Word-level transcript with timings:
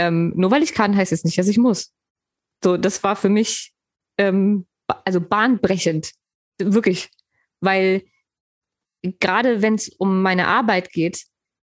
ähm, 0.00 0.32
nur 0.34 0.50
weil 0.50 0.62
ich 0.62 0.72
kann, 0.72 0.96
heißt 0.96 1.12
es 1.12 1.24
nicht, 1.24 1.36
dass 1.36 1.48
ich 1.48 1.58
muss. 1.58 1.92
So, 2.64 2.78
das 2.78 3.02
war 3.02 3.16
für 3.16 3.28
mich 3.28 3.72
ähm, 4.16 4.66
also 5.04 5.20
bahnbrechend, 5.20 6.12
wirklich, 6.58 7.10
weil 7.60 8.02
gerade 9.02 9.60
wenn 9.60 9.74
es 9.74 9.88
um 9.90 10.22
meine 10.22 10.46
Arbeit 10.46 10.90
geht, 10.90 11.26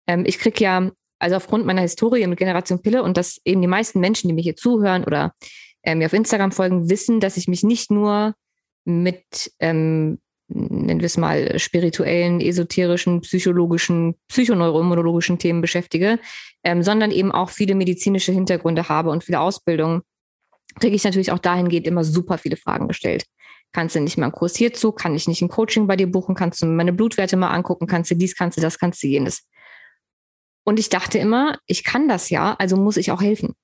ähm, 0.06 0.24
ich 0.26 0.38
kriege 0.38 0.62
ja, 0.62 0.90
also 1.18 1.36
aufgrund 1.36 1.64
meiner 1.66 1.82
Historie 1.82 2.26
mit 2.26 2.38
Generation 2.38 2.82
Pille 2.82 3.02
und 3.02 3.16
dass 3.16 3.40
eben 3.44 3.60
die 3.62 3.68
meisten 3.68 4.00
Menschen, 4.00 4.28
die 4.28 4.34
mir 4.34 4.42
hier 4.42 4.56
zuhören 4.56 5.04
oder 5.04 5.34
äh, 5.82 5.94
mir 5.94 6.06
auf 6.06 6.12
Instagram 6.12 6.52
folgen, 6.52 6.90
wissen, 6.90 7.20
dass 7.20 7.36
ich 7.36 7.48
mich 7.48 7.62
nicht 7.62 7.90
nur 7.90 8.34
mit, 8.84 9.52
ähm, 9.60 10.18
nennen 10.52 11.00
wir 11.00 11.06
es 11.06 11.16
mal, 11.16 11.58
spirituellen, 11.58 12.40
esoterischen, 12.40 13.20
psychologischen, 13.20 14.16
psychoneuroimmunologischen 14.28 15.38
Themen 15.38 15.60
beschäftige, 15.60 16.18
ähm, 16.64 16.82
sondern 16.82 17.10
eben 17.10 17.32
auch 17.32 17.50
viele 17.50 17.74
medizinische 17.74 18.32
Hintergründe 18.32 18.88
habe 18.88 19.10
und 19.10 19.24
viele 19.24 19.40
Ausbildungen, 19.40 20.02
kriege 20.78 20.94
ich 20.94 21.04
natürlich 21.04 21.32
auch 21.32 21.38
dahingehend 21.38 21.86
immer 21.86 22.04
super 22.04 22.38
viele 22.38 22.56
Fragen 22.56 22.88
gestellt. 22.88 23.24
Kannst 23.72 23.94
du 23.94 24.00
nicht 24.00 24.18
mal 24.18 24.26
einen 24.26 24.32
Kurs 24.32 24.56
hierzu? 24.56 24.92
Kann 24.92 25.14
ich 25.14 25.28
nicht 25.28 25.42
ein 25.42 25.48
Coaching 25.48 25.86
bei 25.86 25.96
dir 25.96 26.10
buchen? 26.10 26.34
Kannst 26.34 26.62
du 26.62 26.66
meine 26.66 26.92
Blutwerte 26.92 27.36
mal 27.36 27.50
angucken? 27.50 27.86
Kannst 27.86 28.10
du 28.10 28.16
dies, 28.16 28.34
kannst 28.34 28.56
du 28.58 28.60
das, 28.60 28.78
kannst 28.78 29.02
du 29.02 29.06
jenes? 29.06 29.48
Und 30.64 30.78
ich 30.78 30.88
dachte 30.88 31.18
immer, 31.18 31.58
ich 31.66 31.84
kann 31.84 32.08
das 32.08 32.30
ja, 32.30 32.54
also 32.54 32.76
muss 32.76 32.96
ich 32.96 33.12
auch 33.12 33.22
helfen. 33.22 33.54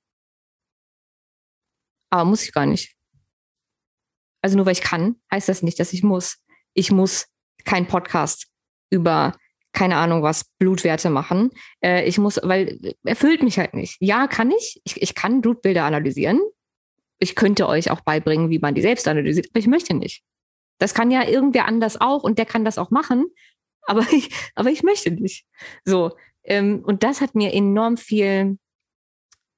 Aber 2.11 2.25
muss 2.25 2.45
ich 2.45 2.53
gar 2.53 2.67
nicht. 2.67 2.95
Also 4.43 4.57
nur 4.57 4.67
weil 4.67 4.73
ich 4.73 4.81
kann, 4.81 5.17
heißt 5.33 5.49
das 5.49 5.63
nicht, 5.63 5.81
dass 5.81 5.93
ich 5.93 6.05
muss. 6.05 6.39
Ich 6.77 6.93
muss 6.93 7.27
kein 7.65 7.89
Podcast 7.89 8.49
über 8.91 9.35
keine 9.73 9.97
Ahnung 9.97 10.23
was, 10.23 10.45
Blutwerte 10.59 11.11
machen. 11.11 11.51
Äh, 11.83 12.07
ich 12.09 12.17
muss, 12.17 12.41
weil 12.43 12.95
erfüllt 13.05 13.43
mich 13.43 13.59
halt 13.59 13.75
nicht. 13.75 13.97
Ja, 14.01 14.27
kann 14.27 14.51
ich. 14.51 14.81
ich. 14.85 15.03
Ich 15.03 15.15
kann 15.15 15.43
Blutbilder 15.43 15.85
analysieren. 15.85 16.41
Ich 17.19 17.35
könnte 17.35 17.67
euch 17.67 17.91
auch 17.91 18.01
beibringen, 18.01 18.49
wie 18.51 18.59
man 18.59 18.75
die 18.75 18.83
selbst 18.83 19.09
analysiert, 19.09 19.49
aber 19.51 19.59
ich 19.59 19.67
möchte 19.67 19.95
nicht. 19.95 20.23
Das 20.79 20.95
kann 20.95 21.11
ja 21.11 21.27
irgendwer 21.27 21.67
anders 21.67 22.01
auch 22.01 22.23
und 22.23 22.39
der 22.39 22.47
kann 22.47 22.65
das 22.65 22.79
auch 22.79 22.91
machen, 22.91 23.27
aber 23.87 24.07
ich, 24.13 24.31
aber 24.55 24.71
ich 24.71 24.83
möchte 24.83 25.11
nicht. 25.11 25.47
So. 25.85 26.13
Ähm, 26.45 26.83
und 26.87 27.03
das 27.03 27.21
hat 27.21 27.35
mir 27.35 27.53
enorm 27.53 27.97
viel 27.97 28.59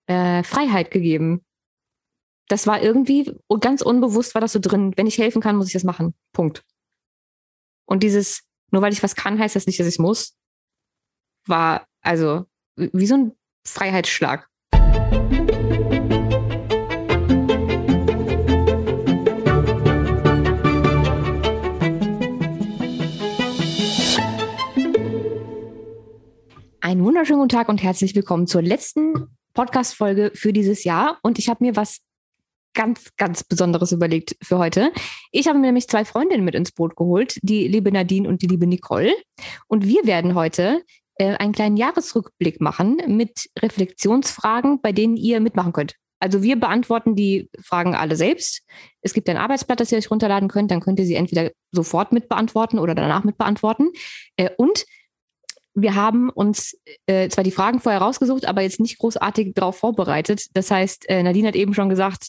äh, 0.06 0.42
Freiheit 0.42 0.91
gegeben 0.91 1.44
das 2.48 2.66
war 2.66 2.83
irgendwie 2.83 3.30
ganz 3.61 3.83
unbewusst 3.83 4.34
war 4.34 4.41
das 4.41 4.52
so 4.52 4.58
drin. 4.58 4.94
Wenn 4.96 5.06
ich 5.06 5.19
helfen 5.19 5.42
kann, 5.42 5.56
muss 5.56 5.69
ich 5.69 5.74
das 5.74 5.84
machen. 5.84 6.14
Punkt. 6.33 6.64
Und 7.89 8.03
dieses, 8.03 8.42
nur 8.70 8.83
weil 8.83 8.92
ich 8.92 9.03
was 9.03 9.17
kann, 9.17 9.39
heißt 9.39 9.56
das 9.56 9.67
nicht, 9.67 9.81
dass 9.81 9.86
ich 9.86 9.98
muss, 9.98 10.36
war 11.47 11.86
also 12.03 12.45
wie 12.77 13.06
so 13.06 13.14
ein 13.14 13.33
Freiheitsschlag. 13.67 14.47
Einen 26.80 27.05
wunderschönen 27.05 27.41
guten 27.41 27.48
Tag 27.48 27.70
und 27.70 27.83
herzlich 27.83 28.14
willkommen 28.14 28.47
zur 28.47 28.61
letzten 28.61 29.34
Podcast-Folge 29.55 30.33
für 30.34 30.52
dieses 30.52 30.84
Jahr. 30.84 31.19
Und 31.23 31.39
ich 31.39 31.48
habe 31.48 31.64
mir 31.64 31.75
was 31.75 32.00
ganz, 32.74 33.11
ganz 33.16 33.44
Besonderes 33.44 33.92
überlegt 33.92 34.36
für 34.42 34.58
heute. 34.58 34.92
Ich 35.33 35.48
habe 35.48 35.58
mir 35.58 35.66
nämlich 35.66 35.88
zwei 35.88 36.05
Freundinnen 36.05 36.44
mit 36.44 36.55
ins 36.55 36.72
Boot 36.72 36.97
geholt, 36.97 37.38
die 37.42 37.69
liebe 37.69 37.91
Nadine 37.92 38.28
und 38.28 38.42
die 38.42 38.47
liebe 38.47 38.66
Nicole. 38.66 39.12
Und 39.66 39.86
wir 39.86 40.06
werden 40.06 40.34
heute 40.34 40.83
äh, 41.16 41.36
einen 41.36 41.52
kleinen 41.52 41.77
Jahresrückblick 41.77 42.61
machen 42.61 43.00
mit 43.06 43.50
Reflexionsfragen, 43.58 44.80
bei 44.80 44.92
denen 44.92 45.16
ihr 45.16 45.41
mitmachen 45.41 45.72
könnt. 45.72 45.94
Also 46.20 46.42
wir 46.42 46.58
beantworten 46.58 47.14
die 47.14 47.48
Fragen 47.61 47.94
alle 47.94 48.16
selbst. 48.16 48.62
Es 49.02 49.14
gibt 49.14 49.28
ein 49.28 49.36
Arbeitsblatt, 49.36 49.80
das 49.80 49.92
ihr 49.92 49.98
euch 49.98 50.11
runterladen 50.11 50.48
könnt. 50.48 50.70
Dann 50.70 50.80
könnt 50.80 50.98
ihr 50.98 51.06
sie 51.06 51.14
entweder 51.14 51.50
sofort 51.70 52.12
mit 52.12 52.28
beantworten 52.28 52.79
oder 52.79 52.95
danach 52.95 53.24
mit 53.24 53.39
beantworten. 53.39 53.90
Äh, 54.36 54.50
und 54.56 54.85
wir 55.74 55.95
haben 55.95 56.29
uns 56.30 56.77
äh, 57.06 57.29
zwar 57.29 57.45
die 57.45 57.52
Fragen 57.52 57.80
vorher 57.80 58.00
rausgesucht, 58.00 58.46
aber 58.46 58.62
jetzt 58.62 58.80
nicht 58.80 58.98
großartig 58.98 59.55
darauf 59.55 59.77
vorbereitet. 59.77 60.46
Das 60.55 60.70
heißt, 60.70 61.08
äh, 61.08 61.23
Nadine 61.23 61.48
hat 61.48 61.56
eben 61.56 61.74
schon 61.74 61.89
gesagt, 61.89 62.29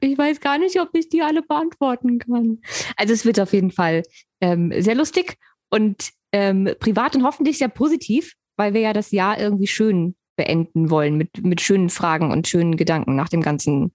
ich 0.00 0.18
weiß 0.18 0.40
gar 0.40 0.58
nicht, 0.58 0.80
ob 0.80 0.90
ich 0.94 1.08
die 1.08 1.22
alle 1.22 1.42
beantworten 1.42 2.18
kann. 2.18 2.60
Also 2.96 3.12
es 3.12 3.24
wird 3.24 3.40
auf 3.40 3.52
jeden 3.52 3.70
Fall 3.70 4.02
ähm, 4.40 4.72
sehr 4.76 4.94
lustig 4.94 5.36
und 5.70 6.10
ähm, 6.32 6.68
privat 6.78 7.16
und 7.16 7.24
hoffentlich 7.24 7.58
sehr 7.58 7.68
positiv, 7.68 8.34
weil 8.56 8.74
wir 8.74 8.80
ja 8.80 8.92
das 8.92 9.10
Jahr 9.10 9.38
irgendwie 9.38 9.66
schön 9.66 10.16
beenden 10.36 10.90
wollen 10.90 11.16
mit, 11.16 11.44
mit 11.44 11.60
schönen 11.60 11.90
Fragen 11.90 12.32
und 12.32 12.48
schönen 12.48 12.76
Gedanken 12.76 13.14
nach 13.14 13.28
dem 13.28 13.40
ganzen 13.40 13.94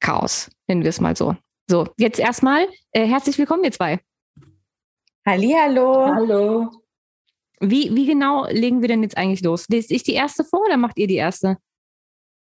Chaos, 0.00 0.50
nennen 0.66 0.82
wir 0.82 0.88
es 0.88 1.00
mal 1.00 1.16
so. 1.16 1.36
So, 1.70 1.88
jetzt 1.96 2.18
erstmal 2.18 2.66
äh, 2.92 3.06
herzlich 3.06 3.38
willkommen, 3.38 3.64
ihr 3.64 3.72
zwei. 3.72 4.00
Hallihallo. 5.24 6.06
Hallo. 6.06 6.70
Wie, 7.60 7.94
wie 7.94 8.06
genau 8.06 8.46
legen 8.50 8.80
wir 8.80 8.88
denn 8.88 9.04
jetzt 9.04 9.16
eigentlich 9.16 9.42
los? 9.42 9.66
Lest 9.68 9.92
ich 9.92 10.02
die 10.02 10.14
erste 10.14 10.42
vor 10.44 10.64
oder 10.66 10.76
macht 10.76 10.98
ihr 10.98 11.06
die 11.06 11.16
erste? 11.16 11.58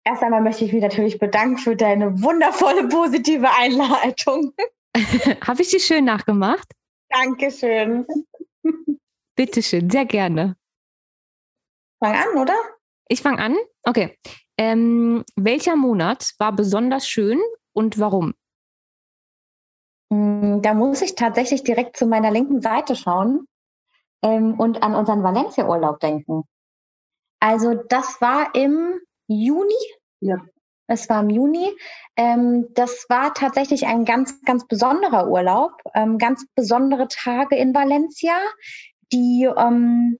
Erst 0.09 0.23
einmal 0.23 0.41
möchte 0.41 0.65
ich 0.65 0.73
mich 0.73 0.81
natürlich 0.81 1.19
bedanken 1.19 1.59
für 1.59 1.75
deine 1.75 2.23
wundervolle 2.23 2.87
positive 2.87 3.47
Einleitung. 3.59 4.53
Habe 5.45 5.61
ich 5.61 5.69
die 5.69 5.79
schön 5.79 6.03
nachgemacht? 6.03 6.67
Dankeschön. 7.09 8.07
Bitteschön, 9.35 9.87
sehr 9.87 10.05
gerne. 10.05 10.55
Fang 12.03 12.15
an, 12.15 12.41
oder? 12.41 12.55
Ich 13.07 13.21
fange 13.21 13.37
an? 13.37 13.55
Okay. 13.83 14.17
Ähm, 14.57 15.23
welcher 15.35 15.75
Monat 15.75 16.33
war 16.39 16.53
besonders 16.53 17.07
schön 17.07 17.39
und 17.73 17.99
warum? 17.99 18.33
Mm, 20.09 20.61
da 20.61 20.73
muss 20.73 21.03
ich 21.03 21.13
tatsächlich 21.13 21.63
direkt 21.63 21.97
zu 21.97 22.07
meiner 22.07 22.31
linken 22.31 22.61
Seite 22.61 22.95
schauen 22.95 23.47
ähm, 24.23 24.59
und 24.59 24.81
an 24.81 24.95
unseren 24.95 25.21
Valencia-Urlaub 25.21 25.99
denken. 25.99 26.45
Also 27.39 27.75
das 27.75 28.19
war 28.21 28.55
im 28.55 28.99
Juni. 29.27 29.98
Ja. 30.21 30.37
Es 30.91 31.07
war 31.07 31.21
im 31.21 31.29
Juni. 31.29 31.71
Ähm, 32.15 32.67
das 32.73 33.05
war 33.09 33.33
tatsächlich 33.35 33.85
ein 33.85 34.05
ganz, 34.05 34.41
ganz 34.41 34.65
besonderer 34.65 35.29
Urlaub, 35.29 35.73
ähm, 35.93 36.17
ganz 36.17 36.47
besondere 36.55 37.07
Tage 37.07 37.55
in 37.55 37.75
Valencia, 37.75 38.35
die 39.11 39.47
ähm, 39.55 40.17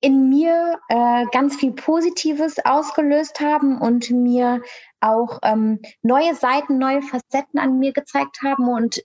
in 0.00 0.30
mir 0.30 0.78
äh, 0.88 1.26
ganz 1.30 1.56
viel 1.56 1.72
Positives 1.72 2.56
ausgelöst 2.64 3.40
haben 3.40 3.78
und 3.78 4.10
mir 4.10 4.62
auch 5.00 5.40
ähm, 5.42 5.80
neue 6.02 6.34
Seiten, 6.34 6.78
neue 6.78 7.02
Facetten 7.02 7.60
an 7.60 7.78
mir 7.78 7.92
gezeigt 7.92 8.38
haben. 8.42 8.68
Und 8.68 9.02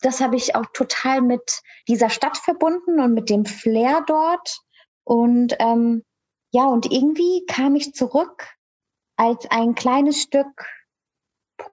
das 0.00 0.22
habe 0.22 0.36
ich 0.36 0.54
auch 0.54 0.66
total 0.72 1.20
mit 1.20 1.60
dieser 1.86 2.08
Stadt 2.08 2.38
verbunden 2.38 2.98
und 2.98 3.12
mit 3.12 3.28
dem 3.28 3.44
Flair 3.44 4.02
dort. 4.06 4.58
Und 5.04 5.54
ähm, 5.58 6.02
ja, 6.50 6.64
und 6.64 6.90
irgendwie 6.90 7.44
kam 7.46 7.76
ich 7.76 7.92
zurück 7.92 8.48
als 9.16 9.50
ein 9.50 9.74
kleines 9.74 10.22
Stück 10.22 10.66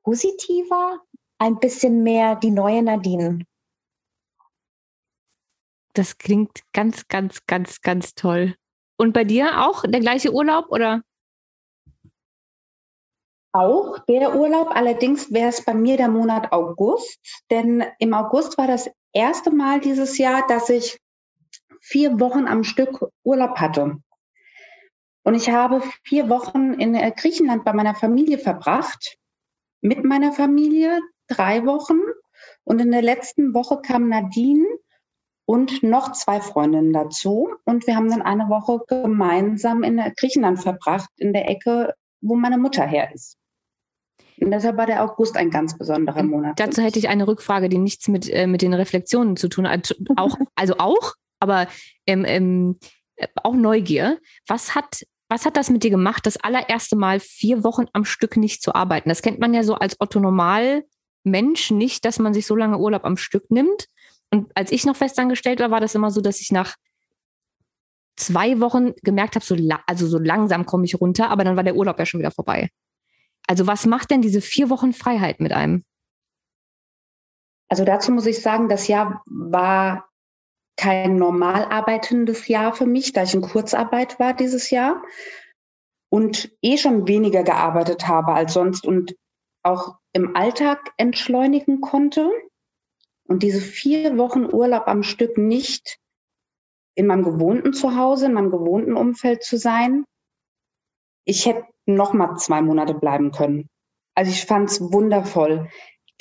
positiver, 0.03 1.01
ein 1.39 1.59
bisschen 1.59 2.03
mehr 2.03 2.35
die 2.35 2.51
neue 2.51 2.83
Nadine. 2.83 3.45
Das 5.93 6.17
klingt 6.17 6.61
ganz, 6.71 7.07
ganz, 7.07 7.45
ganz, 7.47 7.81
ganz 7.81 8.13
toll. 8.13 8.55
Und 8.97 9.13
bei 9.13 9.23
dir 9.23 9.65
auch 9.67 9.83
der 9.85 9.99
gleiche 9.99 10.31
Urlaub 10.31 10.67
oder? 10.69 11.01
Auch 13.53 13.99
der 14.05 14.35
Urlaub, 14.35 14.69
allerdings 14.73 15.33
wäre 15.33 15.49
es 15.49 15.65
bei 15.65 15.73
mir 15.73 15.97
der 15.97 16.07
Monat 16.07 16.53
August, 16.53 17.19
denn 17.49 17.83
im 17.99 18.13
August 18.13 18.57
war 18.57 18.67
das 18.67 18.89
erste 19.11 19.51
Mal 19.51 19.81
dieses 19.81 20.17
Jahr, 20.17 20.47
dass 20.47 20.69
ich 20.69 20.97
vier 21.81 22.19
Wochen 22.21 22.47
am 22.47 22.63
Stück 22.63 23.11
Urlaub 23.23 23.57
hatte. 23.57 23.97
Und 25.23 25.35
ich 25.35 25.49
habe 25.49 25.81
vier 26.03 26.29
Wochen 26.29 26.73
in 26.73 26.95
äh, 26.95 27.11
Griechenland 27.15 27.63
bei 27.63 27.73
meiner 27.73 27.95
Familie 27.95 28.37
verbracht, 28.37 29.17
mit 29.81 30.03
meiner 30.03 30.31
Familie 30.31 30.99
drei 31.27 31.65
Wochen. 31.65 31.99
Und 32.63 32.79
in 32.79 32.91
der 32.91 33.01
letzten 33.01 33.53
Woche 33.53 33.81
kam 33.81 34.09
Nadine 34.09 34.65
und 35.45 35.83
noch 35.83 36.13
zwei 36.13 36.41
Freundinnen 36.41 36.93
dazu. 36.93 37.49
Und 37.65 37.85
wir 37.87 37.95
haben 37.95 38.09
dann 38.09 38.21
eine 38.21 38.49
Woche 38.49 38.79
gemeinsam 38.87 39.83
in 39.83 40.01
Griechenland 40.17 40.61
verbracht, 40.61 41.09
in 41.17 41.33
der 41.33 41.49
Ecke, 41.49 41.93
wo 42.21 42.35
meine 42.35 42.57
Mutter 42.57 42.85
her 42.85 43.13
ist. 43.13 43.37
Und 44.39 44.49
deshalb 44.49 44.77
war 44.77 44.87
der 44.87 45.03
August 45.03 45.37
ein 45.37 45.51
ganz 45.51 45.77
besonderer 45.77 46.23
Monat. 46.23 46.59
Dazu 46.59 46.81
hätte 46.81 46.97
ich 46.97 47.09
eine 47.09 47.27
Rückfrage, 47.27 47.69
die 47.69 47.77
nichts 47.77 48.07
mit, 48.07 48.27
äh, 48.27 48.47
mit 48.47 48.63
den 48.63 48.73
Reflexionen 48.73 49.37
zu 49.37 49.49
tun 49.49 49.69
hat. 49.69 49.95
Auch, 50.15 50.35
also 50.55 50.75
auch, 50.79 51.13
aber 51.39 51.67
ähm, 52.07 52.25
ähm, 52.25 52.77
auch 53.43 53.53
Neugier. 53.53 54.19
Was 54.47 54.73
hat 54.73 55.03
was 55.31 55.45
hat 55.45 55.55
das 55.55 55.69
mit 55.69 55.81
dir 55.83 55.91
gemacht, 55.91 56.25
das 56.25 56.35
allererste 56.35 56.97
Mal 56.97 57.21
vier 57.21 57.63
Wochen 57.63 57.85
am 57.93 58.03
Stück 58.03 58.35
nicht 58.35 58.61
zu 58.61 58.75
arbeiten? 58.75 59.07
Das 59.07 59.21
kennt 59.21 59.39
man 59.39 59.53
ja 59.53 59.63
so 59.63 59.75
als 59.75 59.95
Otto 60.01 60.19
Normal 60.19 60.83
Mensch 61.23 61.71
nicht, 61.71 62.03
dass 62.03 62.19
man 62.19 62.33
sich 62.33 62.45
so 62.45 62.53
lange 62.53 62.77
Urlaub 62.77 63.05
am 63.05 63.15
Stück 63.15 63.49
nimmt. 63.49 63.87
Und 64.29 64.51
als 64.55 64.73
ich 64.73 64.85
noch 64.85 64.97
festangestellt 64.97 65.61
war, 65.61 65.71
war 65.71 65.79
das 65.79 65.95
immer 65.95 66.11
so, 66.11 66.19
dass 66.19 66.41
ich 66.41 66.51
nach 66.51 66.75
zwei 68.17 68.59
Wochen 68.59 68.91
gemerkt 69.03 69.35
habe, 69.35 69.45
so 69.45 69.55
also 69.87 70.05
so 70.05 70.17
langsam 70.17 70.65
komme 70.65 70.83
ich 70.83 70.99
runter, 70.99 71.29
aber 71.29 71.45
dann 71.45 71.55
war 71.55 71.63
der 71.63 71.77
Urlaub 71.77 71.97
ja 71.97 72.05
schon 72.05 72.19
wieder 72.19 72.31
vorbei. 72.31 72.69
Also 73.47 73.67
was 73.67 73.85
macht 73.85 74.11
denn 74.11 74.21
diese 74.21 74.41
vier 74.41 74.69
Wochen 74.69 74.91
Freiheit 74.91 75.39
mit 75.39 75.53
einem? 75.53 75.85
Also 77.69 77.85
dazu 77.85 78.11
muss 78.11 78.25
ich 78.25 78.41
sagen, 78.41 78.67
das 78.67 78.89
Jahr 78.89 79.23
war 79.27 80.10
kein 80.81 81.17
normal 81.17 81.65
arbeitendes 81.65 82.47
Jahr 82.47 82.73
für 82.73 82.87
mich, 82.87 83.13
da 83.13 83.21
ich 83.21 83.35
in 83.35 83.41
Kurzarbeit 83.41 84.19
war 84.19 84.33
dieses 84.33 84.71
Jahr 84.71 85.03
und 86.09 86.51
eh 86.63 86.77
schon 86.77 87.07
weniger 87.07 87.43
gearbeitet 87.43 88.07
habe 88.07 88.33
als 88.33 88.53
sonst 88.53 88.87
und 88.87 89.15
auch 89.61 89.99
im 90.11 90.35
Alltag 90.35 90.91
entschleunigen 90.97 91.81
konnte 91.81 92.31
und 93.27 93.43
diese 93.43 93.61
vier 93.61 94.17
Wochen 94.17 94.51
Urlaub 94.51 94.87
am 94.87 95.03
Stück 95.03 95.37
nicht 95.37 95.99
in 96.95 97.05
meinem 97.05 97.23
gewohnten 97.23 97.73
Zuhause, 97.73 98.25
in 98.25 98.33
meinem 98.33 98.49
gewohnten 98.49 98.97
Umfeld 98.97 99.43
zu 99.43 99.57
sein. 99.57 100.03
Ich 101.25 101.45
hätte 101.45 101.63
noch 101.85 102.13
mal 102.13 102.37
zwei 102.37 102.63
Monate 102.63 102.95
bleiben 102.95 103.31
können. 103.31 103.69
Also 104.15 104.31
ich 104.31 104.45
fand 104.45 104.71
es 104.71 104.81
wundervoll. 104.81 105.69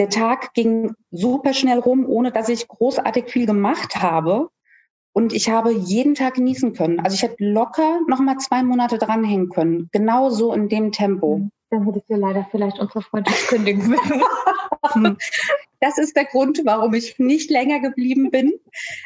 Der 0.00 0.08
Tag 0.08 0.54
ging 0.54 0.94
super 1.10 1.52
schnell 1.52 1.78
rum, 1.78 2.06
ohne 2.06 2.32
dass 2.32 2.48
ich 2.48 2.66
großartig 2.66 3.28
viel 3.28 3.44
gemacht 3.44 3.96
habe. 3.96 4.48
Und 5.12 5.34
ich 5.34 5.50
habe 5.50 5.72
jeden 5.72 6.14
Tag 6.14 6.36
genießen 6.36 6.72
können. 6.72 7.00
Also 7.00 7.16
ich 7.16 7.22
hätte 7.22 7.44
locker 7.44 8.00
noch 8.08 8.18
mal 8.18 8.38
zwei 8.38 8.62
Monate 8.62 8.96
dranhängen 8.96 9.50
können. 9.50 9.90
Genau 9.92 10.30
so 10.30 10.54
in 10.54 10.70
dem 10.70 10.90
Tempo. 10.90 11.50
Dann 11.68 11.84
hättest 11.84 12.08
du 12.08 12.14
leider 12.14 12.46
vielleicht 12.50 12.78
unsere 12.78 13.02
Freundschaft 13.02 13.48
kündigen 13.48 13.88
müssen. 13.88 14.22
das 15.80 15.98
ist 15.98 16.16
der 16.16 16.24
Grund, 16.24 16.62
warum 16.64 16.94
ich 16.94 17.18
nicht 17.18 17.50
länger 17.50 17.80
geblieben 17.80 18.30
bin. 18.30 18.54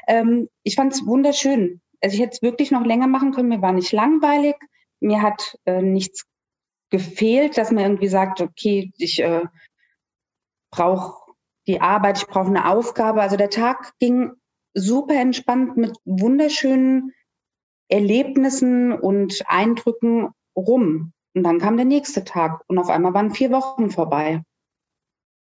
Ähm, 0.06 0.48
ich 0.62 0.76
fand 0.76 0.92
es 0.92 1.04
wunderschön. 1.04 1.80
Also 2.02 2.14
ich 2.14 2.22
hätte 2.22 2.34
es 2.34 2.42
wirklich 2.42 2.70
noch 2.70 2.84
länger 2.84 3.08
machen 3.08 3.32
können. 3.32 3.48
Mir 3.48 3.62
war 3.62 3.72
nicht 3.72 3.90
langweilig. 3.90 4.54
Mir 5.00 5.22
hat 5.22 5.58
äh, 5.64 5.82
nichts 5.82 6.24
gefehlt, 6.90 7.58
dass 7.58 7.72
man 7.72 7.82
irgendwie 7.82 8.06
sagt, 8.06 8.40
okay, 8.40 8.92
ich 8.96 9.20
äh, 9.20 9.42
brauche 10.74 11.32
die 11.66 11.80
Arbeit, 11.80 12.18
ich 12.18 12.26
brauche 12.26 12.48
eine 12.48 12.68
Aufgabe. 12.68 13.22
Also 13.22 13.36
der 13.36 13.50
Tag 13.50 13.92
ging 13.98 14.32
super 14.74 15.14
entspannt 15.14 15.76
mit 15.76 15.96
wunderschönen 16.04 17.12
Erlebnissen 17.88 18.92
und 18.92 19.42
Eindrücken 19.46 20.30
rum. 20.56 21.12
Und 21.34 21.42
dann 21.42 21.58
kam 21.58 21.76
der 21.76 21.86
nächste 21.86 22.24
Tag 22.24 22.62
und 22.66 22.78
auf 22.78 22.88
einmal 22.88 23.14
waren 23.14 23.34
vier 23.34 23.50
Wochen 23.50 23.90
vorbei. 23.90 24.42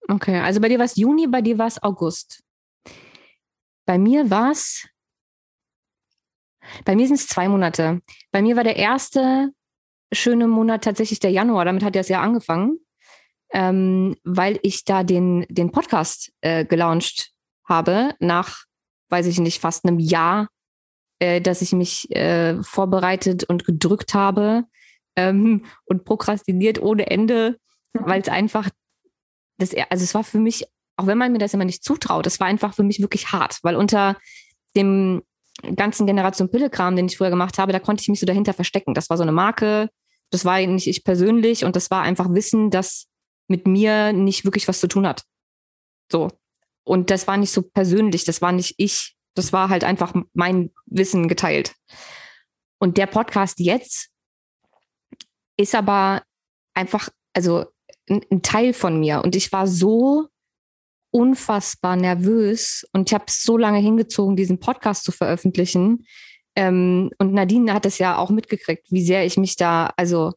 Okay, 0.08 0.38
also 0.38 0.60
bei 0.60 0.68
dir 0.68 0.78
war 0.78 0.84
es 0.84 0.96
Juni, 0.96 1.26
bei 1.26 1.42
dir 1.42 1.58
war 1.58 1.66
es 1.66 1.82
August. 1.82 2.42
Bei 3.84 3.98
mir 3.98 4.30
war 4.30 4.50
es, 4.50 4.88
bei 6.84 6.94
mir 6.96 7.06
sind 7.06 7.16
es 7.16 7.28
zwei 7.28 7.48
Monate. 7.48 8.00
Bei 8.30 8.42
mir 8.42 8.56
war 8.56 8.64
der 8.64 8.76
erste 8.76 9.52
schöne 10.12 10.46
Monat 10.46 10.84
tatsächlich 10.84 11.20
der 11.20 11.30
Januar, 11.30 11.64
damit 11.64 11.82
hat 11.82 11.96
das 11.96 12.08
Jahr 12.08 12.22
angefangen, 12.22 12.78
ähm, 13.52 14.16
weil 14.24 14.58
ich 14.62 14.84
da 14.84 15.02
den, 15.02 15.46
den 15.48 15.70
Podcast 15.70 16.32
äh, 16.40 16.64
gelauncht 16.64 17.32
habe 17.64 18.14
nach, 18.18 18.64
weiß 19.10 19.26
ich 19.26 19.38
nicht, 19.38 19.60
fast 19.60 19.84
einem 19.84 19.98
Jahr, 19.98 20.48
äh, 21.18 21.40
dass 21.40 21.62
ich 21.62 21.72
mich 21.72 22.10
äh, 22.14 22.62
vorbereitet 22.62 23.44
und 23.44 23.64
gedrückt 23.64 24.14
habe 24.14 24.64
ähm, 25.16 25.64
und 25.84 26.04
prokrastiniert 26.04 26.80
ohne 26.80 27.10
Ende, 27.10 27.58
mhm. 27.92 28.06
weil 28.06 28.22
es 28.22 28.28
einfach, 28.28 28.68
das, 29.58 29.74
also 29.90 30.02
es 30.02 30.14
war 30.14 30.24
für 30.24 30.40
mich, 30.40 30.66
auch 30.96 31.06
wenn 31.06 31.18
man 31.18 31.32
mir 31.32 31.38
das 31.38 31.54
immer 31.54 31.64
nicht 31.64 31.84
zutraut, 31.84 32.26
es 32.26 32.40
war 32.40 32.46
einfach 32.46 32.74
für 32.74 32.82
mich 32.82 33.00
wirklich 33.00 33.32
hart, 33.32 33.58
weil 33.62 33.76
unter 33.76 34.16
dem 34.74 35.22
ganzen 35.76 36.06
Generation 36.06 36.50
Pillekram, 36.50 36.96
den 36.96 37.06
ich 37.06 37.18
früher 37.18 37.30
gemacht 37.30 37.58
habe, 37.58 37.72
da 37.72 37.78
konnte 37.78 38.00
ich 38.00 38.08
mich 38.08 38.20
so 38.20 38.26
dahinter 38.26 38.54
verstecken. 38.54 38.94
Das 38.94 39.10
war 39.10 39.16
so 39.16 39.22
eine 39.22 39.32
Marke, 39.32 39.90
das 40.30 40.44
war 40.44 40.58
nicht 40.66 40.86
ich 40.86 41.04
persönlich 41.04 41.64
und 41.64 41.76
das 41.76 41.90
war 41.90 42.02
einfach 42.02 42.32
Wissen, 42.32 42.70
das 42.70 43.06
mit 43.52 43.66
mir 43.66 44.14
nicht 44.14 44.44
wirklich 44.46 44.66
was 44.66 44.80
zu 44.80 44.88
tun 44.88 45.06
hat. 45.06 45.24
So. 46.10 46.30
Und 46.84 47.10
das 47.10 47.26
war 47.26 47.36
nicht 47.36 47.52
so 47.52 47.62
persönlich, 47.62 48.24
das 48.24 48.40
war 48.40 48.50
nicht 48.50 48.74
ich, 48.78 49.14
das 49.34 49.52
war 49.52 49.68
halt 49.68 49.84
einfach 49.84 50.14
mein 50.32 50.70
Wissen 50.86 51.28
geteilt. 51.28 51.74
Und 52.80 52.96
der 52.96 53.06
Podcast 53.06 53.60
jetzt 53.60 54.08
ist 55.58 55.74
aber 55.74 56.22
einfach, 56.74 57.10
also 57.34 57.66
ein, 58.08 58.42
Teil 58.42 58.72
von 58.72 58.98
mir. 58.98 59.22
Und 59.22 59.36
ich 59.36 59.52
war 59.52 59.66
so 59.66 60.28
unfassbar 61.12 61.94
nervös 61.96 62.88
und 62.94 63.10
ich 63.10 63.14
habe 63.14 63.26
so 63.28 63.58
lange 63.58 63.78
hingezogen, 63.78 64.34
diesen 64.34 64.58
Podcast 64.58 65.04
zu 65.04 65.12
veröffentlichen. 65.12 66.06
Ähm, 66.56 67.10
und 67.18 67.34
Nadine 67.34 67.74
hat 67.74 67.84
es 67.84 67.98
ja 67.98 68.16
auch 68.16 68.30
mitgekriegt, 68.30 68.86
wie 68.90 69.04
sehr 69.04 69.26
ich 69.26 69.36
mich 69.36 69.56
da, 69.56 69.92
also 69.96 70.32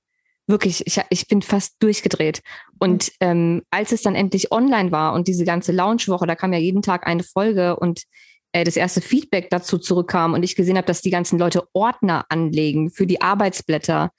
wirklich, 0.48 0.86
ich, 0.86 1.02
ich 1.10 1.28
bin 1.28 1.42
fast 1.42 1.76
durchgedreht. 1.80 2.42
Und 2.80 3.12
ähm, 3.20 3.64
als 3.72 3.92
es 3.92 4.02
dann 4.02 4.16
endlich 4.16 4.52
online 4.52 4.92
war 4.92 5.14
und 5.14 5.28
diese 5.28 5.46
ganze 5.46 5.72
Launchwoche, 5.72 6.28
da 6.28 6.36
kam 6.36 6.54
ja 6.54 6.60
jeden 6.60 6.82
Tag 6.82 7.08
eine 7.08 7.24
Folge 7.24 7.76
und 7.78 8.04
äh, 8.52 8.64
das 8.64 8.78
erste 8.78 9.02
Feedback 9.02 9.50
dazu 9.50 9.78
zurückkam 9.78 10.34
und 10.34 10.44
ich 10.44 10.56
gesehen 10.56 10.78
habe, 10.78 10.88
dass 10.88 11.02
die 11.02 11.10
ganzen 11.10 11.40
Leute 11.40 11.68
Ordner 11.74 12.26
anlegen 12.30 12.90
für 12.90 13.08
die 13.08 13.22
Arbeitsblätter 13.22 14.12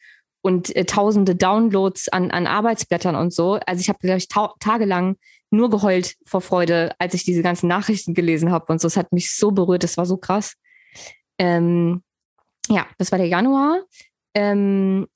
und 0.42 0.74
äh, 0.76 0.84
tausende 0.84 1.34
Downloads 1.34 2.08
an, 2.08 2.30
an 2.30 2.46
Arbeitsblättern 2.46 3.16
und 3.16 3.32
so. 3.32 3.58
Also 3.66 3.80
ich 3.80 3.88
habe, 3.88 3.98
glaube 4.00 4.18
ich, 4.18 4.28
ta 4.28 4.54
tagelang 4.60 5.16
nur 5.50 5.70
geheult 5.70 6.16
vor 6.24 6.40
Freude, 6.40 6.94
als 6.98 7.14
ich 7.14 7.24
diese 7.24 7.42
ganzen 7.42 7.68
Nachrichten 7.68 8.14
gelesen 8.14 8.50
habe 8.50 8.72
und 8.72 8.80
so. 8.80 8.88
Es 8.88 8.96
hat 8.96 9.12
mich 9.12 9.34
so 9.34 9.52
berührt, 9.52 9.84
das 9.84 9.96
war 9.96 10.06
so 10.06 10.16
krass. 10.16 10.54
Ähm, 11.38 12.02
ja, 12.68 12.86
das 12.98 13.12
war 13.12 13.18
der 13.18 13.28
Januar. 13.28 13.82
Ähm, 14.34 15.06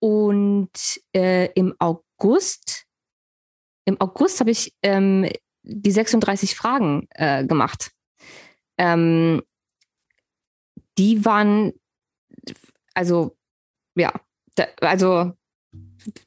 und 0.00 0.70
äh, 1.14 1.46
im 1.52 1.74
August, 1.78 2.86
im 3.84 4.00
August 4.00 4.40
habe 4.40 4.50
ich 4.50 4.74
ähm, 4.82 5.28
die 5.62 5.90
36 5.90 6.54
Fragen 6.54 7.08
äh, 7.10 7.44
gemacht. 7.44 7.90
Ähm, 8.78 9.42
die 10.98 11.24
waren, 11.24 11.72
also 12.94 13.36
ja, 13.94 14.12
da, 14.54 14.66
also 14.80 15.32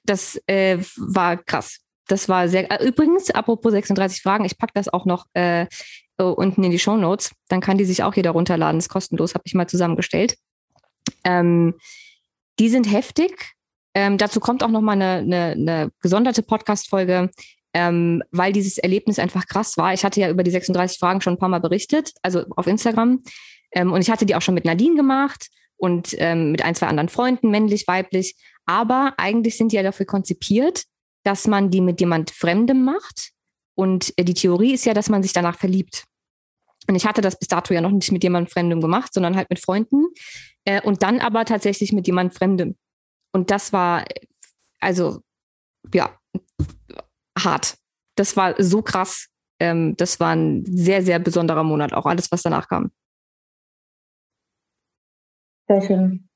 das 0.04 0.42
äh, 0.48 0.78
war 0.98 1.38
krass. 1.38 1.80
Das 2.08 2.28
war 2.28 2.50
sehr. 2.50 2.70
Äh, 2.72 2.88
übrigens, 2.88 3.30
apropos 3.30 3.72
36 3.72 4.22
Fragen, 4.22 4.46
ich 4.46 4.58
packe 4.58 4.74
das 4.74 4.90
auch 4.90 5.06
noch 5.06 5.26
äh, 5.34 5.68
unten 6.18 6.64
in 6.64 6.72
die 6.72 6.80
Show 6.80 6.98
Notes. 6.98 7.32
Dann 7.48 7.62
kann 7.62 7.78
die 7.78 7.86
sich 7.86 8.04
auch 8.04 8.14
jeder 8.16 8.32
runterladen. 8.32 8.80
ist 8.80 8.90
kostenlos, 8.90 9.36
habe 9.36 9.44
ich 9.46 9.54
mal 9.54 9.68
zusammengestellt. 9.68 10.38
Ähm, 11.24 11.76
die 12.60 12.70
sind 12.70 12.92
heftig. 12.92 13.56
Ähm, 13.94 14.18
dazu 14.18 14.40
kommt 14.40 14.64
auch 14.64 14.70
noch 14.70 14.82
mal 14.82 14.94
eine, 14.94 15.20
eine, 15.20 15.46
eine 15.52 15.92
gesonderte 16.02 16.44
Podcast-Folge, 16.44 17.30
ähm, 17.74 18.24
weil 18.32 18.54
dieses 18.54 18.78
Erlebnis 18.78 19.20
einfach 19.20 19.48
krass 19.48 19.78
war. 19.78 19.94
Ich 19.94 20.04
hatte 20.04 20.20
ja 20.20 20.30
über 20.30 20.44
die 20.44 20.52
36 20.52 21.00
Fragen 21.00 21.22
schon 21.22 21.34
ein 21.34 21.40
paar 21.40 21.50
Mal 21.50 21.60
berichtet, 21.60 22.14
also 22.22 22.46
auf 22.56 22.68
Instagram. 22.68 23.22
Ähm, 23.72 23.94
und 23.94 24.02
ich 24.02 24.10
hatte 24.10 24.26
die 24.26 24.36
auch 24.36 24.42
schon 24.42 24.56
mit 24.56 24.66
Nadine 24.66 24.96
gemacht 24.96 25.48
und 25.78 26.16
ähm, 26.18 26.52
mit 26.52 26.64
ein, 26.64 26.76
zwei 26.76 26.88
anderen 26.88 27.10
Freunden, 27.10 27.50
männlich, 27.52 27.88
weiblich. 27.88 28.36
Aber 28.66 29.14
eigentlich 29.18 29.58
sind 29.58 29.72
die 29.72 29.78
ja 29.78 29.84
dafür 29.84 30.06
konzipiert, 30.06 30.84
dass 31.24 31.48
man 31.48 31.70
die 31.70 31.82
mit 31.82 32.00
jemand 32.00 32.32
Fremdem 32.32 32.84
macht. 32.84 33.32
Und 33.76 34.14
äh, 34.18 34.24
die 34.24 34.34
Theorie 34.34 34.74
ist 34.74 34.86
ja, 34.86 34.94
dass 34.94 35.10
man 35.10 35.24
sich 35.24 35.34
danach 35.34 35.58
verliebt. 35.58 36.06
Und 36.88 36.96
ich 36.96 37.06
hatte 37.06 37.22
das 37.22 37.38
bis 37.38 37.48
dato 37.48 37.74
ja 37.74 37.82
noch 37.82 37.92
nicht 37.92 38.12
mit 38.12 38.24
jemand 38.24 38.52
Fremdem 38.52 38.82
gemacht, 38.82 39.14
sondern 39.14 39.36
halt 39.36 39.50
mit 39.50 39.60
Freunden. 39.60 40.08
Äh, 40.66 40.82
und 40.82 41.04
dann 41.04 41.20
aber 41.20 41.46
tatsächlich 41.46 41.94
mit 41.94 42.08
jemand 42.08 42.34
Fremdem. 42.34 42.76
Und 43.32 43.52
das 43.52 43.74
war, 43.74 44.06
also, 44.80 45.22
ja, 45.94 46.18
hart. 47.38 47.78
Das 48.16 48.36
war 48.36 48.62
so 48.62 48.82
krass. 48.82 49.28
Ähm, 49.60 49.96
das 49.98 50.20
war 50.20 50.36
ein 50.36 50.66
sehr, 50.66 51.02
sehr 51.04 51.20
besonderer 51.20 51.64
Monat, 51.64 51.94
auch 51.94 52.06
alles, 52.06 52.32
was 52.32 52.42
danach 52.42 52.68
kam. 52.68 52.92
Sehr 55.68 55.82
schön. 55.82 56.30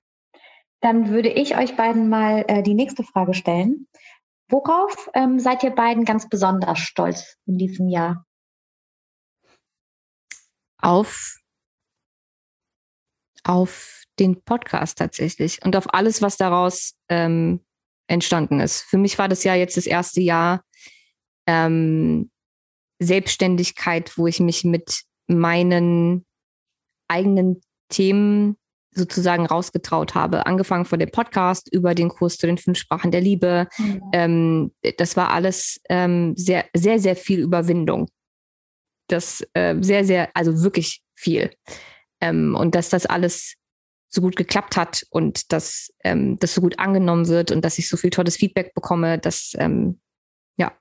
Dann 0.82 1.10
würde 1.10 1.30
ich 1.30 1.58
euch 1.58 1.76
beiden 1.76 2.10
mal 2.10 2.46
äh, 2.48 2.62
die 2.62 2.74
nächste 2.74 3.04
Frage 3.04 3.34
stellen. 3.34 3.88
Worauf 4.50 5.10
ähm, 5.14 5.40
seid 5.40 5.64
ihr 5.64 5.72
beiden 5.72 6.06
ganz 6.06 6.30
besonders 6.30 6.80
stolz 6.80 7.38
in 7.46 7.58
diesem 7.58 7.90
Jahr? 7.90 8.26
Auf, 10.80 11.40
auf 13.44 14.04
den 14.20 14.42
Podcast 14.44 14.98
tatsächlich 14.98 15.64
und 15.66 15.76
auf 15.76 15.94
alles, 15.94 16.22
was 16.22 16.38
daraus 16.38 16.96
ähm, 17.10 17.62
entstanden 18.08 18.60
ist. 18.60 18.82
Für 18.82 18.98
mich 18.98 19.18
war 19.18 19.28
das 19.28 19.44
ja 19.44 19.56
jetzt 19.56 19.78
das 19.78 19.86
erste 19.86 20.22
Jahr 20.22 20.64
ähm, 21.48 22.30
Selbstständigkeit, 23.00 24.18
wo 24.18 24.28
ich 24.28 24.40
mich 24.40 24.64
mit 24.64 25.04
meinen 25.28 26.26
eigenen 27.08 27.62
Themen 27.90 28.58
sozusagen 28.96 29.46
rausgetraut 29.46 30.16
habe. 30.16 30.46
Angefangen 30.46 30.86
von 30.86 31.00
dem 31.00 31.10
Podcast 31.10 31.72
über 31.74 31.96
den 31.96 32.10
Kurs 32.10 32.38
zu 32.38 32.46
den 32.46 32.58
fünf 32.58 32.78
Sprachen 32.78 33.12
der 33.12 33.22
Liebe. 33.22 33.68
Mhm. 33.78 34.02
Ähm, 34.14 34.72
das 34.98 35.18
war 35.18 35.32
alles 35.32 35.82
ähm, 35.90 36.34
sehr, 36.36 36.66
sehr, 36.76 37.00
sehr 37.00 37.16
viel 37.16 37.40
Überwindung. 37.40 38.10
Das 39.08 39.46
äh, 39.54 39.76
sehr, 39.82 40.06
sehr, 40.06 40.30
also 40.36 40.64
wirklich 40.64 41.02
viel. 41.14 41.52
Ähm, 42.24 42.56
und 42.56 42.74
dass 42.74 42.88
das 42.88 43.06
alles 43.06 43.56
so 44.08 44.22
gut 44.22 44.38
geklappt 44.38 44.78
hat 44.78 45.06
und 45.10 45.52
dass 45.52 45.94
ähm, 46.06 46.38
das 46.40 46.54
so 46.54 46.62
gut 46.62 46.80
angenommen 46.80 47.28
wird 47.28 47.52
und 47.52 47.66
dass 47.66 47.78
ich 47.80 47.90
so 47.90 47.98
viel 47.98 48.12
tolles 48.12 48.38
Feedback 48.38 48.74
bekomme, 48.74 49.20
dass 49.20 49.54
ähm, 49.60 50.00
ja. 50.56 50.72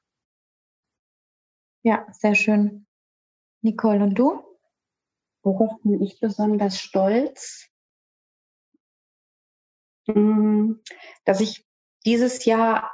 Ja, 1.83 2.07
sehr 2.13 2.37
schön. 2.37 2.87
Nicole, 3.63 4.05
und 4.05 4.15
du? 4.15 4.41
Worauf 5.43 5.81
bin 5.83 6.01
ich 6.01 6.21
besonders 6.21 6.79
stolz? 6.79 7.67
Hm, 10.07 10.81
dass 11.25 11.41
ich 11.41 11.67
dieses 12.07 12.45
Jahr 12.45 12.89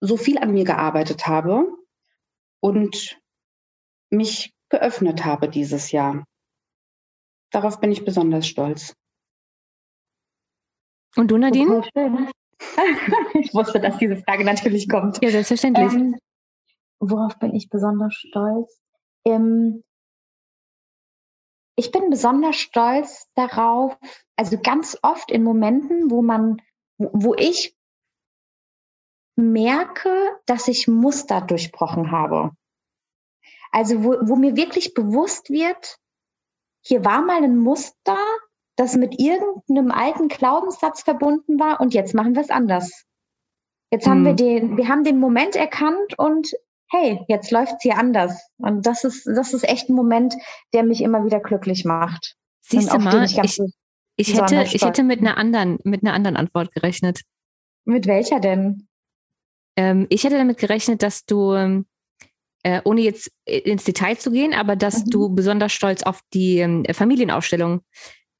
so 0.00 0.16
viel 0.16 0.38
an 0.38 0.52
mir 0.52 0.64
gearbeitet 0.64 1.28
habe 1.28 1.64
und 2.60 3.20
mich 4.10 4.52
geöffnet 4.68 5.24
habe 5.24 5.48
dieses 5.48 5.92
Jahr. 5.92 6.24
Darauf 7.50 7.80
bin 7.80 7.92
ich 7.92 8.04
besonders 8.04 8.46
stolz. 8.46 8.94
Und 11.16 11.30
du, 11.30 11.38
Nadine? 11.38 11.82
ich 13.34 13.54
wusste, 13.54 13.80
dass 13.80 13.98
diese 13.98 14.16
Frage 14.16 14.44
natürlich 14.44 14.88
kommt. 14.88 15.22
Ja, 15.22 15.30
selbstverständlich. 15.30 15.92
Ähm, 15.92 16.18
worauf 17.00 17.38
bin 17.38 17.54
ich 17.54 17.70
besonders 17.70 18.14
stolz? 18.14 18.80
Ähm, 19.24 19.82
ich 21.76 21.92
bin 21.92 22.10
besonders 22.10 22.56
stolz 22.56 23.28
darauf, 23.34 23.96
also 24.36 24.58
ganz 24.60 24.98
oft 25.02 25.30
in 25.30 25.44
Momenten, 25.44 26.10
wo 26.10 26.22
man, 26.22 26.60
wo 26.98 27.34
ich 27.34 27.76
merke, 29.36 30.40
dass 30.46 30.66
ich 30.66 30.88
Muster 30.88 31.40
durchbrochen 31.40 32.10
habe. 32.10 32.50
Also 33.70 34.02
wo, 34.02 34.16
wo 34.22 34.36
mir 34.36 34.56
wirklich 34.56 34.94
bewusst 34.94 35.50
wird, 35.50 35.98
hier 36.88 37.04
war 37.04 37.22
mal 37.22 37.44
ein 37.44 37.58
Muster, 37.58 38.16
das 38.76 38.96
mit 38.96 39.20
irgendeinem 39.20 39.90
alten 39.90 40.28
Glaubenssatz 40.28 41.02
verbunden 41.02 41.60
war 41.60 41.80
und 41.80 41.92
jetzt 41.92 42.14
machen 42.14 42.34
wir 42.34 42.42
es 42.42 42.50
anders. 42.50 43.04
Jetzt 43.90 44.06
hm. 44.06 44.12
haben 44.12 44.24
wir 44.24 44.30
hm. 44.30 44.36
den, 44.36 44.76
wir 44.78 44.88
haben 44.88 45.04
den 45.04 45.20
Moment 45.20 45.54
erkannt 45.54 46.18
und 46.18 46.50
hey, 46.90 47.20
jetzt 47.28 47.50
läuft's 47.50 47.82
hier 47.82 47.98
anders. 47.98 48.40
Und 48.56 48.86
das 48.86 49.04
ist, 49.04 49.26
das 49.26 49.52
ist 49.52 49.68
echt 49.68 49.90
ein 49.90 49.94
Moment, 49.94 50.34
der 50.72 50.82
mich 50.82 51.02
immer 51.02 51.24
wieder 51.26 51.40
glücklich 51.40 51.84
macht. 51.84 52.36
Siehst 52.62 52.92
du 52.92 52.98
mal, 52.98 53.22
ich, 53.24 53.36
ich, 53.36 53.60
ich 54.16 54.40
hätte, 54.40 54.64
ich 54.72 54.82
hätte 54.82 55.02
mit 55.02 55.20
einer 55.20 55.36
anderen, 55.36 55.78
mit 55.84 56.02
einer 56.02 56.14
anderen 56.14 56.36
Antwort 56.36 56.72
gerechnet. 56.72 57.20
Mit 57.84 58.06
welcher 58.06 58.40
denn? 58.40 58.88
Ähm, 59.76 60.06
ich 60.08 60.24
hätte 60.24 60.38
damit 60.38 60.56
gerechnet, 60.56 61.02
dass 61.02 61.26
du, 61.26 61.54
ähm, 61.54 61.86
äh, 62.62 62.80
ohne 62.84 63.02
jetzt 63.02 63.30
ins 63.44 63.84
Detail 63.84 64.16
zu 64.16 64.30
gehen, 64.30 64.54
aber 64.54 64.76
dass 64.76 65.04
mhm. 65.04 65.10
du 65.10 65.28
besonders 65.30 65.72
stolz 65.72 66.02
auf 66.02 66.20
die 66.34 66.58
ähm, 66.58 66.84
Familienausstellung 66.92 67.82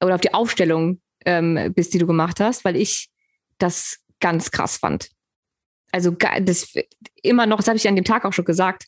oder 0.01 0.15
auf 0.15 0.21
die 0.21 0.33
Aufstellung 0.33 1.01
ähm, 1.25 1.73
bist, 1.75 1.93
die 1.93 1.99
du 1.99 2.07
gemacht 2.07 2.39
hast, 2.39 2.65
weil 2.65 2.75
ich 2.75 3.09
das 3.57 3.99
ganz 4.19 4.51
krass 4.51 4.77
fand 4.77 5.09
also 5.91 6.11
das 6.11 6.73
immer 7.21 7.45
noch, 7.45 7.57
das 7.57 7.67
habe 7.67 7.77
ich 7.77 7.87
an 7.87 7.95
dem 7.95 8.05
Tag 8.05 8.25
auch 8.25 8.33
schon 8.33 8.45
gesagt, 8.45 8.85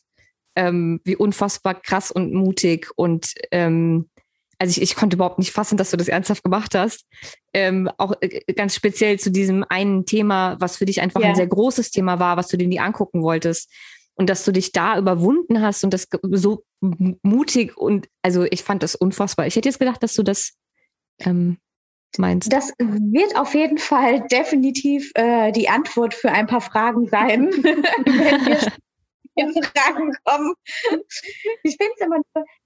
ähm, 0.54 1.00
wie 1.04 1.16
unfassbar 1.16 1.74
krass 1.74 2.10
und 2.10 2.32
mutig 2.32 2.88
und 2.96 3.34
ähm, 3.50 4.08
also 4.58 4.70
ich, 4.70 4.82
ich 4.82 4.96
konnte 4.96 5.16
überhaupt 5.16 5.38
nicht 5.38 5.50
fassen, 5.50 5.76
dass 5.76 5.90
du 5.90 5.96
das 5.96 6.06
ernsthaft 6.06 6.44
gemacht 6.44 6.76
hast. 6.76 7.04
Ähm, 7.52 7.90
auch 7.98 8.12
äh, 8.20 8.52
ganz 8.52 8.76
speziell 8.76 9.18
zu 9.18 9.32
diesem 9.32 9.64
einen 9.68 10.06
Thema, 10.06 10.56
was 10.60 10.76
für 10.76 10.84
dich 10.84 11.00
einfach 11.00 11.20
ja. 11.20 11.30
ein 11.30 11.34
sehr 11.34 11.48
großes 11.48 11.90
Thema 11.90 12.20
war, 12.20 12.36
was 12.36 12.46
du 12.46 12.56
dir 12.56 12.68
nie 12.68 12.78
angucken 12.78 13.22
wolltest. 13.22 13.72
Und 14.14 14.28
dass 14.28 14.44
du 14.44 14.52
dich 14.52 14.72
da 14.72 14.98
überwunden 14.98 15.62
hast 15.62 15.84
und 15.84 15.94
das 15.94 16.06
so 16.22 16.64
mutig 16.80 17.76
und 17.76 18.08
also 18.22 18.44
ich 18.44 18.62
fand 18.62 18.82
das 18.82 18.94
unfassbar. 18.94 19.46
Ich 19.46 19.56
hätte 19.56 19.68
jetzt 19.68 19.78
gedacht, 19.78 20.02
dass 20.02 20.14
du 20.14 20.22
das 20.22 20.52
ähm, 21.20 21.58
meinst. 22.18 22.52
Das 22.52 22.72
wird 22.78 23.36
auf 23.36 23.54
jeden 23.54 23.78
Fall 23.78 24.26
definitiv 24.28 25.10
äh, 25.14 25.52
die 25.52 25.68
Antwort 25.68 26.14
für 26.14 26.30
ein 26.30 26.46
paar 26.46 26.60
Fragen 26.60 27.08
sein, 27.08 27.50
wenn 27.62 27.82
wir 28.46 28.72
in 29.34 29.62
Fragen 29.62 30.12
kommen. 30.24 30.54
Ich 31.62 31.76
finde 31.76 31.92
es 31.96 32.06
immer 32.06 32.20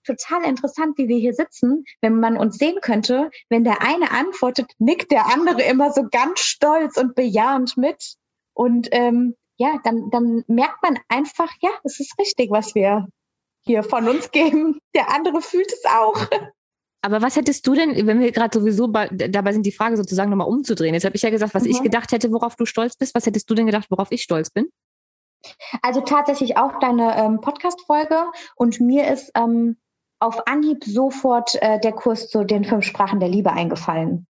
total 0.05 0.49
interessant, 0.49 0.99
wie 0.99 1.09
wir 1.09 1.19
hier 1.19 1.35
sitzen, 1.35 1.85
wenn 2.01 2.19
man 2.19 2.37
uns 2.37 2.59
sehen 2.59 2.79
könnte, 2.81 3.31
wenn 3.49 3.65
der 3.65 3.83
eine 3.83 4.11
antwortet, 4.11 4.73
nickt 4.79 5.13
der 5.13 5.27
andere 5.27 5.63
immer 5.63 5.93
so 5.93 6.09
ganz 6.11 6.41
stolz 6.41 6.97
und 6.97 7.15
bejahend 7.15 7.77
mit. 7.77 8.17
Und 8.53 8.89
ähm, 8.91 9.37
ja, 9.59 9.79
dann, 9.85 10.11
dann 10.11 10.45
merkt 10.47 10.83
man 10.83 10.99
einfach, 11.09 11.51
ja, 11.61 11.71
es 11.85 12.01
ist 12.01 12.19
richtig, 12.19 12.51
was 12.51 12.75
wir 12.75 13.07
hier 13.63 13.83
von 13.83 14.09
uns 14.09 14.31
geben. 14.33 14.79
Der 14.95 15.15
andere 15.15 15.41
fühlt 15.41 15.73
es 15.73 15.85
auch. 15.85 16.27
Aber 17.03 17.23
was 17.23 17.37
hättest 17.37 17.67
du 17.67 17.75
denn, 17.75 18.07
wenn 18.07 18.21
wir 18.21 18.33
gerade 18.33 18.59
sowieso 18.59 18.89
dabei 18.89 19.53
sind, 19.53 19.65
die 19.65 19.73
Frage 19.73 19.97
sozusagen 19.97 20.31
nochmal 20.31 20.49
umzudrehen? 20.49 20.95
Jetzt 20.95 21.05
habe 21.05 21.15
ich 21.15 21.23
ja 21.23 21.31
gesagt, 21.31 21.55
was 21.55 21.63
mhm. 21.63 21.71
ich 21.71 21.83
gedacht 21.83 22.11
hätte, 22.13 22.33
worauf 22.33 22.57
du 22.57 22.67
stolz 22.67 22.97
bist. 22.97 23.15
Was 23.15 23.27
hättest 23.27 23.49
du 23.49 23.55
denn 23.55 23.67
gedacht, 23.67 23.87
worauf 23.91 24.11
ich 24.11 24.23
stolz 24.23 24.51
bin? 24.51 24.69
Also 25.83 26.01
tatsächlich 26.01 26.57
auch 26.57 26.79
deine 26.81 27.17
ähm, 27.17 27.41
Podcast-Folge 27.41 28.25
und 28.57 28.81
mir 28.81 29.09
ist 29.09 29.31
ähm, 29.37 29.77
auf 30.19 30.47
Anhieb 30.49 30.83
sofort 30.83 31.55
äh, 31.63 31.79
der 31.79 31.93
Kurs 31.93 32.29
zu 32.29 32.45
den 32.45 32.65
fünf 32.65 32.85
Sprachen 32.85 33.21
der 33.21 33.29
Liebe 33.29 33.53
eingefallen. 33.53 34.27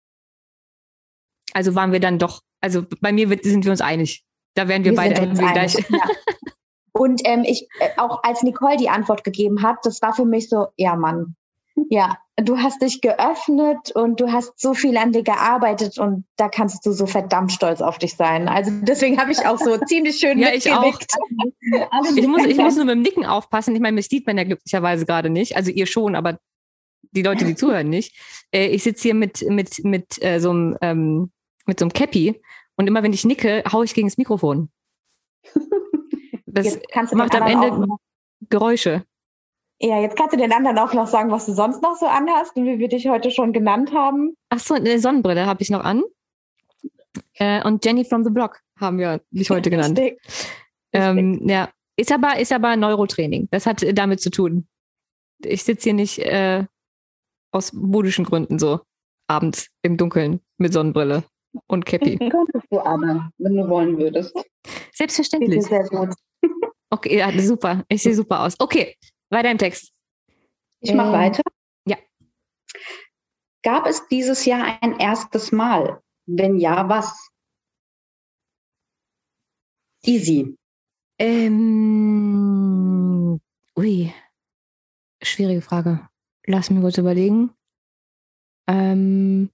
Also 1.53 1.73
waren 1.75 1.91
wir 1.91 1.99
dann 1.99 2.19
doch, 2.19 2.41
also 2.61 2.83
bei 3.01 3.11
mir 3.11 3.27
sind 3.41 3.65
wir 3.65 3.71
uns 3.71 3.81
einig. 3.81 4.23
Da 4.57 4.67
wären 4.67 4.83
wir, 4.83 4.91
wir 4.91 4.97
beide 4.97 5.21
irgendwie 5.21 5.45
gleich. 5.45 5.75
Ja. 5.75 6.09
Und 6.93 7.21
ähm, 7.25 7.43
ich, 7.43 7.67
äh, 7.79 7.89
auch 7.97 8.23
als 8.23 8.41
Nicole 8.41 8.75
die 8.77 8.89
Antwort 8.89 9.23
gegeben 9.23 9.61
hat, 9.61 9.77
das 9.83 10.01
war 10.01 10.13
für 10.13 10.25
mich 10.25 10.49
so, 10.49 10.67
ja 10.77 10.95
Mann, 10.95 11.35
ja, 11.89 12.17
du 12.37 12.57
hast 12.57 12.81
dich 12.81 13.01
geöffnet 13.01 13.91
und 13.93 14.19
du 14.19 14.31
hast 14.31 14.59
so 14.59 14.73
viel 14.73 14.97
an 14.97 15.11
dir 15.11 15.21
gearbeitet 15.21 15.99
und 15.99 16.25
da 16.37 16.49
kannst 16.49 16.83
du 16.87 16.91
so 16.91 17.05
verdammt 17.05 17.51
stolz 17.51 17.81
auf 17.81 17.99
dich 17.99 18.15
sein. 18.15 18.47
Also 18.47 18.71
deswegen 18.81 19.19
habe 19.19 19.31
ich 19.31 19.45
auch 19.45 19.59
so 19.59 19.77
ziemlich 19.87 20.17
schön 20.17 20.39
ja, 20.39 20.49
ich 20.53 20.71
auch. 20.71 20.99
ich, 22.15 22.27
muss, 22.27 22.45
ich 22.45 22.57
muss 22.57 22.75
nur 22.77 22.85
mit 22.85 22.95
dem 22.95 23.01
Nicken 23.03 23.25
aufpassen. 23.25 23.75
Ich 23.75 23.81
meine, 23.81 23.93
mich 23.93 24.07
sieht 24.07 24.25
man 24.25 24.37
ja 24.37 24.43
glücklicherweise 24.43 25.05
gerade 25.05 25.29
nicht. 25.29 25.55
Also 25.55 25.69
ihr 25.69 25.85
schon, 25.85 26.15
aber 26.15 26.39
die 27.11 27.21
Leute, 27.21 27.45
die 27.45 27.55
zuhören, 27.55 27.89
nicht. 27.89 28.15
Äh, 28.51 28.67
ich 28.67 28.81
sitze 28.81 29.03
hier 29.03 29.13
mit, 29.13 29.43
mit, 29.47 29.83
mit, 29.83 30.23
äh, 30.23 30.39
so 30.39 30.49
einem, 30.49 30.77
ähm, 30.81 31.31
mit 31.67 31.79
so 31.79 31.85
einem 31.85 31.93
Cappy 31.93 32.41
und 32.77 32.87
immer 32.87 33.03
wenn 33.03 33.13
ich 33.13 33.25
nicke, 33.25 33.63
haue 33.71 33.85
ich 33.85 33.93
gegen 33.93 34.07
das 34.07 34.17
Mikrofon. 34.17 34.69
Das 36.45 36.79
macht 37.11 37.35
am 37.35 37.47
Ende 37.47 37.87
Geräusche. 38.49 39.03
Ja, 39.79 39.99
jetzt 39.99 40.17
kannst 40.17 40.33
du 40.33 40.37
den 40.37 40.51
anderen 40.51 40.79
auch 40.79 40.93
noch 40.93 41.05
sagen, 41.05 41.29
was 41.29 41.45
du 41.45 41.53
sonst 41.53 41.83
noch 41.83 41.95
so 41.95 42.07
anhast 42.07 42.55
und 42.55 42.65
wie 42.65 42.79
wir 42.79 42.87
dich 42.87 43.07
heute 43.07 43.29
schon 43.29 43.53
genannt 43.53 43.93
haben. 43.93 44.35
Ach 44.49 44.59
so, 44.59 44.73
eine 44.73 44.97
Sonnenbrille 44.97 45.45
habe 45.45 45.61
ich 45.61 45.69
noch 45.69 45.83
an. 45.83 46.03
Äh, 47.35 47.63
und 47.63 47.85
Jenny 47.85 48.05
from 48.05 48.23
the 48.23 48.31
Block 48.31 48.61
haben 48.79 48.97
wir 48.97 49.21
dich 49.29 49.51
heute 49.51 49.69
genannt. 49.69 49.99
Ähm, 50.93 51.47
ja, 51.47 51.69
ist 51.95 52.11
aber, 52.11 52.39
ist 52.39 52.51
aber 52.51 52.75
Neurotraining. 52.75 53.49
Das 53.51 53.67
hat 53.67 53.85
damit 53.93 54.21
zu 54.21 54.31
tun. 54.31 54.67
Ich 55.43 55.63
sitze 55.63 55.83
hier 55.83 55.93
nicht 55.93 56.19
äh, 56.19 56.65
aus 57.51 57.71
buddhischen 57.71 58.25
Gründen 58.25 58.57
so 58.57 58.79
abends 59.27 59.69
im 59.83 59.97
Dunkeln 59.97 60.39
mit 60.57 60.73
Sonnenbrille 60.73 61.23
und 61.67 61.85
Cappy. 61.85 62.17
Könntest 62.29 62.65
du 62.69 62.79
aber, 62.79 63.31
wenn 63.37 63.55
du 63.55 63.67
wollen 63.69 63.97
würdest. 63.97 64.35
Selbstverständlich. 64.93 65.63
Sehr 65.63 65.83
gut. 65.89 66.13
Okay, 66.89 67.17
ja, 67.17 67.37
super. 67.39 67.83
Ich 67.89 68.01
sehe 68.01 68.15
super 68.15 68.41
aus. 68.41 68.55
Okay, 68.59 68.95
weiter 69.29 69.51
im 69.51 69.57
Text. 69.57 69.91
Ich 70.79 70.93
mache 70.93 71.07
ähm, 71.07 71.13
weiter. 71.13 71.43
Ja. 71.85 71.97
Gab 73.63 73.85
es 73.87 74.07
dieses 74.07 74.45
Jahr 74.45 74.77
ein 74.81 74.97
erstes 74.99 75.51
Mal? 75.51 76.01
Wenn 76.25 76.57
ja, 76.57 76.87
was? 76.87 77.29
Easy. 80.05 80.55
Ähm, 81.19 82.21
ui, 83.77 84.13
schwierige 85.21 85.61
Frage. 85.61 86.07
Lass 86.45 86.69
mich 86.69 86.79
kurz 86.81 86.97
überlegen. 86.97 87.51
Ähm, 88.67 89.49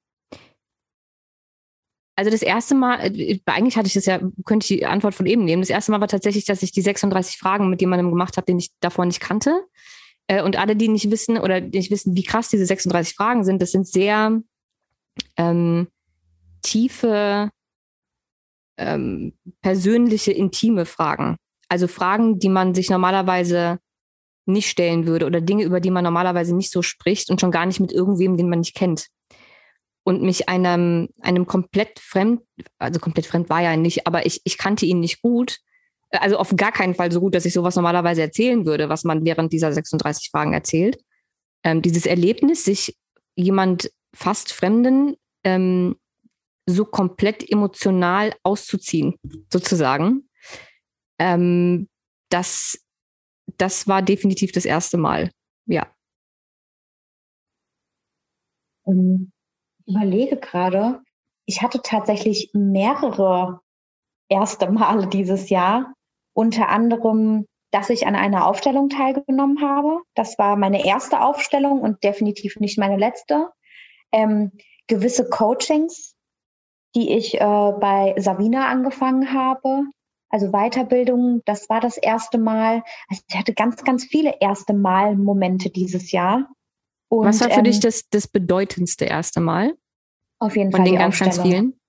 also 2.16 2.30
das 2.30 2.42
erste 2.42 2.76
Mal, 2.76 3.00
äh, 3.00 3.40
eigentlich 3.46 3.78
hatte 3.78 3.88
ich 3.88 3.94
das 3.94 4.06
ja, 4.06 4.20
könnte 4.46 4.66
ich 4.66 4.80
die 4.80 4.86
Antwort 4.86 5.16
von 5.16 5.26
eben 5.26 5.46
nehmen. 5.46 5.62
Das 5.62 5.70
erste 5.70 5.92
Mal 5.92 6.02
war 6.02 6.08
tatsächlich, 6.08 6.46
dass 6.46 6.64
ich 6.64 6.72
die 6.72 6.82
36 6.82 7.38
Fragen 7.38 7.70
mit 7.70 7.82
jemandem 7.82 8.10
gemacht 8.10 8.38
habe, 8.38 8.46
den 8.46 8.60
ich 8.60 8.70
davor 8.80 9.06
nicht 9.06 9.20
kannte. 9.20 9.64
Äh, 10.28 10.44
und 10.44 10.58
alle, 10.58 10.76
die 10.76 10.90
nicht 10.90 11.10
wissen 11.10 11.38
oder 11.38 11.60
nicht 11.62 11.92
wissen, 11.92 12.16
wie 12.16 12.24
krass 12.24 12.50
diese 12.50 12.66
36 12.66 13.16
Fragen 13.16 13.44
sind, 13.44 13.62
das 13.62 13.72
sind 13.72 13.88
sehr 13.88 14.42
ähm, 15.38 15.88
tiefe, 16.62 17.50
ähm, 18.78 19.34
persönliche, 19.62 20.32
intime 20.32 20.86
Fragen. 20.86 21.38
Also 21.68 21.88
Fragen, 21.88 22.40
die 22.40 22.50
man 22.50 22.76
sich 22.76 22.90
normalerweise 22.90 23.80
nicht 24.46 24.70
stellen 24.70 25.08
würde 25.08 25.26
oder 25.26 25.42
Dinge, 25.42 25.64
über 25.64 25.80
die 25.80 25.90
man 25.90 26.04
normalerweise 26.04 26.56
nicht 26.56 26.72
so 26.72 26.82
spricht 26.82 27.30
und 27.32 27.42
schon 27.42 27.52
gar 27.52 27.66
nicht 27.66 27.80
mit 27.80 27.92
irgendwem, 27.92 28.38
den 28.38 28.50
man 28.50 28.60
nicht 28.60 28.76
kennt 28.76 29.08
und 30.04 30.22
mich 30.22 30.50
einem, 30.50 31.10
einem 31.22 31.48
komplett 31.48 32.00
fremd, 32.00 32.42
also 32.78 33.00
komplett 33.00 33.26
fremd 33.26 33.50
war 33.50 33.62
ja 33.62 33.76
nicht, 33.78 34.06
aber 34.06 34.26
ich, 34.26 34.42
ich 34.44 34.58
kannte 34.58 34.86
ihn 34.86 35.00
nicht 35.00 35.22
gut. 35.22 35.60
Also 36.12 36.38
auf 36.38 36.56
gar 36.56 36.72
keinen 36.72 36.94
Fall 36.94 37.12
so 37.12 37.20
gut, 37.20 37.34
dass 37.34 37.46
ich 37.46 37.54
sowas 37.54 37.76
normalerweise 37.76 38.22
erzählen 38.22 38.66
würde, 38.66 38.90
was 38.90 39.04
man 39.04 39.26
während 39.26 39.52
dieser 39.52 39.74
36 39.74 40.30
Fragen 40.30 40.54
erzählt. 40.54 41.00
Ähm, 41.64 41.82
dieses 41.82 42.06
Erlebnis, 42.06 42.66
sich 42.66 42.96
jemand 43.36 43.92
fast 44.14 44.54
Fremden 44.54 45.16
ähm, 45.44 45.96
so 46.66 46.86
komplett 46.86 47.50
emotional 47.50 48.34
auszuziehen, 48.44 49.16
sozusagen. 49.52 50.30
Ähm, 51.20 51.90
das, 52.30 52.80
das 53.58 53.88
war 53.88 54.02
definitiv 54.02 54.52
das 54.52 54.66
erste 54.66 54.98
Mal. 54.98 55.32
Ja. 55.66 55.94
Ähm, 58.86 59.33
überlege 59.86 60.38
gerade, 60.38 61.02
ich 61.46 61.62
hatte 61.62 61.82
tatsächlich 61.82 62.52
mehrere 62.54 63.62
erste 64.30 64.72
Male 64.72 65.08
dieses 65.08 65.50
Jahr. 65.50 65.94
Unter 66.34 66.70
anderem, 66.70 67.46
dass 67.72 67.90
ich 67.90 68.08
an 68.08 68.16
einer 68.16 68.48
Aufstellung 68.48 68.90
teilgenommen 68.90 69.62
habe. 69.62 70.02
Das 70.16 70.38
war 70.40 70.56
meine 70.56 70.86
erste 70.86 71.22
Aufstellung 71.22 71.82
und 71.82 72.04
definitiv 72.04 72.60
nicht 72.60 72.78
meine 72.78 72.98
letzte. 72.98 73.50
Ähm, 74.12 74.52
gewisse 74.88 75.30
Coachings, 75.30 76.16
die 76.96 77.12
ich 77.14 77.36
äh, 77.36 77.40
bei 77.40 78.16
Savina 78.18 78.68
angefangen 78.68 79.34
habe. 79.34 79.86
Also 80.30 80.52
Weiterbildung, 80.52 81.42
das 81.46 81.70
war 81.70 81.80
das 81.80 81.98
erste 81.98 82.38
Mal. 82.38 82.84
Also 83.10 83.24
ich 83.28 83.38
hatte 83.38 83.54
ganz, 83.54 83.84
ganz 83.84 84.06
viele 84.06 84.36
erste 84.40 84.74
Mal-Momente 84.74 85.70
dieses 85.70 86.12
Jahr. 86.12 86.50
Und, 87.14 87.28
Was 87.28 87.42
war 87.42 87.52
für 87.52 87.60
ähm, 87.60 87.66
dich 87.66 87.80
das, 87.80 88.10
das 88.10 88.28
bedeutendste 88.28 89.06
erste 89.06 89.40
Mal? 89.40 89.76
Auf 90.40 90.56
jeden 90.56 90.72
Fall. 90.72 90.80
Von 90.80 90.86
den 90.86 90.96
ganz, 90.96 91.20
ganz 91.20 91.40
vielen? 91.40 91.80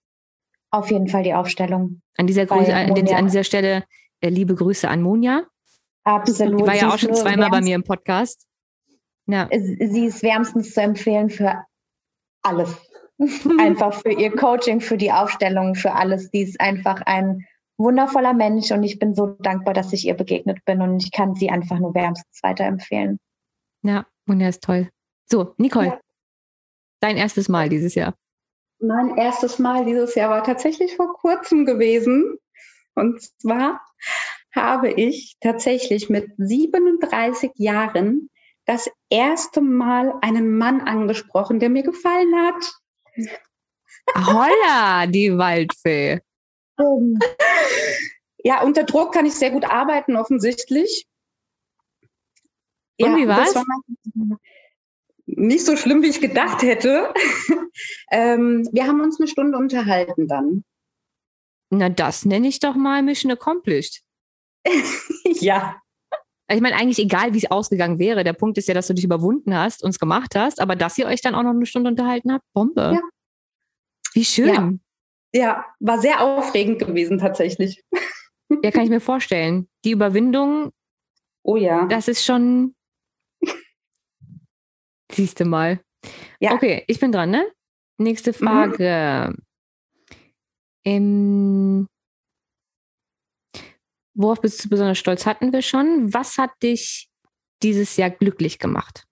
Auf 0.70 0.90
jeden 0.90 1.08
Fall 1.08 1.22
die 1.22 1.32
Aufstellung. 1.32 2.02
An 2.18 2.26
dieser, 2.26 2.44
Grüße, 2.44 2.74
an, 2.74 2.90
an, 2.90 3.24
dieser 3.24 3.42
Stelle 3.42 3.84
äh, 4.20 4.28
liebe 4.28 4.54
Grüße 4.54 4.86
an 4.86 5.00
Monja. 5.00 5.44
Absolut. 6.02 6.60
Die 6.60 6.66
war 6.66 6.74
ja 6.74 6.92
auch 6.92 6.98
schon 6.98 7.14
zweimal 7.14 7.48
bei 7.48 7.62
mir 7.62 7.74
im 7.74 7.84
Podcast. 7.84 8.46
Ja. 9.26 9.48
Sie 9.50 10.04
ist 10.04 10.22
wärmstens 10.22 10.74
zu 10.74 10.82
empfehlen 10.82 11.30
für 11.30 11.64
alles. 12.42 12.76
einfach 13.58 13.94
für 13.94 14.12
ihr 14.12 14.36
Coaching, 14.36 14.82
für 14.82 14.98
die 14.98 15.10
Aufstellung, 15.10 15.74
für 15.74 15.94
alles. 15.94 16.28
Sie 16.32 16.42
ist 16.42 16.60
einfach 16.60 17.00
ein 17.06 17.46
wundervoller 17.78 18.34
Mensch 18.34 18.70
und 18.72 18.82
ich 18.82 18.98
bin 18.98 19.14
so 19.14 19.28
dankbar, 19.40 19.72
dass 19.72 19.90
ich 19.94 20.06
ihr 20.06 20.14
begegnet 20.14 20.62
bin 20.66 20.82
und 20.82 21.02
ich 21.02 21.12
kann 21.12 21.34
sie 21.34 21.48
einfach 21.48 21.78
nur 21.78 21.94
wärmstens 21.94 22.40
weiterempfehlen. 22.42 23.18
Ja, 23.80 24.04
Monja 24.26 24.50
ist 24.50 24.62
toll. 24.62 24.90
So, 25.26 25.54
Nicole, 25.56 25.86
ja. 25.86 26.00
dein 27.00 27.16
erstes 27.16 27.48
Mal 27.48 27.68
dieses 27.68 27.94
Jahr. 27.94 28.14
Mein 28.80 29.16
erstes 29.16 29.58
Mal 29.58 29.84
dieses 29.84 30.14
Jahr 30.14 30.30
war 30.30 30.44
tatsächlich 30.44 30.96
vor 30.96 31.14
kurzem 31.14 31.64
gewesen. 31.64 32.38
Und 32.94 33.22
zwar 33.40 33.80
habe 34.54 34.92
ich 34.92 35.36
tatsächlich 35.40 36.10
mit 36.10 36.30
37 36.36 37.52
Jahren 37.56 38.30
das 38.66 38.90
erste 39.10 39.60
Mal 39.60 40.14
einen 40.22 40.56
Mann 40.56 40.80
angesprochen, 40.80 41.60
der 41.60 41.70
mir 41.70 41.82
gefallen 41.82 42.34
hat. 42.36 42.72
Holla, 44.14 45.06
die 45.06 45.36
Waldfee. 45.36 46.20
Ja, 48.42 48.62
unter 48.62 48.84
Druck 48.84 49.12
kann 49.14 49.26
ich 49.26 49.34
sehr 49.34 49.50
gut 49.50 49.64
arbeiten, 49.64 50.16
offensichtlich. 50.16 51.06
Und 53.00 53.12
ja, 53.12 53.16
wie 53.16 53.28
war's? 53.28 53.54
War 53.54 53.64
nicht 55.26 55.64
so 55.64 55.76
schlimm, 55.76 56.02
wie 56.02 56.08
ich 56.08 56.20
gedacht 56.20 56.62
hätte. 56.62 57.12
ähm, 58.10 58.68
wir 58.72 58.86
haben 58.86 59.00
uns 59.00 59.18
eine 59.18 59.28
Stunde 59.28 59.58
unterhalten 59.58 60.28
dann. 60.28 60.64
Na, 61.70 61.88
das 61.88 62.24
nenne 62.24 62.48
ich 62.48 62.60
doch 62.60 62.74
mal 62.74 63.02
Mission 63.02 63.32
Accomplished. 63.32 64.02
ja. 65.24 65.76
Ich 66.48 66.60
meine, 66.60 66.76
eigentlich 66.76 66.98
egal, 66.98 67.32
wie 67.32 67.38
es 67.38 67.50
ausgegangen 67.50 67.98
wäre. 67.98 68.22
Der 68.22 68.34
Punkt 68.34 68.58
ist 68.58 68.68
ja, 68.68 68.74
dass 68.74 68.86
du 68.86 68.94
dich 68.94 69.04
überwunden 69.04 69.54
hast 69.54 69.82
und 69.82 69.90
es 69.90 69.98
gemacht 69.98 70.34
hast, 70.36 70.60
aber 70.60 70.76
dass 70.76 70.98
ihr 70.98 71.06
euch 71.06 71.22
dann 71.22 71.34
auch 71.34 71.42
noch 71.42 71.50
eine 71.50 71.66
Stunde 71.66 71.90
unterhalten 71.90 72.32
habt, 72.32 72.44
Bombe. 72.52 72.92
Ja. 72.94 73.00
Wie 74.12 74.24
schön. 74.24 74.80
Ja. 75.32 75.40
ja, 75.40 75.64
war 75.80 75.98
sehr 75.98 76.20
aufregend 76.20 76.78
gewesen 76.78 77.18
tatsächlich. 77.18 77.82
Ja, 78.62 78.70
kann 78.70 78.84
ich 78.84 78.90
mir 78.90 79.00
vorstellen. 79.00 79.68
Die 79.84 79.90
Überwindung. 79.90 80.70
Oh 81.42 81.56
ja. 81.56 81.86
Das 81.86 82.08
ist 82.08 82.24
schon. 82.24 82.74
Siehst 85.14 85.40
du 85.40 85.44
mal. 85.44 85.80
Ja. 86.40 86.54
Okay, 86.54 86.84
ich 86.86 87.00
bin 87.00 87.12
dran, 87.12 87.30
ne? 87.30 87.50
Nächste 87.98 88.30
mhm. 88.30 88.34
Frage. 88.34 89.32
Mhm. 89.32 89.42
Im 90.86 91.86
Worauf 94.16 94.40
bist 94.40 94.64
du 94.64 94.68
besonders 94.68 94.98
stolz? 94.98 95.26
Hatten 95.26 95.52
wir 95.52 95.62
schon. 95.62 96.14
Was 96.14 96.38
hat 96.38 96.50
dich 96.62 97.10
dieses 97.62 97.96
Jahr 97.96 98.10
glücklich 98.10 98.60
gemacht? 98.60 99.06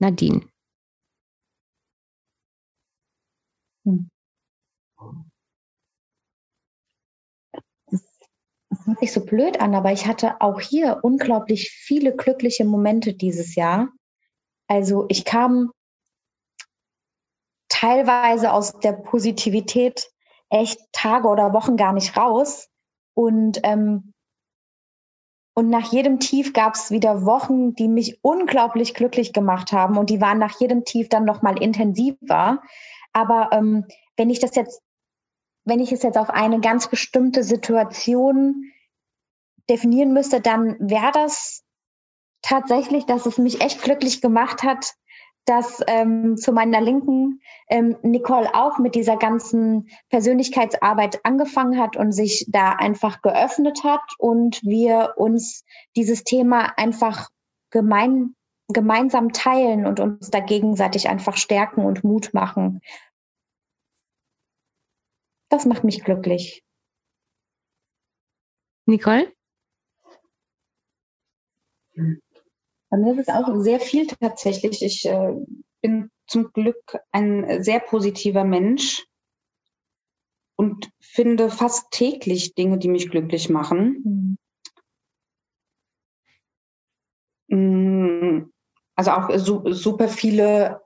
Nadine. 0.00 0.46
Hm. 3.84 4.08
Das 8.70 8.86
hört 8.86 9.00
sich 9.00 9.12
so 9.12 9.24
blöd 9.24 9.60
an, 9.60 9.74
aber 9.74 9.92
ich 9.92 10.06
hatte 10.06 10.40
auch 10.40 10.60
hier 10.60 11.00
unglaublich 11.02 11.70
viele 11.70 12.14
glückliche 12.14 12.64
Momente 12.64 13.14
dieses 13.14 13.56
Jahr. 13.56 13.88
Also 14.68 15.06
ich 15.08 15.24
kam 15.24 15.72
teilweise 17.68 18.52
aus 18.52 18.78
der 18.80 18.92
Positivität 18.92 20.10
echt 20.50 20.80
Tage 20.92 21.28
oder 21.28 21.52
Wochen 21.52 21.76
gar 21.76 21.92
nicht 21.92 22.16
raus. 22.16 22.68
Und, 23.14 23.60
ähm, 23.64 24.12
und 25.54 25.70
nach 25.70 25.90
jedem 25.92 26.20
Tief 26.20 26.52
gab 26.52 26.74
es 26.74 26.90
wieder 26.90 27.24
Wochen, 27.24 27.74
die 27.74 27.88
mich 27.88 28.22
unglaublich 28.22 28.94
glücklich 28.94 29.32
gemacht 29.32 29.72
haben. 29.72 29.98
Und 29.98 30.10
die 30.10 30.20
waren 30.20 30.38
nach 30.38 30.60
jedem 30.60 30.84
Tief 30.84 31.08
dann 31.08 31.24
nochmal 31.24 31.60
intensiver. 31.60 32.62
Aber 33.12 33.50
ähm, 33.52 33.86
wenn 34.16 34.30
ich 34.30 34.38
das 34.38 34.54
jetzt, 34.54 34.80
wenn 35.64 35.80
ich 35.80 35.92
es 35.92 36.02
jetzt 36.02 36.16
auf 36.16 36.30
eine 36.30 36.60
ganz 36.60 36.88
bestimmte 36.88 37.42
Situation 37.42 38.72
definieren 39.68 40.12
müsste, 40.12 40.40
dann 40.40 40.76
wäre 40.78 41.10
das 41.12 41.64
tatsächlich, 42.42 43.06
dass 43.06 43.26
es 43.26 43.38
mich 43.38 43.60
echt 43.60 43.82
glücklich 43.82 44.20
gemacht 44.20 44.62
hat, 44.62 44.94
dass 45.48 45.82
ähm, 45.86 46.36
zu 46.36 46.52
meiner 46.52 46.80
Linken 46.80 47.40
ähm, 47.70 47.96
Nicole 48.02 48.54
auch 48.54 48.78
mit 48.78 48.94
dieser 48.94 49.16
ganzen 49.16 49.88
Persönlichkeitsarbeit 50.10 51.24
angefangen 51.24 51.80
hat 51.80 51.96
und 51.96 52.12
sich 52.12 52.44
da 52.48 52.72
einfach 52.72 53.22
geöffnet 53.22 53.82
hat 53.82 54.02
und 54.18 54.62
wir 54.62 55.14
uns 55.16 55.64
dieses 55.96 56.22
Thema 56.22 56.74
einfach 56.76 57.30
gemein, 57.70 58.34
gemeinsam 58.68 59.32
teilen 59.32 59.86
und 59.86 60.00
uns 60.00 60.30
da 60.30 60.40
gegenseitig 60.40 61.08
einfach 61.08 61.38
stärken 61.38 61.86
und 61.86 62.04
Mut 62.04 62.34
machen. 62.34 62.82
Das 65.48 65.64
macht 65.64 65.82
mich 65.82 66.04
glücklich. 66.04 66.62
Nicole? 68.84 69.32
Bei 72.90 72.96
mir 72.96 73.12
ist 73.12 73.28
es 73.28 73.34
auch 73.34 73.54
sehr 73.56 73.80
viel 73.80 74.06
tatsächlich. 74.06 74.82
Ich 74.82 75.06
äh, 75.06 75.34
bin 75.82 76.10
zum 76.26 76.52
Glück 76.52 76.98
ein 77.12 77.62
sehr 77.62 77.80
positiver 77.80 78.44
Mensch 78.44 79.06
und 80.56 80.90
finde 81.00 81.50
fast 81.50 81.90
täglich 81.90 82.54
Dinge, 82.54 82.78
die 82.78 82.88
mich 82.88 83.10
glücklich 83.10 83.48
machen. 83.48 84.36
Mhm. 87.48 88.52
Also 88.94 89.12
auch 89.12 89.30
su 89.36 89.72
super 89.72 90.08
viele 90.08 90.80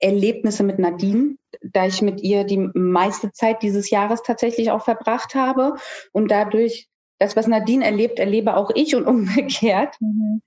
Erlebnisse 0.00 0.62
mit 0.62 0.78
Nadine, 0.78 1.36
da 1.60 1.86
ich 1.86 2.02
mit 2.02 2.20
ihr 2.20 2.44
die 2.44 2.70
meiste 2.72 3.32
Zeit 3.32 3.62
dieses 3.62 3.90
Jahres 3.90 4.22
tatsächlich 4.22 4.70
auch 4.70 4.84
verbracht 4.84 5.34
habe 5.34 5.74
und 6.12 6.30
dadurch 6.30 6.88
das, 7.18 7.34
was 7.34 7.48
Nadine 7.48 7.84
erlebt, 7.84 8.20
erlebe 8.20 8.56
auch 8.56 8.70
ich 8.74 8.94
und 8.94 9.06
umgekehrt. 9.08 9.96
Mhm. 10.00 10.42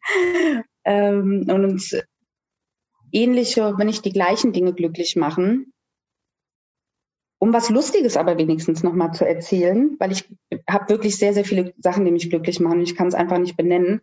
Ähm, 0.83 1.45
und 1.49 1.65
uns 1.65 1.95
ähnliche, 3.11 3.77
wenn 3.77 3.87
nicht 3.87 4.05
die 4.05 4.13
gleichen 4.13 4.53
Dinge 4.53 4.73
glücklich 4.73 5.15
machen. 5.15 5.73
Um 7.39 7.53
was 7.53 7.69
Lustiges 7.69 8.17
aber 8.17 8.37
wenigstens 8.37 8.83
nochmal 8.83 9.13
zu 9.13 9.27
erzählen, 9.27 9.95
weil 9.99 10.11
ich 10.11 10.29
habe 10.69 10.89
wirklich 10.89 11.17
sehr, 11.17 11.33
sehr 11.33 11.43
viele 11.43 11.73
Sachen, 11.79 12.05
die 12.05 12.11
mich 12.11 12.29
glücklich 12.29 12.59
machen 12.59 12.77
und 12.77 12.83
ich 12.83 12.95
kann 12.95 13.07
es 13.07 13.15
einfach 13.15 13.39
nicht 13.39 13.57
benennen. 13.57 14.01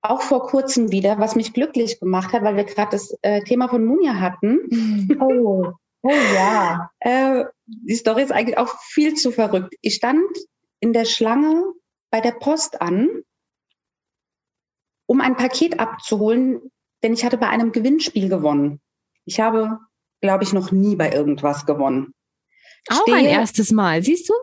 Auch 0.00 0.22
vor 0.22 0.46
kurzem 0.46 0.90
wieder, 0.90 1.18
was 1.18 1.36
mich 1.36 1.52
glücklich 1.52 2.00
gemacht 2.00 2.32
hat, 2.32 2.42
weil 2.42 2.56
wir 2.56 2.64
gerade 2.64 2.92
das 2.92 3.14
äh, 3.20 3.42
Thema 3.42 3.68
von 3.68 3.84
Munja 3.84 4.14
hatten. 4.14 4.60
Mhm. 4.70 5.18
Oh, 5.20 5.72
oh 6.02 6.10
ja. 6.34 6.90
äh, 7.00 7.44
die 7.66 7.96
Story 7.96 8.22
ist 8.22 8.32
eigentlich 8.32 8.56
auch 8.56 8.78
viel 8.80 9.14
zu 9.14 9.30
verrückt. 9.30 9.74
Ich 9.82 9.96
stand 9.96 10.24
in 10.80 10.94
der 10.94 11.04
Schlange 11.04 11.64
bei 12.10 12.20
der 12.20 12.32
Post 12.32 12.80
an, 12.80 13.08
um 15.08 15.20
ein 15.20 15.36
Paket 15.36 15.80
abzuholen, 15.80 16.60
denn 17.02 17.12
ich 17.12 17.24
hatte 17.24 17.38
bei 17.38 17.48
einem 17.48 17.72
Gewinnspiel 17.72 18.28
gewonnen. 18.28 18.80
Ich 19.24 19.40
habe, 19.40 19.78
glaube 20.20 20.44
ich, 20.44 20.52
noch 20.52 20.70
nie 20.70 20.96
bei 20.96 21.10
irgendwas 21.10 21.66
gewonnen. 21.66 22.14
Auch 22.90 23.02
Stehe, 23.02 23.16
ein 23.16 23.24
erstes 23.24 23.72
Mal, 23.72 24.02
siehst 24.02 24.28
du? 24.28 24.34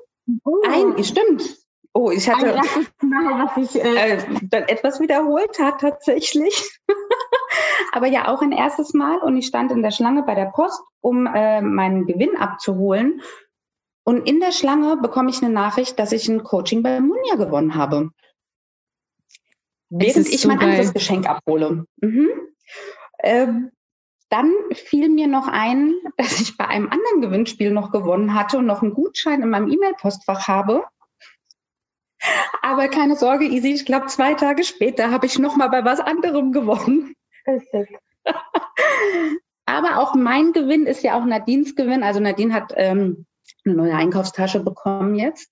Oh. 0.43 0.61
Ein, 0.67 1.01
stimmt. 1.03 1.57
Oh, 1.93 2.11
ich 2.11 2.27
hatte 2.27 2.47
ein 2.47 2.55
erstes 2.55 2.87
Mal, 3.01 3.47
was 3.55 3.75
ich 3.75 3.81
äh, 3.81 4.15
äh, 4.15 4.23
dann 4.49 4.63
etwas 4.63 4.99
wiederholt 4.99 5.59
hat 5.59 5.81
tatsächlich. 5.81 6.79
Aber 7.93 8.07
ja, 8.07 8.27
auch 8.27 8.41
ein 8.41 8.51
erstes 8.51 8.93
Mal. 8.93 9.19
Und 9.19 9.37
ich 9.37 9.45
stand 9.45 9.71
in 9.71 9.83
der 9.83 9.91
Schlange 9.91 10.23
bei 10.23 10.35
der 10.35 10.47
Post, 10.47 10.81
um 10.99 11.27
äh, 11.27 11.61
meinen 11.61 12.05
Gewinn 12.05 12.35
abzuholen. 12.37 13.21
Und 14.03 14.27
in 14.27 14.39
der 14.39 14.51
Schlange 14.51 14.97
bekomme 14.97 15.29
ich 15.29 15.41
eine 15.41 15.53
Nachricht, 15.53 15.99
dass 15.99 16.11
ich 16.11 16.27
ein 16.27 16.43
Coaching 16.43 16.83
bei 16.83 16.99
Munja 16.99 17.35
gewonnen 17.35 17.75
habe. 17.75 18.09
Während 19.89 20.27
ich 20.27 20.45
mein 20.45 20.59
anderes 20.59 20.93
Geschenk 20.93 21.27
abhole. 21.27 21.85
Mhm. 22.01 22.29
Ähm, 23.19 23.71
dann 24.29 24.51
fiel 24.73 25.09
mir 25.09 25.27
noch 25.27 25.47
ein, 25.47 25.93
dass 26.17 26.41
ich 26.41 26.57
bei 26.57 26.67
einem 26.67 26.89
anderen 26.89 27.21
Gewinnspiel 27.21 27.71
noch 27.71 27.91
gewonnen 27.91 28.33
hatte 28.33 28.57
und 28.57 28.65
noch 28.65 28.81
einen 28.81 28.93
Gutschein 28.93 29.41
in 29.41 29.49
meinem 29.49 29.71
E-Mail-Postfach 29.71 30.47
habe. 30.47 30.83
Aber 32.61 32.87
keine 32.87 33.15
Sorge, 33.15 33.45
Easy, 33.45 33.73
ich 33.73 33.85
glaube, 33.85 34.07
zwei 34.07 34.33
Tage 34.33 34.63
später 34.63 35.11
habe 35.11 35.27
ich 35.27 35.37
noch 35.37 35.55
mal 35.55 35.67
bei 35.67 35.85
was 35.85 35.99
anderem 35.99 36.51
gewonnen. 36.51 37.13
Aber 39.67 39.99
auch 39.99 40.15
mein 40.15 40.51
Gewinn 40.53 40.87
ist 40.87 41.03
ja 41.03 41.19
auch 41.19 41.25
Nadines 41.25 41.75
Gewinn. 41.75 42.03
Also 42.03 42.19
Nadine 42.19 42.53
hat 42.53 42.73
ähm, 42.75 43.25
eine 43.65 43.75
neue 43.75 43.95
Einkaufstasche 43.95 44.59
bekommen 44.59 45.15
jetzt. 45.15 45.51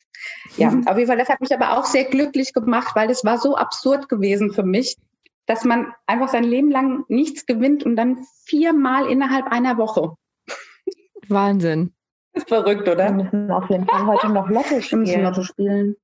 Ja, 0.58 0.72
mhm. 0.72 0.88
auf 0.88 0.98
jeden 0.98 1.08
Fall, 1.08 1.18
das 1.18 1.30
hat 1.30 1.42
mich 1.42 1.54
aber 1.54 1.78
auch 1.78 1.86
sehr 1.86 2.06
glücklich 2.06 2.54
gemacht, 2.54 2.96
weil 2.96 3.10
es 3.10 3.26
war 3.26 3.38
so 3.38 3.56
absurd 3.56 4.10
gewesen 4.10 4.52
für 4.52 4.64
mich, 4.64 4.98
dass 5.46 5.66
man 5.66 5.94
einfach 6.06 6.30
sein 6.30 6.44
Leben 6.44 6.72
lang 6.72 7.04
nichts 7.08 7.46
gewinnt 7.46 7.84
und 7.84 7.96
dann 7.96 8.26
viermal 8.46 9.08
innerhalb 9.08 9.48
einer 9.48 9.78
Woche. 9.78 10.16
Wahnsinn. 11.28 11.94
Das 12.34 12.44
ist 12.44 12.50
verrückt, 12.50 12.88
oder? 12.88 13.16
Wir 13.16 13.24
müssen 13.24 13.52
auf 13.52 13.70
jeden 13.70 13.86
Fall 13.86 14.06
heute 14.06 14.30
noch 14.30 14.50
Lotto 14.50 14.82
spielen. 14.82 15.06
Wir 15.06 15.18
müssen 15.18 15.24
Lotto 15.24 15.44
spielen. 15.44 15.96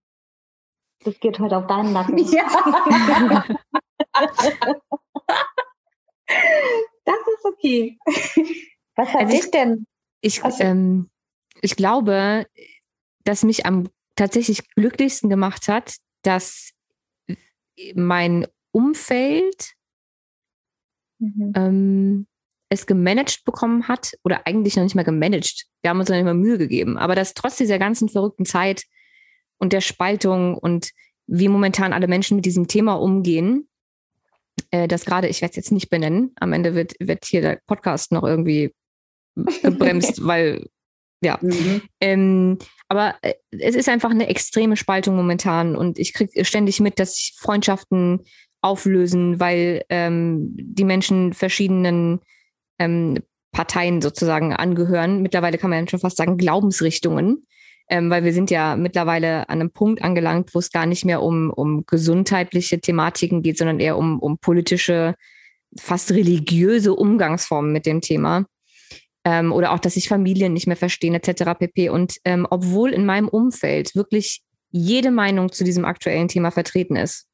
Das 1.03 1.19
geht 1.19 1.39
heute 1.39 1.57
auf 1.57 1.67
deinen 1.67 1.93
Nacken. 1.93 2.17
Ja. 2.31 2.43
das 7.05 7.17
ist 7.17 7.45
okay. 7.45 7.97
Was 8.95 9.09
hat 9.09 9.21
also 9.21 9.35
dich 9.35 9.51
denn? 9.51 9.85
Ich, 10.21 10.43
also, 10.43 10.63
ähm, 10.63 11.09
ich 11.61 11.75
glaube, 11.75 12.45
dass 13.23 13.43
mich 13.43 13.65
am 13.65 13.89
tatsächlich 14.15 14.67
glücklichsten 14.75 15.29
gemacht 15.29 15.67
hat, 15.67 15.95
dass 16.23 16.71
mein 17.95 18.47
Umfeld 18.71 19.73
mhm. 21.19 21.53
ähm, 21.55 22.27
es 22.69 22.85
gemanagt 22.85 23.43
bekommen 23.45 23.87
hat 23.87 24.13
oder 24.23 24.45
eigentlich 24.45 24.75
noch 24.75 24.83
nicht 24.83 24.95
mal 24.95 25.03
gemanagt. 25.03 25.65
Wir 25.81 25.89
haben 25.89 25.99
uns 25.99 26.09
noch 26.09 26.15
nicht 26.15 26.25
mal 26.25 26.33
Mühe 26.33 26.57
gegeben. 26.57 26.97
Aber 26.97 27.15
dass 27.15 27.33
trotz 27.33 27.57
dieser 27.57 27.79
ganzen 27.79 28.09
verrückten 28.09 28.45
Zeit 28.45 28.83
und 29.57 29.73
der 29.73 29.81
Spaltung 29.81 30.55
und 30.55 30.91
wie 31.27 31.47
momentan 31.47 31.93
alle 31.93 32.07
Menschen 32.07 32.35
mit 32.35 32.45
diesem 32.45 32.67
Thema 32.67 32.93
umgehen, 32.93 33.69
äh, 34.71 34.87
das 34.87 35.05
gerade, 35.05 35.27
ich 35.27 35.41
werde 35.41 35.51
es 35.51 35.55
jetzt 35.57 35.71
nicht 35.71 35.89
benennen, 35.89 36.31
am 36.39 36.53
Ende 36.53 36.75
wird, 36.75 36.93
wird 36.99 37.25
hier 37.25 37.41
der 37.41 37.59
Podcast 37.67 38.11
noch 38.11 38.23
irgendwie 38.23 38.73
gebremst, 39.63 40.25
weil 40.25 40.67
ja. 41.21 41.37
Mhm. 41.41 41.81
Ähm, 41.99 42.57
aber 42.87 43.15
äh, 43.21 43.33
es 43.51 43.75
ist 43.75 43.89
einfach 43.89 44.11
eine 44.11 44.27
extreme 44.27 44.77
Spaltung 44.77 45.15
momentan 45.15 45.75
und 45.75 45.99
ich 45.99 46.13
kriege 46.13 46.45
ständig 46.45 46.79
mit, 46.79 46.99
dass 46.99 47.15
sich 47.15 47.35
Freundschaften 47.37 48.21
auflösen, 48.61 49.39
weil 49.39 49.83
ähm, 49.89 50.49
die 50.55 50.83
Menschen 50.83 51.33
verschiedenen 51.33 52.19
ähm, 52.77 53.19
Parteien 53.51 54.01
sozusagen 54.01 54.53
angehören. 54.53 55.21
Mittlerweile 55.21 55.57
kann 55.57 55.69
man 55.69 55.87
schon 55.87 55.99
fast 55.99 56.17
sagen 56.17 56.37
Glaubensrichtungen, 56.37 57.45
ähm, 57.89 58.09
weil 58.09 58.23
wir 58.23 58.33
sind 58.33 58.51
ja 58.51 58.75
mittlerweile 58.75 59.49
an 59.49 59.59
einem 59.59 59.71
Punkt 59.71 60.01
angelangt, 60.01 60.53
wo 60.53 60.59
es 60.59 60.71
gar 60.71 60.85
nicht 60.85 61.05
mehr 61.05 61.21
um, 61.21 61.49
um 61.51 61.85
gesundheitliche 61.85 62.79
Thematiken 62.79 63.41
geht, 63.41 63.57
sondern 63.57 63.79
eher 63.79 63.97
um, 63.97 64.19
um 64.19 64.37
politische, 64.37 65.15
fast 65.77 66.11
religiöse 66.11 66.93
Umgangsformen 66.93 67.71
mit 67.71 67.85
dem 67.85 68.01
Thema. 68.01 68.45
Ähm, 69.25 69.51
oder 69.51 69.73
auch, 69.73 69.79
dass 69.79 69.95
sich 69.95 70.07
Familien 70.07 70.53
nicht 70.53 70.67
mehr 70.67 70.77
verstehen, 70.77 71.13
etc. 71.13 71.57
pp. 71.59 71.89
Und 71.89 72.15
ähm, 72.23 72.47
obwohl 72.49 72.91
in 72.91 73.05
meinem 73.05 73.27
Umfeld 73.27 73.95
wirklich 73.95 74.41
jede 74.71 75.11
Meinung 75.11 75.51
zu 75.51 75.63
diesem 75.63 75.83
aktuellen 75.85 76.27
Thema 76.27 76.51
vertreten 76.51 76.95
ist, 76.95 77.29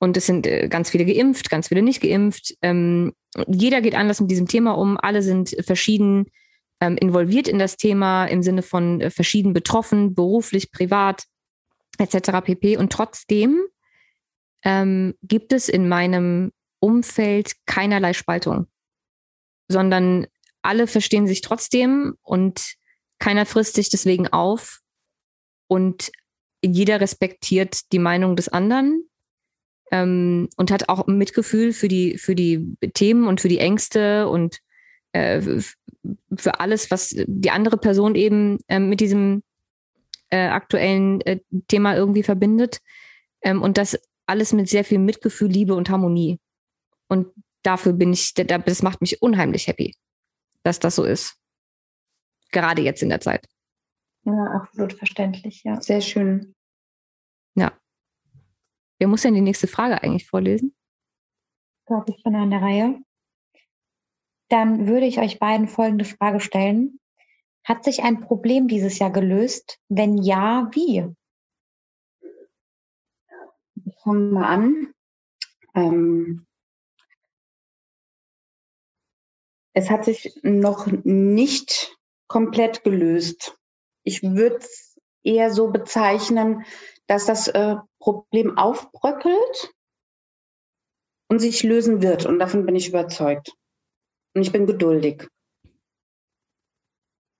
und 0.00 0.16
es 0.16 0.26
sind 0.26 0.46
äh, 0.46 0.68
ganz 0.68 0.90
viele 0.90 1.04
geimpft, 1.04 1.50
ganz 1.50 1.68
viele 1.68 1.82
nicht 1.82 2.00
geimpft. 2.00 2.54
Ähm, 2.62 3.12
jeder 3.46 3.80
geht 3.80 3.94
anders 3.94 4.20
mit 4.20 4.30
diesem 4.30 4.46
Thema 4.46 4.72
um. 4.72 4.96
Alle 4.96 5.22
sind 5.22 5.56
verschieden 5.60 6.26
ähm, 6.80 6.96
involviert 6.96 7.48
in 7.48 7.58
das 7.58 7.76
Thema 7.76 8.26
im 8.26 8.42
Sinne 8.42 8.62
von 8.62 9.00
äh, 9.00 9.10
verschieden 9.10 9.52
betroffen, 9.52 10.14
beruflich, 10.14 10.70
privat, 10.70 11.24
etc. 11.98 12.40
pp. 12.44 12.76
Und 12.76 12.92
trotzdem 12.92 13.58
ähm, 14.64 15.14
gibt 15.22 15.52
es 15.52 15.68
in 15.68 15.88
meinem 15.88 16.52
Umfeld 16.80 17.54
keinerlei 17.66 18.12
Spaltung, 18.12 18.66
sondern 19.68 20.26
alle 20.68 20.86
verstehen 20.86 21.26
sich 21.26 21.40
trotzdem 21.40 22.14
und 22.22 22.74
keiner 23.18 23.46
frisst 23.46 23.74
sich 23.74 23.88
deswegen 23.88 24.28
auf 24.28 24.80
und 25.66 26.12
jeder 26.62 27.00
respektiert 27.00 27.92
die 27.92 27.98
Meinung 27.98 28.36
des 28.36 28.48
anderen 28.48 29.08
ähm, 29.90 30.48
und 30.56 30.70
hat 30.70 30.88
auch 30.88 31.06
Mitgefühl 31.06 31.72
für 31.72 31.88
die, 31.88 32.18
für 32.18 32.34
die 32.34 32.76
Themen 32.94 33.26
und 33.26 33.40
für 33.40 33.48
die 33.48 33.58
Ängste 33.58 34.28
und 34.28 34.58
äh, 35.12 35.40
für 36.36 36.60
alles, 36.60 36.90
was 36.90 37.14
die 37.26 37.50
andere 37.50 37.78
Person 37.78 38.14
eben 38.14 38.58
äh, 38.68 38.78
mit 38.78 39.00
diesem 39.00 39.42
äh, 40.30 40.48
aktuellen 40.48 41.20
äh, 41.22 41.40
Thema 41.68 41.96
irgendwie 41.96 42.22
verbindet. 42.22 42.80
Ähm, 43.40 43.62
und 43.62 43.78
das 43.78 43.98
alles 44.26 44.52
mit 44.52 44.68
sehr 44.68 44.84
viel 44.84 44.98
Mitgefühl, 44.98 45.48
Liebe 45.48 45.74
und 45.74 45.88
Harmonie. 45.88 46.38
Und 47.08 47.28
dafür 47.62 47.94
bin 47.94 48.12
ich, 48.12 48.34
das 48.34 48.82
macht 48.82 49.00
mich 49.00 49.22
unheimlich 49.22 49.66
happy, 49.66 49.96
dass 50.62 50.78
das 50.78 50.96
so 50.96 51.04
ist. 51.04 51.36
Gerade 52.50 52.82
jetzt 52.82 53.02
in 53.02 53.08
der 53.08 53.20
Zeit. 53.20 53.46
Ja, 54.24 54.44
absolut 54.54 54.92
verständlich, 54.92 55.62
ja. 55.64 55.80
Sehr 55.80 56.00
schön. 56.00 56.54
Ja. 57.54 57.72
Wer 58.98 59.08
muss 59.08 59.22
denn 59.22 59.34
die 59.34 59.40
nächste 59.40 59.68
Frage 59.68 60.02
eigentlich 60.02 60.26
vorlesen? 60.26 60.74
Glaube 61.86 62.12
ich 62.14 62.22
bin 62.22 62.34
an 62.34 62.50
der 62.50 62.60
Reihe. 62.62 63.00
Dann 64.48 64.86
würde 64.86 65.06
ich 65.06 65.18
euch 65.18 65.38
beiden 65.38 65.68
folgende 65.68 66.04
Frage 66.04 66.40
stellen. 66.40 67.00
Hat 67.64 67.84
sich 67.84 68.02
ein 68.02 68.20
Problem 68.20 68.66
dieses 68.66 68.98
Jahr 68.98 69.12
gelöst? 69.12 69.78
Wenn 69.88 70.16
ja, 70.16 70.70
wie? 70.72 71.04
Ich 73.84 73.94
fange 74.02 74.32
mal 74.32 74.46
an. 74.46 74.94
Ähm, 75.74 76.47
es 79.78 79.90
hat 79.90 80.04
sich 80.04 80.34
noch 80.42 80.88
nicht 81.04 81.96
komplett 82.26 82.82
gelöst. 82.82 83.56
Ich 84.02 84.24
würde 84.24 84.56
es 84.56 84.98
eher 85.22 85.52
so 85.52 85.70
bezeichnen, 85.70 86.64
dass 87.06 87.26
das 87.26 87.46
äh, 87.46 87.76
Problem 88.00 88.58
aufbröckelt 88.58 89.72
und 91.28 91.38
sich 91.38 91.62
lösen 91.62 92.02
wird. 92.02 92.26
Und 92.26 92.40
davon 92.40 92.66
bin 92.66 92.74
ich 92.74 92.88
überzeugt. 92.88 93.52
Und 94.34 94.42
ich 94.42 94.50
bin 94.50 94.66
geduldig. 94.66 95.28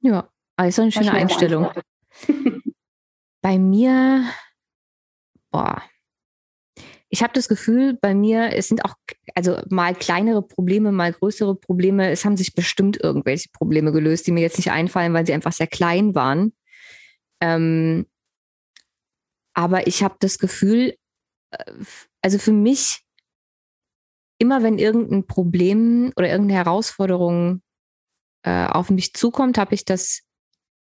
Ja, 0.01 0.31
also 0.57 0.83
eine 0.83 0.93
schöne 0.93 1.11
Einstellung. 1.11 1.73
bei 3.43 3.59
mir, 3.59 4.31
boah, 5.51 5.83
ich 7.11 7.23
habe 7.23 7.33
das 7.33 7.49
Gefühl, 7.49 7.97
bei 8.01 8.15
mir, 8.15 8.53
es 8.53 8.69
sind 8.69 8.85
auch, 8.85 8.95
also 9.35 9.61
mal 9.71 9.95
kleinere 9.95 10.43
Probleme, 10.43 10.93
mal 10.93 11.13
größere 11.13 11.55
Probleme. 11.55 12.11
Es 12.11 12.25
haben 12.25 12.37
sich 12.37 12.55
bestimmt 12.55 12.99
irgendwelche 13.03 13.49
Probleme 13.51 13.93
gelöst, 13.93 14.27
die 14.27 14.33
mir 14.33 14.43
jetzt 14.43 14.59
nicht 14.59 14.71
einfallen, 14.71 15.15
weil 15.15 15.27
sie 15.27 15.33
einfach 15.33 15.53
sehr 15.53 15.67
klein 15.67 16.15
waren. 16.15 16.53
Ähm, 17.41 18.07
aber 19.55 19.87
ich 19.87 20.03
habe 20.03 20.17
das 20.21 20.39
Gefühl, 20.39 20.97
äh, 21.51 21.73
also 22.23 22.39
für 22.39 22.53
mich 22.53 23.01
immer 24.39 24.63
wenn 24.63 24.79
irgendein 24.79 25.27
Problem 25.27 26.13
oder 26.17 26.29
irgendeine 26.29 26.59
Herausforderung 26.65 27.63
äh, 28.45 28.67
auf 28.67 28.91
mich 28.91 29.15
zukommt, 29.15 29.59
habe 29.59 29.75
ich 29.75 29.85
das 29.85 30.23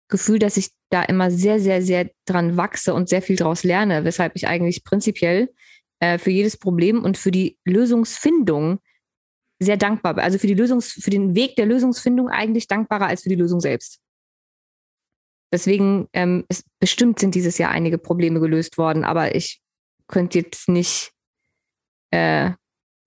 Gefühl, 0.08 0.38
dass 0.38 0.56
ich 0.56 0.70
da 0.90 1.02
immer 1.02 1.30
sehr, 1.30 1.60
sehr, 1.60 1.82
sehr 1.82 2.10
dran 2.24 2.56
wachse 2.56 2.94
und 2.94 3.08
sehr 3.08 3.20
viel 3.20 3.36
daraus 3.36 3.64
lerne, 3.64 4.04
weshalb 4.04 4.36
ich 4.36 4.46
eigentlich 4.46 4.84
prinzipiell 4.84 5.52
äh, 6.00 6.18
für 6.18 6.30
jedes 6.30 6.56
Problem 6.56 7.02
und 7.02 7.18
für 7.18 7.30
die 7.30 7.58
Lösungsfindung 7.64 8.80
sehr 9.60 9.76
dankbar. 9.76 10.16
Also 10.18 10.38
für 10.38 10.46
die 10.46 10.54
Lösungs, 10.54 10.92
für 10.92 11.10
den 11.10 11.34
Weg 11.34 11.56
der 11.56 11.66
Lösungsfindung 11.66 12.28
eigentlich 12.28 12.68
dankbarer 12.68 13.06
als 13.06 13.22
für 13.22 13.28
die 13.28 13.34
Lösung 13.34 13.60
selbst. 13.60 14.00
Deswegen 15.52 16.08
ähm, 16.12 16.44
ist, 16.48 16.66
bestimmt 16.78 17.18
sind 17.18 17.34
dieses 17.34 17.58
Jahr 17.58 17.70
einige 17.70 17.98
Probleme 17.98 18.38
gelöst 18.38 18.78
worden, 18.78 19.04
aber 19.04 19.34
ich 19.34 19.60
könnte 20.06 20.38
jetzt 20.38 20.68
nicht 20.68 21.12
äh, 22.10 22.52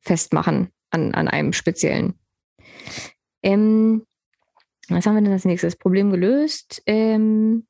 festmachen 0.02 0.70
an, 0.90 1.14
an 1.14 1.28
einem 1.28 1.54
speziellen. 1.54 2.20
Ähm, 3.44 4.06
was 4.90 5.06
haben 5.06 5.16
wir 5.16 5.22
denn 5.22 5.32
als 5.32 5.46
nächstes? 5.46 5.76
Problem 5.76 6.12
gelöst. 6.12 6.82
Ähm, 6.86 7.68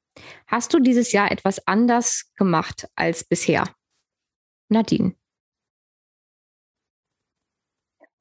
hast 0.48 0.74
du 0.74 0.80
dieses 0.80 1.12
Jahr 1.12 1.32
etwas 1.32 1.66
anders 1.68 2.32
gemacht 2.36 2.88
als 2.96 3.24
bisher? 3.24 3.66
Nadine. 4.72 5.16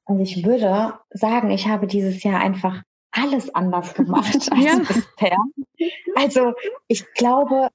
Also 0.05 0.21
ich 0.21 0.43
würde 0.45 0.99
sagen, 1.11 1.51
ich 1.51 1.67
habe 1.67 1.87
dieses 1.87 2.21
Jahr 2.23 2.39
einfach 2.39 2.83
alles 3.11 3.53
anders 3.55 3.93
gemacht 3.95 4.51
als 4.51 4.63
ja. 4.63 4.77
bisher. 4.79 5.37
Also 6.15 6.53
ich 6.87 7.05
glaube, 7.13 7.69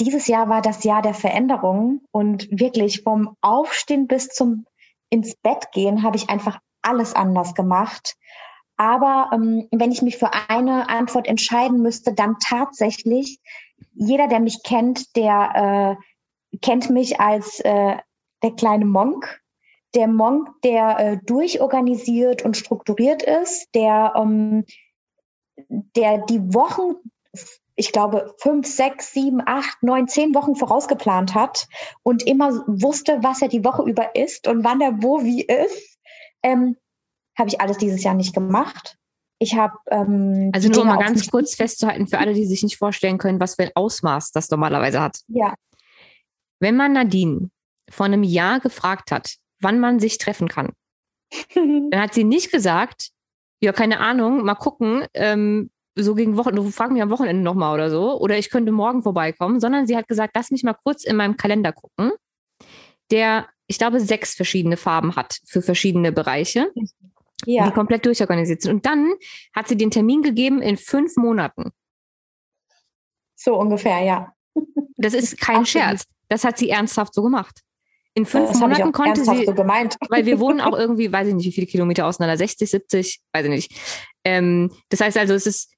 dieses 0.00 0.26
Jahr 0.26 0.48
war 0.48 0.62
das 0.62 0.82
Jahr 0.84 1.02
der 1.02 1.14
Veränderung 1.14 2.02
und 2.10 2.48
wirklich 2.50 3.02
vom 3.02 3.36
Aufstehen 3.40 4.08
bis 4.08 4.28
zum 4.28 4.66
ins 5.08 5.36
Bett 5.36 5.70
gehen 5.72 6.02
habe 6.02 6.16
ich 6.16 6.28
einfach 6.30 6.58
alles 6.82 7.14
anders 7.14 7.54
gemacht. 7.54 8.16
Aber 8.76 9.30
ähm, 9.32 9.68
wenn 9.70 9.92
ich 9.92 10.02
mich 10.02 10.18
für 10.18 10.30
eine 10.48 10.88
Antwort 10.88 11.26
entscheiden 11.26 11.80
müsste, 11.80 12.12
dann 12.12 12.36
tatsächlich, 12.40 13.40
jeder, 13.94 14.26
der 14.26 14.40
mich 14.40 14.62
kennt, 14.64 15.16
der 15.16 15.96
äh, 15.98 16.02
kennt 16.60 16.90
mich 16.90 17.20
als 17.20 17.60
äh, 17.60 17.96
der 18.42 18.50
kleine 18.56 18.84
Monk. 18.84 19.40
Der 19.94 20.08
Monk, 20.08 20.48
der 20.62 20.98
äh, 20.98 21.18
durchorganisiert 21.24 22.42
und 22.42 22.56
strukturiert 22.56 23.22
ist, 23.22 23.68
der, 23.74 24.12
ähm, 24.16 24.64
der 25.68 26.18
die 26.26 26.54
Wochen 26.54 26.96
ich 27.76 27.92
glaube, 27.92 28.34
fünf, 28.38 28.66
sechs, 28.66 29.12
sieben, 29.12 29.42
acht, 29.44 29.82
neun, 29.82 30.08
zehn 30.08 30.34
Wochen 30.34 30.56
vorausgeplant 30.56 31.34
hat 31.34 31.68
und 32.02 32.26
immer 32.26 32.64
wusste, 32.66 33.18
was 33.22 33.42
er 33.42 33.48
die 33.48 33.64
Woche 33.64 33.82
über 33.82 34.16
ist 34.16 34.48
und 34.48 34.64
wann 34.64 34.80
er 34.80 35.02
wo 35.02 35.22
wie 35.22 35.42
ist, 35.42 35.98
ähm, 36.42 36.76
habe 37.38 37.48
ich 37.48 37.60
alles 37.60 37.76
dieses 37.76 38.02
Jahr 38.02 38.14
nicht 38.14 38.34
gemacht. 38.34 38.96
Ich 39.38 39.54
habe 39.54 39.76
ähm, 39.90 40.50
also 40.54 40.70
nur 40.70 40.86
mal 40.86 40.96
ganz 40.96 41.30
kurz 41.30 41.54
festzuhalten 41.54 42.06
für 42.06 42.18
alle, 42.18 42.32
die 42.32 42.46
sich 42.46 42.62
nicht 42.62 42.78
vorstellen 42.78 43.18
können, 43.18 43.38
was 43.38 43.56
für 43.56 43.64
ein 43.64 43.72
Ausmaß 43.74 44.32
das 44.32 44.50
normalerweise 44.50 45.02
hat. 45.02 45.20
Ja. 45.28 45.54
Wenn 46.60 46.76
man 46.76 46.92
Nadine 46.92 47.50
vor 47.90 48.06
einem 48.06 48.22
Jahr 48.22 48.60
gefragt 48.60 49.10
hat, 49.10 49.36
wann 49.60 49.80
man 49.80 50.00
sich 50.00 50.18
treffen 50.18 50.48
kann, 50.48 50.72
dann 51.54 52.00
hat 52.00 52.14
sie 52.14 52.24
nicht 52.24 52.50
gesagt, 52.50 53.10
ja, 53.60 53.72
keine 53.72 54.00
Ahnung, 54.00 54.44
mal 54.44 54.54
gucken, 54.54 55.04
ähm, 55.14 55.70
so 55.94 56.14
gegen 56.14 56.36
Wochen, 56.36 56.54
du 56.54 56.70
frag 56.70 56.90
mich 56.90 57.02
am 57.02 57.10
Wochenende 57.10 57.42
nochmal 57.42 57.74
oder 57.74 57.90
so, 57.90 58.20
oder 58.20 58.36
ich 58.36 58.50
könnte 58.50 58.70
morgen 58.70 59.02
vorbeikommen, 59.02 59.60
sondern 59.60 59.86
sie 59.86 59.96
hat 59.96 60.08
gesagt, 60.08 60.32
lass 60.36 60.50
mich 60.50 60.62
mal 60.62 60.74
kurz 60.74 61.04
in 61.04 61.16
meinem 61.16 61.36
Kalender 61.36 61.72
gucken, 61.72 62.12
der, 63.10 63.48
ich 63.66 63.78
glaube, 63.78 64.00
sechs 64.00 64.34
verschiedene 64.34 64.76
Farben 64.76 65.16
hat 65.16 65.40
für 65.46 65.62
verschiedene 65.62 66.12
Bereiche, 66.12 66.70
ja. 67.46 67.66
die 67.66 67.72
komplett 67.72 68.04
durchorganisiert 68.04 68.62
sind. 68.62 68.74
Und 68.74 68.86
dann 68.86 69.14
hat 69.54 69.68
sie 69.68 69.76
den 69.76 69.90
Termin 69.90 70.22
gegeben 70.22 70.60
in 70.60 70.76
fünf 70.76 71.16
Monaten. 71.16 71.70
So 73.34 73.56
ungefähr, 73.56 74.00
ja. 74.00 74.32
Das 74.96 75.14
ist 75.14 75.38
kein 75.38 75.58
Absolut. 75.58 75.68
Scherz. 75.68 76.06
Das 76.28 76.44
hat 76.44 76.58
sie 76.58 76.70
ernsthaft 76.70 77.14
so 77.14 77.22
gemacht. 77.22 77.60
In 78.14 78.24
fünf 78.24 78.48
das 78.50 78.58
Monaten 78.58 78.92
konnte 78.92 79.24
sie, 79.24 79.44
so 79.44 79.54
gemeint. 79.54 79.96
weil 80.08 80.24
wir 80.24 80.40
wohnen 80.40 80.60
auch 80.60 80.72
irgendwie, 80.78 81.12
weiß 81.12 81.28
ich 81.28 81.34
nicht, 81.34 81.46
wie 81.46 81.52
viele 81.52 81.66
Kilometer 81.66 82.06
auseinander, 82.06 82.36
60, 82.36 82.70
70, 82.70 83.20
weiß 83.32 83.44
ich 83.44 83.50
nicht. 83.50 83.72
Ähm, 84.24 84.72
das 84.88 85.00
heißt 85.00 85.18
also, 85.18 85.34
es 85.34 85.46
ist 85.46 85.72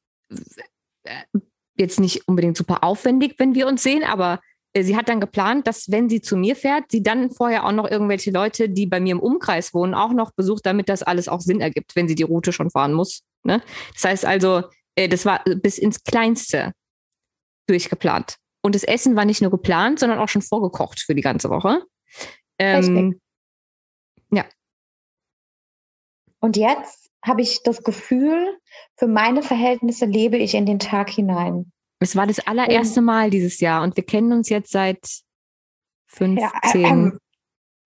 jetzt 1.76 2.00
nicht 2.00 2.28
unbedingt 2.28 2.56
super 2.56 2.84
aufwendig, 2.84 3.34
wenn 3.38 3.54
wir 3.54 3.66
uns 3.66 3.82
sehen, 3.82 4.04
aber 4.04 4.40
äh, 4.72 4.82
sie 4.82 4.96
hat 4.96 5.08
dann 5.08 5.20
geplant, 5.20 5.66
dass 5.66 5.90
wenn 5.90 6.08
sie 6.08 6.20
zu 6.20 6.36
mir 6.36 6.56
fährt, 6.56 6.90
sie 6.90 7.02
dann 7.02 7.30
vorher 7.30 7.64
auch 7.64 7.72
noch 7.72 7.90
irgendwelche 7.90 8.30
Leute, 8.30 8.68
die 8.68 8.86
bei 8.86 9.00
mir 9.00 9.12
im 9.12 9.20
Umkreis 9.20 9.74
wohnen, 9.74 9.94
auch 9.94 10.12
noch 10.12 10.32
besucht, 10.32 10.66
damit 10.66 10.88
das 10.88 11.02
alles 11.02 11.28
auch 11.28 11.40
Sinn 11.40 11.60
ergibt, 11.60 11.96
wenn 11.96 12.08
sie 12.08 12.14
die 12.14 12.24
Route 12.24 12.52
schon 12.52 12.70
fahren 12.70 12.92
muss. 12.92 13.22
Ne? 13.44 13.62
Das 13.94 14.04
heißt 14.04 14.24
also, 14.24 14.62
äh, 14.94 15.08
das 15.08 15.24
war 15.24 15.42
bis 15.44 15.78
ins 15.78 16.02
Kleinste 16.04 16.72
durchgeplant. 17.66 18.36
Und 18.62 18.74
das 18.74 18.84
Essen 18.84 19.16
war 19.16 19.24
nicht 19.24 19.40
nur 19.40 19.50
geplant, 19.50 19.98
sondern 19.98 20.18
auch 20.18 20.28
schon 20.28 20.42
vorgekocht 20.42 21.00
für 21.00 21.14
die 21.14 21.22
ganze 21.22 21.48
Woche. 21.50 21.82
Ähm, 22.58 23.20
ja. 24.30 24.44
Und 26.40 26.56
jetzt 26.56 27.10
habe 27.24 27.42
ich 27.42 27.62
das 27.62 27.82
Gefühl, 27.82 28.58
für 28.96 29.06
meine 29.06 29.42
Verhältnisse 29.42 30.06
lebe 30.06 30.36
ich 30.36 30.54
in 30.54 30.66
den 30.66 30.78
Tag 30.78 31.10
hinein. 31.10 31.72
Es 32.00 32.14
war 32.14 32.26
das 32.26 32.40
allererste 32.40 33.00
Mal 33.00 33.30
dieses 33.30 33.60
Jahr 33.60 33.82
und 33.82 33.96
wir 33.96 34.04
kennen 34.04 34.32
uns 34.32 34.48
jetzt 34.48 34.70
seit 34.70 35.00
15, 36.06 36.38
ja, 36.38 36.52
äh, 36.62 37.10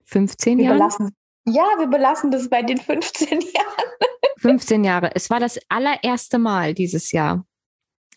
15 0.04 0.58
Jahren. 0.58 0.78
Belassen, 0.78 1.16
ja, 1.46 1.64
wir 1.78 1.86
belassen 1.86 2.30
das 2.30 2.48
bei 2.48 2.62
den 2.62 2.78
15 2.78 3.28
Jahren. 3.40 3.90
15 4.38 4.84
Jahre. 4.84 5.14
Es 5.14 5.30
war 5.30 5.40
das 5.40 5.58
allererste 5.68 6.38
Mal 6.38 6.74
dieses 6.74 7.12
Jahr 7.12 7.46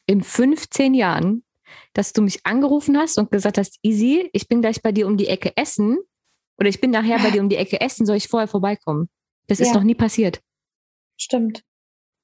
in 0.06 0.22
15 0.22 0.94
Jahren, 0.94 1.44
dass 1.94 2.14
du 2.14 2.22
mich 2.22 2.46
angerufen 2.46 2.98
hast 2.98 3.18
und 3.18 3.32
gesagt 3.32 3.58
hast, 3.58 3.80
Easy, 3.84 4.30
ich 4.34 4.48
bin 4.48 4.62
gleich 4.62 4.82
bei 4.82 4.92
dir 4.92 5.08
um 5.08 5.18
die 5.18 5.28
Ecke 5.28 5.56
essen 5.56 5.98
oder 6.58 6.70
ich 6.70 6.82
bin 6.82 6.92
nachher 6.92 7.20
bei 7.20 7.32
dir 7.32 7.42
um 7.42 7.50
die 7.50 7.58
Ecke 7.58 7.82
essen, 7.82 8.06
soll 8.06 8.18
ich 8.18 8.28
vorher 8.28 8.48
vorbeikommen? 8.48 9.10
Das 9.48 9.60
ja. 9.60 9.66
ist 9.66 9.74
noch 9.74 9.84
nie 9.84 9.96
passiert. 9.96 10.42
Stimmt. 11.18 11.64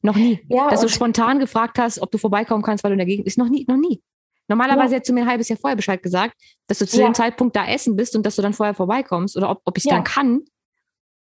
Noch 0.02 0.16
nie. 0.16 0.40
Ja, 0.50 0.70
Dass 0.70 0.82
du 0.82 0.90
spontan 0.90 1.40
gefragt 1.40 1.78
hast, 1.78 2.00
ob 2.00 2.12
du 2.12 2.18
vorbeikommen 2.18 2.64
kannst, 2.64 2.84
weil 2.84 2.90
du 2.90 2.94
in 2.94 3.00
der 3.00 3.08
Gegend 3.08 3.26
bist. 3.26 3.38
Noch 3.38 3.50
nie, 3.50 3.66
noch 3.68 3.78
nie. 3.78 4.02
Normalerweise 4.48 4.94
ja. 4.94 4.96
hättest 4.96 5.10
du 5.10 5.14
mir 5.14 5.22
ein 5.22 5.30
halbes 5.30 5.48
Jahr 5.50 5.60
vorher 5.60 5.76
Bescheid 5.76 6.02
gesagt, 6.02 6.36
dass 6.68 6.80
du 6.80 6.88
zu 6.88 7.00
ja. 7.00 7.08
dem 7.08 7.14
Zeitpunkt 7.14 7.56
da 7.56 7.68
essen 7.68 7.96
bist 7.96 8.16
und 8.16 8.26
dass 8.26 8.36
du 8.36 8.42
dann 8.42 8.54
vorher 8.54 8.74
vorbeikommst 8.74 9.38
oder 9.38 9.50
ob, 9.50 9.62
ob 9.64 9.78
ich 9.78 9.86
ja. 9.86 9.94
dann 9.94 10.04
kann. 10.04 10.42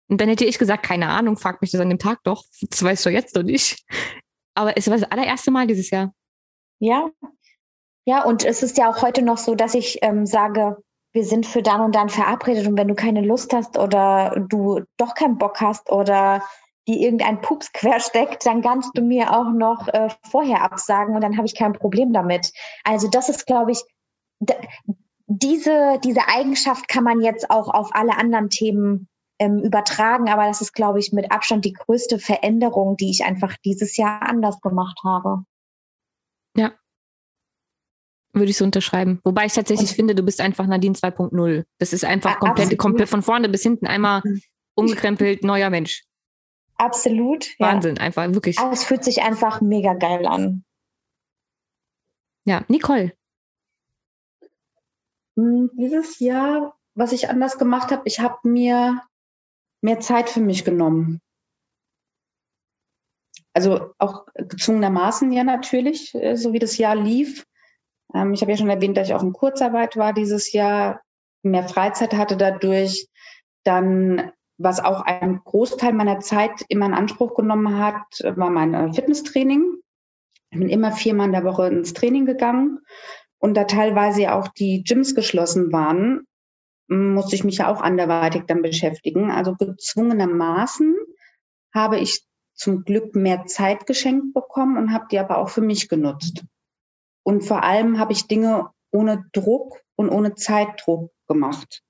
Und 0.08 0.20
dann 0.20 0.28
hätte 0.28 0.44
ich 0.44 0.58
gesagt, 0.58 0.84
keine 0.84 1.08
Ahnung, 1.08 1.36
frag 1.36 1.60
mich 1.60 1.70
das 1.70 1.80
an 1.80 1.90
dem 1.90 1.98
Tag 1.98 2.20
doch. 2.24 2.44
Das 2.62 2.82
weißt 2.82 3.04
du 3.04 3.10
jetzt 3.10 3.34
noch 3.34 3.42
nicht. 3.42 3.84
Aber 4.54 4.76
es 4.76 4.88
war 4.88 4.96
das 4.96 5.10
allererste 5.10 5.50
Mal 5.50 5.66
dieses 5.66 5.90
Jahr. 5.90 6.14
Ja. 6.78 7.10
Ja, 8.08 8.24
und 8.24 8.42
es 8.42 8.62
ist 8.62 8.78
ja 8.78 8.88
auch 8.88 9.02
heute 9.02 9.20
noch 9.20 9.36
so, 9.36 9.54
dass 9.54 9.74
ich 9.74 9.98
ähm, 10.00 10.24
sage, 10.24 10.82
wir 11.12 11.26
sind 11.26 11.44
für 11.44 11.60
dann 11.60 11.82
und 11.82 11.94
dann 11.94 12.08
verabredet 12.08 12.66
und 12.66 12.78
wenn 12.78 12.88
du 12.88 12.94
keine 12.94 13.20
Lust 13.20 13.52
hast 13.52 13.76
oder 13.76 14.46
du 14.48 14.80
doch 14.96 15.14
keinen 15.14 15.36
Bock 15.36 15.60
hast 15.60 15.92
oder 15.92 16.42
die 16.86 17.02
irgendein 17.02 17.42
Pups 17.42 17.70
quersteckt, 17.74 18.46
dann 18.46 18.62
kannst 18.62 18.96
du 18.96 19.02
mir 19.02 19.36
auch 19.36 19.52
noch 19.52 19.88
äh, 19.88 20.08
vorher 20.30 20.62
absagen 20.62 21.16
und 21.16 21.20
dann 21.20 21.36
habe 21.36 21.46
ich 21.46 21.54
kein 21.54 21.74
Problem 21.74 22.14
damit. 22.14 22.50
Also 22.82 23.08
das 23.10 23.28
ist, 23.28 23.46
glaube 23.46 23.72
ich, 23.72 23.82
diese, 25.26 26.00
diese 26.02 26.28
Eigenschaft 26.28 26.88
kann 26.88 27.04
man 27.04 27.20
jetzt 27.20 27.50
auch 27.50 27.68
auf 27.68 27.90
alle 27.92 28.16
anderen 28.16 28.48
Themen 28.48 29.06
ähm, 29.38 29.58
übertragen, 29.58 30.30
aber 30.30 30.46
das 30.46 30.62
ist, 30.62 30.72
glaube 30.72 30.98
ich, 30.98 31.12
mit 31.12 31.30
Abstand 31.30 31.66
die 31.66 31.74
größte 31.74 32.18
Veränderung, 32.18 32.96
die 32.96 33.10
ich 33.10 33.26
einfach 33.26 33.54
dieses 33.66 33.98
Jahr 33.98 34.22
anders 34.22 34.62
gemacht 34.62 34.98
habe. 35.04 35.42
Ja. 36.56 36.72
Würde 38.38 38.50
ich 38.50 38.56
so 38.56 38.64
unterschreiben. 38.64 39.20
Wobei 39.24 39.46
ich 39.46 39.52
tatsächlich 39.52 39.90
und, 39.90 39.96
finde, 39.96 40.14
du 40.14 40.22
bist 40.22 40.40
einfach 40.40 40.66
Nadine 40.66 40.94
2.0. 40.94 41.64
Das 41.78 41.92
ist 41.92 42.04
einfach 42.04 42.38
komplett, 42.38 42.78
komplett 42.78 43.08
von 43.08 43.22
vorne 43.22 43.48
bis 43.48 43.62
hinten 43.62 43.86
einmal 43.86 44.22
mhm. 44.24 44.40
umgekrempelt, 44.74 45.42
neuer 45.42 45.70
Mensch. 45.70 46.04
Absolut. 46.76 47.48
Wahnsinn, 47.58 47.96
ja. 47.96 48.02
einfach, 48.02 48.32
wirklich. 48.32 48.58
Aber 48.58 48.72
es 48.72 48.84
fühlt 48.84 49.02
sich 49.02 49.22
einfach 49.22 49.60
mega 49.60 49.94
geil 49.94 50.26
an. 50.26 50.64
Ja, 52.44 52.64
Nicole. 52.68 53.12
Hm, 55.36 55.70
dieses 55.74 56.20
Jahr, 56.20 56.78
was 56.94 57.12
ich 57.12 57.28
anders 57.28 57.58
gemacht 57.58 57.90
habe, 57.90 58.02
ich 58.04 58.20
habe 58.20 58.48
mir 58.48 59.02
mehr 59.80 60.00
Zeit 60.00 60.30
für 60.30 60.40
mich 60.40 60.64
genommen. 60.64 61.20
Also 63.52 63.92
auch 63.98 64.26
gezwungenermaßen 64.34 65.32
ja 65.32 65.42
natürlich, 65.42 66.14
äh, 66.14 66.36
so 66.36 66.52
wie 66.52 66.58
das 66.60 66.78
Jahr 66.78 66.94
lief. 66.94 67.44
Ähm, 68.14 68.32
ich 68.32 68.40
habe 68.40 68.52
ja 68.52 68.58
schon 68.58 68.70
erwähnt, 68.70 68.96
dass 68.96 69.08
ich 69.08 69.14
auch 69.14 69.22
in 69.22 69.32
Kurzarbeit 69.32 69.96
war 69.96 70.12
dieses 70.12 70.52
Jahr, 70.52 71.00
mehr 71.42 71.68
Freizeit 71.68 72.14
hatte 72.14 72.36
dadurch, 72.36 73.08
dann 73.64 74.32
was 74.58 74.80
auch 74.80 75.02
einen 75.02 75.40
Großteil 75.44 75.92
meiner 75.92 76.18
Zeit 76.20 76.64
immer 76.68 76.86
in 76.86 76.94
Anspruch 76.94 77.34
genommen 77.34 77.78
hat, 77.78 78.02
war 78.24 78.50
mein 78.50 78.74
äh, 78.74 78.92
Fitnesstraining. 78.92 79.64
Ich 80.50 80.58
bin 80.58 80.68
immer 80.68 80.92
viermal 80.92 81.26
in 81.26 81.32
der 81.32 81.44
Woche 81.44 81.68
ins 81.68 81.92
Training 81.92 82.26
gegangen. 82.26 82.80
Und 83.38 83.54
da 83.54 83.64
teilweise 83.64 84.22
ja 84.22 84.38
auch 84.38 84.48
die 84.48 84.82
Gyms 84.82 85.14
geschlossen 85.14 85.72
waren, 85.72 86.26
musste 86.88 87.36
ich 87.36 87.44
mich 87.44 87.58
ja 87.58 87.68
auch 87.68 87.80
anderweitig 87.80 88.44
dann 88.46 88.62
beschäftigen. 88.62 89.30
Also 89.30 89.54
gezwungenermaßen 89.54 90.96
habe 91.72 91.98
ich 91.98 92.24
zum 92.54 92.82
Glück 92.82 93.14
mehr 93.14 93.46
Zeit 93.46 93.86
geschenkt 93.86 94.34
bekommen 94.34 94.76
und 94.76 94.92
habe 94.92 95.06
die 95.10 95.18
aber 95.18 95.38
auch 95.38 95.50
für 95.50 95.60
mich 95.60 95.88
genutzt. 95.88 96.44
Und 97.28 97.42
vor 97.42 97.62
allem 97.62 97.98
habe 97.98 98.14
ich 98.14 98.26
Dinge 98.26 98.70
ohne 98.90 99.26
Druck 99.34 99.82
und 99.96 100.08
ohne 100.08 100.34
Zeitdruck 100.34 101.10
gemacht. 101.26 101.82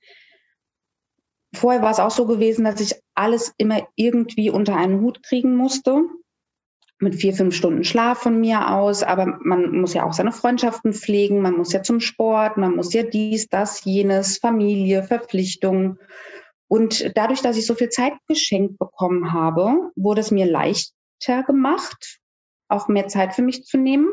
Vorher 1.55 1.81
war 1.81 1.93
es 1.93 2.01
auch 2.01 2.11
so 2.11 2.27
gewesen, 2.27 2.65
dass 2.65 2.81
ich 2.81 3.01
alles 3.15 3.55
immer 3.57 3.87
irgendwie 3.95 4.51
unter 4.51 4.75
einen 4.75 5.01
Hut 5.01 5.23
kriegen 5.23 5.55
musste. 5.55 6.03
Mit 6.99 7.15
vier, 7.15 7.35
fünf 7.35 7.55
Stunden 7.55 7.85
Schlaf 7.85 8.19
von 8.19 8.41
mir 8.41 8.73
aus. 8.75 9.05
Aber 9.05 9.39
man 9.45 9.81
muss 9.81 9.95
ja 9.95 10.05
auch 10.05 10.13
seine 10.13 10.33
Freundschaften 10.33 10.93
pflegen. 10.93 11.41
Man 11.41 11.57
muss 11.57 11.73
ja 11.73 11.85
zum 11.85 12.01
Sport. 12.01 12.57
Man 12.57 12.75
muss 12.75 12.93
ja 12.93 13.05
dies, 13.05 13.49
das, 13.49 13.85
jenes, 13.85 14.39
Familie, 14.39 15.05
Verpflichtungen. 15.05 16.01
Und 16.67 17.17
dadurch, 17.17 17.43
dass 17.43 17.57
ich 17.57 17.65
so 17.65 17.77
viel 17.77 17.91
Zeit 17.91 18.15
geschenkt 18.27 18.77
bekommen 18.81 19.33
habe, 19.33 19.93
wurde 19.95 20.21
es 20.21 20.33
mir 20.33 20.47
leichter 20.47 21.45
gemacht, 21.47 22.19
auch 22.67 22.89
mehr 22.89 23.07
Zeit 23.07 23.35
für 23.35 23.43
mich 23.43 23.63
zu 23.67 23.79
nehmen. 23.79 24.09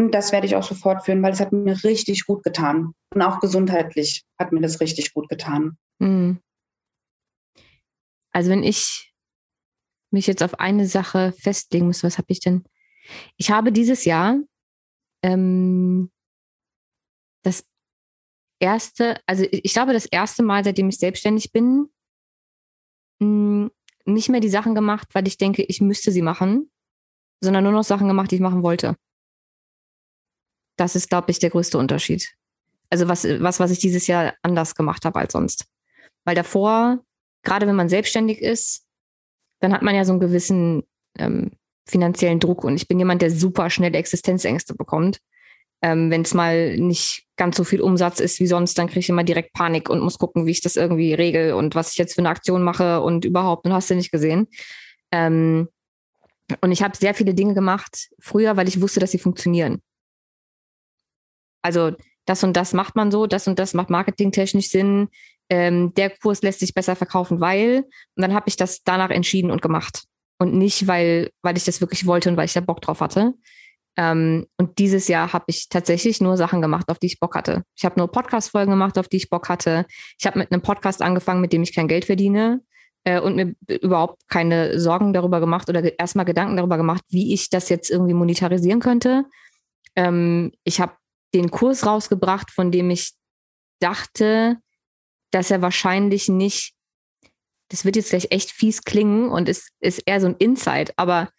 Und 0.00 0.12
das 0.12 0.32
werde 0.32 0.46
ich 0.46 0.56
auch 0.56 0.62
so 0.62 0.74
fortführen, 0.74 1.22
weil 1.22 1.34
es 1.34 1.40
hat 1.40 1.52
mir 1.52 1.84
richtig 1.84 2.24
gut 2.24 2.42
getan. 2.42 2.94
Und 3.12 3.20
auch 3.20 3.38
gesundheitlich 3.38 4.24
hat 4.38 4.50
mir 4.50 4.62
das 4.62 4.80
richtig 4.80 5.12
gut 5.12 5.28
getan. 5.28 5.76
Mhm. 5.98 6.40
Also 8.32 8.50
wenn 8.50 8.62
ich 8.62 9.12
mich 10.10 10.26
jetzt 10.26 10.42
auf 10.42 10.58
eine 10.58 10.86
Sache 10.86 11.34
festlegen 11.38 11.84
muss, 11.84 12.02
was 12.02 12.16
habe 12.16 12.28
ich 12.30 12.40
denn? 12.40 12.64
Ich 13.36 13.50
habe 13.50 13.72
dieses 13.72 14.06
Jahr 14.06 14.38
ähm, 15.22 16.10
das 17.42 17.66
erste, 18.58 19.20
also 19.26 19.44
ich 19.50 19.74
glaube, 19.74 19.92
das 19.92 20.06
erste 20.06 20.42
Mal, 20.42 20.64
seitdem 20.64 20.88
ich 20.88 20.96
selbstständig 20.96 21.52
bin, 21.52 21.90
hm, 23.20 23.70
nicht 24.06 24.30
mehr 24.30 24.40
die 24.40 24.48
Sachen 24.48 24.74
gemacht, 24.74 25.08
weil 25.12 25.28
ich 25.28 25.36
denke, 25.36 25.62
ich 25.62 25.82
müsste 25.82 26.10
sie 26.10 26.22
machen, 26.22 26.70
sondern 27.42 27.64
nur 27.64 27.74
noch 27.74 27.84
Sachen 27.84 28.08
gemacht, 28.08 28.30
die 28.30 28.36
ich 28.36 28.40
machen 28.40 28.62
wollte. 28.62 28.96
Das 30.80 30.96
ist, 30.96 31.10
glaube 31.10 31.30
ich, 31.30 31.38
der 31.38 31.50
größte 31.50 31.76
Unterschied. 31.76 32.34
Also 32.88 33.06
was, 33.06 33.24
was, 33.24 33.60
was 33.60 33.70
ich 33.70 33.80
dieses 33.80 34.06
Jahr 34.06 34.34
anders 34.40 34.74
gemacht 34.74 35.04
habe 35.04 35.20
als 35.20 35.34
sonst. 35.34 35.66
Weil 36.24 36.34
davor, 36.34 37.00
gerade 37.42 37.66
wenn 37.66 37.76
man 37.76 37.90
selbstständig 37.90 38.40
ist, 38.40 38.86
dann 39.60 39.74
hat 39.74 39.82
man 39.82 39.94
ja 39.94 40.06
so 40.06 40.12
einen 40.12 40.20
gewissen 40.20 40.82
ähm, 41.18 41.50
finanziellen 41.86 42.40
Druck. 42.40 42.64
Und 42.64 42.76
ich 42.76 42.88
bin 42.88 42.98
jemand, 42.98 43.20
der 43.20 43.30
super 43.30 43.68
schnell 43.68 43.94
Existenzängste 43.94 44.74
bekommt. 44.74 45.18
Ähm, 45.82 46.10
wenn 46.10 46.22
es 46.22 46.32
mal 46.32 46.78
nicht 46.78 47.26
ganz 47.36 47.58
so 47.58 47.64
viel 47.64 47.82
Umsatz 47.82 48.18
ist 48.18 48.40
wie 48.40 48.46
sonst, 48.46 48.78
dann 48.78 48.86
kriege 48.86 49.00
ich 49.00 49.08
immer 49.10 49.24
direkt 49.24 49.52
Panik 49.52 49.90
und 49.90 50.00
muss 50.00 50.18
gucken, 50.18 50.46
wie 50.46 50.50
ich 50.50 50.62
das 50.62 50.76
irgendwie 50.76 51.12
regel 51.12 51.52
und 51.52 51.74
was 51.74 51.92
ich 51.92 51.98
jetzt 51.98 52.14
für 52.14 52.22
eine 52.22 52.30
Aktion 52.30 52.62
mache 52.62 53.02
und 53.02 53.26
überhaupt. 53.26 53.66
Und 53.66 53.74
hast 53.74 53.90
du 53.90 53.94
nicht 53.94 54.12
gesehen. 54.12 54.48
Ähm, 55.12 55.68
und 56.62 56.72
ich 56.72 56.82
habe 56.82 56.96
sehr 56.96 57.12
viele 57.12 57.34
Dinge 57.34 57.52
gemacht 57.52 58.08
früher, 58.18 58.56
weil 58.56 58.66
ich 58.66 58.80
wusste, 58.80 58.98
dass 58.98 59.10
sie 59.10 59.18
funktionieren. 59.18 59.82
Also 61.62 61.92
das 62.26 62.44
und 62.44 62.56
das 62.56 62.72
macht 62.72 62.96
man 62.96 63.10
so, 63.10 63.26
das 63.26 63.48
und 63.48 63.58
das 63.58 63.74
macht 63.74 63.90
marketingtechnisch 63.90 64.68
Sinn. 64.68 65.08
Ähm, 65.48 65.92
der 65.94 66.10
Kurs 66.10 66.42
lässt 66.42 66.60
sich 66.60 66.74
besser 66.74 66.96
verkaufen, 66.96 67.40
weil. 67.40 67.84
Und 68.14 68.22
dann 68.22 68.34
habe 68.34 68.48
ich 68.48 68.56
das 68.56 68.82
danach 68.84 69.10
entschieden 69.10 69.50
und 69.50 69.62
gemacht. 69.62 70.04
Und 70.38 70.54
nicht, 70.54 70.86
weil, 70.86 71.30
weil 71.42 71.56
ich 71.56 71.64
das 71.64 71.80
wirklich 71.80 72.06
wollte 72.06 72.30
und 72.30 72.36
weil 72.36 72.46
ich 72.46 72.52
da 72.52 72.60
Bock 72.60 72.80
drauf 72.80 73.00
hatte. 73.00 73.34
Ähm, 73.96 74.46
und 74.56 74.78
dieses 74.78 75.08
Jahr 75.08 75.32
habe 75.32 75.44
ich 75.48 75.68
tatsächlich 75.68 76.20
nur 76.20 76.36
Sachen 76.36 76.62
gemacht, 76.62 76.88
auf 76.88 76.98
die 76.98 77.08
ich 77.08 77.20
Bock 77.20 77.34
hatte. 77.34 77.64
Ich 77.76 77.84
habe 77.84 77.98
nur 77.98 78.10
Podcast-Folgen 78.10 78.70
gemacht, 78.70 78.96
auf 78.96 79.08
die 79.08 79.16
ich 79.16 79.28
Bock 79.28 79.48
hatte. 79.48 79.84
Ich 80.18 80.26
habe 80.26 80.38
mit 80.38 80.52
einem 80.52 80.62
Podcast 80.62 81.02
angefangen, 81.02 81.40
mit 81.40 81.52
dem 81.52 81.62
ich 81.62 81.74
kein 81.74 81.88
Geld 81.88 82.04
verdiene 82.04 82.62
äh, 83.04 83.20
und 83.20 83.36
mir 83.36 83.54
überhaupt 83.82 84.22
keine 84.28 84.78
Sorgen 84.78 85.12
darüber 85.12 85.40
gemacht 85.40 85.68
oder 85.68 85.98
erstmal 85.98 86.24
Gedanken 86.24 86.56
darüber 86.56 86.76
gemacht, 86.76 87.02
wie 87.08 87.34
ich 87.34 87.50
das 87.50 87.68
jetzt 87.68 87.90
irgendwie 87.90 88.14
monetarisieren 88.14 88.80
könnte. 88.80 89.24
Ähm, 89.96 90.52
ich 90.64 90.80
habe 90.80 90.92
den 91.34 91.50
Kurs 91.50 91.86
rausgebracht, 91.86 92.50
von 92.50 92.72
dem 92.72 92.90
ich 92.90 93.12
dachte, 93.80 94.58
dass 95.30 95.50
er 95.50 95.62
wahrscheinlich 95.62 96.28
nicht, 96.28 96.74
das 97.68 97.84
wird 97.84 97.96
jetzt 97.96 98.10
gleich 98.10 98.28
echt 98.30 98.50
fies 98.50 98.82
klingen 98.82 99.28
und 99.28 99.48
ist, 99.48 99.70
ist 99.80 100.02
eher 100.06 100.20
so 100.20 100.26
ein 100.26 100.36
Insight, 100.36 100.92
aber 100.96 101.30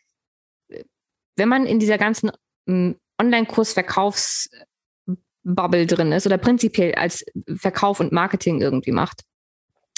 wenn 1.36 1.50
man 1.50 1.66
in 1.66 1.80
dieser 1.80 1.98
ganzen 1.98 2.32
hm, 2.68 2.98
Online-Kurs-Verkaufsbubble 3.20 5.88
drin 5.88 6.12
ist 6.12 6.26
oder 6.26 6.38
prinzipiell 6.38 6.96
als 6.96 7.26
Verkauf 7.56 8.00
und 8.00 8.12
Marketing 8.12 8.62
irgendwie 8.62 8.92
macht, 8.92 9.24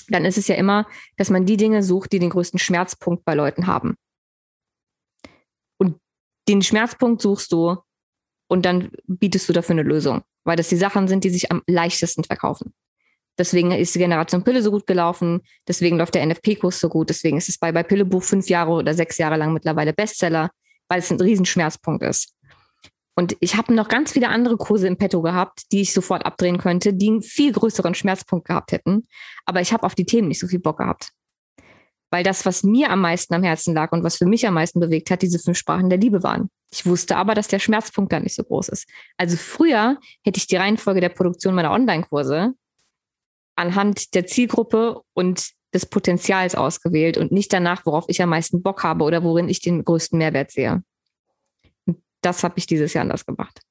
dann 0.09 0.25
ist 0.25 0.37
es 0.37 0.47
ja 0.47 0.55
immer, 0.55 0.87
dass 1.17 1.29
man 1.29 1.45
die 1.45 1.57
Dinge 1.57 1.83
sucht, 1.83 2.11
die 2.11 2.19
den 2.19 2.29
größten 2.29 2.59
Schmerzpunkt 2.59 3.23
bei 3.23 3.35
Leuten 3.35 3.67
haben. 3.67 3.95
Und 5.77 5.99
den 6.49 6.61
Schmerzpunkt 6.61 7.21
suchst 7.21 7.51
du 7.51 7.77
und 8.53 8.67
dann 8.67 8.91
bietest 9.07 9.49
du 9.49 9.53
dafür 9.53 9.73
eine 9.73 9.81
Lösung, 9.81 10.21
weil 10.43 10.55
das 10.55 10.69
die 10.69 10.75
Sachen 10.75 11.07
sind, 11.07 11.23
die 11.23 11.31
sich 11.31 11.51
am 11.51 11.63
leichtesten 11.65 12.23
verkaufen. 12.23 12.71
Deswegen 13.35 13.71
ist 13.71 13.95
die 13.95 13.99
Generation 13.99 14.43
Pille 14.43 14.61
so 14.61 14.69
gut 14.69 14.85
gelaufen, 14.85 15.41
deswegen 15.67 15.97
läuft 15.97 16.13
der 16.13 16.23
NFP-Kurs 16.23 16.79
so 16.79 16.87
gut, 16.87 17.09
deswegen 17.09 17.37
ist 17.37 17.49
es 17.49 17.57
bei, 17.57 17.71
bei 17.71 17.81
Pillebuch 17.81 18.21
fünf 18.21 18.49
Jahre 18.49 18.73
oder 18.73 18.93
sechs 18.93 19.17
Jahre 19.17 19.37
lang 19.37 19.53
mittlerweile 19.53 19.91
Bestseller, 19.91 20.51
weil 20.87 20.99
es 20.99 21.09
ein 21.09 21.19
Riesenschmerzpunkt 21.19 22.03
ist. 22.03 22.35
Und 23.15 23.35
ich 23.39 23.55
habe 23.55 23.73
noch 23.73 23.87
ganz 23.87 24.11
viele 24.11 24.29
andere 24.29 24.57
Kurse 24.57 24.85
im 24.85 24.97
Petto 24.97 25.23
gehabt, 25.23 25.63
die 25.71 25.81
ich 25.81 25.91
sofort 25.91 26.23
abdrehen 26.23 26.59
könnte, 26.59 26.93
die 26.93 27.07
einen 27.07 27.23
viel 27.23 27.53
größeren 27.53 27.95
Schmerzpunkt 27.95 28.47
gehabt 28.47 28.71
hätten. 28.71 29.07
Aber 29.47 29.61
ich 29.61 29.73
habe 29.73 29.83
auf 29.83 29.95
die 29.95 30.05
Themen 30.05 30.27
nicht 30.27 30.39
so 30.39 30.47
viel 30.47 30.59
Bock 30.59 30.77
gehabt. 30.77 31.09
Weil 32.11 32.23
das, 32.23 32.45
was 32.45 32.61
mir 32.61 32.91
am 32.91 33.01
meisten 33.01 33.33
am 33.33 33.41
Herzen 33.41 33.73
lag 33.73 33.91
und 33.93 34.03
was 34.03 34.17
für 34.17 34.27
mich 34.27 34.45
am 34.47 34.53
meisten 34.53 34.79
bewegt 34.79 35.09
hat, 35.09 35.23
diese 35.23 35.39
fünf 35.39 35.57
Sprachen 35.57 35.89
der 35.89 35.97
Liebe 35.97 36.21
waren. 36.21 36.51
Ich 36.73 36.87
wusste 36.87 37.17
aber, 37.17 37.35
dass 37.35 37.47
der 37.47 37.59
Schmerzpunkt 37.59 38.11
da 38.11 38.19
nicht 38.19 38.33
so 38.33 38.43
groß 38.43 38.69
ist. 38.69 38.89
Also 39.15 39.37
früher 39.37 39.99
hätte 40.23 40.39
ich 40.39 40.47
die 40.47 40.55
Reihenfolge 40.55 41.01
der 41.01 41.09
Produktion 41.09 41.53
meiner 41.53 41.71
Online-Kurse 41.71 42.55
anhand 43.55 44.15
der 44.15 44.25
Zielgruppe 44.25 45.03
und 45.13 45.51
des 45.71 45.85
Potenzials 45.85 46.55
ausgewählt 46.55 47.19
und 47.19 47.31
nicht 47.31 47.53
danach, 47.53 47.85
worauf 47.85 48.05
ich 48.07 48.23
am 48.23 48.29
meisten 48.29 48.63
Bock 48.63 48.83
habe 48.83 49.03
oder 49.03 49.23
worin 49.23 49.49
ich 49.49 49.61
den 49.61 49.83
größten 49.83 50.17
Mehrwert 50.17 50.49
sehe. 50.49 50.83
das 52.21 52.43
habe 52.43 52.55
ich 52.57 52.65
dieses 52.65 52.95
Jahr 52.95 53.03
anders 53.03 53.27
gemacht. 53.27 53.61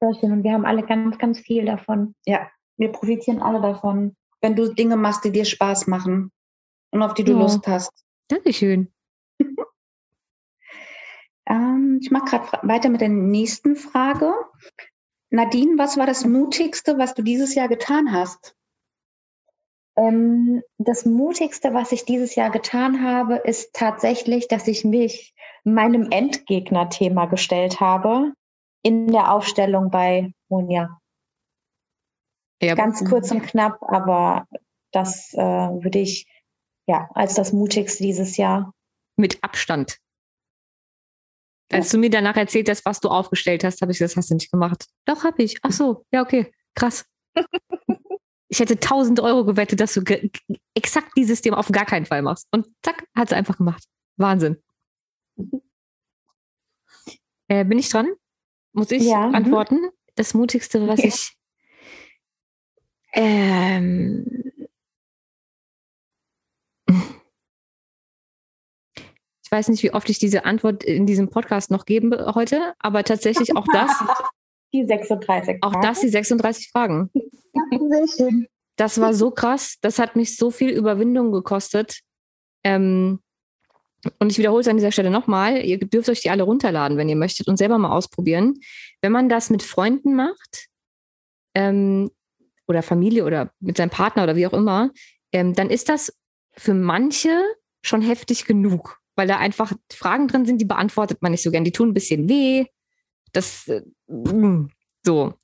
Sehr 0.00 0.14
schön. 0.20 0.32
Und 0.32 0.44
wir 0.44 0.52
haben 0.52 0.66
alle 0.66 0.84
ganz, 0.84 1.16
ganz 1.16 1.40
viel 1.40 1.64
davon. 1.64 2.14
Ja, 2.26 2.50
wir 2.76 2.92
profitieren 2.92 3.40
alle 3.40 3.62
davon, 3.62 4.16
wenn 4.42 4.54
du 4.54 4.74
Dinge 4.74 4.98
machst, 4.98 5.24
die 5.24 5.32
dir 5.32 5.46
Spaß 5.46 5.86
machen 5.86 6.30
und 6.90 7.02
auf 7.02 7.14
die 7.14 7.24
du 7.24 7.32
ja. 7.32 7.38
Lust 7.38 7.66
hast. 7.66 8.04
Dankeschön. 8.28 8.92
Ähm, 11.46 11.98
ich 12.02 12.10
mache 12.10 12.24
gerade 12.24 12.66
weiter 12.66 12.88
mit 12.88 13.00
der 13.00 13.08
nächsten 13.08 13.76
Frage. 13.76 14.32
Nadine, 15.30 15.78
was 15.78 15.96
war 15.96 16.06
das 16.06 16.24
Mutigste, 16.24 16.98
was 16.98 17.14
du 17.14 17.22
dieses 17.22 17.54
Jahr 17.54 17.68
getan 17.68 18.12
hast? 18.12 18.54
Ähm, 19.96 20.62
das 20.78 21.04
Mutigste, 21.04 21.74
was 21.74 21.92
ich 21.92 22.04
dieses 22.04 22.34
Jahr 22.34 22.50
getan 22.50 23.02
habe, 23.02 23.36
ist 23.36 23.72
tatsächlich, 23.74 24.48
dass 24.48 24.68
ich 24.68 24.84
mich 24.84 25.34
meinem 25.64 26.10
Endgegner-Thema 26.10 27.26
gestellt 27.26 27.80
habe 27.80 28.32
in 28.82 29.08
der 29.08 29.32
Aufstellung 29.32 29.90
bei 29.90 30.32
Monja. 30.48 30.98
Ja. 32.60 32.74
Ganz 32.74 33.04
kurz 33.04 33.30
und 33.30 33.42
knapp, 33.42 33.82
aber 33.82 34.46
das 34.92 35.32
äh, 35.34 35.38
würde 35.38 35.98
ich 35.98 36.26
ja 36.86 37.08
als 37.14 37.34
das 37.34 37.52
Mutigste 37.52 38.02
dieses 38.02 38.36
Jahr. 38.36 38.72
Mit 39.16 39.42
Abstand. 39.42 40.01
Als 41.72 41.90
du 41.90 41.98
mir 41.98 42.10
danach 42.10 42.36
erzählt 42.36 42.68
hast, 42.68 42.84
was 42.84 43.00
du 43.00 43.08
aufgestellt 43.08 43.64
hast, 43.64 43.80
habe 43.82 43.92
ich 43.92 43.98
gesagt, 43.98 44.12
das 44.12 44.16
hast 44.16 44.30
du 44.30 44.34
nicht 44.34 44.50
gemacht. 44.50 44.86
Doch, 45.06 45.24
habe 45.24 45.42
ich. 45.42 45.58
Ach 45.62 45.72
so, 45.72 46.04
ja, 46.12 46.22
okay, 46.22 46.52
krass. 46.74 47.04
ich 48.48 48.60
hätte 48.60 48.74
1000 48.74 49.20
Euro 49.20 49.44
gewettet, 49.44 49.80
dass 49.80 49.94
du 49.94 50.02
exakt 50.74 51.12
dieses 51.16 51.40
Thema 51.40 51.58
auf 51.58 51.68
gar 51.68 51.86
keinen 51.86 52.06
Fall 52.06 52.22
machst. 52.22 52.46
Und 52.50 52.66
zack, 52.82 53.04
hat 53.16 53.30
sie 53.30 53.36
einfach 53.36 53.56
gemacht. 53.56 53.84
Wahnsinn. 54.16 54.62
Äh, 57.48 57.64
bin 57.64 57.78
ich 57.78 57.88
dran? 57.88 58.08
Muss 58.72 58.90
ich 58.90 59.02
ja. 59.02 59.28
Mhm. 59.28 59.34
antworten? 59.34 59.80
Das 60.14 60.34
Mutigste, 60.34 60.86
was 60.86 60.98
okay. 60.98 61.08
ich. 61.08 61.32
Ähm, 63.14 64.51
weiß 69.52 69.68
nicht, 69.68 69.82
wie 69.82 69.92
oft 69.92 70.08
ich 70.08 70.18
diese 70.18 70.44
Antwort 70.44 70.82
in 70.82 71.06
diesem 71.06 71.28
Podcast 71.28 71.70
noch 71.70 71.84
geben 71.84 72.12
heute, 72.34 72.74
aber 72.78 73.04
tatsächlich 73.04 73.54
auch 73.56 73.66
das. 73.72 73.90
Die 74.72 74.84
36 74.86 75.58
Auch 75.60 75.80
das, 75.82 76.00
die 76.00 76.08
36 76.08 76.70
Fragen. 76.70 77.10
Sehr 77.70 78.08
schön. 78.08 78.46
Das 78.76 79.00
war 79.00 79.12
so 79.12 79.30
krass. 79.30 79.76
Das 79.82 79.98
hat 79.98 80.16
mich 80.16 80.36
so 80.36 80.50
viel 80.50 80.70
Überwindung 80.70 81.30
gekostet. 81.30 82.00
Ähm, 82.64 83.20
und 84.18 84.32
ich 84.32 84.38
wiederhole 84.38 84.62
es 84.62 84.68
an 84.68 84.76
dieser 84.76 84.90
Stelle 84.90 85.10
nochmal. 85.10 85.58
Ihr 85.64 85.78
dürft 85.78 86.08
euch 86.08 86.22
die 86.22 86.30
alle 86.30 86.42
runterladen, 86.42 86.96
wenn 86.96 87.08
ihr 87.08 87.16
möchtet 87.16 87.48
und 87.48 87.58
selber 87.58 87.76
mal 87.78 87.94
ausprobieren. 87.94 88.54
Wenn 89.02 89.12
man 89.12 89.28
das 89.28 89.50
mit 89.50 89.62
Freunden 89.62 90.16
macht, 90.16 90.68
ähm, 91.54 92.10
oder 92.66 92.82
Familie 92.82 93.24
oder 93.24 93.52
mit 93.60 93.76
seinem 93.76 93.90
Partner 93.90 94.24
oder 94.24 94.36
wie 94.36 94.46
auch 94.46 94.52
immer, 94.52 94.90
ähm, 95.32 95.54
dann 95.54 95.70
ist 95.70 95.88
das 95.88 96.16
für 96.56 96.74
manche 96.74 97.42
schon 97.82 98.02
heftig 98.02 98.46
genug, 98.46 99.00
weil 99.16 99.28
da 99.28 99.38
einfach 99.38 99.72
Fragen 99.92 100.28
drin 100.28 100.46
sind, 100.46 100.60
die 100.60 100.66
beantwortet 100.66 101.22
man 101.22 101.32
nicht 101.32 101.42
so 101.42 101.50
gern. 101.50 101.64
Die 101.64 101.72
tun 101.72 101.90
ein 101.90 101.94
bisschen 101.94 102.28
weh. 102.28 102.66
Das, 103.32 103.68
äh, 103.68 103.82
so. 105.02 105.34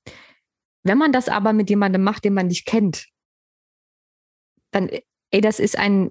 Wenn 0.83 0.99
man 0.99 1.13
das 1.13 1.29
aber 1.29 1.53
mit 1.53 1.71
jemandem 1.71 2.03
macht, 2.03 2.25
den 2.25 2.35
man 2.35 2.47
nicht 2.47 2.67
kennt, 2.67 3.09
dann, 4.71 4.89
ey, 5.31 5.41
das 5.41 5.61
ist 5.61 5.79
ein, 5.79 6.11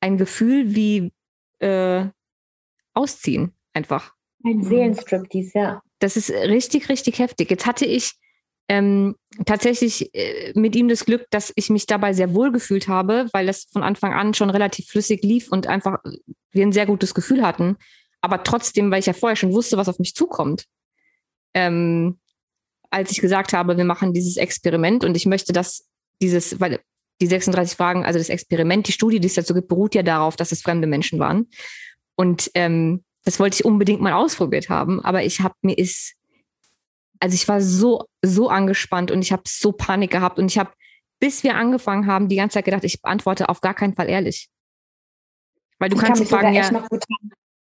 ein 0.00 0.18
Gefühl 0.18 0.74
wie 0.74 1.12
äh, 1.60 2.06
Ausziehen 2.94 3.52
einfach. 3.72 4.14
Ein 4.44 4.62
Seelenstriptease, 4.62 5.58
ja. 5.58 5.82
Das 5.98 6.16
ist 6.16 6.30
richtig, 6.30 6.88
richtig 6.88 7.18
heftig. 7.18 7.50
Jetzt 7.50 7.66
hatte 7.66 7.84
ich 7.84 8.12
ähm, 8.68 9.16
tatsächlich 9.46 10.14
äh, 10.14 10.52
mit 10.54 10.76
ihm 10.76 10.88
das 10.88 11.04
Glück, 11.04 11.26
dass 11.30 11.52
ich 11.56 11.70
mich 11.70 11.86
dabei 11.86 12.12
sehr 12.12 12.34
wohl 12.34 12.52
gefühlt 12.52 12.88
habe, 12.88 13.28
weil 13.32 13.46
das 13.46 13.64
von 13.64 13.82
Anfang 13.82 14.12
an 14.12 14.34
schon 14.34 14.50
relativ 14.50 14.86
flüssig 14.88 15.22
lief 15.22 15.50
und 15.50 15.66
einfach 15.66 15.98
wir 16.52 16.66
ein 16.66 16.72
sehr 16.72 16.86
gutes 16.86 17.14
Gefühl 17.14 17.42
hatten. 17.42 17.76
Aber 18.20 18.42
trotzdem, 18.42 18.90
weil 18.90 19.00
ich 19.00 19.06
ja 19.06 19.12
vorher 19.12 19.36
schon 19.36 19.52
wusste, 19.52 19.76
was 19.76 19.88
auf 19.88 19.98
mich 19.98 20.14
zukommt, 20.14 20.66
ähm, 21.54 22.18
als 22.90 23.10
ich 23.10 23.20
gesagt 23.20 23.52
habe, 23.52 23.76
wir 23.76 23.84
machen 23.84 24.12
dieses 24.12 24.36
Experiment 24.36 25.04
und 25.04 25.16
ich 25.16 25.26
möchte, 25.26 25.52
dass 25.52 25.86
dieses, 26.20 26.60
weil 26.60 26.80
die 27.20 27.26
36 27.26 27.76
Fragen, 27.76 28.04
also 28.04 28.18
das 28.18 28.28
Experiment, 28.28 28.86
die 28.86 28.92
Studie, 28.92 29.20
die 29.20 29.26
es 29.26 29.34
dazu 29.34 29.54
gibt, 29.54 29.68
beruht 29.68 29.94
ja 29.94 30.02
darauf, 30.02 30.36
dass 30.36 30.52
es 30.52 30.62
fremde 30.62 30.86
Menschen 30.86 31.18
waren. 31.18 31.48
Und 32.16 32.50
ähm, 32.54 33.04
das 33.24 33.40
wollte 33.40 33.56
ich 33.56 33.64
unbedingt 33.64 34.00
mal 34.00 34.12
ausprobiert 34.12 34.68
haben, 34.68 35.00
aber 35.04 35.24
ich 35.24 35.40
habe 35.40 35.54
mir 35.62 35.76
ist, 35.76 36.14
also 37.20 37.34
ich 37.34 37.48
war 37.48 37.60
so, 37.60 38.04
so 38.22 38.48
angespannt 38.48 39.10
und 39.10 39.22
ich 39.22 39.32
habe 39.32 39.42
so 39.46 39.72
Panik 39.72 40.10
gehabt 40.10 40.38
und 40.38 40.50
ich 40.50 40.58
habe, 40.58 40.70
bis 41.20 41.42
wir 41.42 41.56
angefangen 41.56 42.06
haben, 42.06 42.28
die 42.28 42.36
ganze 42.36 42.54
Zeit 42.54 42.64
gedacht, 42.64 42.84
ich 42.84 43.00
beantworte 43.02 43.48
auf 43.48 43.60
gar 43.60 43.74
keinen 43.74 43.94
Fall 43.94 44.08
ehrlich. 44.08 44.48
Weil 45.78 45.90
du 45.90 45.96
ich 45.96 46.02
kannst 46.02 46.20
die 46.20 46.26
Fragen 46.26 46.52
ja, 46.52 46.68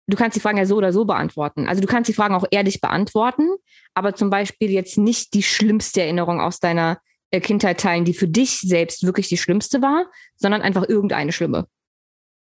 du 0.07 0.17
kannst 0.17 0.35
die 0.35 0.39
Fragen 0.39 0.57
ja 0.57 0.65
so 0.65 0.75
oder 0.75 0.93
so 0.93 1.05
beantworten. 1.05 1.67
Also 1.67 1.81
du 1.81 1.87
kannst 1.87 2.09
die 2.09 2.13
Fragen 2.13 2.35
auch 2.35 2.45
ehrlich 2.51 2.81
beantworten, 2.81 3.49
aber 3.93 4.15
zum 4.15 4.29
Beispiel 4.29 4.71
jetzt 4.71 4.97
nicht 4.97 5.33
die 5.33 5.43
schlimmste 5.43 6.01
Erinnerung 6.01 6.39
aus 6.39 6.59
deiner 6.59 6.99
äh, 7.31 7.39
Kindheit 7.39 7.79
teilen, 7.79 8.05
die 8.05 8.13
für 8.13 8.27
dich 8.27 8.59
selbst 8.59 9.03
wirklich 9.03 9.27
die 9.27 9.37
schlimmste 9.37 9.81
war, 9.81 10.05
sondern 10.35 10.61
einfach 10.61 10.87
irgendeine 10.87 11.31
schlimme, 11.31 11.67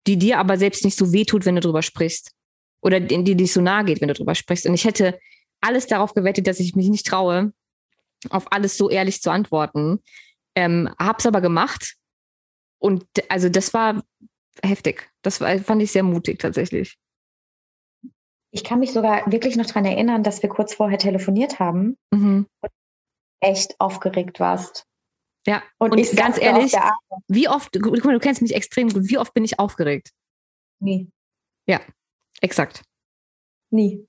die 0.06 0.18
dir 0.18 0.38
aber 0.38 0.58
selbst 0.58 0.84
nicht 0.84 0.96
so 0.96 1.12
wehtut, 1.12 1.44
wenn 1.46 1.54
du 1.54 1.60
drüber 1.60 1.82
sprichst 1.82 2.32
oder 2.82 2.98
die, 2.98 3.22
die 3.22 3.36
dich 3.36 3.52
so 3.52 3.60
nahe 3.60 3.84
geht, 3.84 4.00
wenn 4.00 4.08
du 4.08 4.14
drüber 4.14 4.34
sprichst. 4.34 4.66
Und 4.66 4.74
ich 4.74 4.84
hätte 4.84 5.18
alles 5.60 5.86
darauf 5.86 6.14
gewettet, 6.14 6.46
dass 6.46 6.60
ich 6.60 6.74
mich 6.74 6.88
nicht 6.88 7.06
traue, 7.06 7.52
auf 8.30 8.52
alles 8.52 8.76
so 8.76 8.90
ehrlich 8.90 9.22
zu 9.22 9.30
antworten. 9.30 10.02
Ähm, 10.54 10.92
hab's 10.98 11.26
aber 11.26 11.40
gemacht. 11.40 11.96
Und 12.78 13.06
also 13.28 13.48
das 13.48 13.72
war 13.74 14.02
heftig. 14.62 15.10
Das 15.22 15.40
war, 15.40 15.58
fand 15.58 15.82
ich 15.82 15.92
sehr 15.92 16.02
mutig 16.02 16.38
tatsächlich. 16.38 16.98
Ich 18.52 18.64
kann 18.64 18.80
mich 18.80 18.92
sogar 18.92 19.30
wirklich 19.30 19.56
noch 19.56 19.66
daran 19.66 19.84
erinnern, 19.84 20.24
dass 20.24 20.42
wir 20.42 20.48
kurz 20.48 20.74
vorher 20.74 20.98
telefoniert 20.98 21.60
haben 21.60 21.96
mhm. 22.10 22.46
und 22.60 22.72
echt 23.40 23.78
aufgeregt 23.80 24.40
warst. 24.40 24.86
Ja, 25.46 25.62
und, 25.78 25.92
und 25.92 25.98
ich 25.98 26.14
ganz 26.16 26.38
ehrlich, 26.38 26.74
wie 27.28 27.48
oft, 27.48 27.72
guck 27.80 28.04
mal, 28.04 28.12
du 28.12 28.18
kennst 28.18 28.42
mich 28.42 28.54
extrem 28.54 28.90
gut, 28.90 29.08
wie 29.08 29.18
oft 29.18 29.32
bin 29.32 29.44
ich 29.44 29.58
aufgeregt? 29.58 30.10
Nie. 30.80 31.10
Ja, 31.66 31.80
exakt. 32.40 32.82
Nie. 33.70 34.06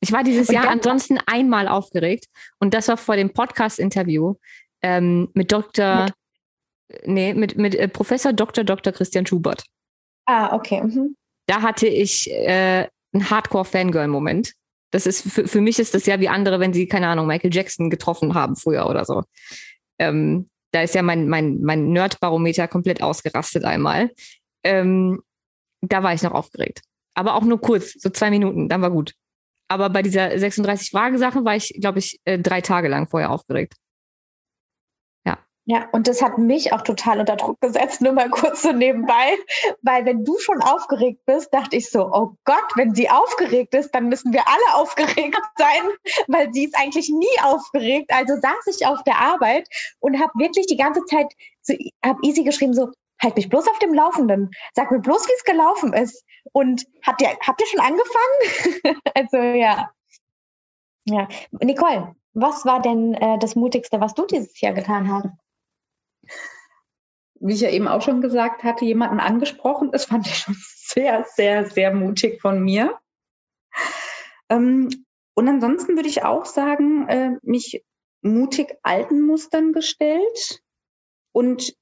Ich 0.00 0.12
war 0.12 0.24
dieses 0.24 0.48
und 0.48 0.54
Jahr 0.54 0.68
ansonsten 0.68 1.18
einmal 1.26 1.68
aufgeregt 1.68 2.26
und 2.58 2.74
das 2.74 2.88
war 2.88 2.96
vor 2.96 3.16
dem 3.16 3.32
Podcast-Interview 3.32 4.34
ähm, 4.82 5.28
mit 5.34 5.52
Dr. 5.52 6.04
Mit? 6.04 6.14
Nee, 7.04 7.34
mit, 7.34 7.56
mit 7.56 7.74
äh, 7.74 7.88
Professor 7.88 8.32
Dr. 8.32 8.64
Dr. 8.64 8.92
Christian 8.92 9.26
Schubert. 9.26 9.62
Ah, 10.26 10.54
okay. 10.54 10.82
Mhm. 10.82 11.16
Da 11.46 11.62
hatte 11.62 11.86
ich 11.86 12.30
äh, 12.30 12.88
einen 13.12 13.30
Hardcore-Fangirl-Moment. 13.30 14.54
Das 14.90 15.06
ist 15.06 15.22
für, 15.22 15.46
für 15.46 15.60
mich 15.60 15.78
ist 15.78 15.94
das 15.94 16.06
ja 16.06 16.18
wie 16.20 16.28
andere, 16.28 16.60
wenn 16.60 16.72
sie, 16.72 16.88
keine 16.88 17.08
Ahnung, 17.08 17.26
Michael 17.26 17.54
Jackson 17.54 17.90
getroffen 17.90 18.34
haben 18.34 18.56
früher 18.56 18.86
oder 18.88 19.04
so. 19.04 19.22
Ähm, 19.98 20.48
da 20.72 20.82
ist 20.82 20.94
ja 20.94 21.02
mein, 21.02 21.28
mein, 21.28 21.60
mein 21.60 21.90
Nerd-Barometer 21.90 22.68
komplett 22.68 23.02
ausgerastet 23.02 23.64
einmal. 23.64 24.10
Ähm, 24.64 25.20
da 25.80 26.02
war 26.02 26.14
ich 26.14 26.22
noch 26.22 26.32
aufgeregt. 26.32 26.82
Aber 27.14 27.34
auch 27.34 27.42
nur 27.42 27.60
kurz, 27.60 27.94
so 27.94 28.10
zwei 28.10 28.30
Minuten, 28.30 28.68
dann 28.68 28.82
war 28.82 28.90
gut. 28.90 29.14
Aber 29.70 29.88
bei 29.88 30.02
dieser 30.02 30.30
36-Frage-Sache 30.30 31.44
war 31.44 31.54
ich, 31.54 31.72
glaube 31.80 32.00
ich, 32.00 32.18
äh, 32.24 32.38
drei 32.38 32.60
Tage 32.60 32.88
lang 32.88 33.06
vorher 33.06 33.30
aufgeregt. 33.30 33.74
Ja, 35.70 35.88
und 35.92 36.08
das 36.08 36.20
hat 36.20 36.36
mich 36.36 36.72
auch 36.72 36.80
total 36.80 37.20
unter 37.20 37.36
Druck 37.36 37.60
gesetzt, 37.60 38.00
nur 38.00 38.12
mal 38.12 38.28
kurz 38.28 38.62
so 38.62 38.72
nebenbei, 38.72 39.36
weil 39.82 40.04
wenn 40.04 40.24
du 40.24 40.36
schon 40.40 40.60
aufgeregt 40.62 41.24
bist, 41.26 41.54
dachte 41.54 41.76
ich 41.76 41.90
so, 41.90 42.10
oh 42.12 42.32
Gott, 42.44 42.64
wenn 42.74 42.92
sie 42.96 43.08
aufgeregt 43.08 43.72
ist, 43.74 43.94
dann 43.94 44.08
müssen 44.08 44.32
wir 44.32 44.42
alle 44.48 44.74
aufgeregt 44.74 45.38
sein, 45.56 45.82
weil 46.26 46.52
sie 46.52 46.64
ist 46.64 46.76
eigentlich 46.76 47.08
nie 47.08 47.40
aufgeregt. 47.44 48.10
Also 48.12 48.34
saß 48.34 48.66
ich 48.74 48.84
auf 48.84 49.04
der 49.04 49.20
Arbeit 49.20 49.68
und 50.00 50.18
habe 50.18 50.32
wirklich 50.34 50.66
die 50.66 50.76
ganze 50.76 51.04
Zeit, 51.04 51.32
so, 51.62 51.74
habe 52.04 52.18
Easy 52.24 52.42
geschrieben 52.42 52.74
so, 52.74 52.90
halt 53.22 53.36
mich 53.36 53.48
bloß 53.48 53.68
auf 53.68 53.78
dem 53.78 53.94
Laufenden, 53.94 54.50
sag 54.74 54.90
mir 54.90 55.00
bloß, 55.00 55.28
wie 55.28 55.34
es 55.36 55.44
gelaufen 55.44 55.92
ist. 55.92 56.24
Und 56.52 56.84
habt 57.06 57.22
ihr, 57.22 57.28
habt 57.46 57.60
ihr 57.60 57.66
schon 57.66 57.80
angefangen? 57.80 59.00
also 59.14 59.36
ja. 59.36 59.90
Ja, 61.06 61.28
Nicole, 61.60 62.14
was 62.34 62.64
war 62.64 62.80
denn 62.82 63.14
äh, 63.14 63.38
das 63.38 63.56
Mutigste, 63.56 64.00
was 64.00 64.14
du 64.14 64.26
dieses 64.26 64.60
Jahr 64.60 64.74
getan 64.74 65.10
hast? 65.12 65.28
wie 67.40 67.54
ich 67.54 67.60
ja 67.60 67.70
eben 67.70 67.88
auch 67.88 68.02
schon 68.02 68.20
gesagt 68.20 68.62
hatte, 68.62 68.84
jemanden 68.84 69.18
angesprochen. 69.18 69.90
Das 69.90 70.04
fand 70.04 70.26
ich 70.26 70.36
schon 70.36 70.56
sehr, 70.76 71.24
sehr, 71.34 71.66
sehr 71.66 71.92
mutig 71.92 72.40
von 72.40 72.62
mir. 72.62 72.98
Ähm, 74.48 75.06
und 75.34 75.48
ansonsten 75.48 75.96
würde 75.96 76.08
ich 76.08 76.22
auch 76.22 76.44
sagen, 76.44 77.08
äh, 77.08 77.30
mich 77.42 77.84
mutig 78.22 78.76
alten 78.82 79.22
Mustern 79.22 79.72
gestellt 79.72 80.62
und 81.32 81.74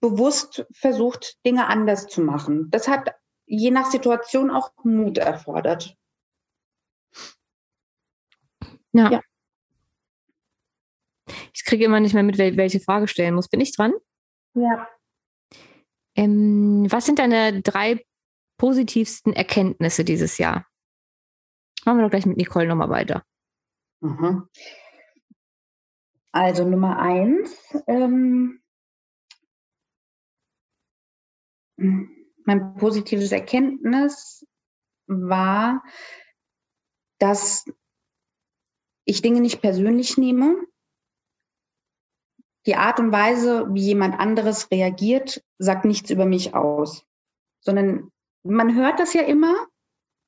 bewusst 0.00 0.64
versucht, 0.72 1.36
Dinge 1.44 1.66
anders 1.66 2.06
zu 2.06 2.20
machen. 2.20 2.70
Das 2.70 2.86
hat 2.86 3.14
je 3.46 3.70
nach 3.70 3.90
Situation 3.90 4.50
auch 4.50 4.72
Mut 4.84 5.18
erfordert. 5.18 5.96
Ja. 8.92 9.10
ja. 9.10 9.20
Ich 11.54 11.64
kriege 11.64 11.84
immer 11.84 12.00
nicht 12.00 12.14
mehr 12.14 12.22
mit, 12.22 12.38
welche 12.38 12.80
Frage 12.80 13.08
stellen 13.08 13.34
muss. 13.34 13.48
Bin 13.48 13.60
ich 13.60 13.74
dran? 13.74 13.92
Ja. 14.54 14.88
Ähm, 16.14 16.86
was 16.90 17.06
sind 17.06 17.18
deine 17.18 17.62
drei 17.62 18.04
positivsten 18.58 19.32
Erkenntnisse 19.32 20.04
dieses 20.04 20.38
Jahr? 20.38 20.66
Machen 21.84 21.98
wir 21.98 22.04
doch 22.04 22.10
gleich 22.10 22.26
mit 22.26 22.36
Nicole 22.36 22.66
nochmal 22.66 22.90
weiter. 22.90 23.24
Mhm. 24.00 24.48
Also 26.32 26.64
Nummer 26.64 26.98
eins, 26.98 27.76
ähm, 27.86 28.62
mein 32.44 32.74
positives 32.76 33.32
Erkenntnis 33.32 34.46
war, 35.06 35.82
dass 37.18 37.64
ich 39.04 39.22
Dinge 39.22 39.40
nicht 39.40 39.60
persönlich 39.60 40.16
nehme, 40.16 40.56
die 42.66 42.76
Art 42.76 43.00
und 43.00 43.10
Weise, 43.10 43.66
wie 43.72 43.82
jemand 43.82 44.18
anderes 44.18 44.70
reagiert, 44.70 45.44
sagt 45.58 45.84
nichts 45.84 46.10
über 46.10 46.26
mich 46.26 46.54
aus, 46.54 47.04
sondern 47.60 48.10
man 48.44 48.76
hört 48.76 49.00
das 49.00 49.14
ja 49.14 49.22
immer, 49.22 49.66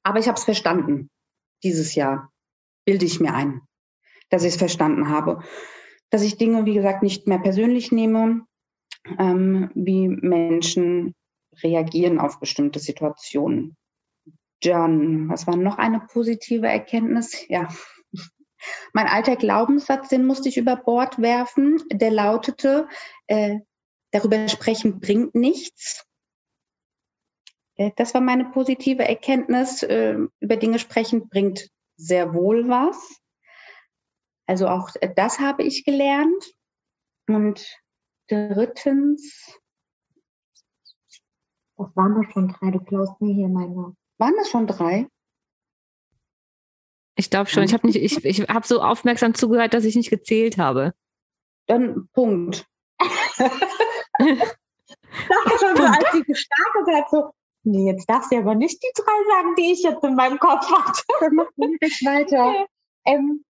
aber 0.03 0.19
ich 0.19 0.29
habe 0.29 0.39
es 0.39 0.45
verstanden 0.45 1.11
dieses 1.62 1.95
Jahr, 1.95 2.33
bilde 2.85 3.07
ich 3.07 3.21
mir 3.21 3.35
ein, 3.35 3.62
dass 4.31 4.43
ich 4.43 4.55
es 4.55 4.59
verstanden 4.59 5.09
habe, 5.09 5.43
dass 6.11 6.23
ich 6.23 6.37
Dinge, 6.37 6.67
wie 6.67 6.75
gesagt, 6.75 7.03
nicht 7.03 7.27
mehr 7.27 7.39
persönlich 7.39 7.93
nehme, 7.93 8.47
ähm, 9.19 9.71
wie 9.75 10.09
Menschen 10.09 11.15
reagieren 11.63 12.19
auf 12.19 12.41
bestimmte 12.41 12.79
Situationen. 12.79 13.77
John, 14.63 15.29
was 15.29 15.47
war 15.47 15.57
noch 15.57 15.79
eine 15.79 16.01
positive 16.01 16.67
Erkenntnis? 16.67 17.47
Ja, 17.49 17.69
mein 18.93 19.07
alter 19.07 19.37
Glaubenssatz, 19.37 20.09
den 20.09 20.27
musste 20.27 20.49
ich 20.49 20.57
über 20.57 20.77
Bord 20.77 21.21
werfen. 21.21 21.83
Der 21.93 22.11
lautete, 22.11 22.89
äh, 23.27 23.59
darüber 24.11 24.49
sprechen 24.49 25.01
bringt 25.01 25.35
nichts. 25.35 26.07
Äh, 27.77 27.91
das 27.97 28.15
war 28.15 28.21
meine 28.21 28.47
positive 28.47 29.07
Erkenntnis. 29.07 29.83
Äh, 29.83 30.19
über 30.41 30.57
Dinge 30.57 30.79
sprechen 30.79 31.29
bringt 31.29 31.69
sehr 31.97 32.35
wohl 32.35 32.69
was. 32.69 33.21
Also 34.47 34.69
auch 34.69 34.91
das 35.17 35.39
habe 35.41 35.63
ich 35.63 35.85
gelernt. 35.85 36.55
Und 37.27 37.67
drittens, 38.29 39.59
das 41.85 41.97
waren 41.97 42.14
doch 42.14 42.30
schon 42.32 42.49
drei, 42.49 42.70
du 42.70 42.80
klaust 42.80 43.20
mir 43.20 43.35
hier 43.35 43.49
meine. 43.49 43.95
Waren 44.18 44.35
das 44.37 44.49
schon 44.49 44.66
drei? 44.66 45.09
Ich 47.16 47.30
glaube 47.30 47.49
schon. 47.49 47.62
Ich 47.62 47.72
habe 47.72 47.87
nicht, 47.87 47.97
ich, 47.97 48.24
ich 48.24 48.41
habe 48.49 48.66
so 48.66 48.80
aufmerksam 48.80 49.35
zugehört, 49.35 49.74
dass 49.74 49.85
ich 49.85 49.95
nicht 49.95 50.11
gezählt 50.11 50.59
habe. 50.59 50.95
Dann 51.66 52.09
Punkt. 52.12 52.66
dachte 55.28 55.59
schon 55.59 55.76
so, 55.76 55.82
als 55.82 56.12
sie 56.12 56.22
gestartet 56.22 56.95
hat, 56.95 57.11
so, 57.11 57.30
nee, 57.62 57.91
jetzt 57.91 58.09
darfst 58.09 58.32
du 58.32 58.37
aber 58.37 58.55
nicht 58.55 58.82
die 58.82 58.93
drei 58.95 59.35
sagen, 59.35 59.55
die 59.57 59.72
ich 59.72 59.82
jetzt 59.82 60.03
in 60.05 60.14
meinem 60.14 60.39
Kopf 60.39 60.70
hatte. 60.70 61.03
Dann 61.20 61.35
mach 61.35 61.51
nicht 61.57 62.05
weiter. 62.05 62.66
Ähm, 63.07 63.45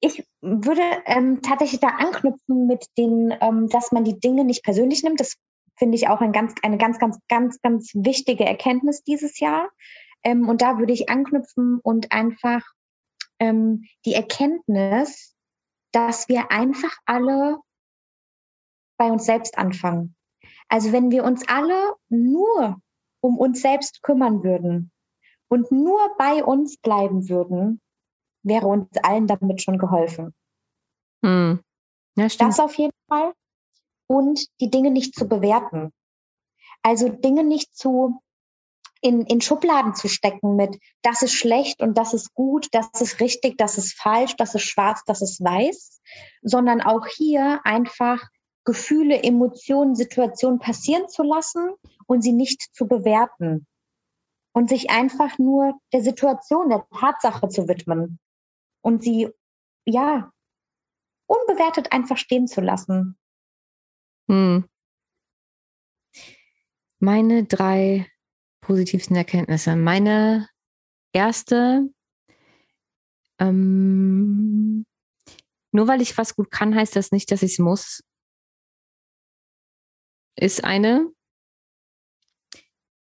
ich 0.00 0.22
würde 0.42 0.82
ähm, 1.06 1.40
tatsächlich 1.40 1.80
da 1.80 1.88
anknüpfen 1.88 2.66
mit 2.66 2.84
den, 2.98 3.34
ähm, 3.40 3.70
dass 3.70 3.90
man 3.90 4.04
die 4.04 4.20
Dinge 4.20 4.44
nicht 4.44 4.62
persönlich 4.62 5.02
nimmt. 5.02 5.18
Das 5.18 5.38
finde 5.78 5.96
ich 5.96 6.08
auch 6.08 6.20
ein 6.20 6.32
ganz, 6.32 6.54
eine 6.62 6.78
ganz, 6.78 6.98
ganz, 6.98 7.18
ganz, 7.28 7.60
ganz 7.60 7.92
wichtige 7.94 8.44
Erkenntnis 8.44 9.02
dieses 9.02 9.40
Jahr. 9.40 9.70
Ähm, 10.24 10.48
und 10.48 10.62
da 10.62 10.78
würde 10.78 10.92
ich 10.92 11.08
anknüpfen 11.08 11.78
und 11.82 12.12
einfach 12.12 12.62
ähm, 13.38 13.84
die 14.04 14.14
Erkenntnis, 14.14 15.34
dass 15.92 16.28
wir 16.28 16.50
einfach 16.50 16.94
alle 17.06 17.58
bei 18.98 19.06
uns 19.06 19.24
selbst 19.24 19.56
anfangen. 19.56 20.16
Also 20.68 20.92
wenn 20.92 21.10
wir 21.10 21.24
uns 21.24 21.48
alle 21.48 21.94
nur 22.08 22.80
um 23.20 23.38
uns 23.38 23.62
selbst 23.62 24.02
kümmern 24.02 24.42
würden 24.42 24.90
und 25.48 25.70
nur 25.72 25.98
bei 26.18 26.44
uns 26.44 26.76
bleiben 26.76 27.28
würden, 27.28 27.80
wäre 28.42 28.66
uns 28.66 28.88
allen 29.02 29.26
damit 29.26 29.62
schon 29.62 29.78
geholfen. 29.78 30.34
Hm. 31.24 31.60
Ja, 32.16 32.28
stimmt. 32.28 32.50
Das 32.50 32.60
auf 32.60 32.74
jeden 32.74 32.92
Fall. 33.08 33.32
Und 34.08 34.46
die 34.60 34.70
Dinge 34.70 34.90
nicht 34.90 35.14
zu 35.14 35.28
bewerten. 35.28 35.92
Also 36.82 37.08
Dinge 37.08 37.44
nicht 37.44 37.76
zu 37.76 38.20
in, 39.00 39.22
in 39.26 39.40
Schubladen 39.40 39.94
zu 39.94 40.08
stecken 40.08 40.56
mit, 40.56 40.78
das 41.02 41.22
ist 41.22 41.34
schlecht 41.34 41.80
und 41.80 41.96
das 41.96 42.14
ist 42.14 42.34
gut, 42.34 42.66
das 42.72 42.88
ist 43.00 43.20
richtig, 43.20 43.56
das 43.56 43.78
ist 43.78 43.94
falsch, 43.96 44.34
das 44.36 44.54
ist 44.54 44.64
schwarz, 44.64 45.02
das 45.06 45.22
ist 45.22 45.40
weiß, 45.40 46.00
sondern 46.42 46.80
auch 46.80 47.06
hier 47.06 47.60
einfach 47.64 48.20
Gefühle, 48.64 49.22
Emotionen, 49.22 49.94
Situationen 49.94 50.58
passieren 50.58 51.08
zu 51.08 51.22
lassen 51.22 51.70
und 52.06 52.22
sie 52.22 52.32
nicht 52.32 52.74
zu 52.74 52.86
bewerten 52.86 53.66
und 54.52 54.68
sich 54.68 54.90
einfach 54.90 55.38
nur 55.38 55.78
der 55.92 56.02
Situation, 56.02 56.68
der 56.68 56.86
Tatsache 56.98 57.48
zu 57.48 57.68
widmen 57.68 58.18
und 58.82 59.02
sie, 59.02 59.28
ja, 59.86 60.32
unbewertet 61.26 61.92
einfach 61.92 62.16
stehen 62.16 62.46
zu 62.48 62.60
lassen. 62.60 63.16
Hm. 64.28 64.68
Meine 67.00 67.44
drei 67.44 68.06
positivsten 68.60 69.16
Erkenntnisse. 69.16 69.76
Meine 69.76 70.48
erste, 71.12 71.88
ähm, 73.38 74.84
nur 75.72 75.88
weil 75.88 76.02
ich 76.02 76.18
was 76.18 76.34
gut 76.34 76.50
kann, 76.50 76.74
heißt 76.74 76.96
das 76.96 77.12
nicht, 77.12 77.30
dass 77.30 77.42
ich 77.42 77.52
es 77.52 77.58
muss. 77.58 78.02
Ist 80.36 80.64
eine. 80.64 81.10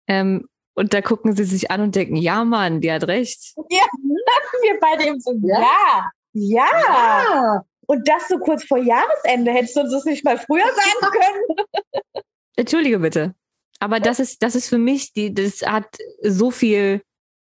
Ähm, 0.07 0.49
und 0.75 0.95
da 0.95 1.03
gucken 1.03 1.35
sie 1.35 1.45
sich 1.45 1.71
an 1.71 1.81
und 1.81 1.97
denken, 1.97 2.17
ja, 2.17 2.45
Mann, 2.45 2.81
die 2.81 2.93
hat 2.93 3.05
recht. 3.05 3.55
Ja, 3.69 3.85
wir 4.63 4.79
beide 4.81 5.07
eben 5.07 5.21
so, 5.21 5.33
ja, 5.43 6.09
ja. 6.33 6.69
ja. 6.89 7.65
Und 7.91 8.07
das 8.07 8.29
so 8.29 8.39
kurz 8.39 8.65
vor 8.65 8.79
Jahresende. 8.79 9.51
Hättest 9.51 9.77
du 9.77 9.81
uns 9.81 9.93
das 9.93 10.05
nicht 10.05 10.23
mal 10.25 10.39
früher 10.39 10.67
sagen 10.67 11.13
können? 11.13 11.67
Entschuldige 12.57 12.99
bitte. 12.99 13.35
Aber 13.81 13.99
das 13.99 14.21
ist, 14.21 14.43
das 14.43 14.55
ist 14.55 14.69
für 14.69 14.79
mich, 14.79 15.13
die, 15.13 15.33
das 15.33 15.63
hat 15.63 15.97
so 16.23 16.51
viel, 16.51 17.03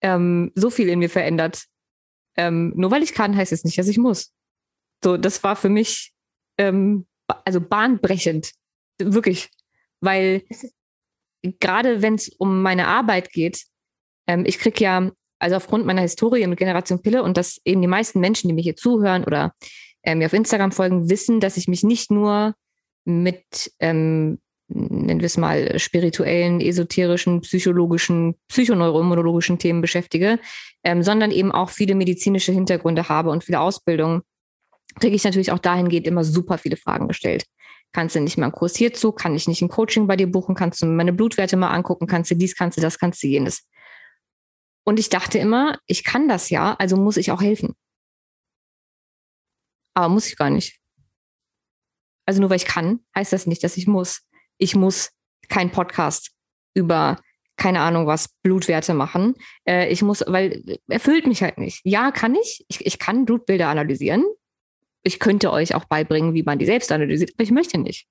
ähm, 0.03 0.53
so 0.55 0.71
viel 0.71 0.89
in 0.89 1.01
mir 1.01 1.11
verändert. 1.11 1.65
Ähm, 2.37 2.73
nur 2.77 2.91
weil 2.91 3.03
ich 3.03 3.13
kann, 3.13 3.37
heißt 3.37 3.53
es 3.53 3.65
nicht, 3.65 3.77
dass 3.79 3.89
ich 3.89 3.99
muss. 3.99 4.33
So, 5.03 5.17
das 5.17 5.43
war 5.43 5.57
für 5.57 5.69
mich 5.69 6.13
ähm, 6.59 7.07
also 7.45 7.61
bahnbrechend. 7.61 8.53
Wirklich. 8.99 9.51
Weil 10.01 10.45
gerade 11.59 12.03
wenn 12.03 12.15
es 12.15 12.29
um 12.29 12.63
meine 12.63 12.87
Arbeit 12.87 13.33
geht, 13.33 13.65
ähm, 14.29 14.45
ich 14.47 14.59
kriege 14.59 14.85
ja, 14.85 15.11
also 15.41 15.57
aufgrund 15.57 15.87
meiner 15.87 16.03
Historie 16.03 16.47
mit 16.47 16.59
Generation 16.59 17.03
Pille 17.03 17.23
und 17.23 17.37
dass 17.37 17.61
eben 17.65 17.81
die 17.81 17.89
meisten 17.89 18.21
Menschen, 18.21 18.49
die 18.49 18.55
mir 18.55 18.63
hier 18.63 18.77
zuhören 18.77 19.25
oder 19.25 19.55
äh, 20.03 20.15
mir 20.15 20.27
auf 20.27 20.33
Instagram 20.33 20.73
folgen, 20.73 21.11
wissen, 21.11 21.41
dass 21.41 21.57
ich 21.57 21.69
mich 21.69 21.83
nicht 21.83 22.11
nur 22.11 22.55
mit, 23.05 23.73
ähm, 23.79 24.39
nennen 24.69 25.21
wir 25.21 25.27
es 25.27 25.37
mal, 25.37 25.79
spirituellen, 25.79 26.61
esoterischen, 26.61 27.41
psychologischen, 27.41 28.37
psychoneuroimmunologischen 28.49 29.59
Themen 29.59 29.81
beschäftige, 29.81 30.39
ähm, 30.85 31.03
sondern 31.03 31.31
eben 31.31 31.53
auch 31.53 31.71
viele 31.71 31.95
medizinische 31.95 32.53
Hintergründe 32.53 33.09
habe 33.09 33.31
und 33.31 33.45
viele 33.45 33.61
Ausbildungen, 33.61 34.23
kriege 34.99 35.15
ich 35.15 35.25
natürlich 35.25 35.53
auch 35.53 35.59
dahingehend 35.59 36.07
immer 36.07 36.25
super 36.25 36.59
viele 36.59 36.77
Fragen 36.77 37.09
gestellt. 37.09 37.45
Kannst 37.93 38.15
du 38.15 38.21
nicht 38.21 38.39
mal 38.39 38.47
einen 38.47 38.53
Kurs 38.53 38.77
hierzu? 38.77 39.13
Kann 39.13 39.35
ich 39.35 39.49
nicht 39.49 39.63
ein 39.63 39.69
Coaching 39.69 40.07
bei 40.07 40.17
dir 40.17 40.31
buchen? 40.31 40.55
Kannst 40.55 40.83
du 40.83 40.87
meine 40.87 41.13
Blutwerte 41.13 41.57
mal 41.57 41.71
angucken? 41.71 42.07
Kannst 42.07 42.31
du 42.31 42.37
dies, 42.37 42.55
kannst 42.55 42.79
du 42.79 42.81
das, 42.81 42.99
kannst 42.99 43.23
du 43.23 43.27
jenes? 43.27 43.69
Und 44.85 44.99
ich 44.99 45.09
dachte 45.09 45.39
immer, 45.39 45.79
ich 45.87 46.05
kann 46.05 46.29
das 46.29 46.51
ja, 46.51 46.75
also 46.79 46.97
muss 46.97 47.17
ich 47.17 47.33
auch 47.33 47.43
helfen. 47.43 47.75
Aber 50.01 50.13
muss 50.13 50.29
ich 50.29 50.37
gar 50.37 50.51
nicht. 50.51 50.79
Also 52.27 52.41
nur 52.41 52.51
weil 52.51 52.57
ich 52.57 52.67
kann, 52.67 53.01
heißt 53.17 53.33
das 53.33 53.47
nicht, 53.47 53.65
dass 53.65 53.77
ich 53.77 53.87
muss. 53.87 54.23
Ich 54.59 54.77
muss 54.77 55.11
kein 55.49 55.71
Podcast 55.71 56.33
über 56.75 57.21
keine 57.57 57.81
Ahnung 57.81 58.07
was, 58.07 58.29
Blutwerte 58.43 58.95
machen. 58.95 59.35
Äh, 59.67 59.93
ich 59.93 60.01
muss, 60.01 60.25
weil 60.27 60.79
erfüllt 60.89 61.27
mich 61.27 61.43
halt 61.43 61.59
nicht. 61.59 61.83
Ja, 61.85 62.11
kann 62.11 62.35
ich. 62.35 62.65
ich. 62.69 62.87
Ich 62.87 62.99
kann 62.99 63.27
Blutbilder 63.27 63.69
analysieren 63.69 64.25
ich 65.03 65.19
könnte 65.19 65.53
euch 65.53 65.75
auch 65.75 65.85
beibringen, 65.85 66.35
wie 66.35 66.43
man 66.43 66.59
die 66.59 66.67
selbst 66.67 66.93
analysiert, 66.93 67.33
aber 67.35 67.43
ich 67.43 67.51
möchte 67.51 67.79
nicht. 67.79 68.07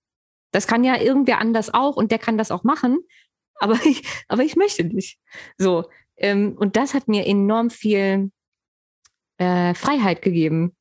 Das 0.51 0.67
kann 0.67 0.83
ja 0.83 0.99
irgendwer 0.99 1.39
anders 1.39 1.73
auch 1.73 1.95
und 1.95 2.11
der 2.11 2.19
kann 2.19 2.37
das 2.37 2.51
auch 2.51 2.63
machen, 2.63 2.99
aber 3.59 3.77
ich, 3.85 4.03
aber 4.27 4.43
ich 4.43 4.55
möchte 4.55 4.83
nicht. 4.83 5.19
So. 5.57 5.89
Ähm, 6.17 6.55
und 6.57 6.75
das 6.75 6.93
hat 6.93 7.07
mir 7.07 7.25
enorm 7.25 7.69
viel 7.69 8.31
äh, 9.37 9.73
Freiheit 9.73 10.21
gegeben. 10.21 10.75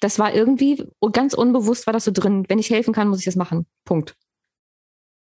Das 0.00 0.18
war 0.18 0.34
irgendwie 0.34 0.84
ganz 1.12 1.34
unbewusst 1.34 1.86
war 1.86 1.92
das 1.92 2.04
so 2.04 2.10
drin. 2.10 2.46
Wenn 2.48 2.58
ich 2.58 2.70
helfen 2.70 2.94
kann, 2.94 3.08
muss 3.08 3.20
ich 3.20 3.26
das 3.26 3.36
machen. 3.36 3.66
Punkt. 3.84 4.16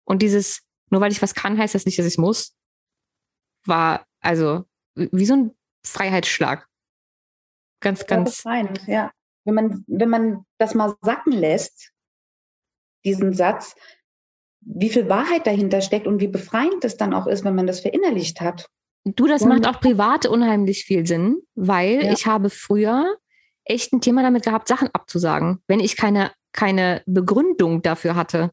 Und 0.05 0.21
dieses, 0.21 0.61
nur 0.89 1.01
weil 1.01 1.11
ich 1.11 1.21
was 1.21 1.33
kann, 1.33 1.57
heißt 1.57 1.75
das 1.75 1.85
nicht, 1.85 1.97
dass 1.97 2.05
ich 2.05 2.17
muss, 2.17 2.55
war 3.65 4.05
also 4.19 4.65
wie 4.95 5.25
so 5.25 5.35
ein 5.35 5.51
Freiheitsschlag. 5.85 6.67
Ganz, 7.79 8.05
ganz. 8.07 8.37
Befreiend, 8.37 8.81
ja 8.87 9.11
wenn 9.47 9.55
man, 9.55 9.85
wenn 9.87 10.09
man 10.09 10.45
das 10.59 10.75
mal 10.75 10.95
sacken 11.01 11.31
lässt, 11.31 11.91
diesen 13.05 13.33
Satz, 13.33 13.75
wie 14.59 14.89
viel 14.89 15.07
Wahrheit 15.07 15.47
dahinter 15.47 15.81
steckt 15.81 16.05
und 16.05 16.19
wie 16.19 16.27
befreiend 16.27 16.83
es 16.83 16.97
dann 16.97 17.13
auch 17.13 17.27
ist, 17.27 17.45
wenn 17.45 17.55
man 17.55 17.65
das 17.65 17.79
verinnerlicht 17.79 18.41
hat. 18.41 18.67
Du, 19.05 19.25
das 19.25 19.43
und 19.43 19.49
macht 19.49 19.65
auch 19.65 19.79
privat 19.79 20.25
unheimlich 20.25 20.83
viel 20.83 21.07
Sinn, 21.07 21.37
weil 21.55 22.03
ja. 22.03 22.11
ich 22.11 22.25
habe 22.27 22.49
früher 22.49 23.17
echt 23.69 23.93
ein 23.93 24.01
Thema 24.01 24.23
damit 24.23 24.43
gehabt, 24.43 24.67
Sachen 24.67 24.89
abzusagen, 24.93 25.61
wenn 25.67 25.79
ich 25.79 25.97
keine, 25.97 26.31
keine 26.51 27.03
Begründung 27.05 27.81
dafür 27.81 28.15
hatte. 28.15 28.51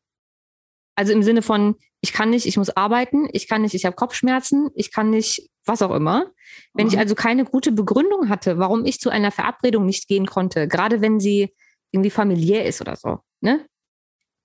Also 0.96 1.12
im 1.12 1.22
Sinne 1.22 1.42
von, 1.42 1.76
ich 2.00 2.12
kann 2.12 2.30
nicht, 2.30 2.46
ich 2.46 2.56
muss 2.56 2.70
arbeiten, 2.70 3.28
ich 3.32 3.48
kann 3.48 3.62
nicht, 3.62 3.74
ich 3.74 3.84
habe 3.84 3.96
Kopfschmerzen, 3.96 4.70
ich 4.74 4.92
kann 4.92 5.10
nicht, 5.10 5.48
was 5.64 5.82
auch 5.82 5.94
immer. 5.94 6.30
Wenn 6.74 6.86
mhm. 6.86 6.92
ich 6.92 6.98
also 6.98 7.14
keine 7.14 7.44
gute 7.44 7.72
Begründung 7.72 8.28
hatte, 8.28 8.58
warum 8.58 8.84
ich 8.84 9.00
zu 9.00 9.10
einer 9.10 9.30
Verabredung 9.30 9.86
nicht 9.86 10.06
gehen 10.06 10.26
konnte, 10.26 10.68
gerade 10.68 11.00
wenn 11.00 11.18
sie 11.18 11.54
irgendwie 11.90 12.10
familiär 12.10 12.66
ist 12.66 12.80
oder 12.80 12.96
so, 12.96 13.20
ne? 13.40 13.66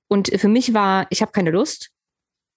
Und 0.07 0.29
für 0.39 0.47
mich 0.47 0.73
war, 0.73 1.05
ich 1.11 1.21
habe 1.21 1.31
keine 1.31 1.51
Lust 1.51 1.91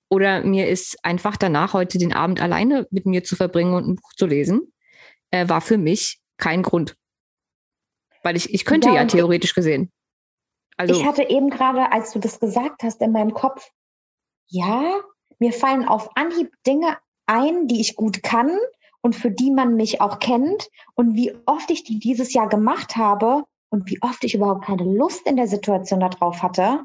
oder 0.09 0.43
mir 0.43 0.69
ist 0.69 1.05
einfach 1.05 1.37
danach 1.37 1.75
heute 1.75 1.99
den 1.99 2.13
Abend 2.13 2.41
alleine 2.41 2.87
mit 2.91 3.05
mir 3.05 3.25
zu 3.25 3.37
verbringen 3.37 3.75
und 3.75 3.87
ein 3.87 3.97
Buch 3.97 4.13
zu 4.17 4.27
lesen, 4.27 4.73
äh, 5.31 5.49
war 5.49 5.61
für 5.61 5.79
mich 5.79 6.21
kein 6.39 6.63
Grund. 6.63 6.97
Weil 8.23 8.37
ich, 8.37 8.53
ich 8.53 8.65
könnte 8.65 8.89
ja, 8.89 8.97
ja 8.97 9.05
theoretisch 9.05 9.55
gesehen. 9.55 9.91
Also, 10.77 10.95
ich 10.95 11.05
hatte 11.05 11.29
eben 11.29 11.51
gerade, 11.51 11.93
als 11.93 12.13
du 12.13 12.19
das 12.19 12.41
gesagt 12.41 12.83
hast, 12.83 13.01
in 13.03 13.13
meinem 13.13 13.35
Kopf, 13.35 13.71
ja, 14.49 15.01
mir 15.39 15.53
fallen 15.53 15.87
auf 15.87 16.11
Anhieb 16.17 16.53
Dinge 16.67 16.99
ein, 17.27 17.67
die 17.69 17.81
ich 17.81 17.97
gut 17.97 18.23
kann 18.23 18.57
und 19.01 19.17
für 19.17 19.31
die 19.31 19.51
man 19.51 19.77
mich 19.77 20.01
auch 20.01 20.19
kennt 20.19 20.69
und 20.95 21.15
wie 21.15 21.35
oft 21.47 21.71
ich 21.71 21.85
die 21.85 21.99
dieses 21.99 22.33
Jahr 22.33 22.49
gemacht 22.49 22.97
habe 22.97 23.45
und 23.71 23.89
wie 23.91 24.01
oft 24.03 24.23
ich 24.25 24.35
überhaupt 24.35 24.65
keine 24.65 24.85
Lust 24.85 25.27
in 25.27 25.37
der 25.37 25.49
Situation 25.49 26.01
darauf 26.01 26.43
hatte 26.43 26.85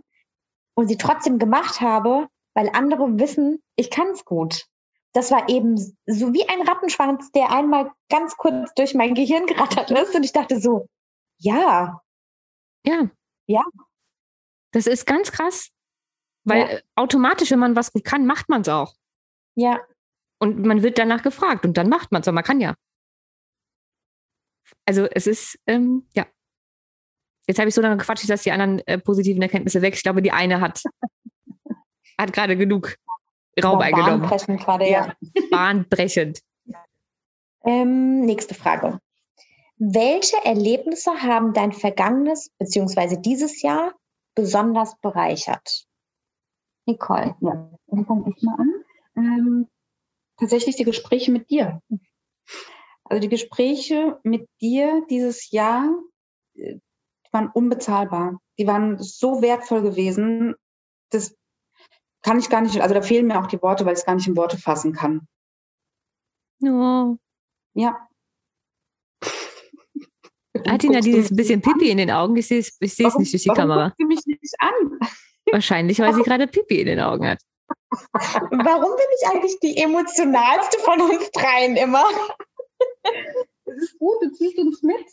und 0.75 0.88
sie 0.88 0.97
trotzdem 0.97 1.39
gemacht 1.39 1.81
habe, 1.81 2.27
weil 2.53 2.69
andere 2.73 3.19
wissen, 3.19 3.61
ich 3.75 3.89
kann 3.89 4.07
es 4.07 4.25
gut. 4.25 4.65
Das 5.13 5.31
war 5.31 5.49
eben 5.49 5.77
so 6.05 6.33
wie 6.33 6.47
ein 6.47 6.67
Rattenschwanz, 6.67 7.31
der 7.31 7.51
einmal 7.51 7.91
ganz 8.09 8.38
kurz 8.38 8.73
durch 8.75 8.93
mein 8.93 9.15
Gehirn 9.15 9.45
gerattert 9.45 9.91
ist 9.91 10.15
und 10.15 10.23
ich 10.23 10.33
dachte 10.33 10.59
so, 10.59 10.88
ja. 11.38 12.01
Ja. 12.85 13.09
Ja. 13.47 13.63
Das 14.71 14.88
ist 14.88 15.05
ganz 15.05 15.31
krass. 15.31 15.69
Weil 16.43 16.59
ja. 16.59 16.79
automatisch, 16.95 17.51
wenn 17.51 17.59
man 17.59 17.75
was 17.75 17.91
gut 17.91 18.05
kann, 18.05 18.25
macht 18.25 18.47
man 18.47 18.61
es 18.61 18.69
auch. 18.69 18.95
Ja. 19.55 19.81
Und 20.39 20.65
man 20.65 20.83
wird 20.83 20.97
danach 20.97 21.23
gefragt 21.23 21.65
und 21.65 21.77
dann 21.77 21.89
macht 21.89 22.11
man 22.11 22.21
es, 22.21 22.27
aber 22.27 22.35
man 22.35 22.43
kann 22.43 22.61
ja. 22.61 22.75
Also 24.85 25.05
es 25.05 25.27
ist, 25.27 25.59
ähm, 25.67 26.07
ja. 26.15 26.25
Jetzt 27.47 27.59
habe 27.59 27.69
ich 27.69 27.75
so 27.75 27.81
lange 27.81 27.97
gequatscht, 27.97 28.29
dass 28.29 28.43
die 28.43 28.51
anderen 28.51 28.79
äh, 28.88 28.97
positiven 28.97 29.41
Erkenntnisse 29.41 29.81
weg. 29.81 29.95
Ich 29.95 30.03
glaube, 30.03 30.21
die 30.21 30.31
eine 30.31 30.61
hat, 30.61 30.83
hat 32.17 32.33
gerade 32.33 32.55
genug 32.55 32.95
Raum 33.61 33.79
eingenommen. 33.79 34.21
Bahnbrechend 34.21 34.61
gerade, 34.61 34.89
ja. 34.89 35.13
Bahnbrechend. 35.49 36.41
Ähm, 37.65 38.21
nächste 38.21 38.53
Frage. 38.53 38.99
Welche 39.78 40.38
Erlebnisse 40.43 41.21
haben 41.21 41.53
dein 41.53 41.71
vergangenes 41.71 42.49
bzw. 42.57 43.17
dieses 43.21 43.61
Jahr 43.61 43.93
besonders 44.36 44.97
bereichert? 44.99 45.86
Nicole. 46.88 47.36
Ja, 47.41 47.69
dann 47.88 48.05
fange 48.05 48.34
ich 48.36 48.41
mal 48.43 48.55
an. 48.55 48.73
Ähm, 49.15 49.67
tatsächlich 50.38 50.75
die 50.78 50.84
Gespräche 50.84 51.32
mit 51.32 51.49
dir. 51.49 51.82
Also 53.03 53.21
die 53.21 53.30
Gespräche 53.30 54.19
mit 54.23 54.49
dir 54.61 55.05
dieses 55.09 55.51
Jahr 55.51 55.89
äh, 56.55 56.80
waren 57.32 57.49
unbezahlbar. 57.49 58.39
Die 58.57 58.67
waren 58.67 58.97
so 58.99 59.41
wertvoll 59.41 59.82
gewesen. 59.82 60.55
Das 61.11 61.36
kann 62.21 62.39
ich 62.39 62.49
gar 62.49 62.61
nicht, 62.61 62.82
also 62.82 62.93
da 62.93 63.01
fehlen 63.01 63.28
mir 63.28 63.39
auch 63.39 63.47
die 63.47 63.61
Worte, 63.61 63.86
weil 63.86 63.93
ich 63.93 63.99
es 63.99 64.05
gar 64.05 64.15
nicht 64.15 64.28
in 64.28 64.36
Worte 64.36 64.57
fassen 64.57 64.93
kann. 64.93 65.28
Oh. 66.63 67.17
Ja. 67.73 68.07
Hat 70.72 70.82
Tina 70.82 70.99
dieses 70.99 71.36
bisschen 71.36 71.61
Pipi 71.61 71.89
in 71.89 71.97
den 71.97 72.11
Augen? 72.11 72.36
Ich 72.38 72.47
sehe 72.47 72.59
es 72.59 72.78
ich 72.80 72.93
sehe 72.93 73.07
es 73.07 73.18
nicht 73.18 73.34
durch 73.34 73.43
die 73.43 73.49
warum 73.49 73.61
Kamera. 73.61 73.84
Guckst 73.89 73.99
du 73.99 74.07
mich 74.07 74.26
nicht 74.26 74.55
an? 74.59 74.99
Wahrscheinlich, 75.51 75.99
weil 75.99 76.13
sie 76.13 76.24
gerade 76.24 76.47
Pipi 76.47 76.82
in 76.82 76.88
den 76.88 76.99
Augen 76.99 77.28
hat. 77.28 77.39
Warum 77.89 78.95
bin 78.95 79.05
ich 79.20 79.28
eigentlich 79.28 79.59
die 79.61 79.78
emotionalste 79.78 80.80
von 80.80 81.01
uns 81.01 81.32
dreien 81.32 81.76
immer? 81.76 82.03
Das 83.65 83.76
ist 83.78 83.97
gut, 83.99 84.15
du 84.22 84.32
ziehst 84.32 84.57
uns 84.57 84.82
mit. 84.82 85.05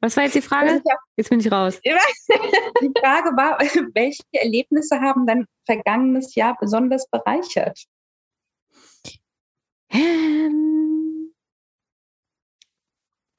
Was 0.00 0.16
war 0.16 0.24
jetzt 0.24 0.34
die 0.34 0.42
Frage? 0.42 0.82
Jetzt 1.16 1.30
bin 1.30 1.40
ich 1.40 1.50
raus. 1.50 1.80
Die 1.82 2.92
Frage 3.00 3.30
war, 3.36 3.58
welche 3.94 4.22
Erlebnisse 4.32 5.00
haben 5.00 5.26
dein 5.26 5.46
vergangenes 5.66 6.34
Jahr 6.34 6.56
besonders 6.60 7.08
bereichert? 7.08 7.84
Ähm, 9.90 10.97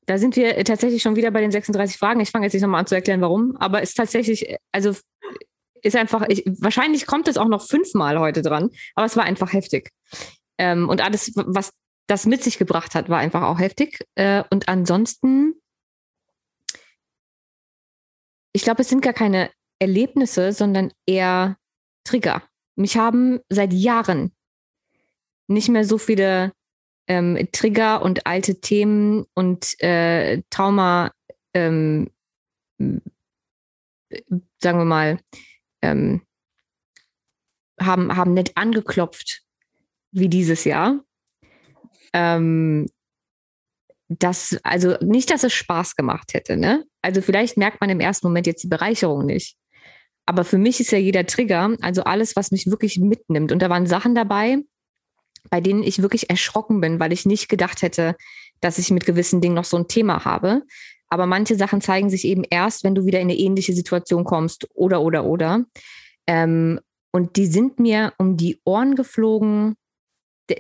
da 0.10 0.18
sind 0.18 0.36
wir 0.36 0.58
äh, 0.58 0.64
tatsächlich 0.64 1.04
schon 1.04 1.16
wieder 1.16 1.30
bei 1.30 1.40
den 1.40 1.52
36 1.52 1.98
Fragen. 1.98 2.20
Ich 2.20 2.32
fange 2.32 2.48
jetzt 2.48 2.54
nicht 2.54 2.64
nochmal 2.64 2.80
an 2.80 2.88
zu 2.88 2.96
erklären, 2.96 3.22
warum, 3.22 3.56
aber 3.58 3.84
es 3.84 3.90
ist 3.90 3.96
tatsächlich, 3.96 4.50
äh, 4.50 4.58
also 4.72 4.96
ist 5.84 5.96
einfach, 5.96 6.28
ich, 6.28 6.44
wahrscheinlich 6.48 7.06
kommt 7.06 7.28
es 7.28 7.38
auch 7.38 7.48
noch 7.48 7.66
fünfmal 7.66 8.20
heute 8.20 8.42
dran, 8.42 8.72
aber 8.96 9.06
es 9.06 9.16
war 9.16 9.24
einfach 9.24 9.54
heftig. 9.54 9.92
Ähm, 10.58 10.90
und 10.90 11.02
alles, 11.02 11.32
was 11.36 11.74
das 12.08 12.26
mit 12.26 12.44
sich 12.44 12.58
gebracht 12.58 12.96
hat, 12.96 13.08
war 13.10 13.20
einfach 13.20 13.44
auch 13.44 13.60
heftig. 13.60 14.04
Äh, 14.16 14.44
und 14.50 14.68
ansonsten, 14.68 15.54
ich 18.52 18.64
glaube, 18.64 18.82
es 18.82 18.90
sind 18.90 19.02
gar 19.02 19.14
keine 19.14 19.52
Erlebnisse, 19.78 20.54
sondern 20.54 20.92
eher 21.06 21.56
Trigger. 22.04 22.42
Mich 22.76 22.98
haben 22.98 23.42
seit 23.48 23.74
Jahren 23.74 24.34
nicht 25.48 25.70
mehr 25.70 25.86
so 25.86 26.00
viele 26.00 26.52
ähm, 27.10 27.50
Trigger 27.52 28.02
und 28.02 28.26
alte 28.26 28.62
Themen 28.62 29.26
und 29.34 29.78
äh, 29.82 30.42
Trauma, 30.50 31.12
ähm, 31.54 32.10
sagen 32.78 34.78
wir 34.78 34.86
mal, 34.86 35.20
ähm, 35.82 36.22
haben, 37.82 38.16
haben 38.16 38.34
nicht 38.34 38.56
angeklopft 38.56 39.42
wie 40.12 40.30
dieses 40.30 40.64
Jahr. 40.64 41.04
Ähm, 42.14 42.88
das, 44.08 44.58
also 44.64 44.96
nicht, 45.02 45.32
dass 45.32 45.44
es 45.44 45.54
Spaß 45.54 45.96
gemacht 45.96 46.34
hätte, 46.34 46.58
ne? 46.58 46.86
Also 47.02 47.22
vielleicht 47.22 47.58
merkt 47.58 47.82
man 47.82 47.90
im 47.90 48.00
ersten 48.00 48.28
Moment 48.28 48.48
jetzt 48.48 48.64
die 48.64 48.68
Bereicherung 48.68 49.26
nicht. 49.26 49.56
Aber 50.26 50.44
für 50.44 50.58
mich 50.58 50.80
ist 50.80 50.92
ja 50.92 50.98
jeder 50.98 51.26
Trigger, 51.26 51.76
also 51.82 52.04
alles, 52.04 52.36
was 52.36 52.52
mich 52.52 52.68
wirklich 52.68 53.00
mitnimmt. 53.00 53.52
Und 53.52 53.62
da 53.62 53.70
waren 53.70 53.88
Sachen 53.88 54.14
dabei, 54.14 54.60
bei 55.50 55.62
denen 55.62 55.84
ich 55.84 56.02
wirklich 56.02 56.30
erschrocken 56.30 56.82
bin, 56.82 57.00
weil 57.00 57.12
ich 57.12 57.26
nicht 57.26 57.50
gedacht 57.50 57.82
hätte, 57.82 58.16
dass 58.62 58.78
ich 58.78 58.92
mit 58.92 59.06
gewissen 59.06 59.42
Dingen 59.42 59.56
noch 59.56 59.66
so 59.66 59.78
ein 59.78 59.88
Thema 59.88 60.26
habe. 60.26 60.64
Aber 61.10 61.26
manche 61.26 61.56
Sachen 61.56 61.82
zeigen 61.82 62.10
sich 62.10 62.26
eben 62.26 62.44
erst, 62.50 62.84
wenn 62.84 62.96
du 62.96 63.06
wieder 63.06 63.20
in 63.20 63.30
eine 63.30 63.38
ähnliche 63.38 63.74
Situation 63.74 64.24
kommst 64.24 64.68
oder, 64.74 65.02
oder, 65.02 65.26
oder. 65.26 65.66
Ähm, 66.28 66.80
und 67.12 67.36
die 67.36 67.48
sind 67.48 67.80
mir 67.80 68.14
um 68.18 68.38
die 68.38 68.62
Ohren 68.66 68.96
geflogen. 68.96 69.76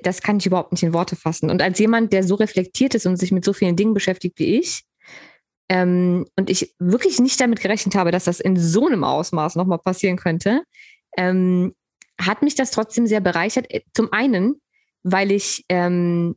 Das 0.03 0.21
kann 0.21 0.37
ich 0.37 0.45
überhaupt 0.45 0.71
nicht 0.71 0.83
in 0.83 0.93
Worte 0.93 1.15
fassen. 1.15 1.49
Und 1.49 1.61
als 1.61 1.77
jemand, 1.79 2.13
der 2.13 2.23
so 2.23 2.35
reflektiert 2.35 2.95
ist 2.95 3.05
und 3.05 3.17
sich 3.17 3.31
mit 3.31 3.45
so 3.45 3.53
vielen 3.53 3.75
Dingen 3.75 3.93
beschäftigt 3.93 4.39
wie 4.39 4.57
ich, 4.57 4.83
ähm, 5.69 6.25
und 6.35 6.49
ich 6.49 6.75
wirklich 6.79 7.19
nicht 7.19 7.39
damit 7.39 7.61
gerechnet 7.61 7.95
habe, 7.95 8.11
dass 8.11 8.25
das 8.25 8.39
in 8.39 8.57
so 8.57 8.87
einem 8.87 9.03
Ausmaß 9.03 9.55
nochmal 9.55 9.77
passieren 9.77 10.17
könnte, 10.17 10.63
ähm, 11.15 11.75
hat 12.19 12.41
mich 12.41 12.55
das 12.55 12.71
trotzdem 12.71 13.07
sehr 13.07 13.21
bereichert. 13.21 13.67
Zum 13.93 14.11
einen, 14.11 14.59
weil 15.03 15.31
ich, 15.31 15.65
ähm, 15.69 16.35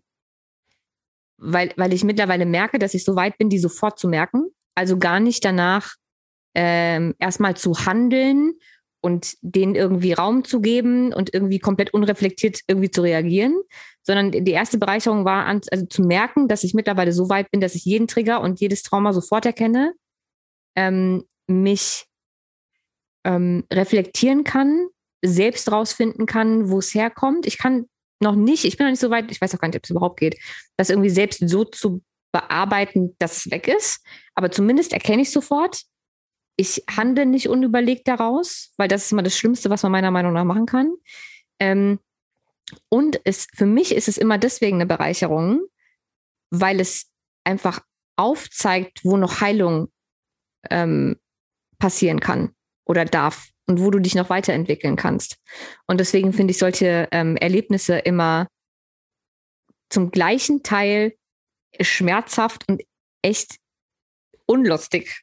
weil, 1.39 1.73
weil 1.77 1.93
ich 1.93 2.05
mittlerweile 2.05 2.47
merke, 2.47 2.79
dass 2.79 2.95
ich 2.95 3.05
so 3.05 3.17
weit 3.17 3.39
bin, 3.39 3.49
die 3.49 3.59
sofort 3.59 3.99
zu 3.99 4.09
merken. 4.09 4.51
Also 4.75 4.99
gar 4.99 5.21
nicht 5.21 5.45
danach 5.45 5.97
ähm, 6.55 7.15
erstmal 7.19 7.57
zu 7.57 7.87
handeln 7.87 8.55
und 9.03 9.37
denen 9.43 9.75
irgendwie 9.75 10.13
Raum 10.13 10.45
zu 10.45 10.61
geben 10.61 11.13
und 11.13 11.35
irgendwie 11.35 11.59
komplett 11.59 11.93
unreflektiert 11.93 12.61
irgendwie 12.69 12.91
zu 12.91 13.03
reagieren, 13.03 13.61
sondern 14.03 14.31
die 14.31 14.53
erste 14.53 14.79
Bereicherung 14.79 15.25
war, 15.25 15.47
an, 15.47 15.61
also 15.71 15.87
zu 15.87 16.03
merken, 16.03 16.49
dass 16.49 16.65
ich 16.65 16.73
mittlerweile 16.73 17.13
so 17.13 17.29
weit 17.29 17.51
bin, 17.51 17.61
dass 17.61 17.75
ich 17.75 17.85
jeden 17.85 18.07
Trigger 18.07 18.41
und 18.41 18.61
jedes 18.61 18.83
Trauma 18.83 19.13
sofort 19.13 19.45
erkenne, 19.45 19.95
ähm, 20.77 21.25
mich 21.49 22.07
ähm, 23.25 23.65
reflektieren 23.73 24.45
kann, 24.45 24.89
selbst 25.25 25.71
rausfinden 25.71 26.27
kann, 26.27 26.71
wo 26.71 26.79
es 26.79 26.95
herkommt. 26.95 27.47
Ich 27.47 27.59
kann 27.59 27.87
noch 28.23 28.37
nicht, 28.37 28.65
ich 28.65 28.77
bin 28.77 28.87
noch 28.87 28.93
nicht 28.93 29.01
so 29.01 29.11
weit, 29.11 29.31
ich 29.31 29.41
weiß 29.41 29.55
auch 29.55 29.59
gar 29.59 29.69
nicht, 29.69 29.77
ob 29.77 29.85
es 29.85 29.91
überhaupt 29.91 30.21
geht, 30.21 30.39
das 30.77 30.91
irgendwie 30.91 31.11
selbst 31.11 31.47
so 31.47 31.65
zu 31.65 32.03
bearbeiten, 32.33 33.15
dass 33.19 33.39
es 33.39 33.51
weg 33.51 33.69
ist. 33.69 34.05
Aber 34.35 34.51
zumindest 34.51 34.93
erkenne 34.93 35.23
ich 35.23 35.31
sofort, 35.31 35.83
ich 36.57 36.85
handle 36.91 37.27
nicht 37.27 37.49
unüberlegt 37.49 38.09
daraus, 38.09 38.73
weil 38.77 38.89
das 38.89 39.05
ist 39.05 39.13
immer 39.13 39.23
das 39.23 39.37
Schlimmste, 39.37 39.71
was 39.71 39.83
man 39.83 39.93
meiner 39.93 40.11
Meinung 40.11 40.33
nach 40.33 40.45
machen 40.45 40.67
kann. 40.67 40.93
Ähm, 41.59 41.99
und 42.89 43.21
es, 43.25 43.49
für 43.55 43.67
mich 43.67 43.95
ist 43.95 44.09
es 44.09 44.19
immer 44.19 44.39
deswegen 44.39 44.77
eine 44.77 44.87
Bereicherung, 44.87 45.61
weil 46.51 46.81
es 46.81 47.11
einfach 47.45 47.81
aufzeigt, 48.17 49.05
wo 49.05 49.17
noch 49.17 49.41
Heilung 49.41 49.91
ähm, 50.71 51.19
passieren 51.79 52.21
kann 52.21 52.55
oder 52.85 53.05
darf 53.05 53.52
und 53.73 53.81
wo 53.81 53.91
du 53.91 53.99
dich 53.99 54.15
noch 54.15 54.29
weiterentwickeln 54.29 54.97
kannst. 54.97 55.39
Und 55.87 55.99
deswegen 55.99 56.35
finde 56.35 56.51
ich 56.51 56.59
solche 56.59 57.09
ähm, 57.11 57.37
Erlebnisse 57.37 57.99
immer 57.99 58.49
zum 59.89 60.11
gleichen 60.11 60.63
Teil 60.63 61.15
schmerzhaft 61.81 62.69
und 62.69 62.83
echt 63.23 63.57
unlustig. 64.45 65.23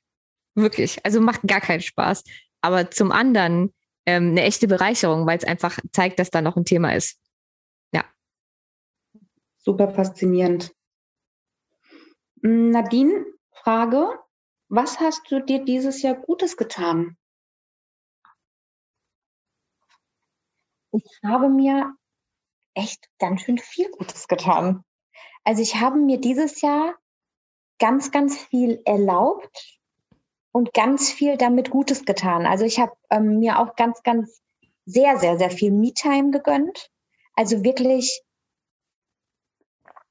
Wirklich. 0.56 1.06
Also 1.06 1.22
macht 1.22 1.44
gar 1.44 1.62
keinen 1.62 1.82
Spaß. 1.82 2.24
Aber 2.62 2.90
zum 2.90 3.12
anderen 3.12 3.72
ähm, 4.08 4.32
eine 4.32 4.42
echte 4.42 4.68
Bereicherung, 4.68 5.28
weil 5.28 5.38
es 5.38 5.44
einfach 5.44 5.78
zeigt, 5.92 6.18
dass 6.18 6.32
da 6.32 6.42
noch 6.42 6.58
ein 6.58 6.66
Thema 6.66 6.96
ist. 6.96 7.20
Ja. 7.94 8.04
Super 9.60 9.94
faszinierend. 9.94 10.74
Hm, 12.42 12.72
Nadine, 12.72 13.26
Frage. 13.52 14.20
Was 14.70 15.00
hast 15.00 15.22
du 15.30 15.40
dir 15.40 15.64
dieses 15.64 16.02
Jahr 16.02 16.16
Gutes 16.16 16.58
getan? 16.58 17.16
Ich 20.92 21.20
habe 21.24 21.50
mir 21.50 21.94
echt 22.74 23.10
ganz 23.20 23.42
schön 23.42 23.58
viel 23.58 23.90
Gutes 23.92 24.28
getan. 24.28 24.84
Also 25.44 25.62
ich 25.62 25.76
habe 25.76 25.98
mir 25.98 26.20
dieses 26.20 26.62
Jahr 26.62 26.96
ganz, 27.80 28.12
ganz 28.12 28.38
viel 28.38 28.82
erlaubt 28.86 29.80
und 30.52 30.74
ganz 30.74 31.12
viel 31.12 31.38
damit 31.38 31.70
Gutes 31.70 32.06
getan. 32.06 32.46
Also 32.46 32.66
ich 32.66 32.80
habe 32.80 32.94
ähm, 33.10 33.40
mir 33.40 33.60
auch 33.60 33.76
ganz, 33.76 34.04
ganz 34.04 34.42
sehr, 34.86 35.18
sehr, 35.18 35.38
sehr 35.38 35.52
viel 35.52 35.72
Me-Time 35.72 36.32
gegönnt. 36.32 36.90
Also 37.36 37.64
wirklich 37.64 38.22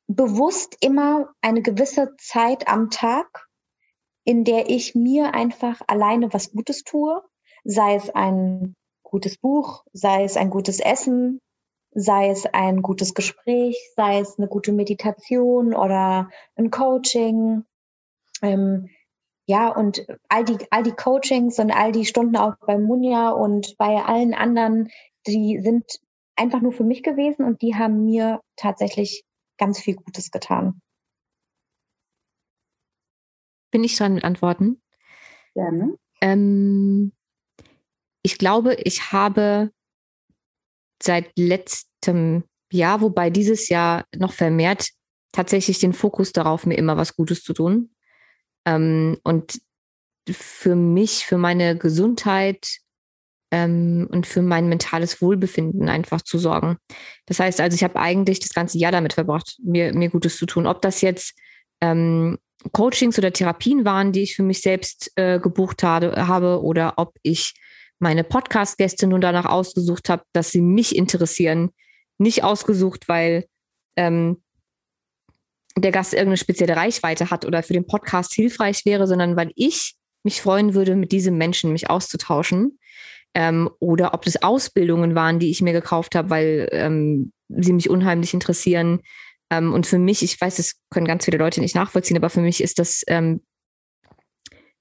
bewusst 0.06 0.76
immer 0.80 1.34
eine 1.42 1.62
gewisse 1.62 2.16
Zeit 2.16 2.68
am 2.68 2.90
Tag, 2.90 3.46
in 4.24 4.44
der 4.44 4.70
ich 4.70 4.94
mir 4.94 5.34
einfach 5.34 5.80
alleine 5.86 6.32
was 6.32 6.52
Gutes 6.52 6.84
tue, 6.84 7.22
sei 7.64 7.96
es 7.96 8.10
ein 8.10 8.74
gutes 9.10 9.38
Buch, 9.38 9.84
sei 9.92 10.24
es 10.24 10.36
ein 10.36 10.50
gutes 10.50 10.80
Essen, 10.80 11.40
sei 11.92 12.30
es 12.30 12.46
ein 12.46 12.82
gutes 12.82 13.14
Gespräch, 13.14 13.76
sei 13.96 14.20
es 14.20 14.38
eine 14.38 14.48
gute 14.48 14.72
Meditation 14.72 15.74
oder 15.74 16.30
ein 16.56 16.70
Coaching. 16.70 17.64
Ähm, 18.42 18.88
ja, 19.46 19.74
und 19.74 20.06
all 20.28 20.44
die, 20.44 20.58
all 20.70 20.82
die 20.82 20.92
Coachings 20.92 21.58
und 21.58 21.70
all 21.70 21.92
die 21.92 22.04
Stunden 22.04 22.36
auch 22.36 22.54
bei 22.66 22.78
Munja 22.78 23.30
und 23.30 23.76
bei 23.78 23.96
allen 23.96 24.34
anderen, 24.34 24.90
die 25.26 25.60
sind 25.62 26.00
einfach 26.36 26.60
nur 26.60 26.72
für 26.72 26.84
mich 26.84 27.02
gewesen 27.02 27.44
und 27.44 27.62
die 27.62 27.74
haben 27.74 28.04
mir 28.04 28.40
tatsächlich 28.56 29.24
ganz 29.56 29.80
viel 29.80 29.96
Gutes 29.96 30.30
getan. 30.30 30.80
Bin 33.70 33.84
ich 33.84 33.96
dran 33.96 34.14
mit 34.14 34.24
Antworten? 34.24 34.80
Gerne. 35.54 35.98
Ähm, 36.20 37.12
ich 38.22 38.38
glaube, 38.38 38.74
ich 38.74 39.12
habe 39.12 39.70
seit 41.02 41.30
letztem 41.36 42.44
Jahr, 42.72 43.00
wobei 43.00 43.30
dieses 43.30 43.68
Jahr 43.68 44.04
noch 44.16 44.32
vermehrt, 44.32 44.90
tatsächlich 45.32 45.78
den 45.78 45.92
Fokus 45.92 46.32
darauf, 46.32 46.66
mir 46.66 46.76
immer 46.76 46.96
was 46.96 47.14
Gutes 47.14 47.42
zu 47.42 47.52
tun. 47.52 47.90
Ähm, 48.66 49.18
und 49.22 49.60
für 50.30 50.74
mich, 50.74 51.26
für 51.26 51.38
meine 51.38 51.76
Gesundheit 51.76 52.78
ähm, 53.50 54.08
und 54.10 54.26
für 54.26 54.42
mein 54.42 54.68
mentales 54.68 55.22
Wohlbefinden 55.22 55.88
einfach 55.88 56.22
zu 56.22 56.38
sorgen. 56.38 56.76
Das 57.26 57.40
heißt 57.40 57.60
also, 57.60 57.74
ich 57.74 57.84
habe 57.84 57.96
eigentlich 57.98 58.40
das 58.40 58.52
ganze 58.52 58.78
Jahr 58.78 58.92
damit 58.92 59.14
verbracht, 59.14 59.58
mir, 59.62 59.94
mir 59.94 60.10
Gutes 60.10 60.36
zu 60.36 60.46
tun. 60.46 60.66
Ob 60.66 60.82
das 60.82 61.00
jetzt 61.00 61.34
ähm, 61.80 62.38
Coachings 62.72 63.16
oder 63.18 63.32
Therapien 63.32 63.84
waren, 63.84 64.12
die 64.12 64.22
ich 64.22 64.34
für 64.34 64.42
mich 64.42 64.60
selbst 64.60 65.12
äh, 65.16 65.38
gebucht 65.38 65.82
habe, 65.82 66.26
habe, 66.26 66.62
oder 66.62 66.94
ob 66.96 67.14
ich 67.22 67.54
meine 67.98 68.24
Podcast-Gäste 68.24 69.06
nun 69.06 69.20
danach 69.20 69.46
ausgesucht 69.46 70.08
habe, 70.08 70.22
dass 70.32 70.50
sie 70.50 70.60
mich 70.60 70.94
interessieren. 70.96 71.70
Nicht 72.18 72.44
ausgesucht, 72.44 73.08
weil, 73.08 73.46
ähm, 73.96 74.42
der 75.76 75.92
Gast 75.92 76.12
irgendeine 76.12 76.36
spezielle 76.36 76.76
Reichweite 76.76 77.30
hat 77.30 77.44
oder 77.44 77.62
für 77.62 77.72
den 77.72 77.86
Podcast 77.86 78.34
hilfreich 78.34 78.84
wäre, 78.84 79.06
sondern 79.06 79.36
weil 79.36 79.52
ich 79.54 79.94
mich 80.24 80.42
freuen 80.42 80.74
würde, 80.74 80.96
mit 80.96 81.12
diesem 81.12 81.38
Menschen 81.38 81.72
mich 81.72 81.90
auszutauschen. 81.90 82.78
Ähm, 83.34 83.70
oder 83.78 84.14
ob 84.14 84.24
das 84.24 84.42
Ausbildungen 84.42 85.14
waren, 85.14 85.38
die 85.38 85.50
ich 85.50 85.62
mir 85.62 85.72
gekauft 85.72 86.14
habe, 86.14 86.30
weil 86.30 86.68
ähm, 86.72 87.32
sie 87.48 87.72
mich 87.72 87.90
unheimlich 87.90 88.34
interessieren. 88.34 89.00
Ähm, 89.50 89.72
und 89.72 89.86
für 89.86 89.98
mich, 89.98 90.22
ich 90.22 90.40
weiß, 90.40 90.56
das 90.56 90.76
können 90.90 91.06
ganz 91.06 91.24
viele 91.24 91.38
Leute 91.38 91.60
nicht 91.60 91.74
nachvollziehen, 91.74 92.16
aber 92.16 92.30
für 92.30 92.40
mich 92.40 92.62
ist 92.62 92.78
das 92.78 93.04
ähm, 93.06 93.42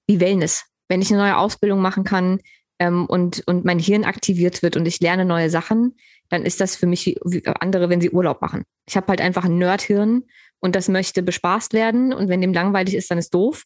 wie 0.07 0.19
Wellness. 0.19 0.63
Wenn 0.89 1.01
ich 1.01 1.11
eine 1.11 1.21
neue 1.21 1.37
Ausbildung 1.37 1.81
machen 1.81 2.03
kann 2.03 2.39
ähm, 2.79 3.05
und, 3.05 3.43
und 3.47 3.65
mein 3.65 3.79
Hirn 3.79 4.03
aktiviert 4.03 4.63
wird 4.63 4.77
und 4.77 4.85
ich 4.85 4.99
lerne 4.99 5.25
neue 5.25 5.49
Sachen, 5.49 5.95
dann 6.29 6.43
ist 6.43 6.59
das 6.61 6.75
für 6.75 6.87
mich 6.87 7.05
wie, 7.05 7.17
wie 7.23 7.45
andere, 7.45 7.89
wenn 7.89 8.01
sie 8.01 8.11
Urlaub 8.11 8.41
machen. 8.41 8.63
Ich 8.87 8.97
habe 8.97 9.07
halt 9.07 9.21
einfach 9.21 9.45
ein 9.45 9.57
Nerdhirn 9.57 10.23
und 10.59 10.75
das 10.75 10.87
möchte 10.87 11.23
bespaßt 11.23 11.73
werden. 11.73 12.13
Und 12.13 12.29
wenn 12.29 12.41
dem 12.41 12.53
langweilig 12.53 12.95
ist, 12.95 13.09
dann 13.11 13.17
ist 13.17 13.33
doof. 13.33 13.63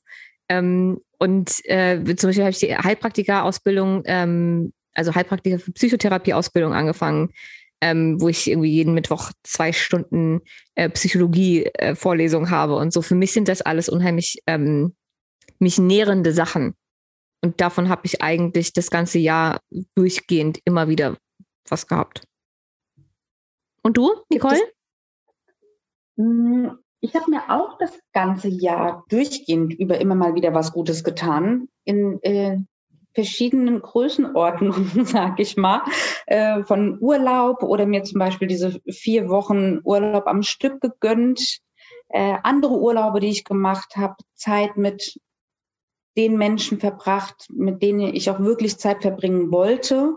Ähm, 0.49 0.99
und 1.17 1.61
äh, 1.65 1.97
zum 2.15 2.29
Beispiel 2.29 2.43
habe 2.43 2.51
ich 2.51 2.59
die 2.59 2.75
Heilpraktika-Ausbildung, 2.75 4.03
ähm, 4.05 4.73
also 4.93 5.15
Heilpraktiker 5.15 5.59
für 5.59 5.71
Psychotherapie-Ausbildung 5.71 6.73
angefangen, 6.73 7.29
ähm, 7.79 8.19
wo 8.21 8.27
ich 8.27 8.49
irgendwie 8.49 8.71
jeden 8.71 8.93
Mittwoch 8.93 9.31
zwei 9.43 9.71
Stunden 9.71 10.41
äh, 10.75 10.89
Psychologie-Vorlesung 10.89 12.45
äh, 12.45 12.49
habe. 12.49 12.75
Und 12.75 12.91
so 12.93 13.01
für 13.01 13.15
mich 13.15 13.31
sind 13.31 13.47
das 13.47 13.61
alles 13.61 13.89
unheimlich 13.89 14.41
ähm, 14.47 14.95
mich 15.59 15.77
nährende 15.77 16.33
Sachen. 16.33 16.75
Und 17.41 17.59
davon 17.59 17.89
habe 17.89 18.01
ich 18.05 18.21
eigentlich 18.21 18.73
das 18.73 18.89
ganze 18.89 19.19
Jahr 19.19 19.59
durchgehend 19.95 20.59
immer 20.63 20.87
wieder 20.87 21.17
was 21.67 21.87
gehabt. 21.87 22.23
Und 23.81 23.97
du, 23.97 24.11
Nicole? 24.29 24.59
Hm, 26.17 26.77
ich 26.99 27.15
habe 27.15 27.31
mir 27.31 27.49
auch 27.49 27.77
das 27.79 27.99
ganze 28.13 28.47
Jahr 28.47 29.05
durchgehend 29.09 29.73
über 29.73 29.99
immer 29.99 30.13
mal 30.13 30.35
wieder 30.35 30.53
was 30.53 30.71
Gutes 30.71 31.03
getan. 31.03 31.67
In 31.83 32.21
äh, 32.21 32.57
verschiedenen 33.13 33.81
Größenordnungen, 33.81 35.05
sag 35.05 35.39
ich 35.39 35.57
mal, 35.57 35.81
äh, 36.27 36.63
von 36.63 36.99
Urlaub 37.01 37.63
oder 37.63 37.87
mir 37.87 38.03
zum 38.03 38.19
Beispiel 38.19 38.47
diese 38.47 38.79
vier 38.87 39.29
Wochen 39.29 39.79
Urlaub 39.83 40.27
am 40.27 40.43
Stück 40.43 40.79
gegönnt, 40.79 41.59
äh, 42.09 42.37
andere 42.43 42.75
Urlaube, 42.75 43.19
die 43.19 43.29
ich 43.29 43.43
gemacht 43.45 43.95
habe, 43.97 44.15
Zeit 44.35 44.77
mit 44.77 45.19
den 46.17 46.37
Menschen 46.37 46.79
verbracht, 46.79 47.47
mit 47.51 47.81
denen 47.81 48.13
ich 48.13 48.29
auch 48.29 48.39
wirklich 48.39 48.77
Zeit 48.77 49.01
verbringen 49.01 49.51
wollte. 49.51 50.15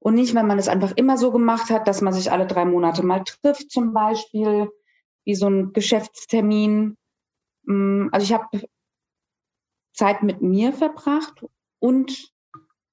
Und 0.00 0.14
nicht, 0.14 0.34
wenn 0.34 0.46
man 0.46 0.58
es 0.58 0.68
einfach 0.68 0.92
immer 0.96 1.16
so 1.16 1.32
gemacht 1.32 1.70
hat, 1.70 1.88
dass 1.88 2.00
man 2.00 2.12
sich 2.12 2.30
alle 2.30 2.46
drei 2.46 2.64
Monate 2.64 3.04
mal 3.04 3.24
trifft, 3.24 3.70
zum 3.70 3.92
Beispiel, 3.92 4.68
wie 5.24 5.34
so 5.34 5.48
ein 5.48 5.72
Geschäftstermin. 5.72 6.96
Mm, 7.64 8.08
also 8.12 8.24
ich 8.24 8.32
habe 8.32 8.62
Zeit 9.92 10.22
mit 10.22 10.40
mir 10.42 10.72
verbracht 10.72 11.44
und 11.80 12.32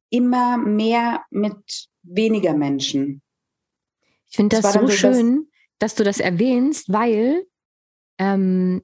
immer 0.10 0.58
mehr 0.58 1.24
mit 1.30 1.88
weniger 2.04 2.54
Menschen. 2.54 3.22
Ich 4.30 4.36
finde 4.36 4.58
das, 4.58 4.74
das 4.74 4.82
so 4.82 4.88
schön, 4.88 5.48
das 5.80 5.92
dass 5.92 5.96
du 5.96 6.04
das 6.04 6.20
erwähnst, 6.20 6.92
weil 6.92 7.46
ähm, 8.18 8.84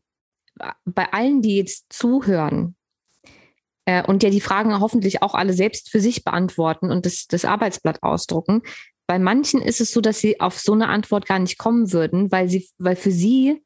bei 0.86 1.12
allen, 1.12 1.41
die 1.41 1.57
jetzt 1.57 1.91
zuhören, 1.91 2.76
äh, 3.86 4.04
und 4.04 4.24
ja 4.24 4.30
die 4.30 4.42
Fragen 4.42 4.80
hoffentlich 4.80 5.22
auch 5.22 5.34
alle 5.34 5.54
selbst 5.54 5.90
für 5.90 6.00
sich 6.00 6.24
beantworten 6.24 6.92
und 6.92 7.06
das, 7.06 7.28
das 7.28 7.46
Arbeitsblatt 7.46 8.04
ausdrucken. 8.04 8.62
Bei 9.08 9.20
manchen 9.20 9.62
ist 9.62 9.82
es 9.82 9.92
so, 9.92 10.02
dass 10.02 10.20
sie 10.20 10.40
auf 10.40 10.60
so 10.60 10.74
eine 10.74 10.88
Antwort 10.88 11.26
gar 11.26 11.40
nicht 11.40 11.58
kommen 11.58 11.92
würden, 11.92 12.32
weil 12.32 12.50
sie, 12.50 12.70
weil 12.78 12.96
für 12.96 13.12
sie 13.12 13.62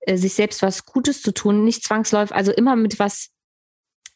äh, 0.00 0.16
sich 0.16 0.34
selbst 0.34 0.62
was 0.62 0.86
Gutes 0.86 1.22
zu 1.22 1.32
tun 1.32 1.64
nicht 1.64 1.84
zwangsläufig, 1.84 2.34
also 2.34 2.52
immer 2.52 2.76
mit 2.76 2.98
was 2.98 3.30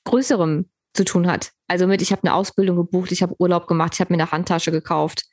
Größerem 0.05 0.68
zu 0.94 1.05
tun 1.05 1.26
hat. 1.26 1.53
Also 1.68 1.86
mit, 1.86 2.03
ich 2.03 2.12
habe 2.12 2.24
eine 2.24 2.34
Ausbildung 2.34 2.76
gebucht, 2.76 3.12
ich 3.12 3.22
habe 3.22 3.34
Urlaub 3.38 3.66
gemacht, 3.66 3.94
ich 3.94 4.00
habe 4.00 4.12
mir 4.12 4.20
eine 4.20 4.32
Handtasche 4.32 4.72
gekauft, 4.72 5.24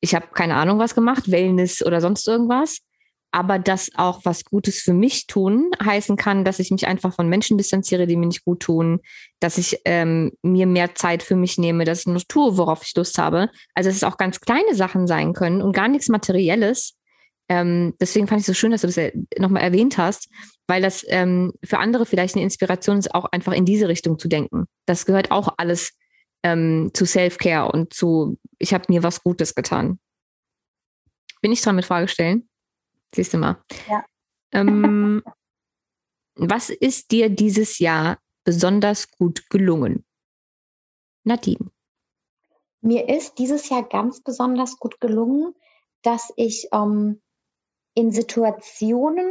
ich 0.00 0.14
habe 0.14 0.28
keine 0.32 0.54
Ahnung 0.54 0.78
was 0.78 0.94
gemacht, 0.94 1.30
Wellness 1.30 1.84
oder 1.84 2.00
sonst 2.00 2.26
irgendwas 2.26 2.78
aber 3.32 3.58
das 3.58 3.90
auch 3.96 4.20
was 4.24 4.44
Gutes 4.44 4.80
für 4.80 4.92
mich 4.92 5.26
tun 5.26 5.70
heißen 5.82 6.16
kann, 6.16 6.44
dass 6.44 6.58
ich 6.58 6.70
mich 6.70 6.86
einfach 6.86 7.14
von 7.14 7.28
Menschen 7.28 7.56
distanziere, 7.56 8.06
die 8.06 8.16
mir 8.16 8.26
nicht 8.26 8.44
gut 8.44 8.60
tun, 8.60 9.00
dass 9.40 9.58
ich 9.58 9.80
ähm, 9.86 10.32
mir 10.42 10.66
mehr 10.66 10.94
Zeit 10.94 11.22
für 11.22 11.34
mich 11.34 11.56
nehme, 11.58 11.84
dass 11.84 12.00
ich 12.00 12.06
nur 12.06 12.20
tue, 12.28 12.58
worauf 12.58 12.84
ich 12.84 12.94
Lust 12.94 13.18
habe. 13.18 13.48
Also 13.74 13.88
dass 13.88 13.96
es 13.96 14.04
auch 14.04 14.18
ganz 14.18 14.40
kleine 14.40 14.74
Sachen 14.74 15.06
sein 15.06 15.32
können 15.32 15.62
und 15.62 15.72
gar 15.72 15.88
nichts 15.88 16.08
Materielles. 16.08 16.94
Ähm, 17.48 17.94
deswegen 18.00 18.28
fand 18.28 18.40
ich 18.40 18.46
so 18.46 18.54
schön, 18.54 18.70
dass 18.70 18.82
du 18.82 18.86
das 18.86 19.12
nochmal 19.38 19.62
erwähnt 19.62 19.96
hast, 19.96 20.28
weil 20.66 20.82
das 20.82 21.04
ähm, 21.08 21.52
für 21.64 21.78
andere 21.78 22.06
vielleicht 22.06 22.34
eine 22.34 22.44
Inspiration 22.44 22.98
ist, 22.98 23.14
auch 23.14 23.24
einfach 23.32 23.54
in 23.54 23.64
diese 23.64 23.88
Richtung 23.88 24.18
zu 24.18 24.28
denken. 24.28 24.66
Das 24.86 25.06
gehört 25.06 25.30
auch 25.30 25.54
alles 25.56 25.92
ähm, 26.42 26.90
zu 26.92 27.06
Self-Care 27.06 27.72
und 27.72 27.94
zu, 27.94 28.38
ich 28.58 28.74
habe 28.74 28.84
mir 28.88 29.02
was 29.02 29.22
Gutes 29.22 29.54
getan. 29.54 29.98
Bin 31.40 31.50
ich 31.50 31.62
dran 31.62 31.76
mit 31.76 31.86
Frage 31.86 32.08
stellen? 32.08 32.48
Siehst 33.14 33.34
du 33.34 33.38
mal. 33.38 33.62
Ja. 33.88 34.04
Ähm, 34.52 35.22
was 36.34 36.70
ist 36.70 37.10
dir 37.10 37.28
dieses 37.28 37.78
Jahr 37.78 38.18
besonders 38.44 39.10
gut 39.10 39.48
gelungen? 39.50 40.04
Nadine. 41.24 41.70
Mir 42.80 43.08
ist 43.08 43.38
dieses 43.38 43.68
Jahr 43.68 43.88
ganz 43.88 44.22
besonders 44.22 44.78
gut 44.78 45.00
gelungen, 45.00 45.54
dass 46.02 46.32
ich 46.36 46.68
ähm, 46.72 47.22
in 47.94 48.10
Situationen, 48.10 49.30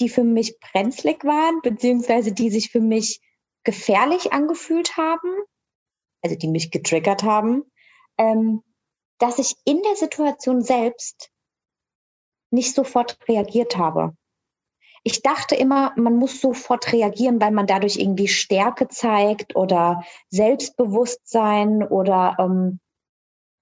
die 0.00 0.08
für 0.08 0.22
mich 0.22 0.58
brenzlig 0.60 1.24
waren, 1.24 1.60
beziehungsweise 1.62 2.32
die 2.32 2.50
sich 2.50 2.70
für 2.70 2.80
mich 2.80 3.20
gefährlich 3.64 4.32
angefühlt 4.32 4.96
haben, 4.96 5.28
also 6.22 6.36
die 6.36 6.48
mich 6.48 6.70
getriggert 6.70 7.24
haben, 7.24 7.64
ähm, 8.18 8.62
dass 9.18 9.38
ich 9.38 9.56
in 9.64 9.82
der 9.82 9.96
Situation 9.96 10.62
selbst 10.62 11.31
nicht 12.52 12.74
sofort 12.74 13.18
reagiert 13.28 13.76
habe. 13.76 14.14
Ich 15.04 15.22
dachte 15.22 15.56
immer, 15.56 15.92
man 15.96 16.16
muss 16.16 16.40
sofort 16.40 16.92
reagieren, 16.92 17.40
weil 17.40 17.50
man 17.50 17.66
dadurch 17.66 17.96
irgendwie 17.96 18.28
Stärke 18.28 18.86
zeigt 18.88 19.56
oder 19.56 20.04
Selbstbewusstsein 20.30 21.82
oder 21.82 22.36
ähm, 22.38 22.78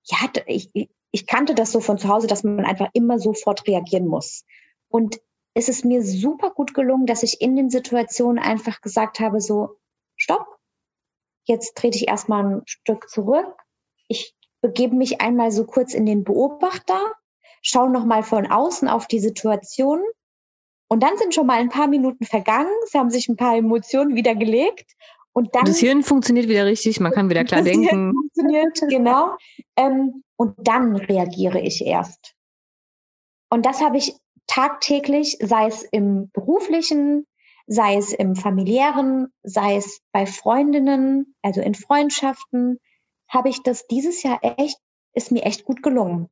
ja, 0.04 0.18
ich, 0.46 0.70
ich 1.12 1.26
kannte 1.26 1.54
das 1.54 1.72
so 1.72 1.80
von 1.80 1.98
zu 1.98 2.08
Hause, 2.08 2.26
dass 2.26 2.44
man 2.44 2.64
einfach 2.64 2.90
immer 2.92 3.18
sofort 3.18 3.66
reagieren 3.66 4.06
muss. 4.06 4.44
Und 4.88 5.20
es 5.54 5.68
ist 5.68 5.84
mir 5.84 6.02
super 6.02 6.50
gut 6.50 6.74
gelungen, 6.74 7.06
dass 7.06 7.22
ich 7.22 7.40
in 7.40 7.56
den 7.56 7.70
Situationen 7.70 8.38
einfach 8.38 8.82
gesagt 8.82 9.18
habe, 9.18 9.40
so, 9.40 9.78
stopp, 10.16 10.58
jetzt 11.44 11.74
trete 11.76 11.96
ich 11.96 12.08
erstmal 12.08 12.44
ein 12.44 12.62
Stück 12.66 13.08
zurück. 13.08 13.56
Ich 14.08 14.36
begebe 14.60 14.94
mich 14.94 15.20
einmal 15.20 15.50
so 15.50 15.64
kurz 15.64 15.94
in 15.94 16.06
den 16.06 16.22
Beobachter 16.22 17.00
schauen 17.62 17.92
nochmal 17.92 18.22
von 18.22 18.46
außen 18.46 18.88
auf 18.88 19.06
die 19.06 19.20
Situation. 19.20 20.00
Und 20.88 21.02
dann 21.02 21.16
sind 21.18 21.34
schon 21.34 21.46
mal 21.46 21.58
ein 21.58 21.68
paar 21.68 21.86
Minuten 21.86 22.24
vergangen, 22.24 22.72
es 22.84 22.94
haben 22.94 23.10
sich 23.10 23.28
ein 23.28 23.36
paar 23.36 23.56
Emotionen 23.56 24.16
wieder 24.16 24.34
gelegt. 24.34 24.92
Und 25.32 25.54
dann, 25.54 25.64
das 25.64 25.78
Hirn 25.78 26.02
funktioniert 26.02 26.48
wieder 26.48 26.66
richtig, 26.66 26.98
man 26.98 27.12
kann 27.12 27.30
wieder 27.30 27.44
klar 27.44 27.62
denken. 27.62 27.88
Hirn 27.88 28.12
funktioniert, 28.12 28.80
genau. 28.88 29.36
Ähm, 29.76 30.24
und 30.36 30.54
dann 30.58 30.96
reagiere 30.96 31.60
ich 31.60 31.84
erst. 31.84 32.34
Und 33.50 33.66
das 33.66 33.80
habe 33.80 33.98
ich 33.98 34.16
tagtäglich, 34.46 35.38
sei 35.40 35.66
es 35.66 35.84
im 35.84 36.30
beruflichen, 36.32 37.26
sei 37.66 37.96
es 37.96 38.12
im 38.12 38.34
familiären, 38.34 39.28
sei 39.44 39.76
es 39.76 40.00
bei 40.10 40.26
Freundinnen, 40.26 41.36
also 41.42 41.60
in 41.60 41.74
Freundschaften, 41.74 42.80
habe 43.28 43.48
ich 43.48 43.62
das 43.62 43.86
dieses 43.86 44.24
Jahr 44.24 44.40
echt, 44.42 44.78
ist 45.14 45.30
mir 45.30 45.44
echt 45.44 45.64
gut 45.64 45.82
gelungen. 45.82 46.28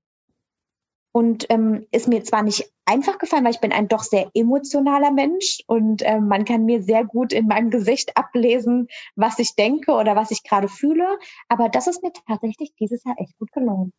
Und 1.18 1.46
ähm, 1.48 1.84
ist 1.90 2.06
mir 2.06 2.22
zwar 2.22 2.44
nicht 2.44 2.70
einfach 2.84 3.18
gefallen, 3.18 3.42
weil 3.42 3.50
ich 3.50 3.58
bin 3.58 3.72
ein 3.72 3.88
doch 3.88 4.04
sehr 4.04 4.30
emotionaler 4.34 5.10
Mensch 5.10 5.58
und 5.66 6.00
äh, 6.02 6.20
man 6.20 6.44
kann 6.44 6.64
mir 6.64 6.80
sehr 6.80 7.04
gut 7.04 7.32
in 7.32 7.48
meinem 7.48 7.70
Gesicht 7.70 8.16
ablesen, 8.16 8.86
was 9.16 9.40
ich 9.40 9.56
denke 9.56 9.90
oder 9.94 10.14
was 10.14 10.30
ich 10.30 10.44
gerade 10.44 10.68
fühle. 10.68 11.18
Aber 11.48 11.68
das 11.70 11.88
ist 11.88 12.04
mir 12.04 12.12
tatsächlich 12.12 12.72
dieses 12.78 13.02
Jahr 13.02 13.16
echt 13.18 13.36
gut 13.36 13.50
gelungen. 13.50 13.92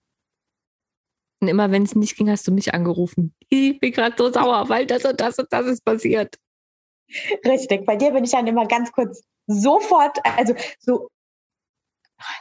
Und 1.42 1.50
immer 1.50 1.70
wenn 1.72 1.84
es 1.84 1.94
nicht 1.94 2.16
ging, 2.16 2.30
hast 2.30 2.48
du 2.48 2.54
mich 2.54 2.74
angerufen. 2.74 3.36
Ich 3.50 3.78
bin 3.82 3.92
gerade 3.92 4.16
so 4.18 4.32
sauer, 4.32 4.70
weil 4.70 4.86
das 4.86 5.04
und 5.04 5.20
das 5.20 5.38
und 5.40 5.52
das 5.52 5.66
ist 5.66 5.84
passiert. 5.84 6.38
Richtig. 7.46 7.86
Bei 7.86 7.98
dir 7.98 8.12
bin 8.12 8.24
ich 8.24 8.32
dann 8.32 8.48
immer 8.48 8.66
ganz 8.66 8.94
kurz 8.94 9.24
sofort, 9.46 10.20
also 10.24 10.54
so 10.80 11.10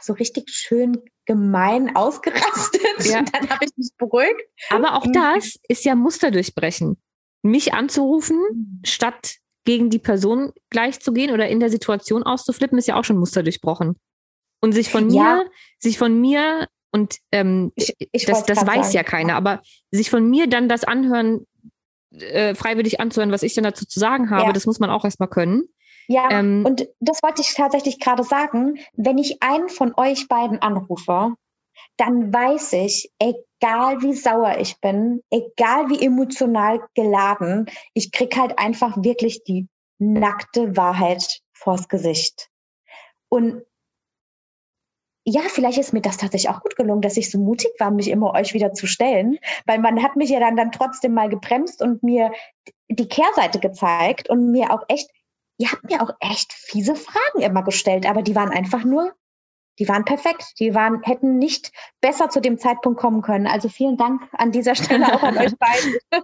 so 0.01 0.13
richtig 0.13 0.49
schön 0.49 0.97
gemein 1.25 1.95
ausgerastet. 1.95 3.05
Ja. 3.05 3.21
Dann 3.21 3.49
habe 3.49 3.65
ich 3.65 3.71
mich 3.77 3.89
beruhigt. 3.97 4.41
Aber 4.69 4.95
auch 4.95 5.05
das 5.11 5.59
ist 5.67 5.85
ja 5.85 5.95
Muster 5.95 6.31
durchbrechen. 6.31 6.97
Mich 7.41 7.73
anzurufen, 7.73 8.37
mhm. 8.37 8.81
statt 8.85 9.35
gegen 9.65 9.89
die 9.89 9.99
Person 9.99 10.51
gleich 10.69 10.99
zu 10.99 11.13
gehen 11.13 11.31
oder 11.31 11.47
in 11.47 11.59
der 11.59 11.69
Situation 11.69 12.23
auszuflippen, 12.23 12.77
ist 12.77 12.87
ja 12.87 12.95
auch 12.95 13.03
schon 13.03 13.17
Muster 13.17 13.43
durchbrochen. 13.43 13.95
Und 14.61 14.73
sich 14.73 14.89
von 14.89 15.09
ja. 15.09 15.35
mir, 15.35 15.51
sich 15.77 15.97
von 15.97 16.19
mir 16.19 16.67
und 16.91 17.17
ähm, 17.31 17.71
ich, 17.75 17.93
ich 18.11 18.25
das, 18.25 18.45
das 18.45 18.65
weiß 18.65 18.87
sagen. 18.87 18.95
ja 18.95 19.03
keiner, 19.03 19.35
aber 19.35 19.61
sich 19.91 20.09
von 20.09 20.27
mir 20.27 20.47
dann 20.47 20.67
das 20.67 20.83
anhören, 20.83 21.45
äh, 22.11 22.55
freiwillig 22.55 22.99
anzuhören, 22.99 23.31
was 23.31 23.43
ich 23.43 23.53
dann 23.53 23.63
dazu 23.63 23.85
zu 23.85 23.99
sagen 23.99 24.31
habe. 24.31 24.47
Ja. 24.47 24.53
Das 24.53 24.65
muss 24.65 24.79
man 24.79 24.89
auch 24.89 25.05
erstmal 25.05 25.29
können. 25.29 25.69
Ja, 26.09 26.27
Ähm, 26.31 26.65
und 26.65 26.87
das 26.99 27.21
wollte 27.21 27.41
ich 27.41 27.53
tatsächlich 27.53 27.99
gerade 27.99 28.23
sagen. 28.23 28.79
Wenn 28.93 29.19
ich 29.19 29.43
einen 29.43 29.69
von 29.69 29.93
euch 29.95 30.27
beiden 30.27 30.59
anrufe, 30.59 31.35
dann 31.97 32.33
weiß 32.33 32.73
ich, 32.73 33.11
egal 33.19 34.01
wie 34.01 34.13
sauer 34.13 34.57
ich 34.57 34.79
bin, 34.81 35.21
egal 35.29 35.89
wie 35.89 36.03
emotional 36.03 36.81
geladen, 36.95 37.67
ich 37.93 38.11
krieg 38.11 38.35
halt 38.35 38.57
einfach 38.57 38.97
wirklich 39.03 39.43
die 39.43 39.67
nackte 39.99 40.75
Wahrheit 40.75 41.41
vors 41.53 41.87
Gesicht. 41.87 42.49
Und 43.29 43.61
ja, 45.25 45.41
vielleicht 45.41 45.77
ist 45.77 45.93
mir 45.93 46.01
das 46.01 46.17
tatsächlich 46.17 46.49
auch 46.49 46.61
gut 46.61 46.75
gelungen, 46.75 47.01
dass 47.01 47.17
ich 47.17 47.29
so 47.29 47.37
mutig 47.37 47.69
war, 47.77 47.91
mich 47.91 48.09
immer 48.09 48.33
euch 48.33 48.55
wieder 48.55 48.73
zu 48.73 48.87
stellen, 48.87 49.37
weil 49.67 49.77
man 49.77 50.01
hat 50.01 50.15
mich 50.15 50.31
ja 50.31 50.39
dann, 50.39 50.55
dann 50.55 50.71
trotzdem 50.71 51.13
mal 51.13 51.29
gebremst 51.29 51.83
und 51.83 52.01
mir 52.01 52.31
die 52.87 53.07
Kehrseite 53.07 53.59
gezeigt 53.59 54.27
und 54.29 54.51
mir 54.51 54.73
auch 54.73 54.85
echt, 54.87 55.11
ihr 55.59 55.71
habt 55.71 55.83
mir 55.83 56.01
auch 56.01 56.09
echt 56.19 56.51
fiese 56.53 56.95
Fragen 56.95 57.41
immer 57.41 57.63
gestellt, 57.63 58.07
aber 58.09 58.23
die 58.23 58.33
waren 58.35 58.49
einfach 58.49 58.83
nur, 58.83 59.13
die 59.77 59.87
waren 59.87 60.03
perfekt, 60.03 60.43
die 60.59 60.73
waren, 60.73 61.03
hätten 61.03 61.37
nicht 61.37 61.71
besser 62.01 62.29
zu 62.29 62.41
dem 62.41 62.57
Zeitpunkt 62.57 62.99
kommen 62.99 63.21
können. 63.21 63.45
Also 63.45 63.69
vielen 63.69 63.95
Dank 63.97 64.21
an 64.33 64.51
dieser 64.51 64.73
Stelle 64.75 65.13
auch 65.13 65.21
an 65.23 65.37
euch 65.37 65.55
beiden. 65.57 65.97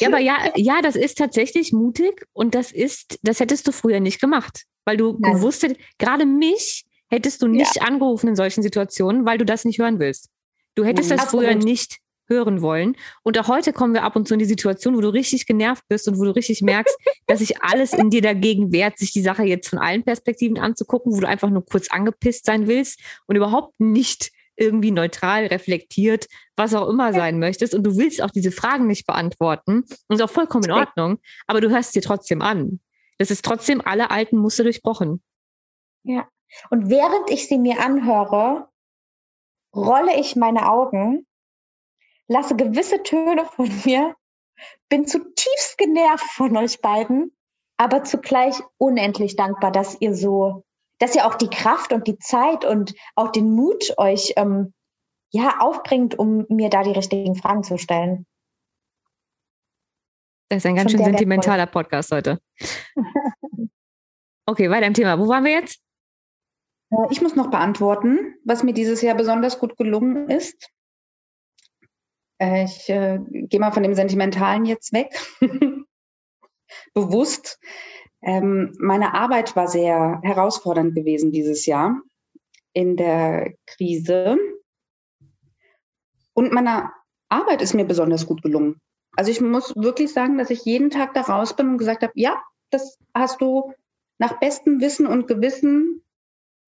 Ja, 0.00 0.08
aber 0.08 0.18
ja, 0.18 0.36
ja, 0.56 0.82
das 0.82 0.96
ist 0.96 1.16
tatsächlich 1.16 1.72
mutig 1.72 2.26
und 2.32 2.56
das 2.56 2.72
ist, 2.72 3.20
das 3.22 3.38
hättest 3.38 3.68
du 3.68 3.72
früher 3.72 4.00
nicht 4.00 4.20
gemacht, 4.20 4.64
weil 4.84 4.96
du 4.96 5.16
Nein. 5.20 5.34
gewusst 5.34 5.62
hättest, 5.62 5.80
gerade 5.98 6.26
mich 6.26 6.84
hättest 7.08 7.40
du 7.40 7.46
nicht 7.46 7.80
angerufen 7.82 8.28
in 8.28 8.34
solchen 8.36 8.62
Situationen, 8.62 9.24
weil 9.26 9.38
du 9.38 9.44
das 9.44 9.64
nicht 9.64 9.78
hören 9.78 10.00
willst. 10.00 10.28
Du 10.74 10.84
hättest 10.84 11.10
Mhm. 11.10 11.16
das 11.16 11.26
früher 11.26 11.50
Absolut. 11.50 11.64
nicht 11.64 11.98
hören 12.28 12.62
wollen. 12.62 12.96
Und 13.22 13.38
auch 13.38 13.48
heute 13.48 13.72
kommen 13.72 13.94
wir 13.94 14.02
ab 14.02 14.16
und 14.16 14.26
zu 14.26 14.34
in 14.34 14.40
die 14.40 14.46
Situation, 14.46 14.96
wo 14.96 15.00
du 15.00 15.08
richtig 15.08 15.46
genervt 15.46 15.84
bist 15.88 16.08
und 16.08 16.18
wo 16.18 16.24
du 16.24 16.34
richtig 16.34 16.62
merkst, 16.62 16.96
dass 17.26 17.40
sich 17.40 17.62
alles 17.62 17.92
in 17.92 18.10
dir 18.10 18.22
dagegen 18.22 18.72
wehrt, 18.72 18.98
sich 18.98 19.12
die 19.12 19.22
Sache 19.22 19.44
jetzt 19.44 19.68
von 19.68 19.78
allen 19.78 20.04
Perspektiven 20.04 20.58
anzugucken, 20.58 21.12
wo 21.12 21.20
du 21.20 21.28
einfach 21.28 21.50
nur 21.50 21.64
kurz 21.64 21.90
angepisst 21.90 22.46
sein 22.46 22.66
willst 22.66 23.00
und 23.26 23.36
überhaupt 23.36 23.78
nicht 23.78 24.32
irgendwie 24.56 24.90
neutral, 24.90 25.46
reflektiert, 25.46 26.26
was 26.56 26.74
auch 26.74 26.88
immer 26.88 27.12
sein 27.12 27.38
möchtest. 27.38 27.74
Und 27.74 27.84
du 27.84 27.96
willst 27.96 28.22
auch 28.22 28.30
diese 28.30 28.50
Fragen 28.50 28.86
nicht 28.86 29.06
beantworten. 29.06 29.84
Und 30.08 30.16
ist 30.16 30.22
auch 30.22 30.30
vollkommen 30.30 30.64
in. 30.64 30.72
Ordnung. 30.72 31.18
Aber 31.46 31.60
du 31.60 31.70
hörst 31.70 31.94
dir 31.94 32.02
trotzdem 32.02 32.42
an. 32.42 32.80
Das 33.18 33.30
ist 33.30 33.44
trotzdem 33.44 33.80
alle 33.84 34.10
alten 34.10 34.38
Muster 34.38 34.64
durchbrochen. 34.64 35.22
Ja. 36.04 36.26
Und 36.70 36.88
während 36.88 37.30
ich 37.30 37.48
sie 37.48 37.58
mir 37.58 37.80
anhöre, 37.80 38.68
rolle 39.74 40.18
ich 40.18 40.36
meine 40.36 40.70
Augen, 40.70 41.26
lasse 42.28 42.56
gewisse 42.56 43.02
Töne 43.02 43.44
von 43.44 43.70
mir, 43.84 44.14
bin 44.88 45.06
zutiefst 45.06 45.78
genervt 45.78 46.24
von 46.32 46.56
euch 46.56 46.80
beiden, 46.80 47.36
aber 47.76 48.04
zugleich 48.04 48.60
unendlich 48.78 49.36
dankbar, 49.36 49.70
dass 49.72 50.00
ihr 50.00 50.14
so, 50.14 50.64
dass 50.98 51.14
ihr 51.14 51.26
auch 51.26 51.34
die 51.34 51.50
Kraft 51.50 51.92
und 51.92 52.06
die 52.06 52.18
Zeit 52.18 52.64
und 52.64 52.94
auch 53.14 53.30
den 53.30 53.50
Mut 53.54 53.92
euch 53.98 54.32
ähm, 54.36 54.72
ja 55.30 55.58
aufbringt, 55.60 56.18
um 56.18 56.46
mir 56.48 56.70
da 56.70 56.82
die 56.82 56.92
richtigen 56.92 57.34
Fragen 57.34 57.62
zu 57.64 57.76
stellen. 57.78 58.26
Das 60.48 60.58
ist 60.58 60.66
ein 60.66 60.76
ganz 60.76 60.92
Schon 60.92 60.98
schön 61.00 61.04
sehr 61.04 61.12
wertvoll. 61.12 61.18
sentimentaler 61.18 61.66
Podcast 61.66 62.12
heute. 62.12 62.38
Okay, 64.48 64.70
weiter 64.70 64.86
im 64.86 64.94
Thema. 64.94 65.18
Wo 65.18 65.26
waren 65.26 65.42
wir 65.42 65.50
jetzt? 65.50 65.80
Äh, 66.92 67.08
Ich 67.10 67.20
muss 67.20 67.34
noch 67.34 67.50
beantworten, 67.50 68.36
was 68.44 68.62
mir 68.62 68.72
dieses 68.72 69.02
Jahr 69.02 69.16
besonders 69.16 69.58
gut 69.58 69.76
gelungen 69.76 70.30
ist. 70.30 70.70
Äh, 72.38 72.64
Ich 72.64 72.88
äh, 72.88 73.18
gehe 73.30 73.60
mal 73.60 73.72
von 73.72 73.82
dem 73.82 73.94
Sentimentalen 73.94 74.64
jetzt 74.64 74.92
weg. 74.92 75.16
Bewusst. 76.94 77.58
Ähm, 78.22 78.74
meine 78.78 79.14
Arbeit 79.14 79.54
war 79.56 79.68
sehr 79.68 80.20
herausfordernd 80.22 80.94
gewesen 80.94 81.30
dieses 81.32 81.66
Jahr 81.66 82.00
in 82.72 82.96
der 82.96 83.54
Krise. 83.66 84.36
Und 86.34 86.52
meine 86.52 86.92
Arbeit 87.28 87.62
ist 87.62 87.74
mir 87.74 87.84
besonders 87.84 88.26
gut 88.26 88.42
gelungen. 88.42 88.80
Also 89.16 89.30
ich 89.30 89.40
muss 89.40 89.74
wirklich 89.76 90.12
sagen, 90.12 90.36
dass 90.36 90.50
ich 90.50 90.64
jeden 90.64 90.90
Tag 90.90 91.14
da 91.14 91.22
raus 91.22 91.56
bin 91.56 91.68
und 91.70 91.78
gesagt 91.78 92.02
habe, 92.02 92.12
ja, 92.14 92.42
das 92.70 92.98
hast 93.14 93.40
du 93.40 93.72
nach 94.18 94.38
bestem 94.38 94.80
Wissen 94.80 95.06
und 95.06 95.26
Gewissen 95.26 96.02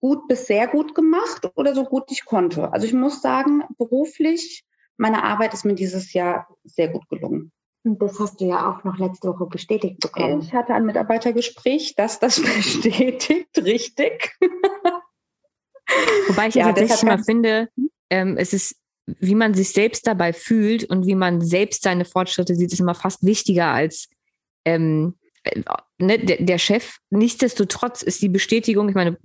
gut 0.00 0.28
bis 0.28 0.46
sehr 0.46 0.68
gut 0.68 0.94
gemacht 0.94 1.50
oder 1.56 1.74
so 1.74 1.84
gut 1.84 2.10
ich 2.10 2.24
konnte. 2.24 2.72
Also 2.72 2.86
ich 2.86 2.94
muss 2.94 3.20
sagen, 3.20 3.64
beruflich, 3.76 4.64
meine 4.99 5.24
Arbeit 5.24 5.55
ist 5.55 5.64
mir 5.64 5.74
dieses 5.74 6.12
Jahr 6.12 6.49
sehr 6.64 6.88
gut 6.88 7.09
gelungen. 7.09 7.53
Und 7.84 8.03
das 8.03 8.18
hast 8.18 8.40
du 8.40 8.44
ja 8.44 8.70
auch 8.70 8.84
noch 8.84 8.99
letzte 8.99 9.28
Woche 9.28 9.46
bestätigt 9.46 10.01
bekommen. 10.01 10.42
Ich 10.42 10.53
hatte 10.53 10.74
ein 10.74 10.84
Mitarbeitergespräch, 10.84 11.94
das 11.96 12.18
das 12.18 12.42
bestätigt, 12.57 13.57
richtig. 13.57 14.36
Wobei 16.28 16.49
ich 16.49 16.57
Ja, 16.57 16.66
ja, 16.66 16.72
tatsächlich 16.72 17.03
mal 17.05 17.22
finde, 17.22 17.68
ähm, 18.11 18.36
es 18.36 18.53
ist, 18.53 18.76
wie 19.07 19.34
man 19.34 19.55
sich 19.55 19.70
selbst 19.70 20.07
dabei 20.07 20.32
fühlt 20.32 20.84
und 20.84 21.07
wie 21.07 21.14
man 21.14 21.40
selbst 21.40 21.84
seine 21.84 22.05
Fortschritte 22.05 22.55
sieht, 22.55 22.72
ist 22.72 22.80
immer 22.80 22.94
fast 22.94 23.24
wichtiger 23.24 23.68
als 23.68 24.09
ähm, 24.66 25.14
äh, 25.44 25.62
ne, 25.99 26.18
der, 26.18 26.42
der 26.42 26.59
Chef. 26.59 26.99
Nichtsdestotrotz 27.11 28.03
ist 28.03 28.20
die 28.20 28.28
Bestätigung, 28.28 28.88
ich 28.88 28.94
meine, 28.94 29.16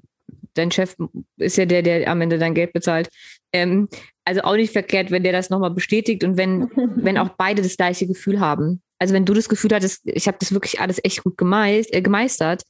dein 0.54 0.72
Chef 0.72 0.96
ist 1.38 1.58
ja 1.58 1.66
der, 1.66 1.82
der 1.82 2.08
am 2.08 2.22
Ende 2.22 2.38
dein 2.38 2.54
Geld 2.54 2.72
bezahlt. 2.72 3.10
Ähm, 3.52 3.90
also 4.26 4.42
auch 4.42 4.56
nicht 4.56 4.72
verkehrt, 4.72 5.12
wenn 5.12 5.24
der 5.24 5.32
das 5.34 5.50
nochmal 5.50 5.72
bestätigt 5.72 6.24
und 6.24 6.38
wenn, 6.38 6.70
wenn 6.96 7.18
auch 7.18 7.30
beide 7.30 7.62
das 7.62 7.78
gleiche 7.78 8.08
Gefühl 8.08 8.40
haben. 8.40 8.82
Also 9.00 9.14
wenn 9.14 9.26
du 9.26 9.34
das 9.34 9.50
Gefühl 9.50 9.72
hattest, 9.74 10.02
ich 10.06 10.28
habe 10.28 10.38
das 10.40 10.54
wirklich 10.54 10.80
alles 10.80 11.00
echt 11.04 11.24
gut 11.24 11.38
gemeist, 11.38 11.94
äh, 11.94 12.02
gemeistert 12.02 12.64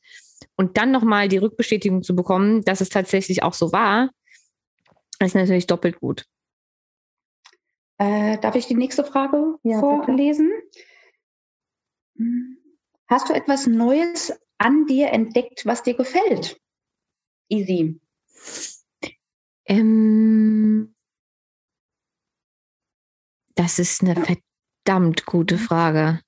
und 0.55 0.77
dann 0.77 0.91
nochmal 0.91 1.27
die 1.27 1.37
Rückbestätigung 1.37 2.03
zu 2.03 2.15
bekommen, 2.15 2.63
dass 2.63 2.81
es 2.81 2.89
tatsächlich 2.89 3.43
auch 3.43 3.53
so 3.53 3.71
war, 3.71 4.09
ist 5.19 5.35
natürlich 5.35 5.67
doppelt 5.67 5.99
gut. 5.99 6.25
Äh, 7.97 8.37
darf 8.39 8.55
ich 8.55 8.65
die 8.67 8.75
nächste 8.75 9.03
Frage 9.03 9.55
Ja, 9.63 9.79
bitte. 9.79 10.05
vorlesen? 10.05 10.51
Hm. 12.17 12.57
Hast 13.07 13.29
du 13.29 13.33
etwas 13.33 13.67
Neues 13.67 14.33
an 14.57 14.85
dir 14.87 15.11
entdeckt, 15.11 15.65
was 15.65 15.83
dir 15.83 15.93
gefällt? 15.93 16.59
Easy. 17.49 17.99
Ähm, 19.65 20.92
das 23.55 23.79
ist 23.79 24.01
eine 24.01 24.15
verdammt 24.15 25.25
gute 25.25 25.57
Frage. 25.57 26.19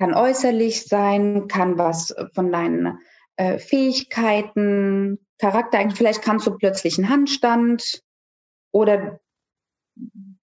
Kann 0.00 0.14
äußerlich 0.14 0.84
sein, 0.86 1.46
kann 1.48 1.78
was 1.78 2.14
von 2.34 2.50
deinen 2.50 2.98
äh, 3.36 3.58
Fähigkeiten, 3.58 5.18
Charakter, 5.38 5.78
eigentlich 5.78 5.98
vielleicht 5.98 6.22
kannst 6.22 6.46
du 6.46 6.56
plötzlich 6.56 6.98
einen 6.98 7.08
Handstand 7.08 8.02
oder 8.72 9.20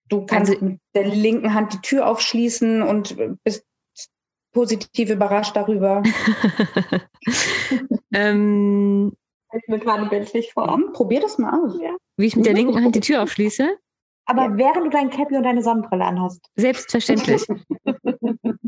du 0.08 0.26
kannst 0.26 0.52
Also- 0.54 0.66
mit 0.66 0.80
der 0.96 1.06
linken 1.08 1.54
Hand 1.54 1.74
die 1.74 1.82
Tür 1.82 2.08
aufschließen 2.08 2.82
und 2.82 3.16
bist 3.44 3.66
positiv 4.54 5.10
überrascht 5.10 5.56
darüber. 5.56 6.04
ähm, 8.14 9.14
Ich 9.54 9.68
mir 9.68 9.80
gerade 9.80 10.08
bildlich 10.08 10.54
vor. 10.54 10.74
Hm, 10.74 10.92
probier 10.94 11.22
das 11.22 11.38
mal 11.38 11.58
aus. 11.58 11.78
wie 12.18 12.26
ich 12.26 12.36
mit 12.36 12.46
der 12.46 12.54
linken 12.54 12.84
Hand 12.84 12.96
die 12.96 13.00
Tür 13.00 13.24
aufschließe? 13.24 13.78
Aber 14.26 14.44
Ja. 14.44 14.58
während 14.58 14.86
du 14.86 14.90
dein 14.90 15.10
Cappy 15.10 15.36
und 15.36 15.44
deine 15.44 15.64
Sonnenbrille 15.64 16.06
anhast. 16.06 16.42
Selbstverständlich. 16.56 17.46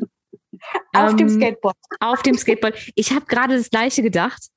Auf 0.93 1.15
dem 1.15 1.27
Ähm, 1.27 1.29
Skateboard. 1.29 1.75
Auf 1.99 2.21
dem 2.23 2.37
Skateboard. 2.37 2.91
Ich 2.95 3.11
habe 3.11 3.25
gerade 3.25 3.57
das 3.57 3.69
Gleiche 3.69 4.01
gedacht. 4.01 4.47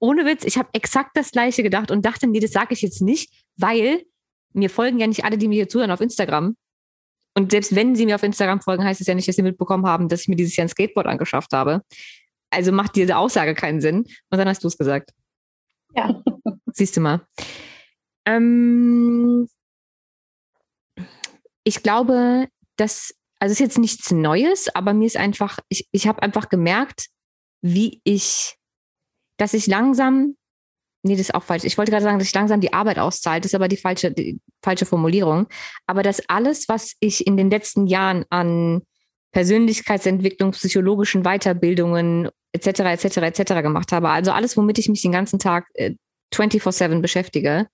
Ohne 0.00 0.26
Witz, 0.26 0.44
ich 0.44 0.58
habe 0.58 0.68
exakt 0.72 1.16
das 1.16 1.30
Gleiche 1.30 1.62
gedacht 1.62 1.90
und 1.90 2.04
dachte, 2.04 2.26
nee, 2.26 2.40
das 2.40 2.52
sage 2.52 2.74
ich 2.74 2.82
jetzt 2.82 3.00
nicht, 3.00 3.32
weil 3.56 4.04
mir 4.52 4.68
folgen 4.68 4.98
ja 4.98 5.06
nicht 5.06 5.24
alle, 5.24 5.38
die 5.38 5.48
mir 5.48 5.54
hier 5.54 5.68
zuhören, 5.68 5.90
auf 5.90 6.00
Instagram. 6.00 6.56
Und 7.36 7.50
selbst 7.50 7.74
wenn 7.74 7.96
sie 7.96 8.06
mir 8.06 8.16
auf 8.16 8.22
Instagram 8.22 8.60
folgen, 8.60 8.84
heißt 8.84 9.00
es 9.00 9.06
ja 9.06 9.14
nicht, 9.14 9.26
dass 9.26 9.36
sie 9.36 9.42
mitbekommen 9.42 9.86
haben, 9.86 10.08
dass 10.08 10.22
ich 10.22 10.28
mir 10.28 10.36
dieses 10.36 10.54
Jahr 10.56 10.66
ein 10.66 10.68
Skateboard 10.68 11.06
angeschafft 11.06 11.52
habe. 11.52 11.82
Also 12.50 12.70
macht 12.70 12.94
diese 12.96 13.16
Aussage 13.16 13.54
keinen 13.54 13.80
Sinn. 13.80 14.04
Und 14.30 14.38
dann 14.38 14.48
hast 14.48 14.62
du 14.62 14.68
es 14.68 14.76
gesagt. 14.78 15.10
Ja. 15.96 16.22
Siehst 16.72 16.96
du 16.96 17.00
mal. 17.00 17.26
Ähm, 18.26 19.48
ich 21.64 21.82
glaube, 21.82 22.46
dass, 22.76 23.14
also 23.40 23.52
ist 23.52 23.58
jetzt 23.58 23.78
nichts 23.78 24.10
Neues, 24.10 24.74
aber 24.74 24.94
mir 24.94 25.06
ist 25.06 25.16
einfach, 25.16 25.58
ich, 25.68 25.88
ich 25.90 26.06
habe 26.06 26.22
einfach 26.22 26.48
gemerkt, 26.48 27.08
wie 27.62 28.00
ich, 28.04 28.56
dass 29.38 29.54
ich 29.54 29.66
langsam, 29.66 30.36
nee, 31.02 31.14
das 31.14 31.28
ist 31.28 31.34
auch 31.34 31.42
falsch. 31.42 31.64
Ich 31.64 31.78
wollte 31.78 31.90
gerade 31.90 32.04
sagen, 32.04 32.18
dass 32.18 32.28
ich 32.28 32.34
langsam 32.34 32.60
die 32.60 32.72
Arbeit 32.72 32.98
auszahlt, 32.98 33.44
das 33.44 33.50
ist 33.50 33.54
aber 33.54 33.68
die 33.68 33.78
falsche, 33.78 34.12
die 34.12 34.38
falsche 34.62 34.86
Formulierung. 34.86 35.46
Aber 35.86 36.02
dass 36.02 36.28
alles, 36.28 36.68
was 36.68 36.94
ich 37.00 37.26
in 37.26 37.36
den 37.36 37.50
letzten 37.50 37.86
Jahren 37.86 38.24
an 38.30 38.82
Persönlichkeitsentwicklung, 39.32 40.52
psychologischen 40.52 41.24
Weiterbildungen 41.24 42.28
etc. 42.52 42.80
etc. 42.80 43.16
etc. 43.16 43.62
gemacht 43.62 43.90
habe, 43.90 44.10
also 44.10 44.30
alles, 44.30 44.56
womit 44.56 44.78
ich 44.78 44.88
mich 44.88 45.02
den 45.02 45.12
ganzen 45.12 45.38
Tag 45.38 45.66
äh, 45.74 45.94
24/7 46.32 47.00
beschäftige, 47.00 47.66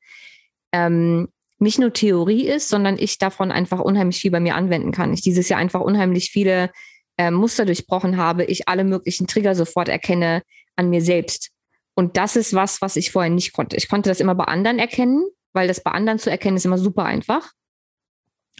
ähm, 0.72 1.28
nicht 1.60 1.78
nur 1.78 1.92
Theorie 1.92 2.46
ist, 2.46 2.68
sondern 2.68 2.98
ich 2.98 3.18
davon 3.18 3.52
einfach 3.52 3.80
unheimlich 3.80 4.20
viel 4.20 4.30
bei 4.30 4.40
mir 4.40 4.56
anwenden 4.56 4.92
kann. 4.92 5.12
Ich 5.12 5.20
dieses 5.20 5.48
Jahr 5.48 5.60
einfach 5.60 5.80
unheimlich 5.80 6.30
viele 6.30 6.70
äh, 7.18 7.30
Muster 7.30 7.66
durchbrochen 7.66 8.16
habe, 8.16 8.44
ich 8.44 8.66
alle 8.66 8.82
möglichen 8.84 9.26
Trigger 9.26 9.54
sofort 9.54 9.88
erkenne 9.88 10.42
an 10.76 10.88
mir 10.88 11.02
selbst. 11.02 11.50
Und 11.94 12.16
das 12.16 12.36
ist 12.36 12.54
was, 12.54 12.80
was 12.80 12.96
ich 12.96 13.10
vorher 13.10 13.30
nicht 13.30 13.52
konnte. 13.52 13.76
Ich 13.76 13.88
konnte 13.88 14.08
das 14.08 14.20
immer 14.20 14.34
bei 14.34 14.44
anderen 14.44 14.78
erkennen, 14.78 15.26
weil 15.52 15.68
das 15.68 15.82
bei 15.82 15.90
anderen 15.90 16.18
zu 16.18 16.30
erkennen 16.30 16.56
ist 16.56 16.64
immer 16.64 16.78
super 16.78 17.04
einfach. 17.04 17.52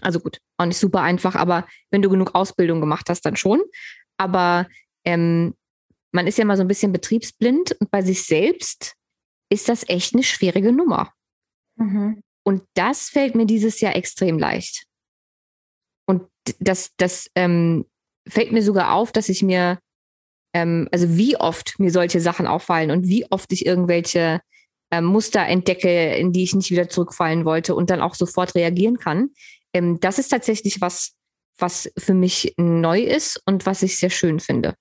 Also 0.03 0.21
gut, 0.21 0.39
auch 0.59 0.67
nicht 0.67 0.79
super 0.79 1.01
einfach, 1.01 1.35
aber 1.37 1.67
wenn 1.91 2.03
du 2.03 2.11
genug 2.11 2.35
Ausbildung 2.35 2.81
gemacht 2.81 3.09
hast, 3.09 3.23
dann 3.23 3.37
schon. 3.37 3.63
Aber 4.19 4.67
ähm, 5.05 5.55
man 6.13 6.27
ist 6.27 6.37
ja 6.37 6.43
immer 6.43 6.57
so 6.57 6.65
ein 6.65 6.69
bisschen 6.69 6.93
betriebsblind 6.93 7.73
und 7.81 7.91
bei 7.91 8.03
sich 8.03 8.25
selbst 8.25 8.95
ist 9.51 9.69
das 9.69 9.89
echt 9.89 10.15
eine 10.15 10.23
schwierige 10.23 10.73
Nummer. 10.73 11.13
Mhm. 11.77 12.23
Und 12.51 12.65
das 12.75 13.11
fällt 13.11 13.37
mir 13.37 13.47
dieses 13.47 13.81
Jahr 13.81 13.95
extrem 13.95 14.37
leicht. 14.37 14.87
Und 16.05 16.29
das, 16.59 16.91
das 16.97 17.31
ähm, 17.37 17.87
fällt 18.27 18.51
mir 18.51 18.65
sogar 18.65 18.93
auf, 18.93 19.13
dass 19.13 19.29
ich 19.29 19.45
mir, 19.45 19.79
ähm, 20.53 20.89
also 20.91 21.17
wie 21.17 21.37
oft 21.37 21.79
mir 21.79 21.93
solche 21.93 22.21
Sachen 22.21 22.49
auffallen 22.49 22.91
und 22.91 23.07
wie 23.07 23.25
oft 23.31 23.53
ich 23.53 23.65
irgendwelche 23.65 24.41
ähm, 24.91 25.05
Muster 25.05 25.47
entdecke, 25.47 26.17
in 26.17 26.33
die 26.33 26.43
ich 26.43 26.53
nicht 26.53 26.73
wieder 26.73 26.89
zurückfallen 26.89 27.45
wollte 27.45 27.77
und 27.77 27.89
dann 27.89 28.01
auch 28.01 28.17
sofort 28.17 28.57
reagieren 28.57 28.99
kann. 28.99 29.31
Ähm, 29.73 30.01
das 30.01 30.19
ist 30.19 30.31
tatsächlich 30.31 30.81
was, 30.81 31.13
was 31.57 31.89
für 31.97 32.15
mich 32.15 32.53
neu 32.57 33.01
ist 33.01 33.41
und 33.47 33.65
was 33.65 33.85
ich 33.85 33.97
sehr 33.97 34.11
schön 34.11 34.41
finde. 34.41 34.75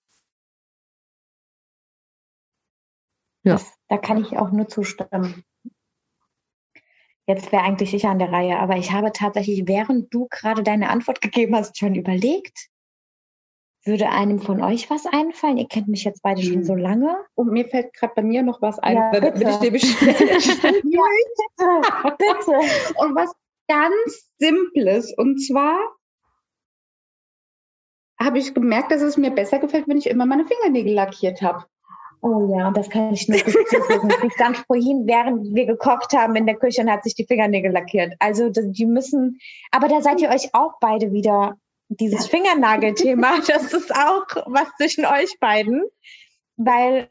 Ja. 3.44 3.54
Das, 3.54 3.72
da 3.90 4.00
kann 4.00 4.20
ich 4.20 4.36
auch 4.38 4.50
nur 4.50 4.68
zustimmen. 4.68 5.44
Jetzt 7.30 7.52
wäre 7.52 7.62
eigentlich 7.62 7.94
ich 7.94 8.08
an 8.08 8.18
der 8.18 8.32
Reihe, 8.32 8.58
aber 8.58 8.78
ich 8.78 8.92
habe 8.92 9.12
tatsächlich, 9.12 9.68
während 9.68 10.12
du 10.12 10.28
gerade 10.32 10.64
deine 10.64 10.90
Antwort 10.90 11.22
gegeben 11.22 11.56
hast, 11.56 11.78
schon 11.78 11.94
überlegt, 11.94 12.70
würde 13.86 14.10
einem 14.10 14.40
von 14.40 14.64
euch 14.64 14.90
was 14.90 15.06
einfallen? 15.06 15.58
Ihr 15.58 15.68
kennt 15.68 15.90
mich 15.90 16.06
jetzt 16.06 16.24
beide 16.24 16.42
schon 16.42 16.56
hm. 16.56 16.64
so 16.64 16.74
lange. 16.74 17.16
Und 17.36 17.52
mir 17.52 17.68
fällt 17.68 17.94
gerade 17.94 18.14
bei 18.16 18.24
mir 18.24 18.42
noch 18.42 18.64
was 18.64 18.80
ein. 18.80 18.96
Ja, 18.96 19.12
bitte. 19.12 19.32
Bin 19.34 19.48
ich 19.48 19.60
nämlich 19.60 19.84
ja, 20.02 20.10
bitte, 20.10 20.18
bitte. 22.18 22.52
Und 23.00 23.16
was 23.16 23.32
ganz 23.68 24.32
Simples. 24.40 25.14
Und 25.16 25.38
zwar 25.38 25.78
habe 28.20 28.40
ich 28.40 28.56
gemerkt, 28.56 28.92
dass 28.92 29.04
es 29.04 29.18
mir 29.18 29.30
besser 29.30 29.60
gefällt, 29.60 29.88
wenn 29.88 30.00
ich 30.00 30.08
immer 30.08 30.26
meine 30.26 30.48
Fingernägel 30.48 30.94
lackiert 30.94 31.44
habe. 31.44 31.68
Oh 32.22 32.54
ja, 32.54 32.70
das 32.72 32.90
kann 32.90 33.14
ich 33.14 33.28
nur 33.30 33.40
bestätigen. 33.40 34.10
ich 34.28 34.34
stand 34.34 34.58
vorhin, 34.58 35.08
während 35.08 35.56
wir 35.56 35.66
gekocht 35.66 36.14
haben 36.14 36.36
in 36.36 36.46
der 36.46 36.56
Küche 36.56 36.82
und 36.82 36.92
hat 36.92 37.04
sich 37.04 37.16
die 37.16 37.26
Fingernägel 37.26 37.72
lackiert. 37.72 38.14
Also 38.20 38.50
die 38.50 38.86
müssen, 38.86 39.40
aber 39.72 39.88
da 39.88 40.02
seid 40.02 40.20
ihr 40.22 40.30
euch 40.30 40.54
auch 40.54 40.74
beide 40.82 41.14
wieder 41.14 41.58
dieses 41.88 42.28
Fingernagelthema. 42.28 43.40
Das 43.48 43.74
ist 43.74 43.94
auch 43.96 44.26
was 44.46 44.68
zwischen 44.78 45.06
euch 45.06 45.40
beiden, 45.40 45.84
weil 46.58 47.08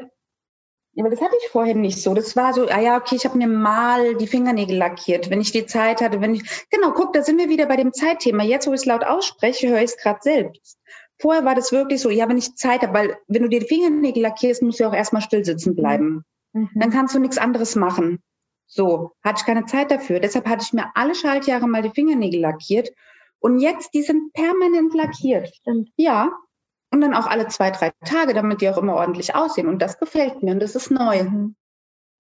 ja, 0.93 1.05
aber 1.05 1.15
das 1.15 1.21
hatte 1.21 1.37
ich 1.41 1.49
vorhin 1.51 1.81
nicht 1.81 2.03
so. 2.03 2.13
Das 2.13 2.35
war 2.35 2.53
so, 2.53 2.67
ah 2.67 2.81
ja, 2.81 2.97
okay, 2.97 3.15
ich 3.15 3.25
habe 3.25 3.39
mir 3.39 3.47
mal 3.47 4.17
die 4.17 4.27
Fingernägel 4.27 4.77
lackiert, 4.77 5.31
wenn 5.31 5.41
ich 5.41 5.53
die 5.53 5.65
Zeit 5.65 6.01
hatte, 6.01 6.21
wenn 6.21 6.35
ich, 6.35 6.43
genau, 6.71 6.91
guck, 6.91 7.13
da 7.13 7.23
sind 7.23 7.39
wir 7.39 7.49
wieder 7.49 7.67
bei 7.67 7.77
dem 7.77 7.93
Zeitthema. 7.93 8.43
Jetzt, 8.43 8.67
wo 8.67 8.73
ich 8.73 8.81
es 8.81 8.87
laut 8.87 9.05
ausspreche, 9.05 9.69
höre 9.69 9.79
ich 9.79 9.93
es 9.93 9.97
gerade 9.97 10.19
selbst. 10.23 10.77
Vorher 11.21 11.45
war 11.45 11.55
das 11.55 11.73
wirklich 11.73 12.01
so, 12.01 12.11
ja, 12.11 12.29
wenn 12.29 12.39
ich 12.39 12.55
Zeit 12.55 12.83
habe, 12.83 12.95
weil 12.95 13.19
wenn 13.27 13.43
du 13.43 13.49
dir 13.49 13.61
die 13.61 13.67
Fingernägel 13.67 14.23
lackierst, 14.23 14.63
musst 14.63 14.81
du 14.81 14.87
auch 14.87 14.95
erstmal 14.95 15.23
still 15.23 15.45
sitzen 15.45 15.75
bleiben. 15.75 16.25
Mhm. 16.53 16.71
Dann 16.75 16.91
kannst 16.91 17.15
du 17.15 17.19
nichts 17.19 17.39
anderes 17.39 17.75
machen. 17.75 18.23
So, 18.67 19.13
hatte 19.25 19.41
ich 19.41 19.47
keine 19.47 19.65
Zeit 19.65 19.91
dafür. 19.91 20.21
Deshalb 20.21 20.47
hatte 20.47 20.63
ich 20.63 20.73
mir 20.73 20.91
alle 20.95 21.15
Schaltjahre 21.15 21.67
mal 21.67 21.83
die 21.83 21.91
Fingernägel 21.91 22.41
lackiert. 22.41 22.91
Und 23.41 23.59
jetzt, 23.61 23.95
die 23.95 24.03
sind 24.03 24.33
permanent 24.33 24.95
lackiert. 24.95 25.55
Stimmt. 25.55 25.91
Ja. 25.97 26.31
Und 26.91 27.01
dann 27.01 27.15
auch 27.15 27.27
alle 27.27 27.49
zwei, 27.49 27.71
drei 27.71 27.93
Tage, 28.05 28.35
damit 28.35 28.61
die 28.61 28.69
auch 28.69 28.79
immer 28.79 28.95
ordentlich 28.95 29.35
aussehen. 29.35 29.69
Und 29.69 29.81
das 29.81 29.99
gefällt 29.99 30.43
mir 30.43 30.53
und 30.53 30.61
das 30.61 30.75
ist 30.75 30.91
neu. 30.91 31.25
Mhm. 31.25 31.57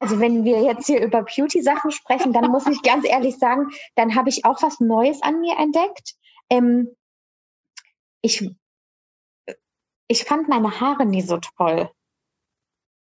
Also 0.01 0.21
wenn 0.21 0.45
wir 0.45 0.63
jetzt 0.63 0.87
hier 0.87 1.03
über 1.05 1.23
Beauty-Sachen 1.23 1.91
sprechen, 1.91 2.33
dann 2.33 2.51
muss 2.51 2.67
ich 2.67 2.83
ganz 2.83 3.07
ehrlich 3.07 3.39
sagen, 3.39 3.69
dann 3.97 4.15
habe 4.15 4.29
ich 4.29 4.45
auch 4.45 4.63
was 4.63 4.81
Neues 4.81 5.23
an 5.23 5.41
mir 5.41 5.57
entdeckt. 5.59 6.15
Ähm, 6.51 6.95
ich 8.23 8.51
ich 10.09 10.25
fand 10.25 10.49
meine 10.49 10.81
Haare 10.81 11.07
nie 11.07 11.23
so 11.23 11.39
toll. 11.39 11.91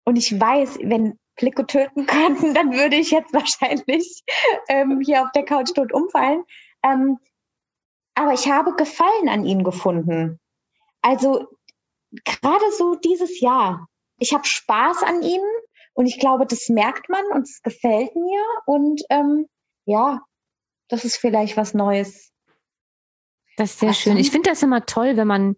Und 0.05 0.15
ich 0.15 0.39
weiß, 0.39 0.79
wenn 0.83 1.19
Flicko 1.37 1.63
töten 1.63 2.05
könnten, 2.07 2.53
dann 2.53 2.71
würde 2.71 2.95
ich 2.95 3.11
jetzt 3.11 3.33
wahrscheinlich 3.33 4.23
ähm, 4.69 5.01
hier 5.03 5.23
auf 5.23 5.31
der 5.31 5.45
Couch 5.45 5.73
tot 5.73 5.91
umfallen. 5.91 6.43
Ähm, 6.83 7.17
aber 8.15 8.33
ich 8.33 8.49
habe 8.49 8.75
Gefallen 8.75 9.27
an 9.27 9.45
ihnen 9.45 9.63
gefunden. 9.63 10.39
Also 11.01 11.47
gerade 12.23 12.71
so 12.77 12.95
dieses 12.95 13.39
Jahr. 13.39 13.87
Ich 14.19 14.33
habe 14.33 14.45
Spaß 14.45 15.01
an 15.03 15.23
ihnen 15.23 15.49
und 15.93 16.05
ich 16.05 16.19
glaube, 16.19 16.45
das 16.45 16.69
merkt 16.69 17.09
man 17.09 17.25
und 17.33 17.43
es 17.43 17.61
gefällt 17.61 18.15
mir. 18.15 18.41
Und 18.65 19.01
ähm, 19.09 19.47
ja, 19.85 20.21
das 20.89 21.05
ist 21.05 21.17
vielleicht 21.17 21.57
was 21.57 21.73
Neues. 21.73 22.31
Das 23.57 23.71
ist 23.71 23.79
sehr 23.79 23.89
was 23.89 23.99
schön. 23.99 24.17
Ich 24.17 24.31
finde 24.31 24.49
das 24.49 24.61
immer 24.61 24.85
toll, 24.85 25.17
wenn 25.17 25.27
man 25.27 25.55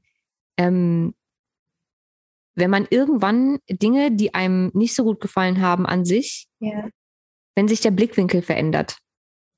ähm, 0.57 1.13
wenn 2.55 2.69
man 2.69 2.87
irgendwann 2.89 3.59
Dinge, 3.69 4.11
die 4.11 4.33
einem 4.33 4.71
nicht 4.73 4.95
so 4.95 5.03
gut 5.03 5.19
gefallen 5.19 5.61
haben 5.61 5.85
an 5.85 6.05
sich, 6.05 6.47
ja. 6.59 6.87
wenn 7.55 7.67
sich 7.67 7.81
der 7.81 7.91
Blickwinkel 7.91 8.41
verändert. 8.41 8.97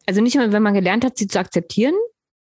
Also 0.05 0.21
nicht 0.21 0.35
nur, 0.35 0.51
wenn 0.51 0.63
man 0.63 0.73
gelernt 0.73 1.05
hat, 1.05 1.17
sie 1.17 1.27
zu 1.27 1.39
akzeptieren, 1.39 1.95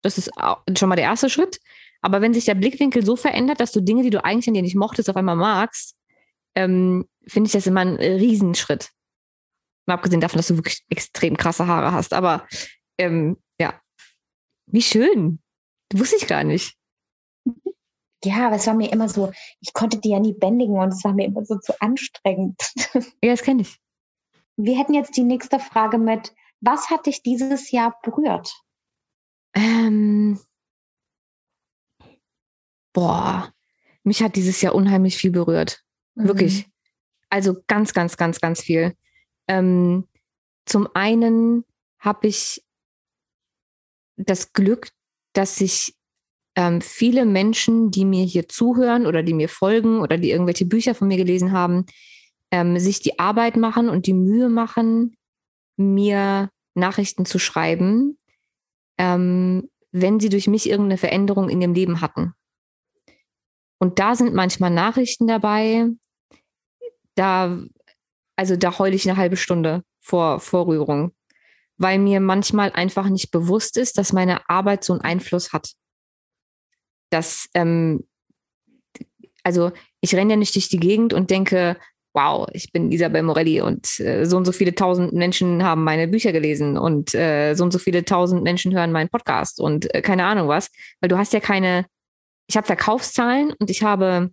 das 0.03 0.19
ist 0.19 0.31
schon 0.77 0.89
mal 0.89 0.97
der 0.97 1.07
erste 1.07 1.29
Schritt, 1.29 1.59
aber 2.03 2.21
wenn 2.21 2.35
sich 2.35 2.45
der 2.45 2.55
Blickwinkel 2.55 3.05
so 3.05 3.17
verändert, 3.17 3.61
dass 3.61 3.73
du 3.73 3.81
Dinge, 3.81 4.03
die 4.03 4.11
du 4.11 4.23
eigentlich 4.23 4.47
an 4.49 4.55
dir 4.55 4.63
nicht 4.63 4.77
mochtest, 4.77 5.09
auf 5.11 5.17
einmal 5.17 5.37
magst, 5.37 5.97
ähm, 6.55 7.09
finde 7.27 7.49
ich 7.49 7.53
das 7.53 7.67
immer 7.67 7.81
ein 7.81 7.97
Riesenschritt. 7.97 8.91
Mal 9.87 9.95
abgesehen 9.95 10.21
davon, 10.21 10.39
dass 10.39 10.49
du 10.49 10.57
wirklich 10.57 10.85
extrem 10.89 11.37
krasse 11.37 11.67
Haare 11.67 11.93
hast, 11.93 12.13
aber 12.13 12.47
ähm, 12.99 13.39
ja, 13.59 13.81
wie 14.67 14.83
schön. 14.83 15.41
Wusste 15.93 16.17
ich 16.17 16.27
gar 16.27 16.45
nicht. 16.45 16.77
Ja, 18.25 18.47
aber 18.47 18.57
es 18.57 18.67
war 18.67 18.75
mir 18.75 18.93
immer 18.93 19.09
so, 19.09 19.33
ich 19.61 19.73
konnte 19.73 19.99
die 19.99 20.11
ja 20.11 20.21
nie 20.21 20.33
bändigen 20.33 20.79
und 20.79 20.93
es 20.93 21.05
war 21.05 21.13
mir 21.13 21.27
immer 21.27 21.45
so 21.45 21.59
zu 21.59 21.81
anstrengend. 21.81 22.61
Ja, 23.23 23.31
das 23.31 23.43
kenne 23.43 23.63
ich. 23.63 23.79
Wir 24.57 24.79
hätten 24.79 24.95
jetzt 24.95 25.17
die 25.17 25.25
nächste 25.25 25.59
Frage 25.59 25.99
mit, 25.99 26.35
was 26.61 26.91
hat 26.91 27.07
dich 27.07 27.23
dieses 27.23 27.71
Jahr 27.71 27.99
berührt? 28.03 28.53
Ähm, 29.55 30.39
boah, 32.93 33.53
mich 34.03 34.23
hat 34.23 34.37
dieses 34.37 34.61
Jahr 34.61 34.75
unheimlich 34.75 35.17
viel 35.17 35.31
berührt. 35.31 35.85
Mhm. 36.15 36.29
Wirklich. 36.29 36.67
Also 37.31 37.57
ganz, 37.67 37.93
ganz, 37.93 38.17
ganz, 38.17 38.41
ganz 38.41 38.63
viel. 38.63 38.97
Ähm, 39.49 40.09
zum 40.67 40.89
einen 40.95 41.65
habe 41.99 42.29
ich 42.29 42.65
das 44.17 44.53
Glück, 44.53 44.91
dass 45.33 45.61
ich 45.61 45.97
ähm, 46.57 46.81
viele 46.81 47.25
Menschen, 47.25 47.91
die 47.91 48.05
mir 48.05 48.25
hier 48.25 48.49
zuhören 48.49 49.07
oder 49.07 49.23
die 49.23 49.35
mir 49.35 49.49
folgen 49.49 50.01
oder 50.01 50.19
die 50.19 50.31
irgendwelche 50.31 50.67
Bücher 50.67 50.95
von 50.95 51.09
mir 51.09 51.17
gelesen 51.17 51.53
haben, 51.53 51.87
ähm, 52.51 52.79
sich 52.79 53.01
die 53.01 53.19
Arbeit 53.19 53.57
machen 53.57 53.89
und 53.89 54.07
die 54.07 54.13
Mühe 54.13 54.49
machen, 54.49 55.17
mir 55.77 56.51
Nachrichten 56.75 57.27
zu 57.27 57.39
schreiben, 57.39 58.19
ähm, 58.99 59.69
wenn 59.91 60.21
sie 60.21 60.29
durch 60.29 60.47
mich 60.47 60.69
irgendeine 60.69 60.99
Veränderung 60.99 61.49
in 61.49 61.61
ihrem 61.61 61.75
Leben 61.75 62.01
hatten. 62.01 62.33
Und 63.79 63.99
da 63.99 64.15
sind 64.15 64.35
manchmal 64.35 64.71
Nachrichten 64.71 65.27
dabei, 65.27 65.89
da, 67.17 67.59
also 68.37 68.57
da 68.57 68.79
heule 68.79 68.95
ich 68.95 69.09
eine 69.09 69.17
halbe 69.17 69.37
Stunde 69.37 69.83
vor 70.01 70.41
Vorrührung, 70.41 71.13
weil 71.77 71.99
mir 71.99 72.21
manchmal 72.21 72.71
einfach 72.73 73.09
nicht 73.09 73.31
bewusst 73.31 73.77
ist, 73.77 73.99
dass 73.99 74.13
meine 74.13 74.49
Arbeit 74.49 74.85
so 74.85 74.93
einen 74.93 75.03
Einfluss 75.03 75.53
hat 75.53 75.75
dass, 77.15 77.49
ähm, 77.55 78.05
also 79.43 79.73
ich 80.01 80.15
renne 80.15 80.35
ja 80.35 80.37
nicht 80.37 80.55
durch 80.55 80.69
die 80.69 80.81
Gegend 80.81 81.15
und 81.15 81.31
denke, 81.31 81.77
wow, 82.15 82.47
ich 82.53 82.71
bin 82.73 82.93
Isabel 82.93 83.23
Morelli 83.23 83.61
und 83.61 83.99
äh, 84.01 84.25
so 84.25 84.37
und 84.37 84.45
so 84.45 84.53
viele 84.53 84.75
tausend 84.75 85.13
Menschen 85.13 85.65
haben 85.65 85.83
meine 85.83 86.07
Bücher 86.07 86.33
gelesen 86.33 86.79
und 86.79 87.15
äh, 87.15 87.55
so 87.55 87.65
und 87.65 87.73
so 87.73 87.79
viele 87.79 88.05
tausend 88.05 88.43
Menschen 88.43 88.73
hören 88.73 88.93
meinen 88.93 89.09
Podcast 89.09 89.61
und 89.61 89.93
äh, 89.95 90.01
keine 90.01 90.25
Ahnung 90.25 90.49
was, 90.49 90.71
weil 91.01 91.09
du 91.09 91.19
hast 91.19 91.33
ja 91.33 91.41
keine, 91.41 91.87
ich 92.49 92.57
habe 92.57 92.67
Verkaufszahlen 92.67 93.53
und 93.59 93.71
ich 93.71 93.83
habe 93.83 94.31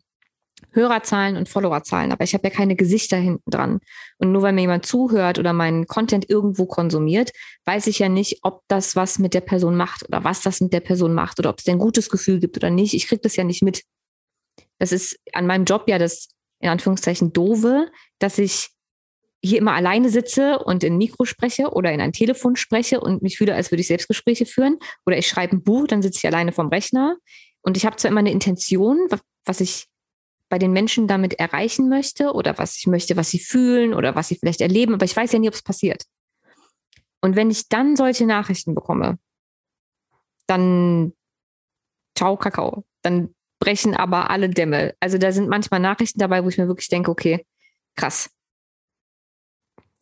Hörerzahlen 0.72 1.38
und 1.38 1.50
Followerzahlen, 1.50 2.12
aber 2.12 2.24
ich 2.24 2.34
habe 2.34 2.48
ja 2.48 2.54
keine 2.54 2.76
Gesichter 2.76 3.18
hinten 3.18 3.50
dran. 3.50 3.80
Und 4.18 4.32
nur 4.32 4.42
weil 4.42 4.54
mir 4.54 4.62
jemand 4.62 4.86
zuhört 4.86 5.40
oder 5.40 5.54
meinen 5.54 5.88
Content 5.88 6.30
irgendwo 6.30 6.66
konsumiert, 6.66 7.32
weiß 7.66 7.88
ich 7.88 8.00
ja 8.00 8.10
nicht, 8.10 8.40
ob 8.44 8.62
das 8.68 8.96
was 8.96 9.20
mit 9.20 9.34
der 9.34 9.42
Person 9.42 9.76
macht 9.76 10.08
oder 10.08 10.24
was 10.24 10.42
das 10.42 10.62
mit 10.62 10.74
der 10.74 10.80
Person 10.80 11.14
macht 11.14 11.40
oder 11.40 11.50
ob 11.50 11.60
es 11.60 11.68
ein 11.68 11.80
gutes 11.80 12.10
Gefühl 12.10 12.40
gibt 12.40 12.58
oder 12.58 12.70
nicht. 12.70 12.94
Ich 12.94 13.08
kriege 13.08 13.22
das 13.22 13.36
ja 13.36 13.44
nicht 13.44 13.64
mit. 13.64 13.84
Das 14.80 14.92
ist 14.92 15.20
an 15.34 15.46
meinem 15.46 15.66
Job 15.66 15.84
ja 15.88 15.98
das 15.98 16.30
in 16.60 16.70
Anführungszeichen 16.70 17.34
doofe, 17.34 17.88
dass 18.20 18.38
ich 18.38 18.70
hier 19.44 19.58
immer 19.58 19.74
alleine 19.74 20.10
sitze 20.10 20.60
und 20.60 20.84
in 20.84 20.98
Mikro 20.98 21.26
spreche 21.26 21.72
oder 21.72 21.92
in 21.92 22.00
ein 22.00 22.14
Telefon 22.14 22.56
spreche 22.56 23.00
und 23.00 23.24
mich 23.24 23.38
fühle, 23.38 23.56
als 23.56 23.72
würde 23.72 23.82
ich 23.82 23.88
Selbstgespräche 23.88 24.46
führen. 24.46 24.78
Oder 25.06 25.18
ich 25.18 25.28
schreibe 25.28 25.56
ein 25.56 25.64
Buch, 25.64 25.88
dann 25.88 26.02
sitze 26.02 26.20
ich 26.20 26.28
alleine 26.28 26.52
vorm 26.52 26.70
Rechner 26.70 27.18
Und 27.62 27.78
ich 27.78 27.86
habe 27.86 27.96
zwar 27.96 28.12
immer 28.12 28.20
eine 28.20 28.32
Intention, 28.32 29.08
was 29.46 29.60
ich 29.60 29.88
bei 30.52 30.60
den 30.60 30.74
Menschen 30.74 31.08
damit 31.08 31.40
erreichen 31.40 31.88
möchte 31.88 32.34
oder 32.34 32.58
was 32.58 32.76
ich 32.76 32.86
möchte, 32.86 33.16
was 33.16 33.30
sie 33.30 33.40
fühlen 33.40 33.94
oder 33.94 34.16
was 34.16 34.28
sie 34.28 34.36
vielleicht 34.36 34.60
erleben, 34.60 34.94
aber 34.94 35.06
ich 35.06 35.16
weiß 35.16 35.32
ja 35.32 35.40
nie, 35.40 35.48
ob 35.48 35.54
es 35.54 35.64
passiert. 35.64 36.04
Und 37.22 37.38
wenn 37.38 37.50
ich 37.50 37.70
dann 37.70 37.96
solche 37.96 38.26
Nachrichten 38.26 38.76
bekomme, 38.76 39.18
dann 40.48 41.14
ciao 42.18 42.36
Kakao. 42.36 42.84
Dann 43.02 43.34
brechen 43.60 43.96
aber 43.96 44.30
alle 44.30 44.50
Dämme. 44.50 44.94
Also 45.00 45.18
da 45.18 45.32
sind 45.32 45.48
manchmal 45.48 45.80
Nachrichten 45.80 46.20
dabei, 46.20 46.44
wo 46.44 46.50
ich 46.50 46.58
mir 46.58 46.68
wirklich 46.68 46.90
denke, 46.90 47.12
okay, 47.12 47.46
krass. 47.96 48.30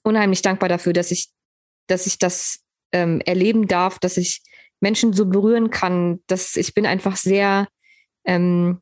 Unheimlich 0.02 0.42
dankbar 0.42 0.68
dafür, 0.68 0.94
dass 0.94 1.12
ich, 1.12 1.30
dass 1.86 2.08
ich 2.08 2.18
das 2.18 2.62
ähm, 2.92 3.22
erleben 3.22 3.68
darf, 3.68 4.00
dass 4.00 4.18
ich 4.18 4.42
Menschen 4.80 5.14
so 5.14 5.28
berühren 5.28 5.70
kann, 5.70 6.24
dass 6.26 6.56
ich 6.56 6.74
bin 6.74 6.88
einfach 6.88 7.18
sehr, 7.18 7.68
ähm, 8.26 8.82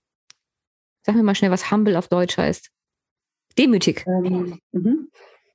sag 1.07 1.15
mir 1.15 1.23
mal 1.23 1.35
schnell, 1.35 1.51
was 1.51 1.71
humble 1.71 1.95
auf 1.95 2.09
Deutsch 2.09 2.37
heißt. 2.37 2.69
Demütig. 3.57 4.05
Ähm, 4.05 4.59
mhm. 4.71 5.09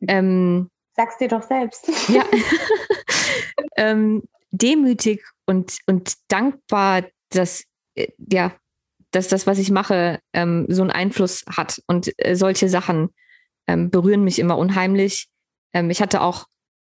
ähm, 0.09 0.71
Sag's 0.97 1.19
dir 1.19 1.29
doch 1.29 1.43
selbst. 1.43 1.89
Ja. 2.09 2.25
ähm, 3.77 4.23
demütig 4.51 5.23
und, 5.47 5.79
und 5.87 6.15
dankbar, 6.29 7.05
dass, 7.31 7.65
äh, 7.95 8.09
ja, 8.19 8.55
dass 9.11 9.29
das, 9.29 9.47
was 9.47 9.59
ich 9.59 9.71
mache, 9.71 10.21
ähm, 10.33 10.67
so 10.69 10.83
einen 10.83 10.91
Einfluss 10.91 11.45
hat. 11.55 11.83
Und 11.87 12.13
äh, 12.17 12.35
solche 12.35 12.69
Sachen 12.69 13.11
ähm, 13.67 13.91
berühren 13.91 14.25
mich 14.25 14.39
immer 14.39 14.57
unheimlich. 14.57 15.29
Ähm, 15.75 15.91
ich 15.91 16.01
hatte 16.01 16.23
auch, 16.23 16.47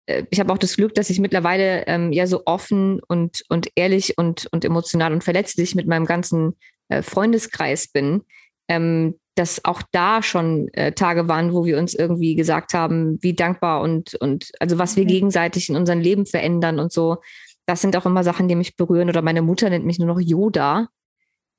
äh, 0.07 0.23
ich 0.31 0.39
habe 0.39 0.51
auch 0.51 0.57
das 0.57 0.77
Glück, 0.77 0.95
dass 0.95 1.11
ich 1.11 1.19
mittlerweile 1.19 1.85
ähm, 1.85 2.11
ja 2.11 2.25
so 2.25 2.41
offen 2.45 3.01
und, 3.07 3.43
und 3.49 3.69
ehrlich 3.75 4.17
und, 4.17 4.47
und 4.51 4.65
emotional 4.65 5.13
und 5.13 5.23
verletzlich 5.23 5.75
mit 5.75 5.87
meinem 5.87 6.05
ganzen 6.05 6.57
äh, 6.89 7.01
Freundeskreis 7.01 7.87
bin. 7.87 8.23
Ähm, 8.67 9.15
dass 9.37 9.63
auch 9.65 9.81
da 9.91 10.23
schon 10.23 10.67
äh, 10.73 10.91
Tage 10.93 11.27
waren, 11.27 11.53
wo 11.53 11.63
wir 11.63 11.77
uns 11.77 11.93
irgendwie 11.93 12.35
gesagt 12.35 12.73
haben, 12.73 13.19
wie 13.21 13.33
dankbar 13.33 13.81
und, 13.81 14.15
und 14.15 14.51
also 14.59 14.79
was 14.79 14.95
wir 14.95 15.03
mhm. 15.03 15.09
gegenseitig 15.09 15.69
in 15.69 15.75
unserem 15.75 15.99
Leben 15.99 16.25
verändern 16.25 16.79
und 16.79 16.91
so. 16.91 17.17
Das 17.65 17.81
sind 17.81 17.95
auch 17.95 18.05
immer 18.05 18.23
Sachen, 18.23 18.47
die 18.47 18.55
mich 18.55 18.75
berühren. 18.75 19.09
Oder 19.09 19.21
meine 19.21 19.41
Mutter 19.41 19.69
nennt 19.69 19.85
mich 19.85 19.99
nur 19.99 20.07
noch 20.07 20.19
Yoda, 20.19 20.87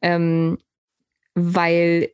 ähm, 0.03 0.59
weil 1.35 2.11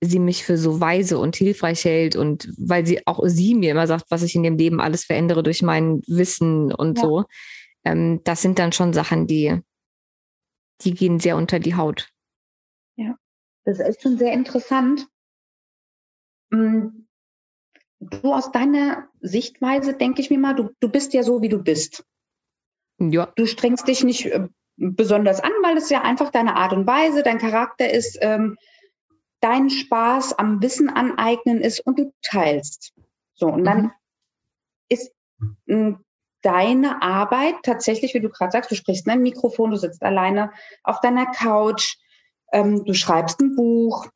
sie 0.00 0.18
mich 0.18 0.44
für 0.44 0.58
so 0.58 0.80
weise 0.80 1.18
und 1.18 1.36
hilfreich 1.36 1.84
hält 1.84 2.16
und 2.16 2.52
weil 2.58 2.84
sie 2.84 3.06
auch 3.06 3.20
sie 3.24 3.54
mir 3.54 3.70
immer 3.70 3.86
sagt, 3.86 4.06
was 4.10 4.22
ich 4.22 4.34
in 4.34 4.42
dem 4.42 4.58
Leben 4.58 4.80
alles 4.80 5.04
verändere 5.04 5.42
durch 5.42 5.62
mein 5.62 6.02
Wissen 6.06 6.72
und 6.72 6.98
ja. 6.98 7.04
so. 7.04 7.24
Ähm, 7.84 8.20
das 8.24 8.42
sind 8.42 8.58
dann 8.58 8.72
schon 8.72 8.92
Sachen, 8.92 9.26
die, 9.26 9.60
die 10.82 10.94
gehen 10.94 11.20
sehr 11.20 11.36
unter 11.36 11.58
die 11.60 11.76
Haut. 11.76 12.08
Ja, 12.96 13.16
das 13.64 13.80
ist 13.80 14.02
schon 14.02 14.18
sehr 14.18 14.32
interessant. 14.32 15.06
Mm, 16.50 17.06
du 18.00 18.32
aus 18.32 18.52
deiner 18.52 19.08
Sichtweise, 19.20 19.94
denke 19.94 20.20
ich 20.20 20.30
mir 20.30 20.38
mal, 20.38 20.54
du, 20.54 20.70
du 20.80 20.88
bist 20.88 21.14
ja 21.14 21.22
so, 21.22 21.42
wie 21.42 21.48
du 21.48 21.62
bist. 21.62 22.04
Ja. 22.98 23.32
Du 23.36 23.46
strengst 23.46 23.88
dich 23.88 24.04
nicht 24.04 24.26
äh, 24.26 24.48
besonders 24.76 25.40
an, 25.40 25.52
weil 25.62 25.76
es 25.76 25.90
ja 25.90 26.02
einfach 26.02 26.30
deine 26.30 26.56
Art 26.56 26.72
und 26.72 26.86
Weise, 26.86 27.22
dein 27.22 27.38
Charakter 27.38 27.90
ist, 27.90 28.18
ähm, 28.20 28.56
dein 29.40 29.70
Spaß 29.70 30.38
am 30.38 30.62
Wissen 30.62 30.88
aneignen 30.88 31.60
ist 31.60 31.80
und 31.80 31.98
du 31.98 32.12
teilst. 32.22 32.92
So, 33.34 33.46
und 33.46 33.64
dann 33.64 33.82
mhm. 33.82 33.92
ist 34.88 35.12
m, 35.66 36.04
deine 36.42 37.02
Arbeit 37.02 37.56
tatsächlich, 37.62 38.14
wie 38.14 38.20
du 38.20 38.28
gerade 38.28 38.52
sagst, 38.52 38.70
du 38.70 38.74
sprichst 38.74 39.06
in 39.06 39.12
ein 39.12 39.22
Mikrofon, 39.22 39.70
du 39.70 39.76
sitzt 39.76 40.02
alleine 40.02 40.52
auf 40.82 41.00
deiner 41.00 41.26
Couch, 41.26 41.96
ähm, 42.54 42.84
du 42.84 42.94
schreibst 42.94 43.40
ein 43.40 43.56
Buch 43.56 44.06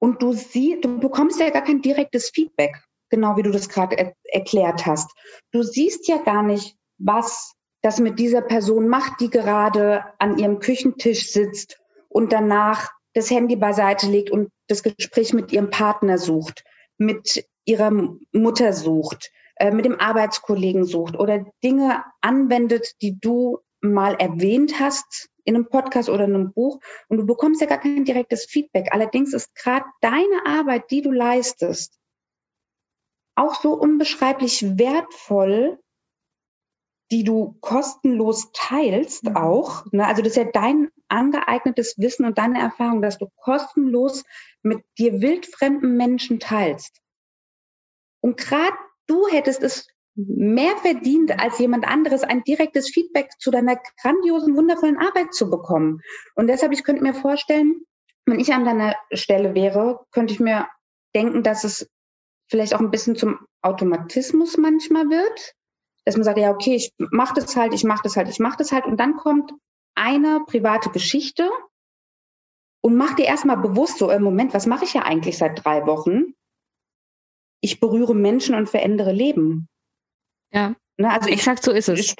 und 0.00 0.20
du 0.20 0.32
siehst, 0.32 0.84
du 0.84 0.98
bekommst 0.98 1.40
ja 1.40 1.48
gar 1.50 1.62
kein 1.62 1.80
direktes 1.80 2.30
Feedback, 2.30 2.82
genau 3.08 3.36
wie 3.36 3.42
du 3.42 3.52
das 3.52 3.68
gerade 3.68 3.96
er 3.96 4.14
erklärt 4.24 4.84
hast. 4.84 5.10
Du 5.52 5.62
siehst 5.62 6.08
ja 6.08 6.18
gar 6.18 6.42
nicht, 6.42 6.76
was 6.98 7.54
das 7.82 8.00
mit 8.00 8.18
dieser 8.18 8.42
Person 8.42 8.88
macht, 8.88 9.20
die 9.20 9.30
gerade 9.30 10.04
an 10.18 10.38
ihrem 10.38 10.58
Küchentisch 10.58 11.30
sitzt 11.32 11.80
und 12.08 12.32
danach 12.32 12.90
das 13.14 13.30
Handy 13.30 13.56
beiseite 13.56 14.06
legt 14.06 14.30
und 14.30 14.50
das 14.66 14.82
Gespräch 14.82 15.32
mit 15.32 15.52
ihrem 15.52 15.70
Partner 15.70 16.18
sucht, 16.18 16.64
mit 16.98 17.44
ihrer 17.64 17.90
Mutter 18.32 18.72
sucht, 18.72 19.30
äh, 19.56 19.70
mit 19.70 19.84
dem 19.84 19.98
Arbeitskollegen 19.98 20.84
sucht 20.84 21.18
oder 21.18 21.44
Dinge 21.62 22.04
anwendet, 22.20 22.94
die 23.02 23.18
du 23.18 23.60
mal 23.80 24.14
erwähnt 24.14 24.78
hast 24.78 25.30
in 25.44 25.54
einem 25.54 25.68
Podcast 25.68 26.08
oder 26.08 26.24
in 26.24 26.34
einem 26.34 26.52
Buch 26.52 26.80
und 27.08 27.18
du 27.18 27.26
bekommst 27.26 27.60
ja 27.60 27.66
gar 27.66 27.78
kein 27.78 28.04
direktes 28.04 28.44
Feedback. 28.44 28.88
Allerdings 28.92 29.32
ist 29.32 29.54
gerade 29.54 29.86
deine 30.00 30.46
Arbeit, 30.46 30.90
die 30.90 31.02
du 31.02 31.10
leistest, 31.10 31.98
auch 33.34 33.54
so 33.54 33.72
unbeschreiblich 33.72 34.78
wertvoll, 34.78 35.78
die 37.10 37.24
du 37.24 37.56
kostenlos 37.60 38.50
teilst 38.52 39.24
mhm. 39.24 39.36
auch. 39.36 39.84
Ne? 39.92 40.06
Also 40.06 40.22
das 40.22 40.32
ist 40.32 40.36
ja 40.36 40.44
dein 40.44 40.90
angeeignetes 41.08 41.98
Wissen 41.98 42.24
und 42.24 42.38
deine 42.38 42.60
Erfahrung, 42.60 43.02
dass 43.02 43.18
du 43.18 43.28
kostenlos 43.36 44.24
mit 44.62 44.84
dir 44.98 45.20
wildfremden 45.20 45.96
Menschen 45.96 46.38
teilst. 46.38 47.00
Und 48.20 48.36
gerade 48.36 48.76
du 49.06 49.26
hättest 49.28 49.62
es 49.62 49.88
mehr 50.14 50.76
verdient 50.78 51.40
als 51.40 51.58
jemand 51.58 51.86
anderes, 51.86 52.22
ein 52.22 52.42
direktes 52.44 52.90
Feedback 52.90 53.30
zu 53.38 53.50
deiner 53.50 53.76
grandiosen, 54.00 54.56
wundervollen 54.56 54.98
Arbeit 54.98 55.34
zu 55.34 55.50
bekommen. 55.50 56.00
Und 56.34 56.48
deshalb, 56.48 56.72
ich 56.72 56.84
könnte 56.84 57.02
mir 57.02 57.14
vorstellen, 57.14 57.82
wenn 58.26 58.40
ich 58.40 58.52
an 58.52 58.64
deiner 58.64 58.96
Stelle 59.12 59.54
wäre, 59.54 60.04
könnte 60.12 60.34
ich 60.34 60.40
mir 60.40 60.68
denken, 61.14 61.42
dass 61.42 61.64
es 61.64 61.88
vielleicht 62.48 62.74
auch 62.74 62.80
ein 62.80 62.90
bisschen 62.90 63.16
zum 63.16 63.38
Automatismus 63.62 64.56
manchmal 64.56 65.08
wird 65.08 65.54
dass 66.04 66.16
man 66.16 66.24
sagt, 66.24 66.38
ja, 66.38 66.50
okay, 66.50 66.74
ich 66.74 66.92
mache 66.98 67.34
das 67.34 67.56
halt, 67.56 67.74
ich 67.74 67.84
mache 67.84 68.02
das 68.02 68.16
halt, 68.16 68.28
ich 68.28 68.38
mache 68.38 68.56
das 68.58 68.72
halt. 68.72 68.86
Und 68.86 68.98
dann 68.98 69.16
kommt 69.16 69.52
eine 69.94 70.40
private 70.46 70.90
Geschichte 70.90 71.50
und 72.82 72.96
mach 72.96 73.14
dir 73.14 73.26
erstmal 73.26 73.58
bewusst 73.58 73.98
so, 73.98 74.10
im 74.10 74.22
Moment, 74.22 74.54
was 74.54 74.66
mache 74.66 74.84
ich 74.84 74.94
ja 74.94 75.02
eigentlich 75.02 75.38
seit 75.38 75.64
drei 75.64 75.86
Wochen? 75.86 76.34
Ich 77.60 77.78
berühre 77.78 78.14
Menschen 78.14 78.54
und 78.54 78.68
verändere 78.68 79.12
Leben. 79.12 79.68
Ja. 80.52 80.74
Ne, 80.96 81.10
also 81.10 81.28
exakt 81.28 81.62
so 81.62 81.72
ist 81.72 81.88
es. 81.88 82.14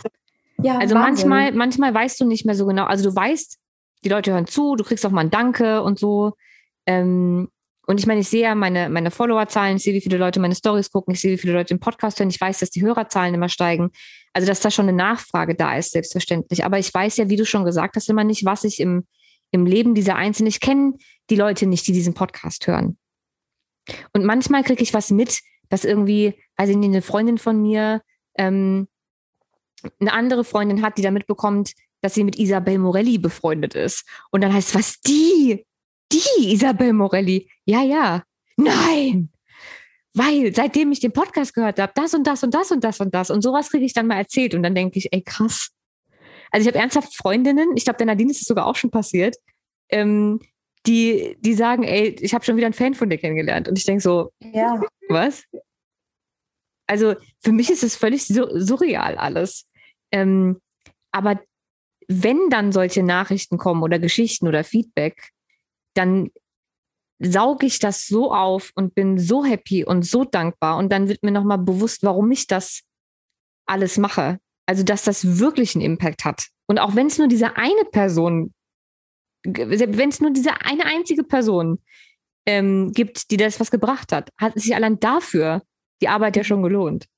Ja, 0.63 0.79
also 0.79 0.95
manchmal, 0.95 1.53
manchmal 1.53 1.95
weißt 1.95 2.21
du 2.21 2.25
nicht 2.25 2.45
mehr 2.45 2.55
so 2.55 2.67
genau. 2.67 2.85
Also 2.85 3.09
du 3.09 3.15
weißt, 3.15 3.59
die 4.05 4.09
Leute 4.09 4.33
hören 4.33 4.47
zu, 4.47 4.77
du 4.77 4.85
kriegst 4.85 5.05
auch 5.07 5.11
mal 5.11 5.23
ein 5.23 5.31
Danke 5.31 5.83
und 5.83 5.99
so. 5.99 6.33
Ähm, 6.87 7.49
und 7.87 7.99
ich 7.99 8.07
meine, 8.07 8.21
ich 8.21 8.29
sehe 8.29 8.43
ja 8.43 8.55
meine, 8.55 8.89
meine 8.89 9.11
Followerzahlen, 9.11 9.77
ich 9.77 9.83
sehe, 9.83 9.95
wie 9.95 10.01
viele 10.01 10.17
Leute 10.17 10.39
meine 10.39 10.55
Stories 10.55 10.93
gucken, 10.93 11.15
ich 11.15 11.21
sehe, 11.21 11.33
wie 11.33 11.39
viele 11.39 11.55
Leute 11.55 11.75
den 11.75 11.81
Podcast 11.81 12.21
hören, 12.21 12.31
ich 12.31 12.41
weiß, 12.41 12.61
dass 12.61 12.71
die 12.71 12.83
Hörerzahlen 12.83 13.35
immer 13.35 13.49
steigen. 13.49 13.91
Also, 14.33 14.47
dass 14.47 14.61
da 14.61 14.71
schon 14.71 14.89
eine 14.89 14.97
Nachfrage 14.97 15.57
da 15.57 15.77
ist, 15.77 15.93
selbstverständlich. 15.93 16.65
Aber 16.65 16.79
ich 16.79 16.93
weiß 16.93 17.17
ja, 17.17 17.29
wie 17.29 17.37
du 17.37 17.45
schon 17.45 17.65
gesagt 17.65 17.97
hast, 17.97 18.09
immer 18.09 18.23
nicht, 18.23 18.45
was 18.45 18.65
ich 18.65 18.79
im, 18.79 19.07
im 19.51 19.67
Leben 19.67 19.95
dieser 19.95 20.15
Einzelnen, 20.15 20.49
ich 20.49 20.61
kenne 20.61 20.95
die 21.31 21.37
Leute 21.37 21.67
nicht, 21.67 21.87
die 21.87 21.93
diesen 21.93 22.15
Podcast 22.15 22.67
hören. 22.67 22.97
Und 24.13 24.25
manchmal 24.25 24.63
kriege 24.63 24.83
ich 24.83 24.95
was 24.95 25.11
mit, 25.11 25.41
dass 25.69 25.85
irgendwie, 25.85 26.35
weiß 26.59 26.69
ich 26.69 26.77
nicht, 26.77 26.91
eine 26.91 27.03
Freundin 27.03 27.39
von 27.39 27.61
mir 27.61 28.03
ähm, 28.41 28.89
eine 30.01 30.13
andere 30.13 30.45
Freundin 30.45 30.83
hat, 30.83 30.99
die 30.99 31.03
da 31.03 31.11
mitbekommt, 31.11 31.73
dass 32.01 32.15
sie 32.15 32.25
mit 32.25 32.39
Isabel 32.39 32.79
Morelli 32.79 33.19
befreundet 33.19 33.75
ist. 33.75 34.07
Und 34.31 34.43
dann 34.43 34.53
heißt 34.53 34.71
es, 34.71 34.75
was 34.75 35.01
die? 35.01 35.67
Die 36.13 36.53
Isabel 36.53 36.93
Morelli. 36.93 37.51
Ja, 37.67 37.83
ja. 37.83 38.25
Nein. 38.57 39.31
Weil 40.13 40.55
seitdem 40.55 40.91
ich 40.91 41.01
den 41.01 41.13
Podcast 41.13 41.55
gehört 41.55 41.79
habe, 41.79 41.93
das 41.95 42.15
und 42.15 42.27
das 42.27 42.43
und 42.43 42.53
das 42.53 42.71
und 42.73 42.83
das 42.83 43.01
und 43.01 43.15
das 43.15 43.31
und 43.31 43.43
sowas 43.43 43.71
kriege 43.71 43.85
ich 43.85 43.93
dann 43.93 44.09
mal 44.09 44.17
erzählt 44.17 44.55
und 44.55 44.63
dann 44.63 44.75
denke 44.75 44.99
ich, 44.99 45.13
ey 45.13 45.23
krass. 45.23 45.71
Also 46.51 46.63
ich 46.63 46.75
habe 46.75 46.81
ernsthaft 46.81 47.15
Freundinnen, 47.15 47.77
ich 47.77 47.85
glaube, 47.85 47.99
der 47.99 48.07
Nadine 48.07 48.33
ist 48.33 48.41
es 48.41 48.49
sogar 48.49 48.67
auch 48.67 48.75
schon 48.75 48.91
passiert, 48.91 49.37
ähm, 49.89 50.41
die, 50.87 51.37
die 51.41 51.55
sagen, 51.55 51.85
ey, 51.85 52.17
ich 52.21 52.35
habe 52.35 52.45
schon 52.45 52.57
wieder 52.57 52.67
einen 52.67 52.75
Fan 52.75 52.95
von 52.95 53.09
dir 53.09 53.19
kennengelernt. 53.19 53.69
Und 53.69 53.79
ich 53.79 53.85
denke 53.85 54.03
so, 54.03 54.33
ja. 54.41 54.81
was? 55.09 55.45
Also 56.91 57.15
für 57.39 57.53
mich 57.53 57.71
ist 57.71 57.85
es 57.85 57.95
völlig 57.95 58.27
surreal 58.27 59.17
alles. 59.17 59.69
Ähm, 60.11 60.61
aber 61.13 61.41
wenn 62.09 62.51
dann 62.51 62.73
solche 62.73 63.05
Nachrichten 63.05 63.59
kommen 63.59 63.85
oder 63.85 64.01
Geschichten 64.01 64.49
oder 64.49 64.65
Feedback, 64.65 65.31
dann 65.95 66.31
sauge 67.21 67.67
ich 67.67 67.79
das 67.79 68.09
so 68.09 68.35
auf 68.35 68.73
und 68.75 68.97
bin 68.97 69.19
so 69.19 69.45
happy 69.45 69.85
und 69.85 70.03
so 70.03 70.25
dankbar. 70.25 70.79
Und 70.79 70.91
dann 70.91 71.09
wird 71.09 71.23
mir 71.23 71.31
nochmal 71.31 71.59
bewusst, 71.59 72.03
warum 72.03 72.33
ich 72.33 72.49
das 72.49 72.83
alles 73.67 73.97
mache. 73.97 74.41
Also, 74.67 74.83
dass 74.83 75.05
das 75.05 75.39
wirklich 75.39 75.77
einen 75.77 75.85
Impact 75.85 76.25
hat. 76.25 76.49
Und 76.67 76.81
auch 76.81 76.97
wenn 76.97 77.07
es 77.07 77.19
nur 77.19 77.29
diese 77.29 77.57
eine 77.57 77.85
Person, 77.93 78.53
wenn 79.45 80.09
es 80.09 80.21
nur 80.21 80.33
diese 80.33 80.61
eine 80.63 80.87
einzige 80.87 81.23
Person 81.23 81.81
ähm, 82.47 82.91
gibt, 82.91 83.31
die 83.31 83.37
das 83.37 83.61
was 83.61 83.71
gebracht 83.71 84.11
hat, 84.11 84.31
hat 84.37 84.55
sich 84.59 84.75
allein 84.75 84.99
dafür 84.99 85.63
die 86.01 86.09
Arbeit 86.09 86.37
ja 86.37 86.45
schon 86.45 86.63
gelohnt. 86.63 87.09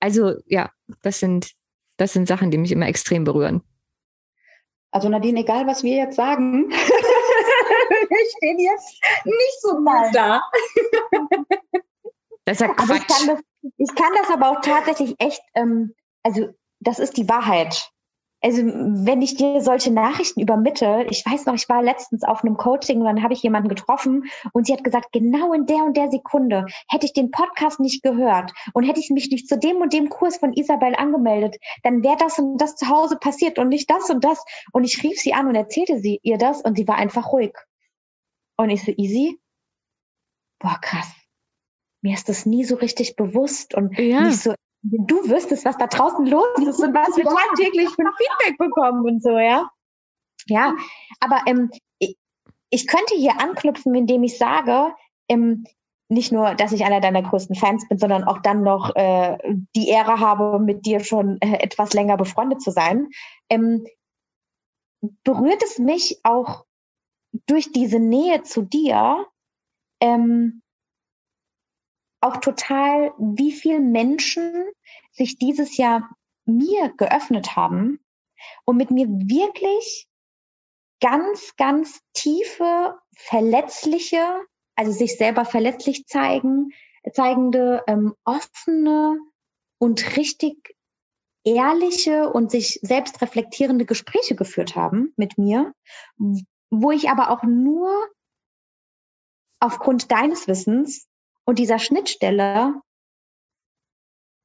Also, 0.00 0.34
ja, 0.46 0.70
das 1.02 1.20
sind, 1.20 1.52
das 1.96 2.12
sind 2.12 2.28
Sachen, 2.28 2.50
die 2.50 2.58
mich 2.58 2.72
immer 2.72 2.86
extrem 2.86 3.24
berühren. 3.24 3.62
Also 4.90 5.08
Nadine, 5.08 5.40
egal 5.40 5.66
was 5.66 5.82
wir 5.82 5.96
jetzt 5.96 6.16
sagen, 6.16 6.70
wir 6.70 8.30
stehen 8.36 8.58
jetzt 8.58 9.00
nicht 9.24 9.60
so 9.60 9.78
mal 9.80 10.10
da. 10.12 10.42
Das 12.44 12.60
ist 12.60 12.60
ja 12.60 12.70
Aber 12.70 12.94
ich 12.94 13.06
kann 13.06 13.26
das, 13.26 13.40
ich 13.76 13.94
kann 13.94 14.12
das 14.18 14.30
aber 14.30 14.50
auch 14.50 14.60
tatsächlich 14.60 15.14
echt, 15.18 15.42
ähm, 15.54 15.94
also 16.22 16.48
das 16.80 16.98
ist 16.98 17.16
die 17.16 17.28
Wahrheit. 17.28 17.90
Also 18.46 18.62
wenn 18.64 19.22
ich 19.22 19.34
dir 19.34 19.60
solche 19.60 19.92
Nachrichten 19.92 20.40
übermittle, 20.40 21.04
ich 21.10 21.26
weiß 21.26 21.46
noch, 21.46 21.54
ich 21.54 21.68
war 21.68 21.82
letztens 21.82 22.22
auf 22.22 22.44
einem 22.44 22.56
Coaching 22.56 23.00
und 23.00 23.06
dann 23.06 23.24
habe 23.24 23.34
ich 23.34 23.42
jemanden 23.42 23.68
getroffen 23.68 24.26
und 24.52 24.68
sie 24.68 24.72
hat 24.72 24.84
gesagt, 24.84 25.10
genau 25.10 25.52
in 25.52 25.66
der 25.66 25.82
und 25.82 25.96
der 25.96 26.12
Sekunde 26.12 26.64
hätte 26.88 27.06
ich 27.06 27.12
den 27.12 27.32
Podcast 27.32 27.80
nicht 27.80 28.04
gehört 28.04 28.52
und 28.72 28.84
hätte 28.84 29.00
ich 29.00 29.10
mich 29.10 29.32
nicht 29.32 29.48
zu 29.48 29.58
dem 29.58 29.78
und 29.78 29.92
dem 29.92 30.10
Kurs 30.10 30.36
von 30.36 30.52
Isabel 30.52 30.94
angemeldet, 30.94 31.56
dann 31.82 32.04
wäre 32.04 32.18
das 32.18 32.38
und 32.38 32.58
das 32.58 32.76
zu 32.76 32.88
Hause 32.88 33.16
passiert 33.16 33.58
und 33.58 33.68
nicht 33.68 33.90
das 33.90 34.10
und 34.10 34.22
das. 34.22 34.44
Und 34.70 34.84
ich 34.84 35.02
rief 35.02 35.18
sie 35.18 35.34
an 35.34 35.48
und 35.48 35.56
erzählte 35.56 35.98
sie 35.98 36.20
ihr 36.22 36.38
das 36.38 36.62
und 36.62 36.76
sie 36.76 36.86
war 36.86 36.94
einfach 36.94 37.32
ruhig. 37.32 37.52
Und 38.56 38.70
ich 38.70 38.84
so, 38.84 38.92
easy? 38.96 39.40
Boah, 40.60 40.78
krass. 40.80 41.12
Mir 42.00 42.14
ist 42.14 42.28
das 42.28 42.46
nie 42.46 42.62
so 42.62 42.76
richtig 42.76 43.16
bewusst 43.16 43.74
und 43.74 43.98
Ja. 43.98 44.22
nicht 44.22 44.38
so 44.38 44.54
du 44.90 45.16
wüsstest, 45.28 45.64
was 45.64 45.76
da 45.78 45.86
draußen 45.86 46.26
los 46.26 46.46
ist 46.58 46.80
und 46.80 46.94
was 46.94 47.16
wir 47.16 47.24
tagtäglich 47.24 47.88
für 47.90 48.02
ein 48.02 48.12
Feedback 48.16 48.58
bekommen 48.58 49.04
und 49.04 49.22
so, 49.22 49.38
ja. 49.38 49.70
Ja, 50.48 50.74
aber 51.20 51.40
ähm, 51.46 51.70
ich, 51.98 52.16
ich 52.70 52.86
könnte 52.86 53.14
hier 53.16 53.40
anknüpfen, 53.40 53.94
indem 53.94 54.22
ich 54.22 54.38
sage, 54.38 54.94
ähm, 55.28 55.64
nicht 56.08 56.30
nur, 56.30 56.54
dass 56.54 56.72
ich 56.72 56.84
einer 56.84 57.00
deiner 57.00 57.22
größten 57.22 57.56
Fans 57.56 57.88
bin, 57.88 57.98
sondern 57.98 58.22
auch 58.22 58.38
dann 58.38 58.62
noch 58.62 58.94
äh, 58.94 59.38
die 59.74 59.88
Ehre 59.88 60.20
habe, 60.20 60.60
mit 60.60 60.86
dir 60.86 61.00
schon 61.00 61.40
äh, 61.40 61.58
etwas 61.58 61.94
länger 61.94 62.16
befreundet 62.16 62.62
zu 62.62 62.70
sein. 62.70 63.08
Ähm, 63.50 63.86
berührt 65.24 65.62
es 65.64 65.78
mich 65.78 66.20
auch 66.22 66.64
durch 67.46 67.72
diese 67.72 67.98
Nähe 67.98 68.42
zu 68.42 68.62
dir, 68.62 69.26
ähm, 70.00 70.62
auch 72.20 72.36
total, 72.38 73.12
wie 73.18 73.52
viele 73.52 73.80
Menschen 73.80 74.70
sich 75.16 75.38
dieses 75.38 75.76
Jahr 75.76 76.08
mir 76.44 76.92
geöffnet 76.96 77.56
haben 77.56 77.98
und 78.64 78.76
mit 78.76 78.90
mir 78.90 79.06
wirklich 79.08 80.08
ganz, 81.00 81.56
ganz 81.56 82.00
tiefe, 82.12 82.98
verletzliche, 83.16 84.42
also 84.76 84.92
sich 84.92 85.16
selber 85.16 85.44
verletzlich 85.44 86.06
zeigen, 86.06 86.70
zeigende, 87.12 87.82
ähm, 87.86 88.14
offene 88.24 89.18
und 89.78 90.16
richtig 90.16 90.76
ehrliche 91.44 92.28
und 92.30 92.50
sich 92.50 92.80
selbst 92.82 93.22
reflektierende 93.22 93.84
Gespräche 93.84 94.34
geführt 94.34 94.74
haben 94.74 95.12
mit 95.16 95.38
mir, 95.38 95.72
wo 96.70 96.90
ich 96.90 97.08
aber 97.08 97.30
auch 97.30 97.44
nur 97.44 97.90
aufgrund 99.60 100.10
deines 100.10 100.48
Wissens 100.48 101.06
und 101.44 101.58
dieser 101.58 101.78
Schnittstelle 101.78 102.80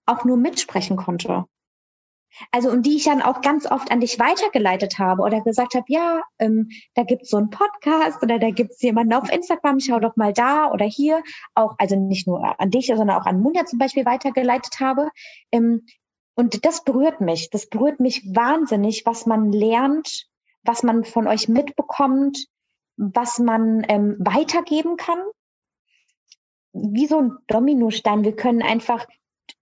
auch 0.05 0.25
nur 0.25 0.37
mitsprechen 0.37 0.97
konnte. 0.97 1.45
Also 2.51 2.69
und 2.69 2.85
die 2.85 2.95
ich 2.95 3.03
dann 3.03 3.21
auch 3.21 3.41
ganz 3.41 3.69
oft 3.69 3.91
an 3.91 3.99
dich 3.99 4.17
weitergeleitet 4.17 4.99
habe 4.99 5.21
oder 5.21 5.41
gesagt 5.41 5.75
habe, 5.75 5.85
ja, 5.89 6.21
ähm, 6.39 6.69
da 6.93 7.03
gibt's 7.03 7.29
so 7.29 7.37
einen 7.37 7.49
Podcast 7.49 8.23
oder 8.23 8.39
da 8.39 8.51
gibt's 8.51 8.81
jemanden 8.81 9.13
auf 9.13 9.31
Instagram, 9.31 9.79
schau 9.79 9.99
doch 9.99 10.15
mal 10.15 10.33
da 10.33 10.71
oder 10.71 10.85
hier. 10.85 11.23
Auch, 11.55 11.75
also 11.77 11.95
nicht 11.95 12.27
nur 12.27 12.59
an 12.59 12.69
dich, 12.69 12.87
sondern 12.87 13.11
auch 13.11 13.25
an 13.25 13.41
Munja 13.41 13.65
zum 13.65 13.79
Beispiel 13.79 14.05
weitergeleitet 14.05 14.79
habe. 14.79 15.09
Ähm, 15.51 15.85
und 16.35 16.65
das 16.65 16.83
berührt 16.83 17.21
mich. 17.21 17.49
Das 17.49 17.67
berührt 17.67 17.99
mich 17.99 18.23
wahnsinnig, 18.33 19.05
was 19.05 19.25
man 19.25 19.51
lernt, 19.51 20.27
was 20.63 20.83
man 20.83 21.03
von 21.03 21.27
euch 21.27 21.49
mitbekommt, 21.49 22.47
was 22.97 23.39
man 23.39 23.85
ähm, 23.89 24.15
weitergeben 24.19 24.95
kann. 24.95 25.19
Wie 26.73 27.07
so 27.07 27.19
ein 27.19 27.37
Dominostein. 27.47 28.23
Wir 28.23 28.35
können 28.35 28.61
einfach, 28.61 29.05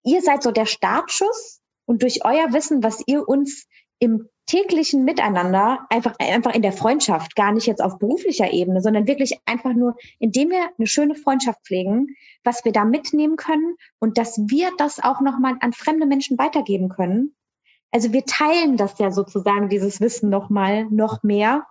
ihr 0.04 0.22
seid 0.22 0.44
so 0.44 0.52
der 0.52 0.66
Startschuss 0.66 1.62
und 1.86 2.02
durch 2.02 2.26
euer 2.26 2.54
Wissen, 2.54 2.84
was 2.84 3.02
ihr 3.08 3.28
uns 3.28 3.68
im 4.00 4.30
täglichen 4.46 5.04
Miteinander, 5.04 5.86
einfach, 5.90 6.16
einfach 6.18 6.56
in 6.56 6.64
der 6.64 6.72
Freundschaft, 6.72 7.36
gar 7.36 7.52
nicht 7.52 7.68
jetzt 7.68 7.84
auf 7.84 8.00
beruflicher 8.00 8.52
Ebene, 8.52 8.82
sondern 8.82 9.08
wirklich 9.08 9.40
einfach 9.46 9.74
nur, 9.74 9.96
indem 10.18 10.50
wir 10.50 10.70
eine 10.78 10.88
schöne 10.88 11.14
Freundschaft 11.14 11.60
pflegen, 11.66 12.16
was 12.44 12.66
wir 12.66 12.72
da 12.72 12.84
mitnehmen 12.84 13.36
können 13.36 13.76
und 14.00 14.18
dass 14.18 14.40
wir 14.48 14.72
das 14.78 15.00
auch 15.00 15.22
nochmal 15.22 15.58
an 15.60 15.74
fremde 15.74 16.08
Menschen 16.08 16.40
weitergeben 16.40 16.90
können. 16.90 17.36
Also 17.92 18.12
wir 18.12 18.26
teilen 18.26 18.76
das 18.76 18.98
ja 18.98 19.12
sozusagen, 19.12 19.70
dieses 19.70 20.02
Wissen 20.02 20.30
nochmal, 20.30 20.86
noch 20.86 21.22
mehr. 21.22 21.68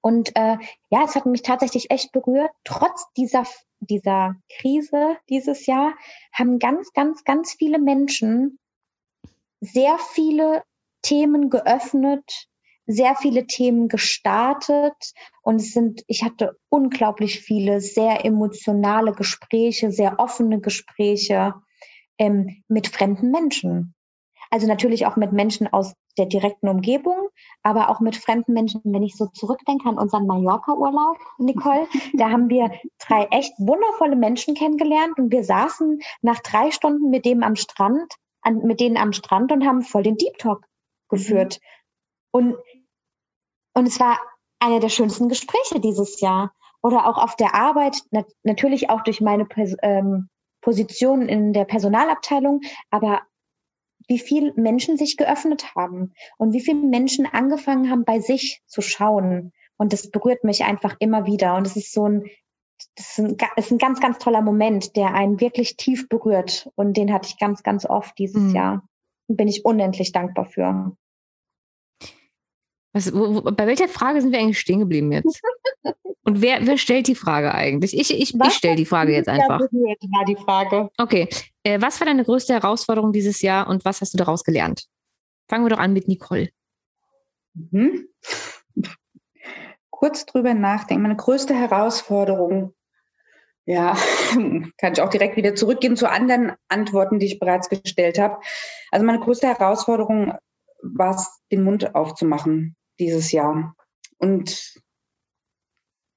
Und 0.00 0.34
äh, 0.34 0.56
ja, 0.90 1.04
es 1.04 1.14
hat 1.14 1.26
mich 1.26 1.42
tatsächlich 1.42 1.90
echt 1.90 2.10
berührt. 2.10 2.50
Trotz 2.64 3.06
dieser, 3.16 3.44
dieser 3.80 4.36
Krise 4.58 5.16
dieses 5.28 5.66
Jahr 5.66 5.94
haben 6.32 6.58
ganz, 6.58 6.92
ganz, 6.92 7.24
ganz 7.24 7.52
viele 7.52 7.78
Menschen 7.78 8.58
sehr 9.60 9.98
viele 9.98 10.62
Themen 11.02 11.50
geöffnet, 11.50 12.48
sehr 12.86 13.16
viele 13.16 13.46
Themen 13.46 13.88
gestartet 13.88 15.12
und 15.42 15.56
es 15.56 15.72
sind, 15.72 16.04
ich 16.06 16.22
hatte 16.22 16.56
unglaublich 16.68 17.40
viele 17.40 17.80
sehr 17.80 18.24
emotionale 18.24 19.12
Gespräche, 19.12 19.90
sehr 19.90 20.20
offene 20.20 20.60
Gespräche 20.60 21.54
ähm, 22.18 22.62
mit 22.68 22.86
fremden 22.86 23.30
Menschen. 23.30 23.95
Also 24.50 24.66
natürlich 24.66 25.06
auch 25.06 25.16
mit 25.16 25.32
Menschen 25.32 25.72
aus 25.72 25.94
der 26.18 26.26
direkten 26.26 26.68
Umgebung, 26.68 27.28
aber 27.62 27.90
auch 27.90 28.00
mit 28.00 28.16
fremden 28.16 28.52
Menschen. 28.52 28.80
Wenn 28.84 29.02
ich 29.02 29.16
so 29.16 29.26
zurückdenke 29.26 29.88
an 29.88 29.98
unseren 29.98 30.26
Mallorca-Urlaub, 30.26 31.18
Nicole, 31.38 31.86
da 32.14 32.30
haben 32.30 32.48
wir 32.48 32.70
drei 32.98 33.24
echt 33.30 33.52
wundervolle 33.58 34.16
Menschen 34.16 34.54
kennengelernt 34.54 35.18
und 35.18 35.30
wir 35.30 35.44
saßen 35.44 36.00
nach 36.22 36.40
drei 36.40 36.70
Stunden 36.70 37.10
mit 37.10 37.24
dem 37.24 37.42
am 37.42 37.56
Strand, 37.56 38.14
an, 38.40 38.58
mit 38.58 38.80
denen 38.80 38.96
am 38.96 39.12
Strand 39.12 39.52
und 39.52 39.66
haben 39.66 39.82
voll 39.82 40.02
den 40.02 40.16
Deep 40.16 40.38
Talk 40.38 40.66
geführt. 41.08 41.60
Und, 42.30 42.56
und 43.74 43.86
es 43.86 44.00
war 44.00 44.18
einer 44.58 44.80
der 44.80 44.88
schönsten 44.88 45.28
Gespräche 45.28 45.80
dieses 45.80 46.20
Jahr. 46.20 46.52
Oder 46.82 47.06
auch 47.08 47.18
auf 47.18 47.34
der 47.36 47.54
Arbeit, 47.54 47.96
nat 48.10 48.26
natürlich 48.44 48.90
auch 48.90 49.02
durch 49.02 49.20
meine 49.20 49.44
Pers 49.44 49.74
ähm, 49.82 50.28
Position 50.60 51.28
in 51.28 51.52
der 51.52 51.64
Personalabteilung, 51.64 52.60
aber 52.90 53.22
wie 54.08 54.18
viel 54.18 54.52
Menschen 54.56 54.96
sich 54.96 55.16
geöffnet 55.16 55.74
haben 55.74 56.12
und 56.38 56.52
wie 56.52 56.60
viele 56.60 56.78
Menschen 56.78 57.26
angefangen 57.26 57.90
haben, 57.90 58.04
bei 58.04 58.20
sich 58.20 58.62
zu 58.66 58.80
schauen. 58.80 59.52
Und 59.76 59.92
das 59.92 60.10
berührt 60.10 60.44
mich 60.44 60.64
einfach 60.64 60.96
immer 61.00 61.26
wieder. 61.26 61.56
Und 61.56 61.66
es 61.66 61.76
ist 61.76 61.92
so 61.92 62.08
ein, 62.08 62.24
das 62.94 63.18
ist 63.18 63.18
ein, 63.18 63.36
ist 63.56 63.70
ein 63.72 63.78
ganz, 63.78 64.00
ganz 64.00 64.18
toller 64.18 64.42
Moment, 64.42 64.96
der 64.96 65.14
einen 65.14 65.40
wirklich 65.40 65.76
tief 65.76 66.08
berührt. 66.08 66.70
Und 66.76 66.96
den 66.96 67.12
hatte 67.12 67.28
ich 67.28 67.38
ganz, 67.38 67.62
ganz 67.62 67.84
oft 67.84 68.18
dieses 68.18 68.42
Mhm. 68.42 68.54
Jahr. 68.54 68.88
Und 69.28 69.36
bin 69.36 69.48
ich 69.48 69.64
unendlich 69.64 70.12
dankbar 70.12 70.46
für. 70.46 70.96
Was, 72.96 73.12
wo, 73.12 73.34
wo, 73.34 73.40
bei 73.42 73.66
welcher 73.66 73.88
Frage 73.88 74.22
sind 74.22 74.32
wir 74.32 74.38
eigentlich 74.38 74.58
stehen 74.58 74.80
geblieben 74.80 75.12
jetzt? 75.12 75.42
Und 76.22 76.40
wer, 76.40 76.66
wer 76.66 76.78
stellt 76.78 77.08
die 77.08 77.14
Frage 77.14 77.52
eigentlich? 77.52 77.94
Ich, 77.94 78.10
ich, 78.10 78.34
ich 78.34 78.52
stelle 78.54 78.74
die 78.74 78.86
Frage 78.86 79.12
jetzt 79.12 79.28
einfach. 79.28 79.58
Berührt 79.58 80.02
war 80.10 80.24
die 80.24 80.36
Frage. 80.36 80.88
Okay. 80.96 81.28
Äh, 81.62 81.82
was 81.82 82.00
war 82.00 82.06
deine 82.06 82.24
größte 82.24 82.54
Herausforderung 82.54 83.12
dieses 83.12 83.42
Jahr 83.42 83.68
und 83.68 83.84
was 83.84 84.00
hast 84.00 84.14
du 84.14 84.16
daraus 84.16 84.44
gelernt? 84.44 84.86
Fangen 85.46 85.66
wir 85.66 85.68
doch 85.68 85.78
an 85.78 85.92
mit 85.92 86.08
Nicole. 86.08 86.48
Mhm. 87.52 88.08
Kurz 89.90 90.24
drüber 90.24 90.54
nachdenken. 90.54 91.02
Meine 91.02 91.16
größte 91.16 91.54
Herausforderung, 91.54 92.72
ja, 93.66 93.94
kann 94.78 94.92
ich 94.94 95.02
auch 95.02 95.10
direkt 95.10 95.36
wieder 95.36 95.54
zurückgehen 95.54 95.98
zu 95.98 96.08
anderen 96.08 96.52
Antworten, 96.68 97.18
die 97.18 97.26
ich 97.26 97.38
bereits 97.38 97.68
gestellt 97.68 98.18
habe. 98.18 98.38
Also 98.90 99.04
meine 99.04 99.20
größte 99.20 99.48
Herausforderung 99.48 100.32
war 100.82 101.14
es, 101.14 101.28
den 101.52 101.62
Mund 101.62 101.94
aufzumachen 101.94 102.75
dieses 102.98 103.32
Jahr 103.32 103.76
und 104.18 104.80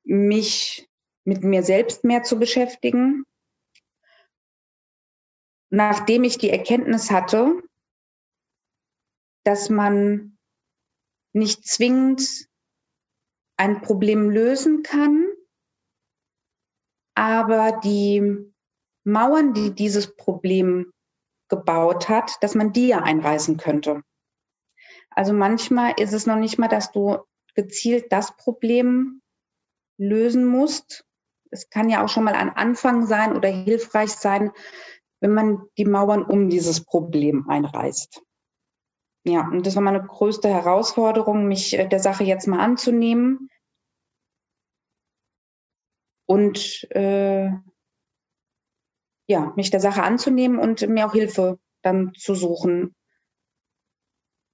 mich 0.04 0.90
mit 1.24 1.44
mir 1.44 1.64
selbst 1.64 2.04
mehr 2.04 2.24
zu 2.24 2.40
beschäftigen. 2.40 3.24
Nachdem 5.70 6.24
ich 6.24 6.38
die 6.38 6.50
Erkenntnis 6.50 7.12
hatte, 7.12 7.62
dass 9.44 9.70
man 9.70 10.38
nicht 11.34 11.68
zwingend 11.68 12.48
ein 13.58 13.82
Problem 13.82 14.30
lösen 14.30 14.84
kann, 14.84 15.26
aber 17.14 17.80
die 17.84 18.54
Mauern, 19.04 19.54
die 19.54 19.76
dieses 19.76 20.16
Problem 20.16 20.92
gebaut 21.50 22.10
hat, 22.10 22.42
dass 22.42 22.56
man 22.56 22.74
die 22.74 22.88
ja 22.88 23.00
einreißen 23.00 23.58
könnte. 23.58 24.04
Also 25.20 25.34
manchmal 25.34 26.00
ist 26.00 26.14
es 26.14 26.26
noch 26.28 26.38
nicht 26.38 26.60
mal, 26.60 26.70
dass 26.70 26.94
du 26.94 27.18
gezielt 27.54 28.10
das 28.14 28.38
Problem 28.38 29.22
lösen 29.98 30.46
musst. 30.46 31.04
Es 31.52 31.70
kann 31.70 31.90
ja 31.90 32.02
auch 32.02 32.08
schon 32.08 32.24
mal 32.24 32.36
ein 32.36 32.50
Anfang 32.50 33.06
sein 33.06 33.36
oder 33.36 33.50
hilfreich 33.50 34.12
sein, 34.12 34.52
wenn 35.20 35.34
man 35.34 35.64
die 35.78 35.84
Mauern 35.84 36.24
um 36.24 36.50
dieses 36.50 36.86
Problem 36.86 37.50
einreißt. 37.50 38.24
ja, 39.26 39.46
und 39.50 39.66
das 39.66 39.76
war 39.76 39.82
meine 39.82 40.02
größte 40.02 40.48
Herausforderung, 40.48 41.50
mich 41.50 41.78
äh, 41.78 41.90
der 41.90 42.00
Sache 42.00 42.24
jetzt 42.24 42.48
mal 42.48 42.62
anzunehmen 42.62 43.50
und 46.28 46.90
äh, 46.92 47.52
ja, 49.28 49.52
mich 49.58 49.70
der 49.70 49.82
Sache 49.82 50.02
anzunehmen 50.02 50.60
und 50.60 50.88
mir 50.88 51.06
auch 51.06 51.14
Hilfe 51.14 51.60
dann 51.82 52.14
zu 52.14 52.36
suchen. 52.36 52.96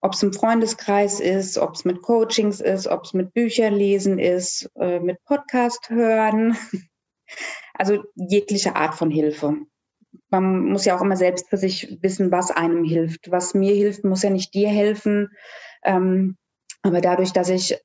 Ob 0.06 0.14
es 0.14 0.22
im 0.22 0.34
Freundeskreis 0.34 1.20
ist, 1.20 1.58
ob 1.58 1.74
es 1.74 1.84
mit 1.84 2.04
Coachings 2.04 2.62
ist, 2.62 2.86
ob 2.86 3.06
es 3.06 3.16
mit 3.16 3.34
Bücherlesen 3.34 4.20
ist, 4.20 4.70
äh, 4.76 5.00
mit 5.00 5.18
Podcast 5.26 5.90
hören. 5.90 6.56
Also 7.74 8.04
jegliche 8.14 8.76
Art 8.76 8.94
von 8.94 9.10
Hilfe. 9.10 9.58
Man 10.30 10.66
muss 10.66 10.86
ja 10.86 10.96
auch 10.96 11.02
immer 11.02 11.18
selbst 11.18 11.50
für 11.50 11.58
sich 11.58 11.98
wissen, 12.02 12.32
was 12.32 12.52
einem 12.52 12.84
hilft. 12.84 13.32
Was 13.32 13.56
mir 13.56 13.74
hilft, 13.74 14.06
muss 14.06 14.22
ja 14.22 14.30
nicht 14.30 14.54
dir 14.54 14.70
helfen. 14.70 15.30
Ähm, 15.84 16.38
aber 16.84 17.02
dadurch, 17.02 17.34
dass 17.34 17.50
ich 17.50 17.78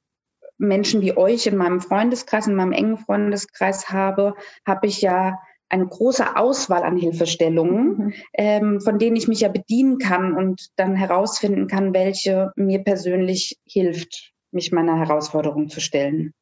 Menschen 0.59 1.01
wie 1.01 1.17
euch 1.17 1.47
in 1.47 1.57
meinem 1.57 1.81
Freundeskreis, 1.81 2.47
in 2.47 2.55
meinem 2.55 2.73
engen 2.73 2.99
Freundeskreis 2.99 3.89
habe, 3.89 4.35
habe 4.67 4.87
ich 4.87 5.01
ja 5.01 5.41
eine 5.71 5.87
große 5.87 6.37
Auswahl 6.37 6.83
an 6.83 6.97
Hilfestellungen, 6.97 7.97
mhm. 7.97 8.15
ähm, 8.35 8.81
von 8.81 8.99
denen 8.99 9.17
ich 9.17 9.29
mich 9.29 9.41
ja 9.41 9.49
bedienen 9.49 9.99
kann 9.99 10.37
und 10.37 10.69
dann 10.77 10.97
herausfinden 10.97 11.69
kann, 11.69 11.95
welche 11.95 12.53
mir 12.57 12.83
persönlich 12.83 13.59
hilft, 13.65 14.33
mich 14.51 14.73
meiner 14.73 14.99
Herausforderung 14.99 15.69
zu 15.69 15.81
stellen. 15.81 16.35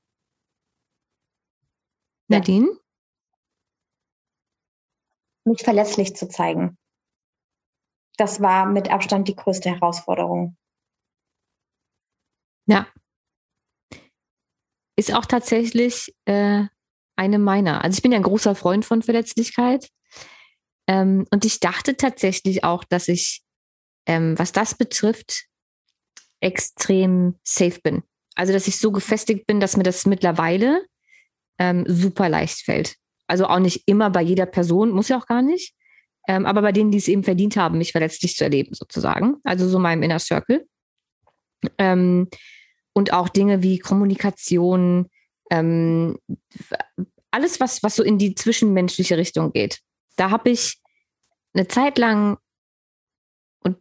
Nadine? 2.29 2.69
Mich 5.45 5.63
verletzlich 5.63 6.17
zu 6.17 6.29
zeigen. 6.29 6.77
Das 8.17 8.41
war 8.41 8.67
mit 8.67 8.91
Abstand 8.91 9.29
die 9.29 9.37
größte 9.37 9.71
Herausforderung. 9.71 10.57
Ja. 12.67 12.87
Ist 14.97 15.15
auch 15.15 15.25
tatsächlich 15.25 16.15
äh, 16.25 16.67
eine 17.19 17.39
meiner. 17.39 17.85
Also 17.85 17.97
ich 17.97 18.03
bin 18.03 18.13
ja 18.13 18.19
ein 18.19 18.25
großer 18.25 18.55
Freund 18.55 18.85
von 18.85 19.03
Verletzlichkeit. 19.03 19.89
Ähm, 20.87 21.27
und 21.31 21.45
ich 21.45 21.61
dachte 21.61 21.97
tatsächlich 21.97 22.65
auch, 22.65 22.85
dass 22.85 23.09
ich, 23.09 23.43
ähm, 24.07 24.39
was 24.39 24.53
das 24.53 24.75
betrifft, 24.75 25.45
extrem 26.41 27.35
safe 27.43 27.81
bin. 27.83 28.03
Also 28.37 28.53
dass 28.53 28.69
ich 28.69 28.79
so 28.79 28.93
gefestigt 28.93 29.47
bin, 29.47 29.59
dass 29.59 29.77
mir 29.77 29.83
das 29.83 30.07
mittlerweile 30.07 30.87
ähm, 31.59 31.85
super 31.89 32.29
leicht 32.29 32.61
fällt. 32.61 32.95
Also 33.27 33.47
auch 33.47 33.59
nicht 33.59 33.83
immer 33.87 34.11
bei 34.11 34.23
jeder 34.23 34.47
Person, 34.47 34.91
muss 34.91 35.09
ja 35.09 35.19
auch 35.19 35.27
gar 35.27 35.43
nicht. 35.43 35.75
Ähm, 36.29 36.47
aber 36.47 36.63
bei 36.63 36.73
denen, 36.73 36.93
die 36.93 36.99
es 36.99 37.09
eben 37.09 37.25
verdient 37.25 37.57
haben, 37.57 37.79
mich 37.79 37.93
verletzlich 37.93 38.37
zu 38.37 38.45
erleben, 38.45 38.75
sozusagen. 38.75 39.37
Also 39.43 39.69
so 39.69 39.79
meinem 39.79 40.05
Inner 40.05 40.21
Circle. 40.21 40.67
Ähm, 41.79 42.29
und 42.93 43.13
auch 43.13 43.29
Dinge 43.29 43.63
wie 43.63 43.79
Kommunikation, 43.79 45.09
ähm, 45.51 46.19
alles, 47.31 47.61
was, 47.61 47.83
was 47.83 47.97
so 47.97 48.03
in 48.03 48.19
die 48.19 48.35
zwischenmenschliche 48.35 49.17
Richtung 49.17 49.53
geht. 49.53 49.81
Da 50.17 50.31
habe 50.31 50.51
ich 50.51 50.81
eine 51.55 51.69
Zeit 51.69 51.99
lang, 51.99 52.39
und 53.63 53.79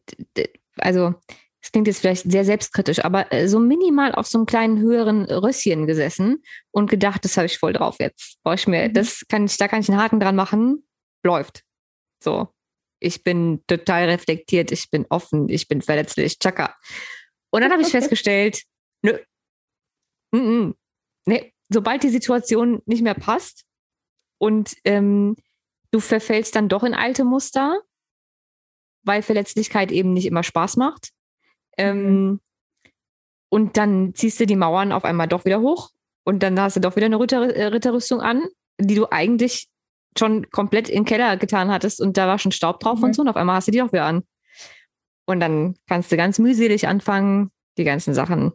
also 0.78 1.16
das 1.62 1.72
klingt 1.72 1.88
jetzt 1.88 2.00
vielleicht 2.00 2.32
sehr 2.32 2.46
selbstkritisch, 2.46 3.04
aber 3.04 3.32
äh, 3.34 3.48
so 3.48 3.60
minimal 3.60 4.14
auf 4.14 4.28
so 4.28 4.38
einem 4.38 4.46
kleinen 4.46 4.80
höheren 4.80 5.26
Rösschen 5.26 5.86
gesessen 5.86 6.42
und 6.72 6.90
gedacht, 6.90 7.26
das 7.26 7.36
habe 7.36 7.48
ich 7.48 7.58
voll 7.58 7.74
drauf 7.74 7.98
jetzt. 8.00 8.38
Brauche 8.44 8.56
ich 8.56 8.68
mir, 8.68 8.88
mhm. 8.88 8.94
das 8.94 9.26
kann 9.28 9.46
ich, 9.46 9.58
da 9.58 9.68
kann 9.68 9.82
ich 9.82 9.90
einen 9.90 10.00
Haken 10.00 10.20
dran 10.20 10.36
machen, 10.36 10.88
läuft. 11.24 11.64
So. 12.24 12.48
Ich 13.00 13.24
bin 13.24 13.64
total 13.68 14.06
reflektiert, 14.06 14.72
ich 14.72 14.90
bin 14.90 15.06
offen, 15.10 15.50
ich 15.50 15.68
bin 15.68 15.82
verletzlich, 15.82 16.40
tschakka. 16.40 16.76
Und 17.50 17.62
dann 17.62 17.72
habe 17.72 17.82
ich 17.82 17.90
festgestellt, 17.92 18.64
nö, 19.04 19.20
mm 20.32 20.38
-mm, 20.38 20.74
nee, 21.26 21.54
sobald 21.70 22.04
die 22.04 22.10
Situation 22.10 22.82
nicht 22.86 23.02
mehr 23.02 23.14
passt 23.14 23.66
und 24.38 24.76
ähm, 24.84 25.36
du 25.92 26.00
verfällst 26.00 26.56
dann 26.56 26.70
doch 26.70 26.84
in 26.84 26.94
alte 26.94 27.24
Muster, 27.24 27.82
weil 29.04 29.22
Verletzlichkeit 29.22 29.92
eben 29.92 30.14
nicht 30.14 30.26
immer 30.26 30.44
Spaß 30.44 30.78
macht. 30.78 31.10
Ähm, 31.78 32.26
mhm. 32.26 32.40
Und 33.50 33.78
dann 33.78 34.14
ziehst 34.14 34.40
du 34.40 34.46
die 34.46 34.58
Mauern 34.58 34.92
auf 34.92 35.06
einmal 35.06 35.28
doch 35.28 35.46
wieder 35.46 35.62
hoch 35.62 35.92
und 36.26 36.44
dann 36.44 36.60
hast 36.60 36.76
du 36.76 36.82
doch 36.82 36.98
wieder 36.98 37.06
eine 37.06 37.20
Ritter 37.20 37.56
äh, 37.56 37.68
Ritterrüstung 37.68 38.20
an, 38.20 38.46
die 38.78 38.96
du 38.96 39.10
eigentlich 39.10 39.70
schon 40.18 40.50
komplett 40.50 40.90
in 40.90 41.04
den 41.04 41.06
Keller 41.06 41.38
getan 41.38 41.72
hattest 41.72 42.02
und 42.02 42.18
da 42.18 42.28
war 42.28 42.40
schon 42.40 42.52
Staub 42.52 42.80
drauf 42.80 42.98
mhm. 42.98 43.06
und 43.06 43.16
so 43.16 43.22
und 43.22 43.30
auf 43.30 43.38
einmal 43.38 43.56
hast 43.56 43.68
du 43.68 43.72
die 43.72 43.82
auch 43.82 43.94
wieder 43.94 44.06
an. 44.06 44.24
Und 45.26 45.40
dann 45.40 45.76
kannst 45.88 46.12
du 46.12 46.18
ganz 46.18 46.40
mühselig 46.40 46.88
anfangen, 46.88 47.52
die 47.78 47.84
ganzen 47.84 48.14
Sachen 48.14 48.54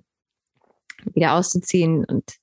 wieder 1.15 1.35
auszuziehen 1.35 2.05
und 2.05 2.42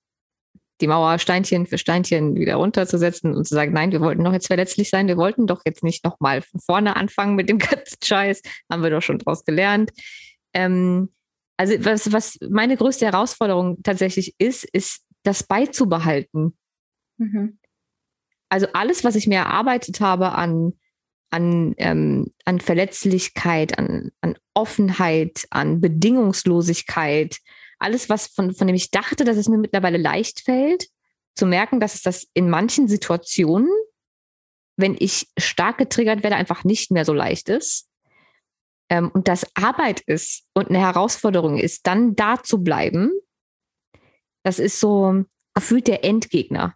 die 0.81 0.87
Mauer 0.87 1.19
Steinchen 1.19 1.65
für 1.65 1.77
Steinchen 1.77 2.35
wieder 2.35 2.55
runterzusetzen 2.55 3.35
und 3.35 3.45
zu 3.45 3.53
sagen, 3.53 3.73
nein, 3.73 3.91
wir 3.91 4.01
wollten 4.01 4.23
doch 4.23 4.33
jetzt 4.33 4.47
verletzlich 4.47 4.89
sein, 4.89 5.07
wir 5.07 5.17
wollten 5.17 5.47
doch 5.47 5.61
jetzt 5.65 5.83
nicht 5.83 6.03
nochmal 6.05 6.41
von 6.41 6.59
vorne 6.59 6.95
anfangen 6.95 7.35
mit 7.35 7.49
dem 7.49 7.57
ganzen 7.59 7.97
Scheiß, 8.03 8.41
haben 8.71 8.83
wir 8.83 8.89
doch 8.89 9.01
schon 9.01 9.19
draus 9.19 9.43
gelernt. 9.43 9.91
Ähm, 10.53 11.09
also 11.57 11.73
was, 11.83 12.11
was 12.13 12.37
meine 12.49 12.77
größte 12.77 13.05
Herausforderung 13.05 13.83
tatsächlich 13.83 14.35
ist, 14.37 14.63
ist 14.63 15.03
das 15.23 15.43
beizubehalten. 15.43 16.57
Mhm. 17.17 17.59
Also 18.47 18.67
alles, 18.73 19.03
was 19.03 19.15
ich 19.15 19.27
mir 19.27 19.39
erarbeitet 19.39 19.99
habe 19.99 20.31
an, 20.31 20.73
an, 21.29 21.75
ähm, 21.77 22.33
an 22.45 22.59
Verletzlichkeit, 22.59 23.77
an, 23.77 24.09
an 24.21 24.37
Offenheit, 24.53 25.45
an 25.51 25.81
Bedingungslosigkeit, 25.81 27.39
alles, 27.79 28.09
was 28.09 28.27
von, 28.27 28.53
von 28.53 28.67
dem 28.67 28.75
ich 28.75 28.91
dachte, 28.91 29.23
dass 29.23 29.37
es 29.37 29.49
mir 29.49 29.57
mittlerweile 29.57 29.97
leicht 29.97 30.41
fällt, 30.41 30.87
zu 31.35 31.45
merken, 31.45 31.79
dass 31.79 31.95
es 31.95 32.01
das 32.01 32.27
in 32.33 32.49
manchen 32.49 32.87
Situationen, 32.87 33.69
wenn 34.77 34.95
ich 34.99 35.27
stark 35.37 35.77
getriggert 35.77 36.23
werde, 36.23 36.35
einfach 36.35 36.63
nicht 36.63 36.91
mehr 36.91 37.05
so 37.05 37.13
leicht 37.13 37.49
ist. 37.49 37.87
Ähm, 38.89 39.09
und 39.13 39.27
das 39.27 39.45
Arbeit 39.55 40.01
ist 40.01 40.45
und 40.53 40.69
eine 40.69 40.79
Herausforderung 40.79 41.57
ist, 41.57 41.87
dann 41.87 42.15
da 42.15 42.41
zu 42.43 42.63
bleiben, 42.63 43.11
das 44.43 44.59
ist 44.59 44.79
so 44.79 45.23
gefühlt 45.53 45.87
der 45.87 46.03
Endgegner. 46.03 46.75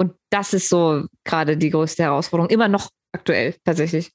Und 0.00 0.14
das 0.30 0.54
ist 0.54 0.68
so 0.68 1.06
gerade 1.24 1.56
die 1.56 1.70
größte 1.70 2.04
Herausforderung, 2.04 2.50
immer 2.50 2.68
noch 2.68 2.90
aktuell 3.12 3.56
tatsächlich. 3.64 4.12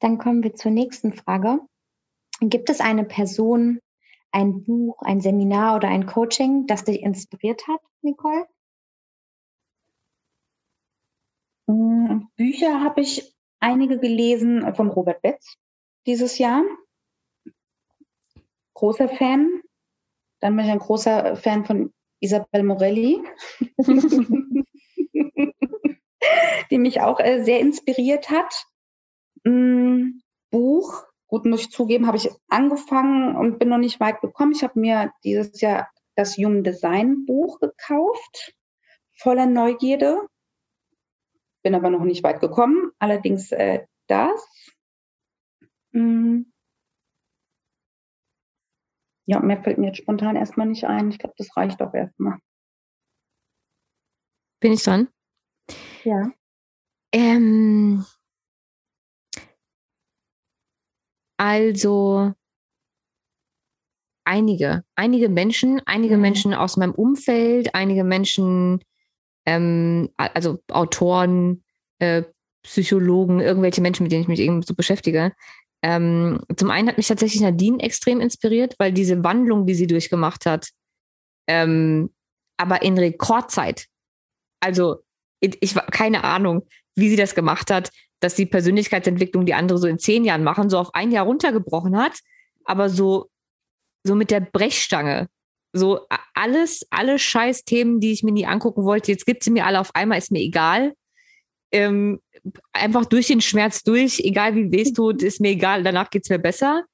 Dann 0.00 0.18
kommen 0.18 0.42
wir 0.42 0.54
zur 0.54 0.70
nächsten 0.70 1.12
Frage. 1.12 1.60
Gibt 2.40 2.68
es 2.68 2.80
eine 2.80 3.04
Person, 3.04 3.80
ein 4.30 4.64
Buch, 4.64 5.00
ein 5.02 5.20
Seminar 5.20 5.76
oder 5.76 5.88
ein 5.88 6.06
Coaching, 6.06 6.66
das 6.66 6.84
dich 6.84 7.00
inspiriert 7.00 7.66
hat, 7.66 7.80
Nicole? 8.02 8.46
Mm, 11.66 12.26
Bücher 12.36 12.82
habe 12.82 13.00
ich 13.00 13.34
einige 13.60 13.98
gelesen 13.98 14.74
von 14.74 14.88
Robert 14.88 15.22
Betz 15.22 15.56
dieses 16.06 16.38
Jahr. 16.38 16.62
Großer 18.74 19.08
Fan. 19.08 19.62
Dann 20.40 20.54
bin 20.54 20.66
ich 20.66 20.70
ein 20.70 20.78
großer 20.78 21.36
Fan 21.36 21.64
von 21.64 21.94
Isabel 22.20 22.62
Morelli, 22.62 23.22
die 26.70 26.78
mich 26.78 27.00
auch 27.00 27.18
äh, 27.20 27.42
sehr 27.42 27.60
inspiriert 27.60 28.28
hat. 28.30 28.66
Mm, 29.46 30.20
Buch, 30.50 31.04
gut 31.28 31.44
muss 31.44 31.60
ich 31.60 31.70
zugeben, 31.70 32.08
habe 32.08 32.16
ich 32.16 32.30
angefangen 32.48 33.36
und 33.36 33.60
bin 33.60 33.68
noch 33.68 33.78
nicht 33.78 34.00
weit 34.00 34.20
gekommen. 34.20 34.52
Ich 34.52 34.64
habe 34.64 34.78
mir 34.80 35.12
dieses 35.22 35.60
Jahr 35.60 35.88
das 36.16 36.36
Human 36.36 36.64
Design 36.64 37.26
Buch 37.26 37.60
gekauft, 37.60 38.56
voller 39.14 39.46
Neugierde. 39.46 40.26
Bin 41.62 41.76
aber 41.76 41.90
noch 41.90 42.02
nicht 42.02 42.24
weit 42.24 42.40
gekommen. 42.40 42.90
Allerdings 42.98 43.52
äh, 43.52 43.86
das. 44.08 44.74
Mm. 45.92 46.42
Ja, 49.26 49.40
mehr 49.40 49.62
fällt 49.62 49.78
mir 49.78 49.88
jetzt 49.88 49.98
spontan 49.98 50.36
erstmal 50.36 50.66
nicht 50.66 50.84
ein. 50.84 51.10
Ich 51.10 51.18
glaube, 51.18 51.34
das 51.38 51.56
reicht 51.56 51.80
auch 51.82 51.94
erstmal. 51.94 52.38
Bin 54.60 54.72
ich 54.72 54.82
dran? 54.82 55.08
Ja. 56.04 56.32
Ähm, 57.12 58.04
Also 61.36 62.32
einige, 64.24 64.84
einige 64.96 65.28
Menschen, 65.28 65.80
einige 65.86 66.16
mhm. 66.16 66.22
Menschen 66.22 66.54
aus 66.54 66.76
meinem 66.76 66.92
Umfeld, 66.92 67.74
einige 67.74 68.04
Menschen, 68.04 68.80
ähm, 69.46 70.10
also 70.16 70.58
Autoren, 70.70 71.64
äh, 71.98 72.24
Psychologen, 72.62 73.40
irgendwelche 73.40 73.80
Menschen, 73.80 74.02
mit 74.02 74.12
denen 74.12 74.22
ich 74.22 74.28
mich 74.28 74.40
irgendwie 74.40 74.66
so 74.66 74.74
beschäftige. 74.74 75.32
Ähm, 75.82 76.40
zum 76.56 76.70
einen 76.70 76.88
hat 76.88 76.96
mich 76.96 77.06
tatsächlich 77.06 77.40
Nadine 77.40 77.80
extrem 77.80 78.20
inspiriert, 78.20 78.74
weil 78.78 78.92
diese 78.92 79.22
Wandlung, 79.22 79.66
die 79.66 79.74
sie 79.74 79.86
durchgemacht 79.86 80.46
hat, 80.46 80.70
ähm, 81.46 82.10
aber 82.56 82.82
in 82.82 82.98
Rekordzeit. 82.98 83.86
Also 84.60 85.04
ich, 85.40 85.56
ich 85.60 85.74
keine 85.92 86.24
Ahnung, 86.24 86.66
wie 86.96 87.08
sie 87.08 87.16
das 87.16 87.34
gemacht 87.34 87.70
hat, 87.70 87.90
dass 88.20 88.34
die 88.34 88.46
Persönlichkeitsentwicklung, 88.46 89.46
die 89.46 89.54
andere 89.54 89.78
so 89.78 89.86
in 89.86 89.98
zehn 89.98 90.24
Jahren 90.24 90.44
machen, 90.44 90.70
so 90.70 90.78
auf 90.78 90.94
ein 90.94 91.10
Jahr 91.10 91.26
runtergebrochen 91.26 91.96
hat, 91.96 92.18
aber 92.64 92.88
so, 92.88 93.30
so 94.04 94.14
mit 94.14 94.30
der 94.30 94.40
Brechstange. 94.40 95.28
So 95.72 96.00
alles, 96.34 96.86
alle 96.90 97.18
Scheiß-Themen, 97.18 98.00
die 98.00 98.12
ich 98.12 98.22
mir 98.22 98.32
nie 98.32 98.46
angucken 98.46 98.84
wollte, 98.84 99.12
jetzt 99.12 99.26
gibt 99.26 99.44
sie 99.44 99.50
mir 99.50 99.66
alle 99.66 99.80
auf 99.80 99.94
einmal, 99.94 100.18
ist 100.18 100.32
mir 100.32 100.40
egal. 100.40 100.94
Ähm, 101.70 102.20
einfach 102.72 103.04
durch 103.04 103.26
den 103.26 103.40
Schmerz 103.40 103.82
durch, 103.82 104.20
egal 104.20 104.54
wie 104.54 104.72
weh 104.72 104.82
es 104.82 104.92
tut, 104.92 105.22
ist 105.22 105.40
mir 105.40 105.50
egal, 105.50 105.82
danach 105.82 106.08
geht 106.10 106.22
es 106.24 106.30
mir 106.30 106.38
besser. 106.38 106.84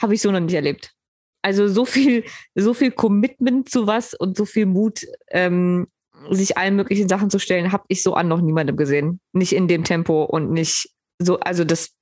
Habe 0.00 0.14
ich 0.14 0.22
so 0.22 0.30
noch 0.30 0.40
nicht 0.40 0.54
erlebt. 0.54 0.94
Also 1.42 1.68
so 1.68 1.84
viel, 1.84 2.24
so 2.54 2.72
viel 2.72 2.92
Commitment 2.92 3.68
zu 3.68 3.86
was 3.86 4.14
und 4.14 4.36
so 4.36 4.44
viel 4.44 4.66
Mut, 4.66 5.04
ähm, 5.30 5.88
sich 6.30 6.56
allen 6.56 6.76
möglichen 6.76 7.08
Sachen 7.08 7.30
zu 7.30 7.38
stellen, 7.38 7.72
habe 7.72 7.84
ich 7.88 8.02
so 8.02 8.14
an 8.14 8.28
noch 8.28 8.40
niemandem 8.40 8.76
gesehen. 8.76 9.20
Nicht 9.32 9.52
in 9.52 9.68
dem 9.68 9.84
Tempo 9.84 10.24
und 10.24 10.52
nicht 10.52 10.90
so, 11.18 11.40
also 11.40 11.64
das 11.64 11.94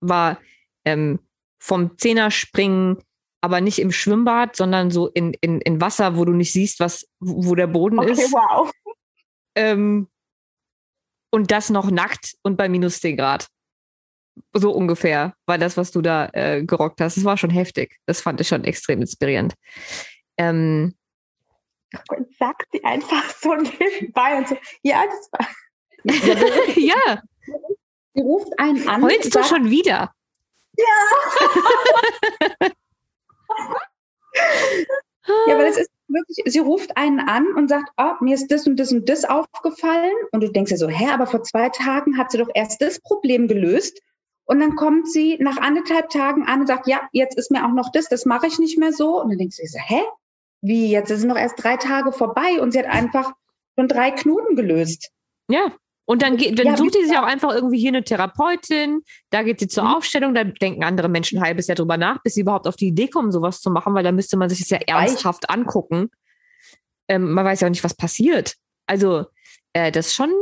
war 0.00 0.40
ähm, 0.84 1.20
vom 1.58 1.96
Zehnerspringen, 1.98 2.98
aber 3.40 3.60
nicht 3.60 3.78
im 3.78 3.92
Schwimmbad, 3.92 4.56
sondern 4.56 4.90
so 4.90 5.08
in, 5.08 5.34
in, 5.40 5.60
in 5.60 5.80
Wasser, 5.80 6.16
wo 6.16 6.24
du 6.24 6.32
nicht 6.32 6.52
siehst, 6.52 6.80
was, 6.80 7.06
wo 7.20 7.54
der 7.54 7.66
Boden 7.66 7.98
okay, 7.98 8.12
ist. 8.12 8.32
Wow. 8.32 8.70
Ähm, 9.54 10.08
und 11.30 11.50
das 11.50 11.70
noch 11.70 11.90
nackt 11.90 12.34
und 12.42 12.56
bei 12.56 12.68
minus 12.68 13.00
10 13.00 13.16
Grad. 13.16 13.46
So 14.52 14.70
ungefähr 14.72 15.34
war 15.46 15.58
das, 15.58 15.76
was 15.76 15.90
du 15.90 16.02
da 16.02 16.28
äh, 16.32 16.62
gerockt 16.64 17.00
hast. 17.00 17.16
Das 17.16 17.24
war 17.24 17.36
schon 17.36 17.50
heftig. 17.50 17.98
Das 18.06 18.20
fand 18.20 18.40
ich 18.40 18.48
schon 18.48 18.64
extrem 18.64 19.00
inspirierend. 19.00 19.54
Ähm, 20.38 20.94
und 22.10 22.34
sagt 22.36 22.66
sie 22.72 22.84
einfach 22.84 23.30
so 23.30 23.54
nebenbei 23.54 24.38
und 24.38 24.48
so, 24.48 24.56
ja, 24.82 25.04
das 25.06 25.30
war. 25.32 25.46
ja. 26.76 27.22
Sie 28.14 28.22
ruft 28.22 28.58
einen 28.58 28.88
an. 28.88 29.02
Heulst 29.02 29.34
du 29.34 29.44
schon 29.44 29.70
wieder? 29.70 30.12
Ja. 30.76 30.84
ja, 35.46 35.54
aber 35.54 35.64
das 35.64 35.78
ist 35.78 35.90
wirklich, 36.08 36.42
sie 36.46 36.58
ruft 36.58 36.96
einen 36.96 37.20
an 37.20 37.54
und 37.54 37.68
sagt, 37.68 37.90
oh, 37.96 38.12
mir 38.20 38.34
ist 38.34 38.50
das 38.50 38.66
und 38.66 38.76
das 38.76 38.92
und 38.92 39.08
das 39.08 39.24
aufgefallen. 39.24 40.14
Und 40.32 40.42
du 40.42 40.50
denkst 40.50 40.70
dir 40.70 40.78
so, 40.78 40.88
hä, 40.88 41.08
aber 41.10 41.26
vor 41.26 41.42
zwei 41.42 41.68
Tagen 41.70 42.18
hat 42.18 42.30
sie 42.30 42.38
doch 42.38 42.48
erst 42.54 42.80
das 42.80 43.00
Problem 43.00 43.48
gelöst. 43.48 44.00
Und 44.44 44.60
dann 44.60 44.76
kommt 44.76 45.10
sie 45.10 45.38
nach 45.40 45.56
anderthalb 45.56 46.08
Tagen 46.08 46.46
an 46.46 46.60
und 46.60 46.66
sagt, 46.68 46.86
ja, 46.86 47.08
jetzt 47.12 47.36
ist 47.36 47.50
mir 47.50 47.66
auch 47.66 47.72
noch 47.72 47.90
das, 47.90 48.08
das 48.08 48.26
mache 48.26 48.46
ich 48.46 48.58
nicht 48.58 48.78
mehr 48.78 48.92
so. 48.92 49.20
Und 49.20 49.30
dann 49.30 49.38
denkst 49.38 49.56
du 49.56 49.62
dir 49.62 49.68
so, 49.68 49.78
hä? 49.78 50.02
Wie, 50.62 50.90
jetzt 50.90 51.08
sind 51.08 51.28
noch 51.28 51.36
erst 51.36 51.62
drei 51.62 51.76
Tage 51.76 52.12
vorbei 52.12 52.60
und 52.60 52.72
sie 52.72 52.78
hat 52.78 52.86
einfach 52.86 53.32
schon 53.78 53.88
drei 53.88 54.10
Knoten 54.10 54.56
gelöst. 54.56 55.10
Ja, 55.48 55.72
und 56.08 56.22
dann, 56.22 56.36
geht, 56.36 56.58
dann 56.58 56.66
ja, 56.66 56.76
sucht 56.76 56.94
sie 56.94 57.04
sich 57.04 57.18
auch 57.18 57.24
einfach 57.24 57.52
irgendwie 57.52 57.78
hier 57.78 57.88
eine 57.88 58.04
Therapeutin, 58.04 59.02
da 59.30 59.42
geht 59.42 59.58
sie 59.58 59.66
zur 59.66 59.84
mhm. 59.84 59.94
Aufstellung, 59.94 60.34
da 60.34 60.44
denken 60.44 60.84
andere 60.84 61.08
Menschen 61.08 61.38
ein 61.38 61.44
halbes 61.44 61.66
Jahr 61.66 61.74
drüber 61.74 61.96
nach, 61.96 62.22
bis 62.22 62.34
sie 62.34 62.42
überhaupt 62.42 62.68
auf 62.68 62.76
die 62.76 62.86
Idee 62.86 63.08
kommen, 63.08 63.32
sowas 63.32 63.60
zu 63.60 63.70
machen, 63.70 63.92
weil 63.92 64.04
da 64.04 64.12
müsste 64.12 64.36
man 64.36 64.48
sich 64.48 64.60
das 64.60 64.70
ja 64.70 64.78
ernsthaft 64.86 65.50
angucken. 65.50 66.10
Ähm, 67.08 67.32
man 67.32 67.44
weiß 67.44 67.60
ja 67.60 67.66
auch 67.66 67.70
nicht, 67.70 67.84
was 67.84 67.96
passiert. 67.96 68.54
Also, 68.86 69.26
äh, 69.72 69.90
das 69.90 70.08
ist 70.08 70.14
schon, 70.14 70.32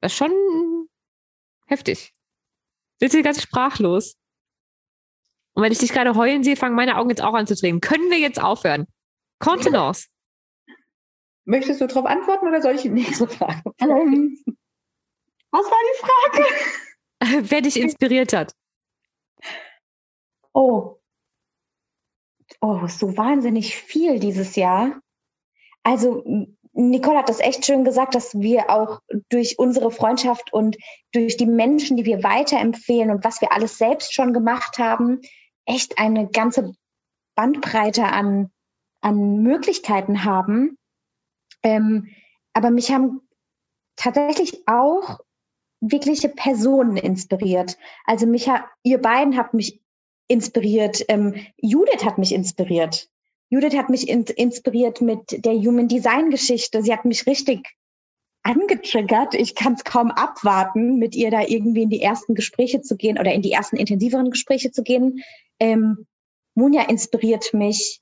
das 0.00 0.12
ist 0.12 0.18
schon 0.18 0.32
heftig. 1.66 2.14
Sind 2.98 3.12
sie 3.12 3.22
ganz 3.22 3.42
sprachlos. 3.42 4.16
Und 5.54 5.62
wenn 5.62 5.72
ich 5.72 5.78
dich 5.78 5.92
gerade 5.92 6.14
heulen 6.14 6.44
sehe, 6.44 6.56
fangen 6.56 6.76
meine 6.76 6.96
Augen 6.96 7.10
jetzt 7.10 7.22
auch 7.22 7.34
an 7.34 7.46
zu 7.46 7.54
drehen. 7.54 7.82
Können 7.82 8.10
wir 8.10 8.18
jetzt 8.18 8.40
aufhören? 8.40 8.86
Kontenance. 9.42 10.06
Möchtest 11.44 11.80
du 11.80 11.86
darauf 11.88 12.06
antworten 12.06 12.46
oder 12.46 12.62
soll 12.62 12.76
ich 12.76 12.82
die 12.82 12.90
nächste 12.90 13.26
Frage? 13.28 13.62
Ähm, 13.80 14.38
was 15.50 15.66
war 15.66 15.78
die 15.90 16.40
Frage? 17.20 17.44
Wer 17.50 17.60
dich 17.60 17.78
inspiriert 17.78 18.32
hat. 18.32 18.54
Oh. 20.54 21.00
Oh, 22.60 22.86
so 22.86 23.16
wahnsinnig 23.16 23.76
viel 23.76 24.18
dieses 24.18 24.56
Jahr. 24.56 25.00
Also, 25.82 26.22
Nicole 26.72 27.18
hat 27.18 27.28
das 27.28 27.40
echt 27.40 27.66
schön 27.66 27.84
gesagt, 27.84 28.14
dass 28.14 28.38
wir 28.38 28.70
auch 28.70 29.00
durch 29.28 29.58
unsere 29.58 29.90
Freundschaft 29.90 30.52
und 30.52 30.76
durch 31.12 31.36
die 31.36 31.46
Menschen, 31.46 31.96
die 31.96 32.04
wir 32.04 32.22
weiterempfehlen 32.22 33.10
und 33.10 33.24
was 33.24 33.40
wir 33.40 33.52
alles 33.52 33.76
selbst 33.76 34.14
schon 34.14 34.32
gemacht 34.32 34.78
haben, 34.78 35.20
echt 35.66 35.98
eine 35.98 36.30
ganze 36.30 36.72
Bandbreite 37.34 38.04
an, 38.04 38.52
an 39.02 39.42
Möglichkeiten 39.42 40.24
haben. 40.24 40.78
Ähm, 41.62 42.08
aber 42.54 42.70
mich 42.70 42.90
haben 42.90 43.20
tatsächlich 43.96 44.66
auch 44.66 45.20
wirkliche 45.80 46.28
Personen 46.28 46.96
inspiriert. 46.96 47.76
Also 48.04 48.26
mich 48.26 48.48
hat, 48.48 48.64
ihr 48.82 48.98
beiden 48.98 49.36
habt 49.36 49.52
mich 49.54 49.80
inspiriert. 50.28 51.04
Ähm, 51.08 51.34
Judith 51.56 52.04
hat 52.04 52.18
mich 52.18 52.32
inspiriert. 52.32 53.10
Judith 53.50 53.76
hat 53.76 53.90
mich 53.90 54.08
in, 54.08 54.24
inspiriert 54.24 55.00
mit 55.00 55.44
der 55.44 55.54
Human 55.54 55.88
Design 55.88 56.30
Geschichte. 56.30 56.82
Sie 56.82 56.92
hat 56.92 57.04
mich 57.04 57.26
richtig 57.26 57.76
angetriggert. 58.42 59.34
Ich 59.34 59.54
kann 59.54 59.74
es 59.74 59.84
kaum 59.84 60.10
abwarten, 60.10 60.98
mit 60.98 61.14
ihr 61.14 61.30
da 61.30 61.42
irgendwie 61.42 61.82
in 61.82 61.90
die 61.90 62.02
ersten 62.02 62.34
Gespräche 62.34 62.80
zu 62.80 62.96
gehen 62.96 63.18
oder 63.18 63.32
in 63.32 63.42
die 63.42 63.52
ersten 63.52 63.76
intensiveren 63.76 64.30
Gespräche 64.30 64.70
zu 64.70 64.82
gehen. 64.82 65.22
Ähm, 65.60 66.06
Munja 66.54 66.82
inspiriert 66.82 67.54
mich. 67.54 68.01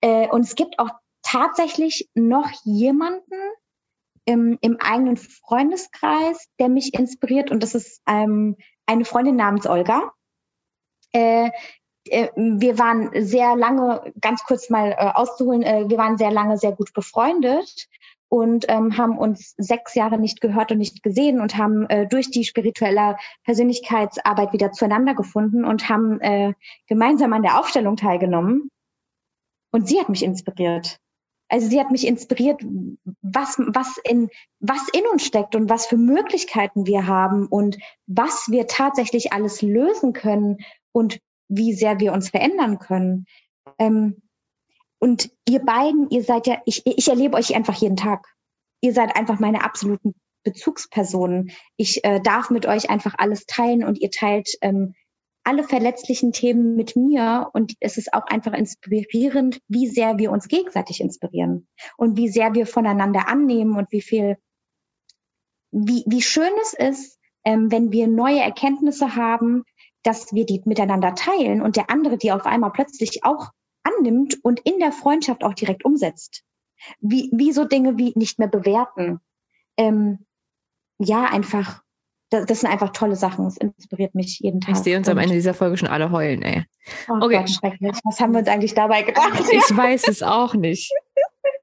Äh, 0.00 0.28
und 0.28 0.42
es 0.42 0.54
gibt 0.54 0.78
auch 0.78 0.90
tatsächlich 1.22 2.08
noch 2.14 2.50
jemanden, 2.64 3.34
im, 4.24 4.58
im 4.60 4.76
eigenen 4.80 5.16
Freundeskreis, 5.16 6.48
der 6.58 6.68
mich 6.68 6.94
inspiriert. 6.94 7.50
Und 7.50 7.62
das 7.62 7.74
ist 7.74 8.02
ähm, 8.06 8.56
eine 8.86 9.04
Freundin 9.04 9.36
namens 9.36 9.66
Olga. 9.66 10.12
Äh, 11.12 11.50
äh, 12.04 12.28
wir 12.36 12.78
waren 12.78 13.10
sehr 13.24 13.56
lange, 13.56 14.12
ganz 14.20 14.44
kurz 14.44 14.70
mal 14.70 14.92
äh, 14.92 15.10
auszuholen, 15.14 15.62
äh, 15.62 15.88
wir 15.88 15.98
waren 15.98 16.16
sehr 16.16 16.30
lange 16.30 16.58
sehr 16.58 16.72
gut 16.72 16.92
befreundet 16.92 17.88
und 18.28 18.66
ähm, 18.68 18.96
haben 18.96 19.18
uns 19.18 19.54
sechs 19.58 19.94
Jahre 19.94 20.16
nicht 20.16 20.40
gehört 20.40 20.70
und 20.70 20.78
nicht 20.78 21.02
gesehen 21.02 21.40
und 21.40 21.56
haben 21.56 21.88
äh, 21.90 22.06
durch 22.06 22.30
die 22.30 22.44
spirituelle 22.44 23.16
Persönlichkeitsarbeit 23.44 24.52
wieder 24.52 24.70
zueinander 24.70 25.14
gefunden 25.14 25.64
und 25.64 25.88
haben 25.88 26.20
äh, 26.20 26.54
gemeinsam 26.86 27.32
an 27.32 27.42
der 27.42 27.58
Aufstellung 27.58 27.96
teilgenommen. 27.96 28.70
Und 29.72 29.88
sie 29.88 30.00
hat 30.00 30.08
mich 30.08 30.22
inspiriert. 30.22 30.98
Also 31.48 31.68
sie 31.68 31.80
hat 31.80 31.90
mich 31.90 32.06
inspiriert, 32.06 32.62
was, 33.22 33.58
was, 33.58 33.98
in, 34.04 34.28
was 34.60 34.80
in 34.92 35.04
uns 35.12 35.24
steckt 35.24 35.56
und 35.56 35.68
was 35.68 35.86
für 35.86 35.96
Möglichkeiten 35.96 36.86
wir 36.86 37.08
haben 37.08 37.46
und 37.46 37.76
was 38.06 38.46
wir 38.50 38.68
tatsächlich 38.68 39.32
alles 39.32 39.60
lösen 39.60 40.12
können 40.12 40.58
und 40.92 41.20
wie 41.48 41.72
sehr 41.74 41.98
wir 41.98 42.12
uns 42.12 42.30
verändern 42.30 42.78
können. 42.78 43.26
Ähm, 43.78 44.22
und 45.00 45.30
ihr 45.48 45.60
beiden, 45.60 46.08
ihr 46.10 46.22
seid 46.22 46.46
ja, 46.46 46.62
ich, 46.66 46.82
ich 46.86 47.08
erlebe 47.08 47.36
euch 47.36 47.56
einfach 47.56 47.74
jeden 47.74 47.96
Tag. 47.96 48.26
Ihr 48.80 48.92
seid 48.92 49.16
einfach 49.16 49.40
meine 49.40 49.64
absoluten 49.64 50.14
Bezugspersonen. 50.44 51.50
Ich 51.76 52.04
äh, 52.04 52.20
darf 52.20 52.50
mit 52.50 52.66
euch 52.66 52.90
einfach 52.90 53.14
alles 53.18 53.46
teilen 53.46 53.84
und 53.84 54.00
ihr 54.00 54.10
teilt 54.10 54.50
ähm, 54.60 54.94
alle 55.44 55.64
verletzlichen 55.64 56.32
Themen 56.32 56.76
mit 56.76 56.96
mir 56.96 57.50
und 57.52 57.74
es 57.80 57.96
ist 57.96 58.12
auch 58.12 58.26
einfach 58.26 58.52
inspirierend, 58.52 59.60
wie 59.68 59.86
sehr 59.86 60.18
wir 60.18 60.30
uns 60.30 60.48
gegenseitig 60.48 61.00
inspirieren 61.00 61.66
und 61.96 62.16
wie 62.16 62.28
sehr 62.28 62.54
wir 62.54 62.66
voneinander 62.66 63.26
annehmen 63.28 63.76
und 63.76 63.90
wie 63.90 64.02
viel, 64.02 64.36
wie, 65.70 66.04
wie 66.06 66.22
schön 66.22 66.50
es 66.62 66.74
ist, 66.74 67.18
ähm, 67.44 67.70
wenn 67.70 67.90
wir 67.90 68.06
neue 68.06 68.40
Erkenntnisse 68.40 69.16
haben, 69.16 69.64
dass 70.02 70.32
wir 70.32 70.46
die 70.46 70.62
miteinander 70.64 71.14
teilen 71.14 71.62
und 71.62 71.76
der 71.76 71.90
andere 71.90 72.18
die 72.18 72.32
auf 72.32 72.46
einmal 72.46 72.72
plötzlich 72.72 73.24
auch 73.24 73.50
annimmt 73.82 74.38
und 74.42 74.60
in 74.60 74.78
der 74.78 74.92
Freundschaft 74.92 75.44
auch 75.44 75.54
direkt 75.54 75.84
umsetzt. 75.84 76.42
Wie, 77.00 77.30
wie 77.32 77.52
so 77.52 77.64
Dinge 77.64 77.98
wie 77.98 78.12
nicht 78.16 78.38
mehr 78.38 78.48
bewerten. 78.48 79.20
Ähm, 79.76 80.26
ja, 80.98 81.24
einfach 81.24 81.82
das, 82.30 82.46
das, 82.46 82.60
sind 82.60 82.70
einfach 82.70 82.90
tolle 82.90 83.16
Sachen. 83.16 83.46
Es 83.46 83.56
inspiriert 83.56 84.14
mich 84.14 84.38
jeden 84.38 84.60
Tag. 84.60 84.74
Ich 84.74 84.82
sehe 84.82 84.96
uns 84.96 85.08
am 85.08 85.18
Ende 85.18 85.34
dieser 85.34 85.54
Folge 85.54 85.76
schon 85.76 85.88
alle 85.88 86.10
heulen, 86.10 86.42
ey. 86.42 86.64
Oh 87.08 87.16
okay. 87.22 87.38
Gott, 87.38 87.50
schrecklich. 87.50 87.98
Was 88.04 88.20
haben 88.20 88.32
wir 88.32 88.38
uns 88.40 88.48
eigentlich 88.48 88.74
dabei 88.74 89.02
gedacht? 89.02 89.40
Ich 89.50 89.76
weiß 89.76 90.08
es 90.08 90.22
auch 90.22 90.54
nicht. 90.54 90.92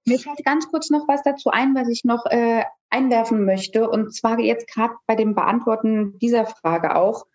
Mir 0.06 0.20
fällt 0.20 0.44
ganz 0.46 0.70
kurz 0.70 0.90
noch 0.90 1.08
was 1.08 1.24
dazu 1.24 1.50
ein, 1.50 1.76
was 1.76 1.90
ich 1.90 2.04
noch 2.04 2.26
äh, 2.28 2.64
einwerfen 2.90 3.46
möchte. 3.46 3.90
Und 3.90 4.14
zwar 4.14 4.40
jetzt 4.40 4.68
gerade 4.68 4.94
bei 5.06 5.16
dem 5.16 5.36
Beantworten 5.36 6.18
dieser 6.20 6.46
Frage 6.46 6.96
auch. 6.96 7.26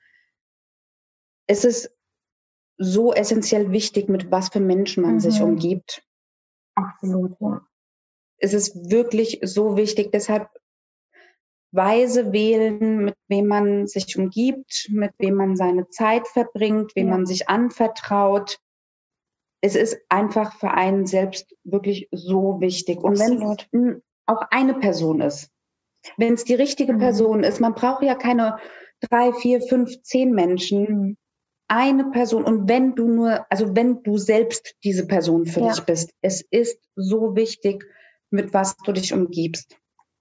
Es 1.47 1.65
ist 1.65 1.91
so 2.79 3.13
essentiell 3.13 3.73
wichtig, 3.73 4.09
mit 4.09 4.31
was 4.31 4.49
für 4.49 4.61
Menschen 4.61 5.03
man 5.03 5.15
mhm. 5.15 5.21
sich 5.21 5.41
umgibt. 5.41 6.03
Absolut, 6.75 7.37
ja. 7.41 7.61
Es 8.39 8.55
ist 8.55 8.91
wirklich 8.91 9.39
so 9.43 9.77
wichtig. 9.77 10.11
Deshalb 10.13 10.49
weise 11.73 12.33
wählen, 12.33 13.05
mit 13.05 13.17
wem 13.29 13.49
man 13.49 13.87
sich 13.87 14.17
umgibt, 14.17 14.89
mit 14.91 15.13
wem 15.19 15.35
man 15.35 15.57
seine 15.57 15.89
Zeit 15.89 16.29
verbringt, 16.29 16.95
wem 16.95 17.09
ja. 17.09 17.15
man 17.15 17.27
sich 17.27 17.49
anvertraut. 17.49 18.59
Es 19.61 19.75
ist 19.75 19.99
einfach 20.09 20.55
für 20.59 20.73
einen 20.73 21.07
selbst 21.07 21.55
wirklich 21.65 22.09
so 22.11 22.61
wichtig. 22.61 23.03
Und 23.03 23.19
wenn 23.19 23.43
es 23.43 24.03
auch 24.27 24.43
eine 24.51 24.75
Person 24.75 25.21
ist, 25.21 25.51
wenn 26.17 26.35
es 26.35 26.45
die 26.45 26.55
richtige 26.55 26.95
mhm. 26.95 26.99
Person 26.99 27.45
ist. 27.45 27.61
Man 27.61 27.75
braucht 27.75 28.03
ja 28.03 28.15
keine 28.15 28.59
drei, 29.01 29.33
vier, 29.33 29.61
fünf, 29.61 30.03
zehn 30.03 30.33
Menschen. 30.33 30.83
Mhm. 30.83 31.17
Eine 31.69 32.11
Person. 32.11 32.45
Und 32.45 32.69
wenn 32.69 32.95
du 32.95 33.09
nur, 33.09 33.47
also 33.51 33.75
wenn 33.75 34.03
du 34.03 34.19
selbst 34.19 34.75
diese 34.85 35.07
Person 35.07 35.47
für 35.47 35.61
ja. 35.61 35.69
dich 35.71 35.81
bist, 35.85 36.11
es 36.21 36.43
ist 36.51 36.79
so 36.97 37.35
wichtig, 37.35 37.87
mit 38.31 38.53
was 38.53 38.77
du 38.79 38.93
dich 38.93 39.13
umgibst. 39.15 39.77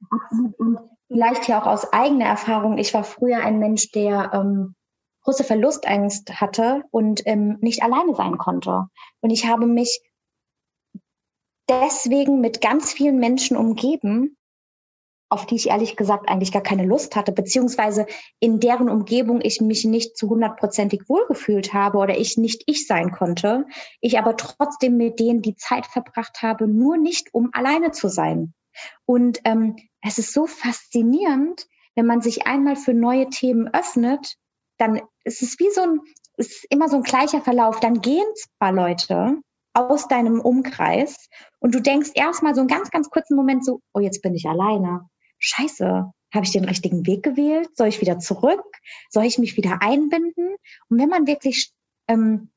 Absolut. 0.09 0.59
Und 0.59 0.79
vielleicht 1.11 1.47
ja 1.47 1.61
auch 1.61 1.67
aus 1.67 1.91
eigener 1.91 2.25
Erfahrung. 2.25 2.77
Ich 2.77 2.93
war 2.93 3.03
früher 3.03 3.43
ein 3.43 3.59
Mensch, 3.59 3.91
der 3.91 4.31
ähm, 4.33 4.75
große 5.23 5.43
Verlustangst 5.43 6.39
hatte 6.39 6.83
und 6.91 7.21
ähm, 7.25 7.57
nicht 7.61 7.83
alleine 7.83 8.15
sein 8.15 8.37
konnte. 8.37 8.85
Und 9.19 9.29
ich 9.29 9.45
habe 9.45 9.67
mich 9.67 10.01
deswegen 11.69 12.39
mit 12.39 12.61
ganz 12.61 12.93
vielen 12.93 13.19
Menschen 13.19 13.57
umgeben, 13.57 14.37
auf 15.29 15.45
die 15.45 15.55
ich 15.55 15.69
ehrlich 15.69 15.95
gesagt 15.95 16.27
eigentlich 16.27 16.51
gar 16.51 16.63
keine 16.63 16.85
Lust 16.85 17.15
hatte, 17.15 17.31
beziehungsweise 17.31 18.05
in 18.39 18.59
deren 18.59 18.89
Umgebung 18.89 19.39
ich 19.41 19.61
mich 19.61 19.85
nicht 19.85 20.17
zu 20.17 20.29
hundertprozentig 20.29 21.07
wohlgefühlt 21.07 21.73
habe 21.73 21.99
oder 21.99 22.17
ich 22.17 22.37
nicht 22.37 22.63
ich 22.65 22.87
sein 22.87 23.11
konnte, 23.11 23.65
ich 24.01 24.17
aber 24.17 24.35
trotzdem 24.35 24.97
mit 24.97 25.19
denen 25.19 25.41
die 25.41 25.55
Zeit 25.55 25.85
verbracht 25.85 26.41
habe, 26.41 26.67
nur 26.67 26.97
nicht 26.97 27.33
um 27.33 27.49
alleine 27.53 27.91
zu 27.91 28.09
sein. 28.09 28.53
Und 29.05 29.39
ähm, 29.45 29.75
es 30.01 30.17
ist 30.17 30.33
so 30.33 30.47
faszinierend, 30.47 31.67
wenn 31.95 32.05
man 32.05 32.21
sich 32.21 32.47
einmal 32.47 32.75
für 32.75 32.93
neue 32.93 33.29
Themen 33.29 33.67
öffnet, 33.73 34.35
dann 34.77 35.01
ist 35.23 35.41
es 35.41 35.59
wie 35.59 35.69
so 35.71 35.81
ein, 35.81 35.99
ist 36.37 36.65
immer 36.69 36.89
so 36.89 36.97
ein 36.97 37.03
gleicher 37.03 37.41
Verlauf. 37.41 37.79
Dann 37.79 38.01
gehen 38.01 38.25
zwar 38.35 38.71
Leute 38.71 39.37
aus 39.73 40.07
deinem 40.07 40.41
Umkreis 40.41 41.29
und 41.59 41.75
du 41.75 41.81
denkst 41.81 42.11
erstmal 42.15 42.55
so 42.55 42.61
einen 42.61 42.67
ganz, 42.67 42.89
ganz 42.89 43.09
kurzen 43.09 43.35
Moment 43.35 43.65
so, 43.65 43.81
oh, 43.93 43.99
jetzt 43.99 44.21
bin 44.21 44.35
ich 44.35 44.47
alleine. 44.47 45.07
Scheiße, 45.39 46.11
habe 46.33 46.45
ich 46.45 46.51
den 46.51 46.65
richtigen 46.65 47.05
Weg 47.05 47.23
gewählt? 47.23 47.69
Soll 47.75 47.87
ich 47.87 48.01
wieder 48.01 48.19
zurück? 48.19 48.63
Soll 49.09 49.25
ich 49.25 49.37
mich 49.37 49.57
wieder 49.57 49.81
einbinden? 49.81 50.55
Und 50.89 50.99
wenn 50.99 51.09
man 51.09 51.27
wirklich 51.27 51.71
ähm, 52.07 52.51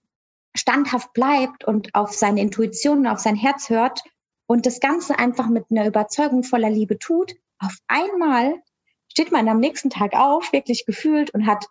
standhaft 0.57 1.13
bleibt 1.13 1.65
und 1.65 1.95
auf 1.95 2.13
seine 2.13 2.41
Intuition, 2.41 3.07
auf 3.07 3.19
sein 3.19 3.37
Herz 3.37 3.69
hört 3.69 4.03
und 4.47 4.67
das 4.67 4.81
Ganze 4.81 5.19
einfach 5.19 5.49
mit 5.49 5.67
einer 5.71 5.87
Überzeugung 5.87 6.43
voller 6.43 6.71
Liebe 6.71 6.99
tut, 6.99 7.35
auf 7.59 7.77
einmal 7.87 8.63
steht 9.09 9.33
man 9.33 9.49
am 9.49 9.61
nächsten 9.61 9.91
Tag 9.91 10.15
auf, 10.15 10.53
wirklich 10.53 10.87
gefühlt 10.87 11.31
und 11.31 11.47
hat 11.47 11.67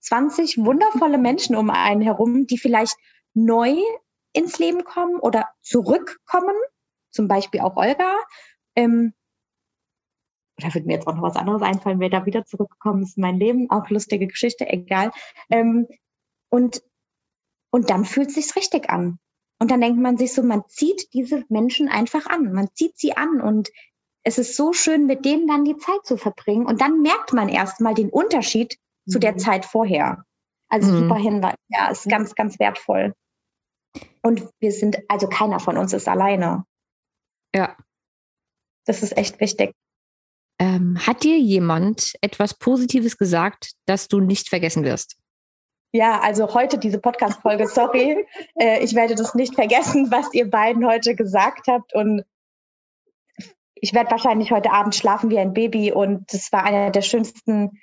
20 0.00 0.58
wundervolle 0.58 1.18
Menschen 1.18 1.56
um 1.56 1.70
einen 1.70 2.02
herum, 2.02 2.46
die 2.46 2.58
vielleicht 2.58 2.96
neu 3.34 3.76
ins 4.32 4.58
Leben 4.58 4.84
kommen 4.84 5.18
oder 5.20 5.48
zurückkommen, 5.62 6.54
zum 7.10 7.28
Beispiel 7.28 7.60
auch 7.60 7.76
Olga. 7.76 8.14
Ähm, 8.76 9.14
da 10.56 10.74
wird 10.74 10.86
mir 10.86 10.94
jetzt 10.94 11.06
auch 11.06 11.14
noch 11.14 11.22
was 11.22 11.36
anderes 11.36 11.62
einfallen, 11.62 12.00
wer 12.00 12.10
da 12.10 12.26
wieder 12.26 12.44
zurückgekommen 12.44 13.02
ist 13.02 13.16
in 13.16 13.22
mein 13.22 13.38
Leben, 13.38 13.70
auch 13.70 13.88
lustige 13.90 14.26
Geschichte, 14.26 14.68
egal. 14.68 15.12
Ähm, 15.50 15.86
und, 16.50 16.82
und 17.70 17.90
dann 17.90 18.04
fühlt 18.04 18.28
es 18.28 18.34
sich 18.34 18.56
richtig 18.56 18.90
an. 18.90 19.18
Und 19.60 19.70
dann 19.70 19.80
denkt 19.80 20.00
man 20.00 20.16
sich 20.16 20.32
so, 20.32 20.42
man 20.42 20.64
zieht 20.68 21.12
diese 21.14 21.44
Menschen 21.48 21.88
einfach 21.88 22.26
an. 22.26 22.52
Man 22.52 22.68
zieht 22.74 22.96
sie 22.96 23.16
an 23.16 23.40
und 23.40 23.70
es 24.22 24.38
ist 24.38 24.56
so 24.56 24.72
schön, 24.72 25.06
mit 25.06 25.24
denen 25.24 25.46
dann 25.46 25.64
die 25.64 25.76
Zeit 25.76 26.04
zu 26.04 26.16
verbringen. 26.16 26.66
Und 26.66 26.80
dann 26.80 27.00
merkt 27.00 27.32
man 27.32 27.48
erstmal 27.48 27.94
den 27.94 28.10
Unterschied 28.10 28.76
mhm. 29.06 29.12
zu 29.12 29.18
der 29.18 29.32
mhm. 29.32 29.38
Zeit 29.38 29.64
vorher. 29.64 30.24
Also 30.68 30.92
mhm. 30.92 30.98
super 31.00 31.16
Hinweis. 31.16 31.54
Ja, 31.68 31.90
ist 31.90 32.08
ganz, 32.08 32.34
ganz 32.34 32.58
wertvoll. 32.58 33.14
Und 34.22 34.48
wir 34.60 34.72
sind, 34.72 34.98
also 35.08 35.28
keiner 35.28 35.60
von 35.60 35.76
uns 35.76 35.92
ist 35.92 36.08
alleine. 36.08 36.64
Ja. 37.54 37.76
Das 38.84 39.02
ist 39.02 39.16
echt 39.16 39.40
wichtig. 39.40 39.72
Ähm, 40.60 40.98
hat 41.06 41.22
dir 41.22 41.38
jemand 41.38 42.14
etwas 42.20 42.54
Positives 42.54 43.16
gesagt, 43.16 43.72
das 43.86 44.08
du 44.08 44.20
nicht 44.20 44.48
vergessen 44.48 44.84
wirst? 44.84 45.17
Ja, 45.92 46.20
also 46.20 46.52
heute 46.54 46.78
diese 46.78 46.98
Podcast-Folge, 46.98 47.66
sorry. 47.66 48.26
äh, 48.60 48.82
ich 48.84 48.94
werde 48.94 49.14
das 49.14 49.34
nicht 49.34 49.54
vergessen, 49.54 50.10
was 50.10 50.32
ihr 50.34 50.50
beiden 50.50 50.86
heute 50.86 51.14
gesagt 51.14 51.66
habt. 51.66 51.94
Und 51.94 52.24
ich 53.74 53.94
werde 53.94 54.10
wahrscheinlich 54.10 54.50
heute 54.50 54.70
Abend 54.70 54.94
schlafen 54.94 55.30
wie 55.30 55.38
ein 55.38 55.54
Baby. 55.54 55.92
Und 55.92 56.32
das 56.32 56.52
war 56.52 56.64
einer 56.64 56.90
der 56.90 57.02
schönsten 57.02 57.80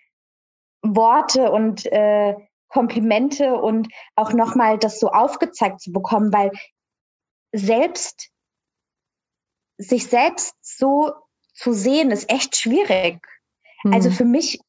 Worte 0.82 1.52
und 1.52 1.86
äh, 1.88 2.36
Komplimente 2.68 3.56
und 3.56 3.88
auch 4.15 4.34
nochmal 4.34 4.77
das 4.77 4.99
so 4.99 5.10
aufgezeigt 5.10 5.82
zu 5.82 5.91
bekommen, 5.91 6.34
weil 6.34 6.52
selbst 7.53 8.30
sich 9.77 10.07
selbst 10.07 10.56
so 10.61 11.14
zu 11.53 11.73
sehen, 11.73 12.11
ist 12.11 12.30
echt 12.30 12.57
schwierig. 12.57 13.26
Mhm. 13.84 13.94
Also 13.94 14.11
für 14.11 14.26
mich, 14.26 14.60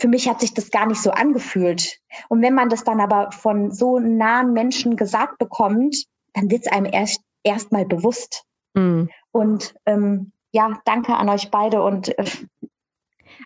für 0.00 0.08
mich 0.08 0.28
hat 0.28 0.40
sich 0.40 0.54
das 0.54 0.70
gar 0.70 0.86
nicht 0.86 1.02
so 1.02 1.10
angefühlt. 1.10 1.98
Und 2.28 2.42
wenn 2.42 2.54
man 2.54 2.70
das 2.70 2.84
dann 2.84 3.00
aber 3.00 3.30
von 3.32 3.70
so 3.70 3.98
nahen 3.98 4.52
Menschen 4.52 4.96
gesagt 4.96 5.38
bekommt, 5.38 6.04
dann 6.32 6.50
wird 6.50 6.66
es 6.66 6.72
einem 6.72 6.86
erst 6.90 7.20
erstmal 7.42 7.84
bewusst. 7.84 8.44
Mhm. 8.74 9.10
Und 9.30 9.74
ähm, 9.86 10.32
ja, 10.52 10.80
danke 10.84 11.14
an 11.14 11.28
euch 11.28 11.50
beide 11.50 11.82
und 11.82 12.16
äh, 12.18 12.24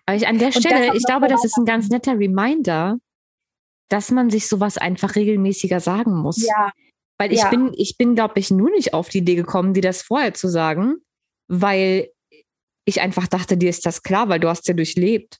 aber 0.05 0.17
ich 0.17 0.27
an 0.27 0.39
der 0.39 0.51
Stelle, 0.51 0.95
ich 0.95 1.03
glaube, 1.03 1.27
das 1.27 1.45
ist 1.45 1.57
ein 1.57 1.65
ganz 1.65 1.89
netter 1.89 2.17
Reminder, 2.17 2.97
dass 3.89 4.11
man 4.11 4.29
sich 4.29 4.47
sowas 4.47 4.77
einfach 4.77 5.15
regelmäßiger 5.15 5.79
sagen 5.79 6.15
muss. 6.17 6.45
Ja. 6.45 6.71
Weil 7.17 7.31
ich 7.31 7.41
ja. 7.41 7.49
bin, 7.49 7.71
ich 7.75 7.97
bin, 7.97 8.15
glaube 8.15 8.39
ich, 8.39 8.51
nur 8.51 8.69
nicht 8.71 8.93
auf 8.93 9.09
die 9.09 9.19
Idee 9.19 9.35
gekommen, 9.35 9.73
dir 9.73 9.81
das 9.81 10.01
vorher 10.01 10.33
zu 10.33 10.47
sagen, 10.47 10.95
weil 11.47 12.09
ich 12.85 13.01
einfach 13.01 13.27
dachte, 13.27 13.57
dir 13.57 13.69
ist 13.69 13.85
das 13.85 14.03
klar, 14.03 14.27
weil 14.27 14.39
du 14.39 14.49
hast 14.49 14.67
ja 14.67 14.73
durchlebt. 14.73 15.39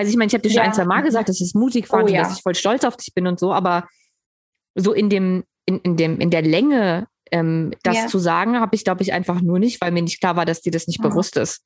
Also 0.00 0.12
ich 0.12 0.16
meine, 0.16 0.28
ich 0.28 0.32
habe 0.32 0.40
dir 0.40 0.48
schon 0.48 0.56
ja. 0.56 0.62
ein, 0.62 0.72
zwei 0.72 0.86
Mal 0.86 1.02
gesagt, 1.02 1.28
dass 1.28 1.42
es 1.42 1.52
mutig 1.52 1.86
fand 1.86 2.04
oh, 2.04 2.06
und 2.06 2.14
ja. 2.14 2.22
dass 2.22 2.34
ich 2.34 2.42
voll 2.42 2.54
stolz 2.54 2.84
auf 2.84 2.96
dich 2.96 3.12
bin 3.12 3.26
und 3.26 3.38
so, 3.38 3.52
aber 3.52 3.86
so 4.74 4.94
in 4.94 5.10
dem, 5.10 5.44
in, 5.66 5.78
in 5.80 5.98
dem, 5.98 6.20
in 6.20 6.30
der 6.30 6.40
Länge, 6.40 7.06
ähm, 7.30 7.72
das 7.82 7.96
ja. 7.96 8.06
zu 8.06 8.18
sagen, 8.18 8.58
habe 8.58 8.74
ich, 8.74 8.82
glaube 8.82 9.02
ich, 9.02 9.12
einfach 9.12 9.42
nur 9.42 9.58
nicht, 9.58 9.78
weil 9.82 9.92
mir 9.92 10.00
nicht 10.00 10.18
klar 10.18 10.36
war, 10.36 10.46
dass 10.46 10.62
dir 10.62 10.72
das 10.72 10.86
nicht 10.86 11.02
bewusst 11.02 11.36
ist. 11.36 11.60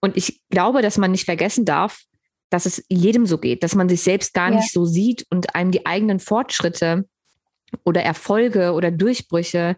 Und 0.00 0.16
ich 0.16 0.40
glaube, 0.50 0.82
dass 0.82 0.98
man 0.98 1.12
nicht 1.12 1.26
vergessen 1.26 1.64
darf, 1.64 2.02
dass 2.50 2.66
es 2.66 2.84
jedem 2.88 3.24
so 3.24 3.38
geht, 3.38 3.62
dass 3.62 3.76
man 3.76 3.88
sich 3.88 4.02
selbst 4.02 4.34
gar 4.34 4.50
nicht 4.50 4.72
so 4.72 4.84
sieht 4.84 5.24
und 5.30 5.54
einem 5.54 5.70
die 5.70 5.86
eigenen 5.86 6.18
Fortschritte 6.18 7.04
oder 7.84 8.02
Erfolge 8.02 8.72
oder 8.72 8.90
Durchbrüche 8.90 9.76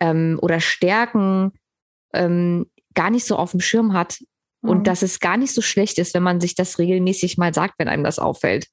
ähm, 0.00 0.38
oder 0.42 0.60
Stärken 0.60 1.52
ähm, 2.12 2.66
gar 2.92 3.08
nicht 3.08 3.24
so 3.24 3.36
auf 3.36 3.52
dem 3.52 3.60
Schirm 3.60 3.94
hat 3.94 4.18
mhm. 4.62 4.70
und 4.70 4.86
dass 4.86 5.02
es 5.02 5.20
gar 5.20 5.36
nicht 5.36 5.54
so 5.54 5.62
schlecht 5.62 5.98
ist, 5.98 6.14
wenn 6.14 6.22
man 6.22 6.40
sich 6.40 6.54
das 6.54 6.78
regelmäßig 6.78 7.38
mal 7.38 7.54
sagt, 7.54 7.74
wenn 7.78 7.88
einem 7.88 8.04
das 8.04 8.18
auffällt. 8.18 8.68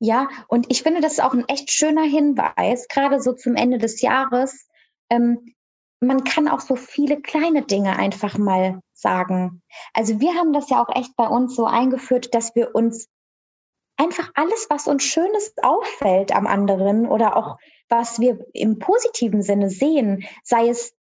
Ja, 0.00 0.28
und 0.46 0.66
ich 0.70 0.82
finde, 0.82 1.00
das 1.00 1.14
ist 1.14 1.22
auch 1.22 1.34
ein 1.34 1.48
echt 1.48 1.70
schöner 1.70 2.04
Hinweis, 2.04 2.86
gerade 2.88 3.20
so 3.20 3.32
zum 3.32 3.56
Ende 3.56 3.78
des 3.78 4.00
Jahres. 4.00 4.68
Ähm, 5.10 5.54
man 6.00 6.22
kann 6.22 6.46
auch 6.46 6.60
so 6.60 6.76
viele 6.76 7.20
kleine 7.20 7.62
Dinge 7.62 7.96
einfach 7.96 8.38
mal 8.38 8.80
sagen. 8.92 9.62
Also 9.94 10.20
wir 10.20 10.34
haben 10.34 10.52
das 10.52 10.70
ja 10.70 10.82
auch 10.82 10.94
echt 10.94 11.16
bei 11.16 11.26
uns 11.26 11.56
so 11.56 11.66
eingeführt, 11.66 12.34
dass 12.34 12.54
wir 12.54 12.74
uns 12.74 13.08
einfach 13.96 14.30
alles, 14.34 14.66
was 14.70 14.86
uns 14.86 15.02
Schönes 15.02 15.52
auffällt 15.60 16.34
am 16.34 16.46
anderen 16.46 17.06
oder 17.06 17.36
auch 17.36 17.56
was 17.88 18.20
wir 18.20 18.38
im 18.52 18.78
positiven 18.78 19.42
Sinne 19.42 19.70
sehen, 19.70 20.24
sei 20.44 20.68
es 20.68 20.94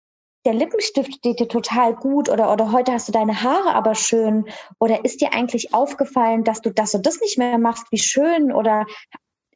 der 0.45 0.55
Lippenstift 0.55 1.15
steht 1.15 1.41
dir 1.41 1.49
total 1.49 1.95
gut 1.95 2.29
oder, 2.29 2.53
oder 2.53 2.73
heute 2.73 2.93
hast 2.93 3.09
du 3.09 3.13
deine 3.13 3.43
Haare 3.43 3.75
aber 3.75 3.95
schön. 3.95 4.47
Oder 4.79 5.05
ist 5.05 5.21
dir 5.21 5.33
eigentlich 5.33 5.73
aufgefallen, 5.73 6.45
dass 6.45 6.61
du 6.61 6.71
das 6.71 6.95
und 6.95 7.07
das 7.07 7.21
nicht 7.21 7.39
mehr 7.39 7.59
machst, 7.59 7.87
wie 7.91 7.99
schön 7.99 8.53
oder 8.53 8.87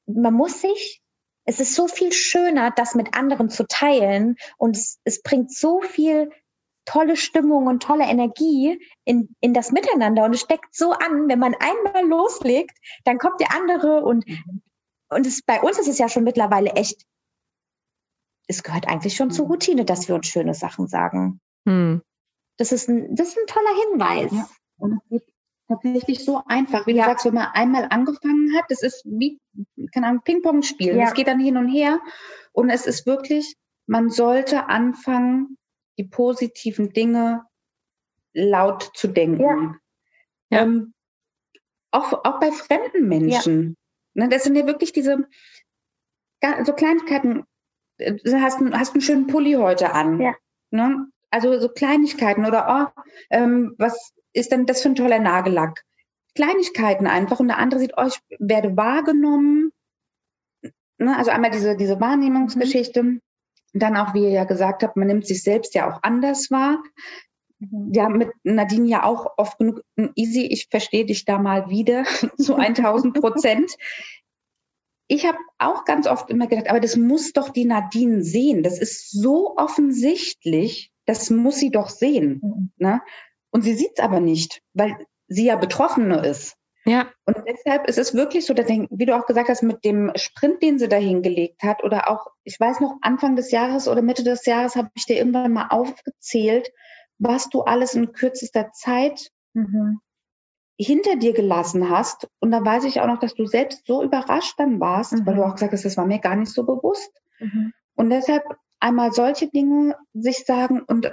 man 0.06 0.32
muss 0.32 0.62
sich, 0.62 1.02
es 1.44 1.60
ist 1.60 1.74
so 1.74 1.88
viel 1.88 2.12
schöner, 2.12 2.70
das 2.70 2.94
mit 2.94 3.14
anderen 3.14 3.50
zu 3.50 3.66
teilen. 3.66 4.36
Und 4.56 4.76
es, 4.76 4.98
es 5.04 5.22
bringt 5.22 5.52
so 5.52 5.80
viel 5.80 6.30
tolle 6.84 7.16
Stimmung 7.16 7.66
und 7.66 7.82
tolle 7.82 8.04
Energie 8.04 8.82
in, 9.04 9.34
in 9.40 9.52
das 9.52 9.72
Miteinander. 9.72 10.24
Und 10.24 10.34
es 10.34 10.40
steckt 10.40 10.74
so 10.74 10.92
an, 10.92 11.28
wenn 11.28 11.38
man 11.38 11.54
einmal 11.54 12.06
loslegt, 12.06 12.78
dann 13.04 13.18
kommt 13.18 13.40
der 13.40 13.54
andere 13.54 14.04
und, 14.04 14.24
und 15.10 15.26
es, 15.26 15.42
bei 15.42 15.60
uns 15.60 15.78
ist 15.78 15.88
es 15.88 15.98
ja 15.98 16.08
schon 16.08 16.24
mittlerweile 16.24 16.70
echt 16.70 17.02
es 18.48 18.62
gehört 18.62 18.88
eigentlich 18.88 19.14
schon 19.14 19.30
zur. 19.30 19.46
Routine, 19.46 19.84
dass 19.84 20.08
wir 20.08 20.14
uns 20.14 20.26
schöne 20.26 20.54
Sachen 20.54 20.88
sagen. 20.88 21.40
Hm. 21.66 22.02
Das, 22.56 22.72
ist 22.72 22.88
ein, 22.88 23.14
das 23.14 23.28
ist 23.28 23.38
ein 23.38 23.46
toller 23.46 23.74
Hinweis. 23.90 24.32
Ja. 24.32 24.48
Und 24.78 24.94
es 24.94 25.08
geht 25.10 25.34
tatsächlich 25.68 26.24
so 26.24 26.42
einfach. 26.46 26.86
Wie 26.86 26.92
ja. 26.92 27.04
du 27.04 27.10
sagst, 27.10 27.26
wenn 27.26 27.34
man 27.34 27.48
einmal 27.52 27.86
angefangen 27.90 28.56
hat, 28.56 28.64
das 28.68 28.82
ist 28.82 29.04
wie, 29.04 29.38
keine 29.92 30.08
Ahnung, 30.08 30.22
Ping-Pong 30.24 30.62
spielen. 30.62 30.98
Es 30.98 31.14
geht 31.14 31.28
dann 31.28 31.38
hin 31.38 31.56
und 31.56 31.68
her. 31.68 32.00
Und 32.52 32.70
es 32.70 32.86
ist 32.86 33.06
wirklich, 33.06 33.54
man 33.86 34.10
sollte 34.10 34.68
anfangen, 34.68 35.58
die 35.98 36.04
positiven 36.04 36.92
Dinge 36.92 37.44
laut 38.32 38.90
zu 38.94 39.08
denken. 39.08 39.42
Ja. 39.42 39.74
Ja. 40.50 40.62
Ähm, 40.62 40.94
auch, 41.90 42.12
auch 42.24 42.40
bei 42.40 42.50
fremden 42.50 43.08
Menschen. 43.08 43.76
Ja. 44.14 44.24
Ne, 44.24 44.28
das 44.30 44.44
sind 44.44 44.56
ja 44.56 44.66
wirklich 44.66 44.92
diese 44.92 45.26
so 46.64 46.72
Kleinigkeiten, 46.72 47.44
du 47.98 48.40
hast, 48.40 48.60
hast 48.72 48.94
einen 48.94 49.00
schönen 49.00 49.26
Pulli 49.26 49.54
heute 49.54 49.92
an. 49.92 50.20
Ja. 50.20 50.34
Ne? 50.70 51.08
also 51.30 51.58
so 51.60 51.68
Kleinigkeiten 51.68 52.46
oder 52.46 52.92
oh, 52.96 53.02
ähm, 53.30 53.74
was 53.78 54.12
ist 54.32 54.52
denn 54.52 54.66
das 54.66 54.82
für 54.82 54.88
ein 54.88 54.94
toller 54.94 55.18
Nagellack? 55.18 55.84
Kleinigkeiten 56.34 57.06
einfach 57.06 57.40
und 57.40 57.48
der 57.48 57.58
andere 57.58 57.80
sieht, 57.80 57.94
oh, 57.96 58.06
ich 58.06 58.18
werde 58.38 58.76
wahrgenommen. 58.76 59.72
Ne? 60.98 61.16
Also 61.16 61.30
einmal 61.30 61.50
diese, 61.50 61.76
diese 61.76 62.00
Wahrnehmungsgeschichte. 62.00 63.02
Mhm. 63.02 63.20
Dann 63.74 63.96
auch, 63.96 64.14
wie 64.14 64.22
ihr 64.22 64.30
ja 64.30 64.44
gesagt 64.44 64.82
habt, 64.82 64.96
man 64.96 65.08
nimmt 65.08 65.26
sich 65.26 65.42
selbst 65.42 65.74
ja 65.74 65.90
auch 65.90 66.02
anders 66.02 66.50
wahr. 66.50 66.82
Mhm. 67.58 67.92
Ja, 67.92 68.08
mit 68.08 68.30
Nadine 68.44 68.88
ja 68.88 69.04
auch 69.04 69.34
oft 69.36 69.58
genug, 69.58 69.82
easy, 70.14 70.46
ich 70.46 70.68
verstehe 70.70 71.04
dich 71.04 71.24
da 71.24 71.38
mal 71.38 71.68
wieder 71.68 72.04
zu 72.38 72.54
1000 72.54 73.14
Prozent. 73.20 73.72
Ich 75.08 75.26
habe 75.26 75.38
auch 75.58 75.84
ganz 75.84 76.06
oft 76.06 76.30
immer 76.30 76.46
gedacht, 76.46 76.68
aber 76.68 76.80
das 76.80 76.96
muss 76.96 77.32
doch 77.32 77.48
die 77.48 77.64
Nadine 77.64 78.22
sehen. 78.22 78.62
Das 78.62 78.78
ist 78.78 79.10
so 79.10 79.56
offensichtlich, 79.56 80.92
das 81.06 81.30
muss 81.30 81.56
sie 81.56 81.70
doch 81.70 81.88
sehen. 81.88 82.40
Mhm. 82.42 82.70
Ne? 82.76 83.00
Und 83.50 83.62
sie 83.62 83.74
sieht 83.74 83.92
es 83.96 84.04
aber 84.04 84.20
nicht, 84.20 84.60
weil 84.74 84.96
sie 85.26 85.46
ja 85.46 85.56
Betroffene 85.56 86.26
ist. 86.26 86.56
Ja. 86.84 87.08
Und 87.26 87.36
deshalb 87.46 87.86
ist 87.86 87.98
es 87.98 88.14
wirklich 88.14 88.46
so, 88.46 88.54
dass, 88.54 88.66
wie 88.68 89.06
du 89.06 89.16
auch 89.16 89.26
gesagt 89.26 89.48
hast, 89.48 89.62
mit 89.62 89.84
dem 89.84 90.12
Sprint, 90.14 90.62
den 90.62 90.78
sie 90.78 90.88
da 90.88 90.96
hingelegt 90.96 91.62
hat, 91.62 91.84
oder 91.84 92.10
auch, 92.10 92.28
ich 92.44 92.58
weiß 92.58 92.80
noch, 92.80 92.96
Anfang 93.02 93.36
des 93.36 93.50
Jahres 93.50 93.88
oder 93.88 94.00
Mitte 94.02 94.24
des 94.24 94.46
Jahres 94.46 94.76
habe 94.76 94.90
ich 94.94 95.04
dir 95.04 95.16
irgendwann 95.16 95.52
mal 95.52 95.68
aufgezählt, 95.68 96.70
was 97.18 97.48
du 97.48 97.62
alles 97.62 97.94
in 97.94 98.12
kürzester 98.12 98.70
Zeit 98.72 99.30
mhm. 99.52 100.00
Hinter 100.78 101.16
dir 101.16 101.32
gelassen 101.32 101.90
hast. 101.90 102.28
Und 102.40 102.52
da 102.52 102.64
weiß 102.64 102.84
ich 102.84 103.00
auch 103.00 103.06
noch, 103.06 103.18
dass 103.18 103.34
du 103.34 103.46
selbst 103.46 103.86
so 103.86 104.02
überrascht 104.02 104.54
dann 104.58 104.80
warst, 104.80 105.12
mhm. 105.12 105.26
weil 105.26 105.34
du 105.34 105.44
auch 105.44 105.54
gesagt 105.54 105.72
hast, 105.72 105.84
das 105.84 105.96
war 105.96 106.06
mir 106.06 106.20
gar 106.20 106.36
nicht 106.36 106.52
so 106.52 106.64
bewusst. 106.64 107.12
Mhm. 107.40 107.72
Und 107.96 108.10
deshalb 108.10 108.44
einmal 108.80 109.12
solche 109.12 109.48
Dinge 109.48 109.96
sich 110.14 110.44
sagen 110.44 110.82
und 110.82 111.12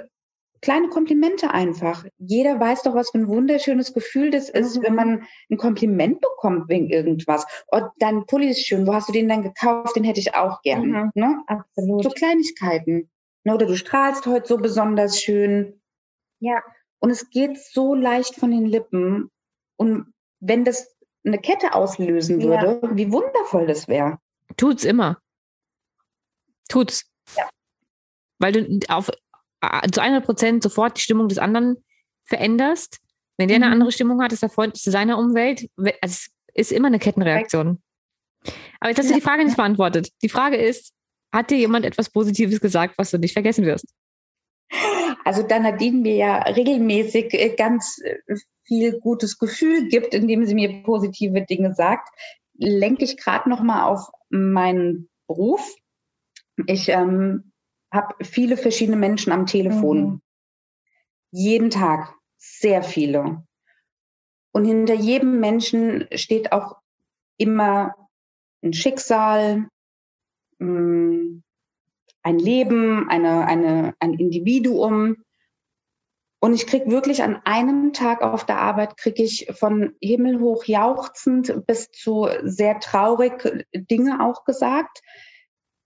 kleine 0.62 0.88
Komplimente 0.88 1.50
einfach. 1.50 2.04
Jeder 2.18 2.58
weiß 2.60 2.84
doch, 2.84 2.94
was 2.94 3.10
für 3.10 3.18
ein 3.18 3.28
wunderschönes 3.28 3.92
Gefühl 3.92 4.30
das 4.30 4.48
ist, 4.48 4.78
mhm. 4.78 4.82
wenn 4.82 4.94
man 4.94 5.26
ein 5.50 5.56
Kompliment 5.56 6.20
bekommt 6.20 6.68
wegen 6.68 6.88
irgendwas. 6.88 7.44
Oh, 7.68 7.82
dein 7.98 8.24
Pulli 8.26 8.50
ist 8.50 8.66
schön. 8.66 8.86
Wo 8.86 8.94
hast 8.94 9.08
du 9.08 9.12
den 9.12 9.28
dann 9.28 9.42
gekauft? 9.42 9.96
Den 9.96 10.04
hätte 10.04 10.20
ich 10.20 10.34
auch 10.34 10.62
gern. 10.62 10.88
Mhm. 10.88 11.10
Ne? 11.14 11.42
Absolut. 11.46 12.04
So 12.04 12.10
Kleinigkeiten. 12.10 13.10
Ne? 13.44 13.54
Oder 13.54 13.66
du 13.66 13.76
strahlst 13.76 14.26
heute 14.26 14.46
so 14.46 14.58
besonders 14.58 15.20
schön. 15.20 15.80
Ja. 16.38 16.62
Und 17.00 17.10
es 17.10 17.30
geht 17.30 17.58
so 17.58 17.94
leicht 17.94 18.36
von 18.36 18.50
den 18.50 18.64
Lippen. 18.64 19.30
Und 19.76 20.12
wenn 20.40 20.64
das 20.64 20.96
eine 21.24 21.38
Kette 21.38 21.74
auslösen 21.74 22.42
würde, 22.42 22.80
ja. 22.82 22.96
wie 22.96 23.10
wundervoll 23.10 23.66
das 23.66 23.88
wäre. 23.88 24.18
Tut's 24.56 24.84
immer. 24.84 25.18
Tut's. 26.68 27.04
Ja. 27.36 27.48
Weil 28.38 28.52
du 28.52 28.78
auf 28.88 29.10
zu 29.92 30.00
100 30.00 30.24
Prozent 30.24 30.62
sofort 30.62 30.96
die 30.96 31.02
Stimmung 31.02 31.28
des 31.28 31.38
anderen 31.38 31.84
veränderst. 32.24 32.98
Wenn 33.36 33.48
der 33.48 33.56
eine 33.56 33.66
mhm. 33.66 33.72
andere 33.72 33.92
Stimmung 33.92 34.22
hat, 34.22 34.32
ist 34.32 34.42
er 34.42 34.48
Freund 34.48 34.76
zu 34.76 34.90
seiner 34.90 35.18
Umwelt. 35.18 35.68
Also 35.76 35.92
es 36.00 36.30
ist 36.54 36.72
immer 36.72 36.88
eine 36.88 36.98
Kettenreaktion. 36.98 37.82
Aber 38.80 38.90
jetzt 38.90 38.98
hast 38.98 39.10
du 39.10 39.14
die 39.14 39.20
Frage 39.20 39.44
nicht 39.44 39.56
beantwortet. 39.56 40.10
Die 40.22 40.28
Frage 40.28 40.56
ist, 40.56 40.92
hat 41.32 41.50
dir 41.50 41.58
jemand 41.58 41.84
etwas 41.84 42.10
Positives 42.10 42.60
gesagt, 42.60 42.96
was 42.98 43.10
du 43.10 43.18
nicht 43.18 43.32
vergessen 43.32 43.66
wirst? 43.66 43.86
Also 45.24 45.42
da 45.42 45.58
Nadine 45.58 45.98
mir 45.98 46.14
ja 46.14 46.38
regelmäßig 46.42 47.34
äh, 47.34 47.54
ganz 47.56 47.98
äh, 48.04 48.36
viel 48.64 48.98
gutes 49.00 49.38
Gefühl 49.38 49.88
gibt, 49.88 50.14
indem 50.14 50.44
sie 50.44 50.54
mir 50.54 50.82
positive 50.82 51.42
Dinge 51.42 51.74
sagt, 51.74 52.08
lenke 52.54 53.04
ich 53.04 53.16
gerade 53.16 53.48
noch 53.48 53.62
mal 53.62 53.84
auf 53.84 54.08
meinen 54.28 55.08
Beruf. 55.26 55.74
Ich 56.66 56.88
ähm, 56.88 57.52
habe 57.92 58.14
viele 58.24 58.56
verschiedene 58.56 58.96
Menschen 58.96 59.32
am 59.32 59.46
Telefon. 59.46 59.98
Mhm. 59.98 60.22
Jeden 61.30 61.70
Tag. 61.70 62.14
Sehr 62.38 62.82
viele. 62.82 63.44
Und 64.52 64.64
hinter 64.64 64.94
jedem 64.94 65.40
Menschen 65.40 66.06
steht 66.12 66.52
auch 66.52 66.76
immer 67.36 67.94
ein 68.62 68.72
Schicksal, 68.72 69.68
mm, 70.58 71.42
ein 72.26 72.40
Leben, 72.40 73.08
eine, 73.08 73.46
eine, 73.46 73.94
ein 74.00 74.14
Individuum. 74.14 75.18
Und 76.40 76.54
ich 76.54 76.66
kriege 76.66 76.90
wirklich 76.90 77.22
an 77.22 77.40
einem 77.44 77.92
Tag 77.92 78.20
auf 78.20 78.44
der 78.44 78.58
Arbeit, 78.58 78.96
kriege 78.96 79.22
ich 79.22 79.46
von 79.56 79.94
himmelhoch 80.02 80.64
jauchzend 80.64 81.64
bis 81.68 81.92
zu 81.92 82.28
sehr 82.42 82.80
traurig 82.80 83.64
Dinge 83.72 84.24
auch 84.24 84.44
gesagt. 84.44 85.02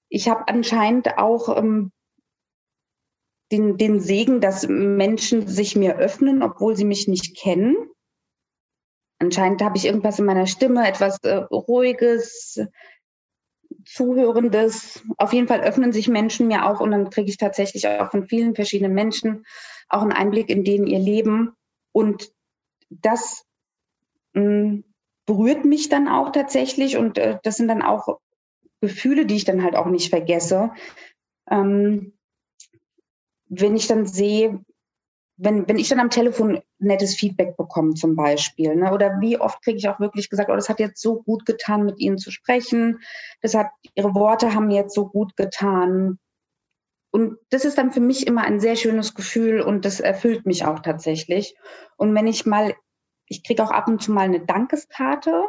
Ich 0.08 0.30
habe 0.30 0.48
anscheinend 0.48 1.18
auch 1.18 1.54
ähm, 1.58 1.92
den, 3.52 3.76
den 3.76 4.00
Segen, 4.00 4.40
dass 4.40 4.66
Menschen 4.66 5.46
sich 5.46 5.76
mir 5.76 5.98
öffnen, 5.98 6.42
obwohl 6.42 6.74
sie 6.74 6.86
mich 6.86 7.06
nicht 7.06 7.36
kennen. 7.36 7.76
Anscheinend 9.18 9.62
habe 9.62 9.76
ich 9.76 9.84
irgendwas 9.84 10.18
in 10.18 10.24
meiner 10.24 10.46
Stimme, 10.46 10.88
etwas 10.88 11.18
äh, 11.22 11.34
Ruhiges, 11.34 12.60
Zuhörendes. 13.92 15.02
Auf 15.16 15.32
jeden 15.32 15.48
Fall 15.48 15.60
öffnen 15.60 15.92
sich 15.92 16.08
Menschen 16.08 16.48
mir 16.48 16.66
auch 16.66 16.80
und 16.80 16.92
dann 16.92 17.10
kriege 17.10 17.28
ich 17.28 17.38
tatsächlich 17.38 17.88
auch 17.88 18.10
von 18.10 18.26
vielen 18.26 18.54
verschiedenen 18.54 18.94
Menschen 18.94 19.44
auch 19.88 20.02
einen 20.02 20.12
Einblick 20.12 20.48
in 20.48 20.64
denen 20.64 20.86
ihr 20.86 21.00
Leben. 21.00 21.54
Und 21.92 22.32
das 22.88 23.44
mh, 24.34 24.42
hm, 24.42 24.84
berührt 25.26 25.64
mich 25.64 25.88
dann 25.88 26.08
auch 26.08 26.30
tatsächlich 26.30 26.96
und 26.96 27.18
äh, 27.18 27.38
das 27.42 27.56
sind 27.56 27.68
dann 27.68 27.82
auch 27.82 28.18
Gefühle, 28.80 29.26
die 29.26 29.36
ich 29.36 29.44
dann 29.44 29.62
halt 29.62 29.76
auch 29.76 29.86
nicht 29.86 30.10
vergesse. 30.10 30.72
Ähm, 31.50 32.12
wenn 33.46 33.76
ich 33.76 33.88
dann 33.88 34.06
sehe, 34.06 34.60
wenn, 35.36 35.68
wenn 35.68 35.78
ich 35.78 35.88
dann 35.88 36.00
am 36.00 36.10
Telefon 36.10 36.60
nettes 36.81 37.15
Feedback 37.15 37.57
bekomme 37.57 37.94
zum 37.94 38.16
Beispiel, 38.16 38.74
ne, 38.74 38.93
oder 38.93 39.20
wie 39.20 39.39
oft 39.39 39.62
kriege 39.62 39.78
ich 39.78 39.89
auch 39.89 40.01
wirklich 40.01 40.31
gesagt, 40.31 40.51
oh, 40.51 40.57
das 40.57 40.69
hat 40.69 40.81
jetzt 40.81 41.01
so 41.01 41.23
gut 41.23 41.47
getan, 41.47 41.85
mit 41.85 42.01
Ihnen 42.01 42.19
zu 42.19 42.31
sprechen, 42.31 43.01
das 43.40 43.55
hat, 43.55 43.70
Ihre 43.94 44.15
Worte 44.15 44.55
haben 44.55 44.70
jetzt 44.70 44.94
so 44.94 45.07
gut 45.07 45.36
getan. 45.36 46.19
Und 47.12 47.39
das 47.51 47.65
ist 47.65 47.77
dann 47.77 47.93
für 47.93 48.01
mich 48.01 48.27
immer 48.27 48.43
ein 48.43 48.61
sehr 48.61 48.77
schönes 48.77 49.15
Gefühl 49.15 49.61
und 49.61 49.85
das 49.85 50.01
erfüllt 50.01 50.47
mich 50.47 50.65
auch 50.65 50.81
tatsächlich. 50.81 51.57
Und 51.97 52.15
wenn 52.15 52.27
ich 52.27 52.47
mal, 52.47 52.74
ich 53.27 53.43
kriege 53.43 53.62
auch 53.62 53.73
ab 53.73 53.89
und 53.89 54.02
zu 54.02 54.12
mal 54.12 54.23
eine 54.23 54.44
Dankeskarte 54.44 55.44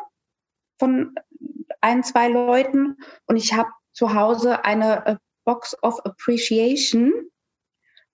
von 0.80 1.16
ein, 1.82 2.04
zwei 2.04 2.28
Leuten 2.30 2.98
und 3.28 3.36
ich 3.36 3.54
habe 3.54 3.70
zu 3.94 4.14
Hause 4.14 4.66
eine 4.66 5.06
äh, 5.06 5.16
Box 5.46 5.76
of 5.84 6.00
Appreciation 6.06 7.12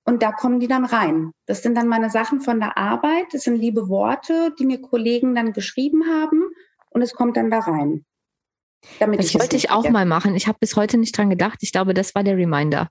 und 0.07 0.23
da 0.23 0.31
kommen 0.31 0.61
die 0.61 0.69
dann 0.69 0.85
rein. 0.85 1.31
Das 1.47 1.61
sind 1.61 1.75
dann 1.75 1.89
meine 1.89 2.09
Sachen 2.09 2.39
von 2.39 2.61
der 2.61 2.77
Arbeit. 2.77 3.25
Das 3.34 3.43
sind 3.43 3.57
liebe 3.57 3.89
Worte, 3.89 4.53
die 4.57 4.65
mir 4.65 4.81
Kollegen 4.81 5.35
dann 5.35 5.51
geschrieben 5.51 6.05
haben. 6.07 6.43
Und 6.89 7.01
es 7.01 7.13
kommt 7.13 7.35
dann 7.35 7.51
da 7.51 7.59
rein. 7.59 8.05
Damit 8.99 9.19
das 9.19 9.27
ich 9.27 9.35
wollte 9.38 9.57
ich 9.57 9.69
auch 9.69 9.81
vergesse. 9.81 9.91
mal 9.91 10.05
machen. 10.05 10.34
Ich 10.35 10.47
habe 10.47 10.57
bis 10.61 10.77
heute 10.77 10.97
nicht 10.97 11.17
dran 11.17 11.29
gedacht. 11.29 11.59
Ich 11.61 11.73
glaube, 11.73 11.93
das 11.93 12.15
war 12.15 12.23
der 12.23 12.38
Reminder. 12.38 12.88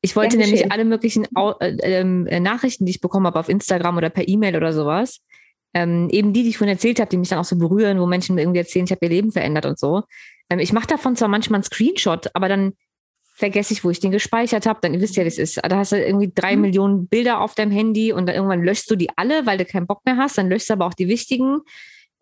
Ich 0.00 0.16
wollte 0.16 0.36
ja, 0.36 0.44
nämlich 0.44 0.72
alle 0.72 0.84
möglichen 0.84 1.24
äh, 1.36 1.76
ähm, 1.82 2.26
äh, 2.26 2.40
Nachrichten, 2.40 2.84
die 2.84 2.90
ich 2.90 3.00
bekommen 3.00 3.26
habe 3.26 3.38
auf 3.38 3.48
Instagram 3.48 3.96
oder 3.96 4.10
per 4.10 4.26
E-Mail 4.26 4.56
oder 4.56 4.72
sowas, 4.72 5.20
ähm, 5.72 6.08
eben 6.10 6.32
die, 6.32 6.42
die 6.42 6.48
ich 6.48 6.58
vorhin 6.58 6.74
erzählt 6.74 6.98
habe, 6.98 7.10
die 7.10 7.16
mich 7.16 7.28
dann 7.28 7.38
auch 7.38 7.44
so 7.44 7.56
berühren, 7.56 8.00
wo 8.00 8.06
Menschen 8.06 8.34
mir 8.34 8.42
irgendwie 8.42 8.58
erzählen, 8.58 8.86
ich 8.86 8.90
habe 8.90 9.04
ihr 9.06 9.10
Leben 9.10 9.30
verändert 9.30 9.66
und 9.66 9.78
so. 9.78 10.02
Ähm, 10.50 10.58
ich 10.58 10.72
mache 10.72 10.88
davon 10.88 11.14
zwar 11.14 11.28
manchmal 11.28 11.58
einen 11.58 11.64
Screenshot, 11.64 12.30
aber 12.34 12.48
dann 12.48 12.72
vergesse 13.38 13.72
ich, 13.72 13.84
wo 13.84 13.90
ich 13.90 14.00
den 14.00 14.10
gespeichert 14.10 14.66
habe. 14.66 14.80
Dann 14.82 14.94
ihr 14.94 15.00
wisst 15.00 15.16
ja, 15.16 15.22
wie 15.22 15.28
es 15.28 15.38
ist. 15.38 15.60
Da 15.62 15.76
hast 15.76 15.92
du 15.92 16.04
irgendwie 16.04 16.32
drei 16.34 16.56
mhm. 16.56 16.62
Millionen 16.62 17.08
Bilder 17.08 17.40
auf 17.40 17.54
deinem 17.54 17.70
Handy 17.70 18.12
und 18.12 18.26
dann 18.26 18.34
irgendwann 18.34 18.64
löschst 18.64 18.90
du 18.90 18.96
die 18.96 19.10
alle, 19.16 19.46
weil 19.46 19.58
du 19.58 19.64
keinen 19.64 19.86
Bock 19.86 20.04
mehr 20.04 20.16
hast. 20.16 20.36
Dann 20.38 20.48
löschst 20.48 20.68
du 20.68 20.74
aber 20.74 20.86
auch 20.86 20.94
die 20.94 21.06
wichtigen. 21.06 21.60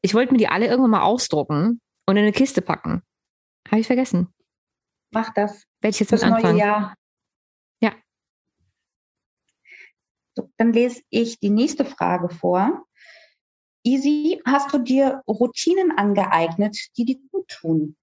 Ich 0.03 0.13
wollte 0.13 0.33
mir 0.33 0.39
die 0.39 0.49
alle 0.49 0.67
irgendwann 0.67 0.91
mal 0.91 1.03
ausdrucken 1.03 1.81
und 2.07 2.17
in 2.17 2.23
eine 2.23 2.33
Kiste 2.33 2.61
packen. 2.61 3.03
Habe 3.71 3.81
ich 3.81 3.87
vergessen. 3.87 4.29
Mach 5.11 5.33
das. 5.33 5.65
Werde 5.81 5.95
ich 5.95 6.01
jetzt 6.01 6.13
das 6.13 6.23
mit 6.23 6.33
anfangen. 6.33 6.59
Neue 6.59 6.67
Jahr. 6.67 6.95
Ja. 7.81 7.93
So, 10.35 10.51
dann 10.59 10.75
lese 10.75 11.01
ich 11.09 11.41
die 11.41 11.51
nächste 11.51 11.87
Frage 11.87 12.29
vor. 12.29 12.85
Easy, 13.85 14.43
hast 14.45 14.75
du 14.75 14.79
dir 14.79 15.23
Routinen 15.27 15.97
angeeignet, 15.97 16.77
die 16.99 17.07
dir 17.07 17.19
gut 17.33 17.49
tun? 17.49 17.97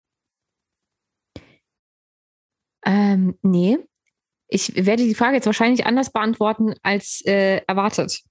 Ähm, 2.85 3.37
nee. 3.41 3.77
Ich 4.47 4.75
werde 4.75 5.03
die 5.03 5.15
Frage 5.15 5.35
jetzt 5.35 5.45
wahrscheinlich 5.45 5.85
anders 5.85 6.11
beantworten 6.11 6.75
als 6.83 7.21
äh, 7.25 7.61
erwartet. 7.67 8.21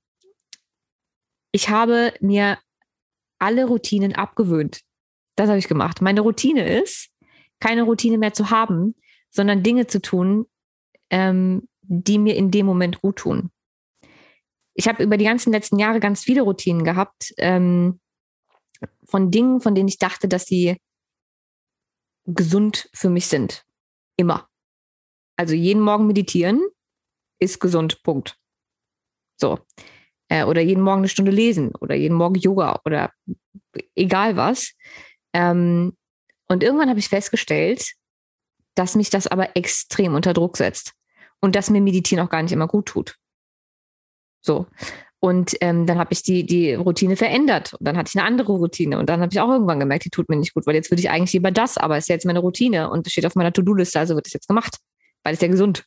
Ich 1.52 1.68
habe 1.68 2.14
mir 2.20 2.58
alle 3.38 3.66
Routinen 3.66 4.14
abgewöhnt. 4.14 4.80
Das 5.36 5.48
habe 5.48 5.58
ich 5.58 5.68
gemacht. 5.68 6.00
Meine 6.00 6.20
Routine 6.20 6.80
ist, 6.80 7.10
keine 7.60 7.82
Routine 7.82 8.18
mehr 8.18 8.32
zu 8.32 8.50
haben, 8.50 8.94
sondern 9.30 9.62
Dinge 9.62 9.86
zu 9.86 10.00
tun, 10.00 10.46
ähm, 11.10 11.68
die 11.82 12.18
mir 12.18 12.36
in 12.36 12.50
dem 12.50 12.66
Moment 12.66 13.00
gut 13.00 13.16
tun. 13.16 13.50
Ich 14.74 14.88
habe 14.88 15.02
über 15.02 15.16
die 15.16 15.24
ganzen 15.24 15.52
letzten 15.52 15.78
Jahre 15.78 16.00
ganz 16.00 16.22
viele 16.22 16.42
Routinen 16.42 16.84
gehabt, 16.84 17.34
ähm, 17.36 18.00
von 19.04 19.30
Dingen, 19.30 19.60
von 19.60 19.74
denen 19.74 19.88
ich 19.88 19.98
dachte, 19.98 20.28
dass 20.28 20.46
sie 20.46 20.76
gesund 22.24 22.88
für 22.94 23.10
mich 23.10 23.26
sind. 23.26 23.64
Immer. 24.16 24.48
Also 25.36 25.54
jeden 25.54 25.82
Morgen 25.82 26.06
meditieren 26.06 26.64
ist 27.38 27.60
gesund. 27.60 28.02
Punkt. 28.02 28.38
So. 29.36 29.58
Äh, 30.28 30.44
oder 30.44 30.60
jeden 30.60 30.82
Morgen 30.82 31.00
eine 31.00 31.08
Stunde 31.08 31.32
lesen 31.32 31.74
oder 31.74 31.94
jeden 31.94 32.16
Morgen 32.16 32.36
Yoga 32.36 32.80
oder 32.84 33.12
egal 33.94 34.36
was. 34.36 34.72
Ähm, 35.32 35.96
und 36.48 36.62
irgendwann 36.62 36.88
habe 36.88 36.98
ich 36.98 37.08
festgestellt, 37.08 37.92
dass 38.74 38.94
mich 38.94 39.10
das 39.10 39.26
aber 39.26 39.56
extrem 39.56 40.14
unter 40.14 40.32
Druck 40.32 40.56
setzt 40.56 40.94
und 41.40 41.56
dass 41.56 41.70
mir 41.70 41.80
Meditieren 41.80 42.24
auch 42.24 42.30
gar 42.30 42.42
nicht 42.42 42.52
immer 42.52 42.68
gut 42.68 42.86
tut. 42.86 43.18
So. 44.40 44.66
Und 45.24 45.56
ähm, 45.60 45.86
dann 45.86 45.98
habe 45.98 46.12
ich 46.12 46.24
die, 46.24 46.44
die 46.44 46.74
Routine 46.74 47.14
verändert. 47.14 47.74
Und 47.74 47.86
dann 47.86 47.96
hatte 47.96 48.10
ich 48.12 48.18
eine 48.18 48.26
andere 48.26 48.54
Routine. 48.54 48.98
Und 48.98 49.08
dann 49.08 49.20
habe 49.20 49.32
ich 49.32 49.40
auch 49.40 49.48
irgendwann 49.48 49.78
gemerkt, 49.78 50.04
die 50.04 50.10
tut 50.10 50.28
mir 50.28 50.34
nicht 50.34 50.52
gut, 50.52 50.66
weil 50.66 50.74
jetzt 50.74 50.90
würde 50.90 51.00
ich 51.00 51.10
eigentlich 51.10 51.32
lieber 51.32 51.52
das, 51.52 51.78
aber 51.78 51.96
es 51.96 52.04
ist 52.04 52.08
jetzt 52.08 52.26
meine 52.26 52.40
Routine 52.40 52.90
und 52.90 53.06
es 53.06 53.12
steht 53.12 53.24
auf 53.24 53.36
meiner 53.36 53.52
To-Do-Liste, 53.52 54.00
also 54.00 54.16
wird 54.16 54.26
es 54.26 54.32
jetzt 54.32 54.48
gemacht, 54.48 54.78
weil 55.22 55.34
es 55.34 55.40
ja 55.40 55.46
gesund. 55.46 55.84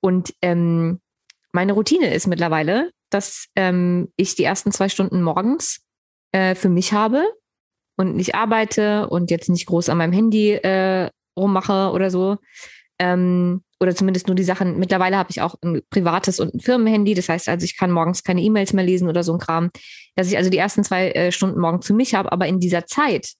Und 0.00 0.32
ähm, 0.42 1.00
meine 1.50 1.72
Routine 1.72 2.14
ist 2.14 2.28
mittlerweile, 2.28 2.92
dass 3.10 3.48
ähm, 3.56 4.12
ich 4.16 4.36
die 4.36 4.44
ersten 4.44 4.70
zwei 4.70 4.88
Stunden 4.88 5.22
morgens 5.22 5.80
äh, 6.30 6.54
für 6.54 6.68
mich 6.68 6.92
habe 6.92 7.24
und 7.96 8.14
nicht 8.14 8.36
arbeite 8.36 9.08
und 9.08 9.32
jetzt 9.32 9.48
nicht 9.48 9.66
groß 9.66 9.88
an 9.88 9.98
meinem 9.98 10.12
Handy 10.12 10.52
äh, 10.52 11.10
rummache 11.36 11.90
oder 11.90 12.12
so. 12.12 12.36
Ähm, 13.00 13.64
oder 13.80 13.94
zumindest 13.94 14.26
nur 14.26 14.36
die 14.36 14.44
Sachen. 14.44 14.78
Mittlerweile 14.78 15.16
habe 15.16 15.30
ich 15.30 15.40
auch 15.40 15.54
ein 15.62 15.82
privates 15.90 16.40
und 16.40 16.54
ein 16.54 16.60
Firmenhandy. 16.60 17.14
Das 17.14 17.28
heißt 17.28 17.48
also, 17.48 17.64
ich 17.64 17.76
kann 17.76 17.90
morgens 17.90 18.22
keine 18.22 18.42
E-Mails 18.42 18.72
mehr 18.72 18.84
lesen 18.84 19.08
oder 19.08 19.22
so 19.22 19.34
ein 19.34 19.38
Kram. 19.38 19.70
Dass 20.14 20.28
ich 20.28 20.36
also 20.36 20.50
die 20.50 20.58
ersten 20.58 20.82
zwei 20.84 21.10
äh, 21.10 21.32
Stunden 21.32 21.60
morgens 21.60 21.86
für 21.86 21.94
mich 21.94 22.14
habe. 22.14 22.32
Aber 22.32 22.46
in 22.46 22.60
dieser 22.60 22.86
Zeit 22.86 23.34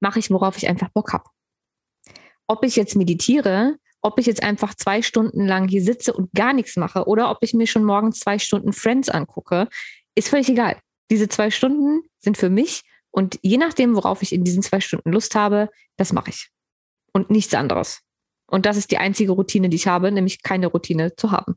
mache 0.00 0.18
ich, 0.18 0.30
worauf 0.30 0.56
ich 0.56 0.68
einfach 0.68 0.88
Bock 0.90 1.12
habe. 1.12 1.24
Ob 2.48 2.64
ich 2.64 2.76
jetzt 2.76 2.96
meditiere, 2.96 3.76
ob 4.02 4.18
ich 4.18 4.26
jetzt 4.26 4.42
einfach 4.42 4.74
zwei 4.74 5.02
Stunden 5.02 5.46
lang 5.46 5.68
hier 5.68 5.82
sitze 5.82 6.12
und 6.12 6.32
gar 6.32 6.52
nichts 6.52 6.76
mache 6.76 7.06
oder 7.06 7.30
ob 7.30 7.38
ich 7.40 7.54
mir 7.54 7.66
schon 7.66 7.84
morgens 7.84 8.20
zwei 8.20 8.38
Stunden 8.38 8.72
Friends 8.72 9.08
angucke, 9.08 9.68
ist 10.14 10.28
völlig 10.28 10.48
egal. 10.48 10.78
Diese 11.10 11.28
zwei 11.28 11.50
Stunden 11.50 12.02
sind 12.18 12.36
für 12.36 12.50
mich 12.50 12.82
und 13.10 13.38
je 13.42 13.56
nachdem, 13.56 13.96
worauf 13.96 14.22
ich 14.22 14.32
in 14.32 14.44
diesen 14.44 14.62
zwei 14.62 14.80
Stunden 14.80 15.10
Lust 15.10 15.34
habe, 15.34 15.70
das 15.96 16.12
mache 16.12 16.30
ich. 16.30 16.50
Und 17.12 17.30
nichts 17.30 17.54
anderes. 17.54 18.05
Und 18.46 18.66
das 18.66 18.76
ist 18.76 18.90
die 18.90 18.98
einzige 18.98 19.32
Routine, 19.32 19.68
die 19.68 19.76
ich 19.76 19.86
habe, 19.86 20.12
nämlich 20.12 20.42
keine 20.42 20.68
Routine 20.68 21.16
zu 21.16 21.32
haben. 21.32 21.56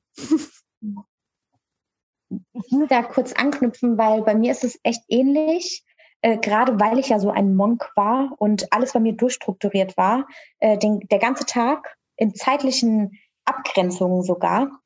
Ich 2.54 2.72
will 2.72 2.88
da 2.88 3.04
kurz 3.04 3.34
anknüpfen, 3.34 3.98
weil 3.98 4.22
bei 4.22 4.36
mir 4.36 4.52
ist 4.52 4.64
es 4.64 4.80
echt 4.84 5.04
ähnlich. 5.08 5.84
Äh, 6.22 6.38
gerade 6.38 6.80
weil 6.80 7.00
ich 7.00 7.10
ja 7.10 7.20
so 7.20 7.32
ein 7.32 7.56
Monk 7.56 7.92
war 7.96 8.34
und 8.38 8.74
alles 8.74 8.92
bei 8.92 9.00
mir 9.00 9.14
durchstrukturiert 9.14 9.96
war, 9.96 10.28
äh, 10.60 10.78
den, 10.78 11.00
der 11.08 11.20
ganze 11.20 11.46
Tag 11.46 11.96
in 12.18 12.36
zeitlichen 12.36 13.18
Abgrenzungen 13.46 14.22
sogar. 14.24 14.82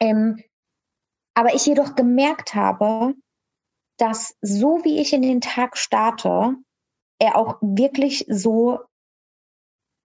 Ähm, 0.00 0.42
aber 1.34 1.54
ich 1.54 1.64
jedoch 1.66 1.94
gemerkt 1.94 2.54
habe, 2.54 3.14
dass 3.98 4.36
so 4.40 4.80
wie 4.84 5.00
ich 5.00 5.12
in 5.12 5.22
den 5.22 5.40
Tag 5.40 5.76
starte, 5.76 6.56
er 7.20 7.36
auch 7.36 7.58
wirklich 7.60 8.26
so 8.28 8.80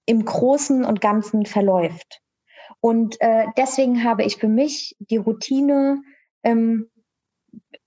im 0.09 0.25
Großen 0.25 0.83
und 0.83 1.01
Ganzen 1.01 1.45
verläuft. 1.45 2.21
Und 2.81 3.21
äh, 3.21 3.45
deswegen 3.57 4.03
habe 4.03 4.23
ich 4.23 4.37
für 4.37 4.47
mich 4.47 4.95
die 4.99 5.17
Routine 5.17 6.01
ähm, 6.43 6.89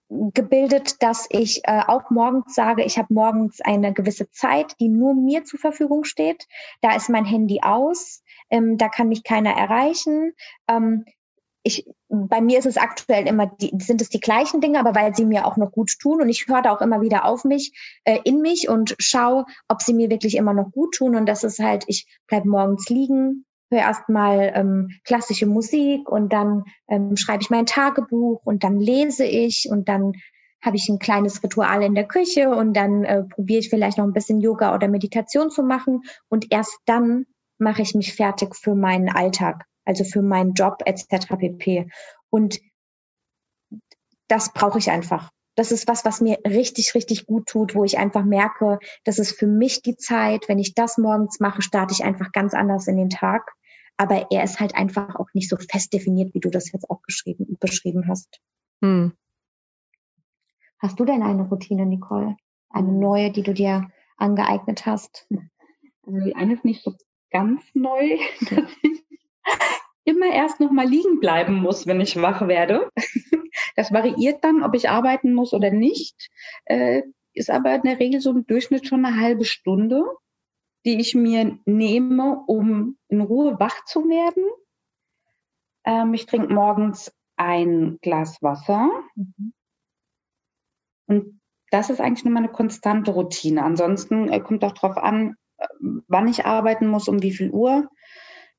gebildet, 0.08 1.02
dass 1.02 1.26
ich 1.30 1.62
äh, 1.64 1.82
auch 1.84 2.10
morgens 2.10 2.54
sage, 2.54 2.84
ich 2.84 2.96
habe 2.96 3.12
morgens 3.12 3.60
eine 3.60 3.92
gewisse 3.92 4.30
Zeit, 4.30 4.76
die 4.78 4.88
nur 4.88 5.14
mir 5.14 5.42
zur 5.42 5.58
Verfügung 5.58 6.04
steht. 6.04 6.46
Da 6.80 6.94
ist 6.94 7.08
mein 7.08 7.24
Handy 7.24 7.60
aus, 7.62 8.22
ähm, 8.50 8.78
da 8.78 8.88
kann 8.88 9.08
mich 9.08 9.24
keiner 9.24 9.56
erreichen. 9.56 10.32
Ähm, 10.68 11.04
ich, 11.62 11.86
bei 12.09 12.40
mir 12.40 12.59
ist 12.59 12.66
es 12.66 12.76
aktuell 12.76 13.26
immer, 13.26 13.47
die, 13.47 13.72
sind 13.78 14.01
es 14.01 14.09
die 14.09 14.20
gleichen 14.20 14.60
Dinge, 14.60 14.80
aber 14.80 14.94
weil 14.94 15.14
sie 15.14 15.24
mir 15.24 15.47
auch 15.47 15.56
noch 15.56 15.70
gut 15.70 15.93
tun. 16.01 16.20
Und 16.20 16.28
ich 16.28 16.47
höre 16.48 16.62
da 16.62 16.72
auch 16.72 16.80
immer 16.80 17.01
wieder 17.01 17.24
auf 17.24 17.44
mich, 17.44 17.72
äh, 18.05 18.18
in 18.24 18.40
mich 18.40 18.68
und 18.68 18.97
schaue, 18.98 19.44
ob 19.68 19.82
sie 19.82 19.94
mir 19.94 20.10
wirklich 20.10 20.36
immer 20.36 20.55
noch 20.55 20.72
gut 20.72 20.94
tun. 20.94 21.14
Und 21.14 21.26
das 21.26 21.44
ist 21.44 21.60
halt, 21.60 21.84
ich 21.86 22.06
bleib 22.26 22.44
morgens 22.44 22.89
liegen, 22.89 23.44
höre 23.70 23.80
erstmal 23.80 24.52
ähm, 24.55 24.90
klassische 25.05 25.47
Musik 25.47 26.09
und 26.09 26.32
dann 26.32 26.64
ähm, 26.89 27.16
schreibe 27.16 27.43
ich 27.43 27.51
mein 27.51 27.66
Tagebuch 27.66 28.40
und 28.44 28.64
dann 28.64 28.78
lese 28.80 29.24
ich 29.24 29.68
und 29.70 29.89
dann 29.89 30.12
habe 30.60 30.76
ich 30.76 30.89
ein 30.89 30.98
kleines 30.98 31.43
Ritual 31.43 31.82
in 31.82 31.94
der 31.94 32.06
Küche 32.06 32.51
und 32.51 32.74
dann 32.74 33.05
äh, 33.05 33.24
probiere 33.24 33.60
ich 33.60 33.70
vielleicht 33.70 33.98
noch 33.98 34.05
ein 34.05 34.12
bisschen 34.12 34.40
Yoga 34.40 34.74
oder 34.74 34.89
Meditation 34.89 35.51
zu 35.51 35.62
machen. 35.62 36.02
Und 36.28 36.52
erst 36.52 36.78
dann 36.86 37.26
mache 37.59 37.82
ich 37.82 37.94
mich 37.94 38.14
fertig 38.14 38.55
für 38.55 38.74
meinen 38.74 39.09
Alltag 39.09 39.64
also 39.84 40.04
für 40.04 40.22
meinen 40.22 40.54
Job 40.54 40.82
etc. 40.84 41.26
pp. 41.38 41.90
Und 42.30 42.60
das 44.28 44.52
brauche 44.52 44.78
ich 44.78 44.90
einfach. 44.90 45.30
Das 45.54 45.70
ist 45.70 45.86
was, 45.86 46.04
was 46.04 46.20
mir 46.20 46.38
richtig, 46.46 46.94
richtig 46.94 47.26
gut 47.26 47.46
tut, 47.46 47.74
wo 47.74 47.84
ich 47.84 47.98
einfach 47.98 48.24
merke, 48.24 48.78
das 49.04 49.18
ist 49.18 49.38
für 49.38 49.46
mich 49.46 49.82
die 49.82 49.96
Zeit. 49.96 50.48
Wenn 50.48 50.59
ich 50.59 50.74
das 50.74 50.96
morgens 50.96 51.40
mache, 51.40 51.60
starte 51.60 51.92
ich 51.92 52.04
einfach 52.04 52.32
ganz 52.32 52.54
anders 52.54 52.86
in 52.86 52.96
den 52.96 53.10
Tag. 53.10 53.52
Aber 53.98 54.28
er 54.30 54.42
ist 54.42 54.60
halt 54.60 54.74
einfach 54.74 55.16
auch 55.16 55.28
nicht 55.34 55.50
so 55.50 55.56
fest 55.56 55.92
definiert, 55.92 56.32
wie 56.34 56.40
du 56.40 56.48
das 56.48 56.72
jetzt 56.72 56.88
auch 56.88 57.02
geschrieben, 57.02 57.59
beschrieben 57.60 58.09
hast. 58.09 58.40
Hm. 58.82 59.12
Hast 60.78 60.98
du 60.98 61.04
denn 61.04 61.22
eine 61.22 61.42
Routine, 61.42 61.84
Nicole? 61.84 62.36
Eine 62.70 62.88
hm. 62.88 62.98
neue, 62.98 63.30
die 63.30 63.42
du 63.42 63.52
dir 63.52 63.90
angeeignet 64.16 64.86
hast? 64.86 65.28
Also 66.06 66.24
die 66.24 66.34
eine 66.34 66.54
ist 66.54 66.64
nicht 66.64 66.82
so 66.82 66.96
ganz 67.30 67.62
neu, 67.74 68.18
dass 68.50 68.70
ich 68.82 69.01
immer 70.05 70.32
erst 70.32 70.60
noch 70.60 70.70
mal 70.70 70.86
liegen 70.86 71.20
bleiben 71.20 71.55
muss, 71.55 71.86
wenn 71.86 72.01
ich 72.01 72.20
wach 72.20 72.47
werde. 72.47 72.90
Das 73.77 73.93
variiert 73.93 74.44
dann, 74.44 74.62
ob 74.62 74.74
ich 74.74 74.89
arbeiten 74.89 75.35
muss 75.35 75.52
oder 75.52 75.70
nicht. 75.70 76.31
Äh, 76.64 77.02
ist 77.35 77.51
aber 77.51 77.74
in 77.74 77.82
der 77.82 77.98
Regel 77.98 78.20
so 78.20 78.31
im 78.31 78.47
Durchschnitt 78.47 78.86
schon 78.86 79.05
eine 79.05 79.20
halbe 79.20 79.44
Stunde, 79.44 80.05
die 80.85 81.01
ich 81.01 81.14
mir 81.14 81.59
nehme, 81.64 82.43
um 82.47 82.98
in 83.09 83.20
Ruhe 83.20 83.59
wach 83.59 83.85
zu 83.85 84.09
werden. 84.09 84.44
Ähm, 85.85 86.14
ich 86.14 86.27
trinke 86.27 86.52
morgens 86.52 87.12
ein 87.36 87.98
Glas 88.02 88.43
Wasser. 88.43 88.90
Mhm. 89.16 89.52
Und 91.06 91.40
das 91.70 91.90
ist 91.90 92.01
eigentlich 92.01 92.24
nur 92.24 92.35
meine 92.35 92.51
konstante 92.51 93.12
Routine. 93.12 93.62
Ansonsten 93.62 94.28
äh, 94.28 94.40
kommt 94.40 94.64
auch 94.64 94.73
darauf 94.73 94.97
an, 94.97 95.36
äh, 95.59 95.66
wann 96.09 96.28
ich 96.28 96.44
arbeiten 96.44 96.86
muss, 96.86 97.09
um 97.09 97.23
wie 97.23 97.32
viel 97.32 97.51
Uhr. 97.51 97.89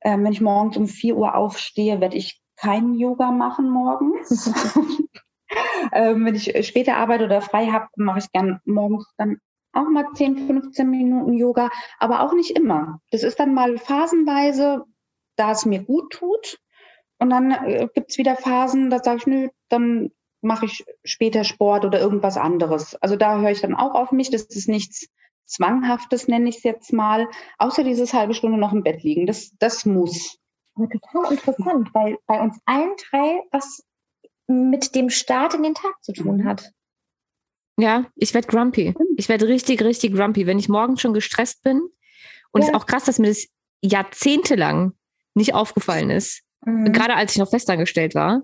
Ähm, 0.04 0.24
wenn 0.24 0.34
ich 0.34 0.42
morgens 0.42 0.78
um 0.78 0.88
4 0.88 1.16
Uhr 1.16 1.36
aufstehe, 1.36 2.02
werde 2.02 2.18
ich 2.18 2.42
kein 2.56 2.94
Yoga 2.94 3.32
machen 3.32 3.70
morgens. 3.70 4.52
ähm, 5.92 6.26
wenn 6.26 6.36
ich 6.36 6.66
später 6.68 6.98
arbeite 6.98 7.26
oder 7.26 7.42
frei 7.42 7.68
habe, 7.68 7.88
mache 7.96 8.20
ich 8.20 8.32
gern 8.32 8.60
morgens 8.66 9.12
dann 9.18 9.38
auch 9.74 9.90
mal 9.90 10.06
10, 10.14 10.48
15 10.48 10.90
Minuten 10.90 11.34
Yoga, 11.34 11.70
aber 12.00 12.22
auch 12.22 12.34
nicht 12.34 12.52
immer. 12.52 13.00
Das 13.12 13.24
ist 13.24 13.40
dann 13.40 13.54
mal 13.54 13.78
phasenweise, 13.78 14.84
da 15.36 15.52
es 15.52 15.66
mir 15.66 15.84
gut 15.84 16.12
tut. 16.12 16.60
Und 17.20 17.30
dann 17.30 17.52
äh, 17.52 17.88
es 18.08 18.18
wieder 18.18 18.36
Phasen, 18.36 18.90
da 18.90 19.00
sage 19.02 19.18
ich, 19.18 19.28
nö, 19.28 19.50
dann 19.70 20.12
mache 20.42 20.66
ich 20.66 20.86
später 21.04 21.44
Sport 21.44 21.86
oder 21.86 22.00
irgendwas 22.00 22.38
anderes. 22.38 22.96
Also 22.96 23.16
da 23.16 23.40
höre 23.40 23.52
ich 23.52 23.62
dann 23.62 23.76
auch 23.76 23.96
auf 23.96 24.12
mich. 24.12 24.30
Das 24.30 24.44
ist 24.44 24.68
nichts 24.68 25.08
Zwanghaftes, 25.46 26.28
nenne 26.28 26.50
ich 26.50 26.58
es 26.58 26.64
jetzt 26.64 26.94
mal, 26.94 27.28
außer 27.58 27.84
dieses 27.84 28.14
halbe 28.14 28.34
Stunde 28.34 28.58
noch 28.58 28.74
im 28.74 28.84
Bett 28.84 29.04
liegen. 29.04 29.26
Das, 29.26 29.52
das 29.60 29.86
muss. 29.86 30.38
Aber 30.76 30.90
total 30.90 31.32
interessant, 31.32 31.90
weil 31.94 32.18
bei 32.26 32.42
uns 32.42 32.58
allen 32.66 32.94
drei 33.10 33.42
was 33.52 33.84
mit 34.48 34.96
dem 34.96 35.10
Start 35.10 35.54
in 35.54 35.64
den 35.64 35.76
Tag 35.76 35.96
zu 36.02 36.14
tun 36.14 36.46
hat. 36.46 36.72
Ja, 37.78 38.06
ich 38.16 38.34
werde 38.34 38.48
grumpy. 38.48 38.94
Ich 39.18 39.30
werde 39.30 39.48
richtig, 39.48 39.82
richtig 39.82 40.14
grumpy, 40.14 40.46
wenn 40.46 40.60
ich 40.60 40.70
morgens 40.70 41.02
schon 41.02 41.14
gestresst 41.14 41.64
bin. 41.64 41.82
Und 42.52 42.62
es 42.62 42.68
ist 42.68 42.76
auch 42.76 42.86
krass, 42.86 43.06
dass 43.06 43.20
mir 43.20 43.28
das 43.28 43.48
jahrzehntelang 43.82 44.94
nicht 45.34 45.54
aufgefallen 45.56 46.10
ist. 46.10 46.44
Mhm. 46.66 46.92
Gerade 46.92 47.16
als 47.16 47.34
ich 47.34 47.40
noch 47.40 47.50
festangestellt 47.50 48.14
war. 48.16 48.44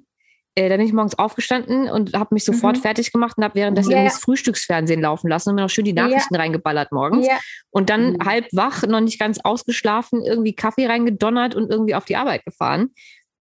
Äh, 0.59 0.67
da 0.67 0.75
bin 0.75 0.85
ich 0.85 0.91
morgens 0.91 1.17
aufgestanden 1.17 1.89
und 1.89 2.13
habe 2.13 2.33
mich 2.33 2.43
sofort 2.43 2.75
mhm. 2.75 2.81
fertig 2.81 3.13
gemacht 3.13 3.37
und 3.37 3.45
habe 3.45 3.55
währenddessen 3.55 3.91
yeah. 3.91 4.03
das 4.03 4.19
Frühstücksfernsehen 4.19 4.99
laufen 4.99 5.29
lassen 5.29 5.49
und 5.49 5.55
mir 5.55 5.61
noch 5.61 5.69
schön 5.69 5.85
die 5.85 5.93
Nachrichten 5.93 6.33
yeah. 6.33 6.43
reingeballert 6.43 6.91
morgens. 6.91 7.25
Yeah. 7.25 7.39
Und 7.69 7.89
dann 7.89 8.13
mhm. 8.13 8.25
halb 8.25 8.45
wach, 8.51 8.83
noch 8.85 8.99
nicht 8.99 9.21
ganz 9.21 9.39
ausgeschlafen, 9.41 10.21
irgendwie 10.21 10.53
Kaffee 10.53 10.85
reingedonnert 10.85 11.55
und 11.55 11.71
irgendwie 11.71 11.95
auf 11.95 12.03
die 12.03 12.17
Arbeit 12.17 12.43
gefahren. 12.43 12.89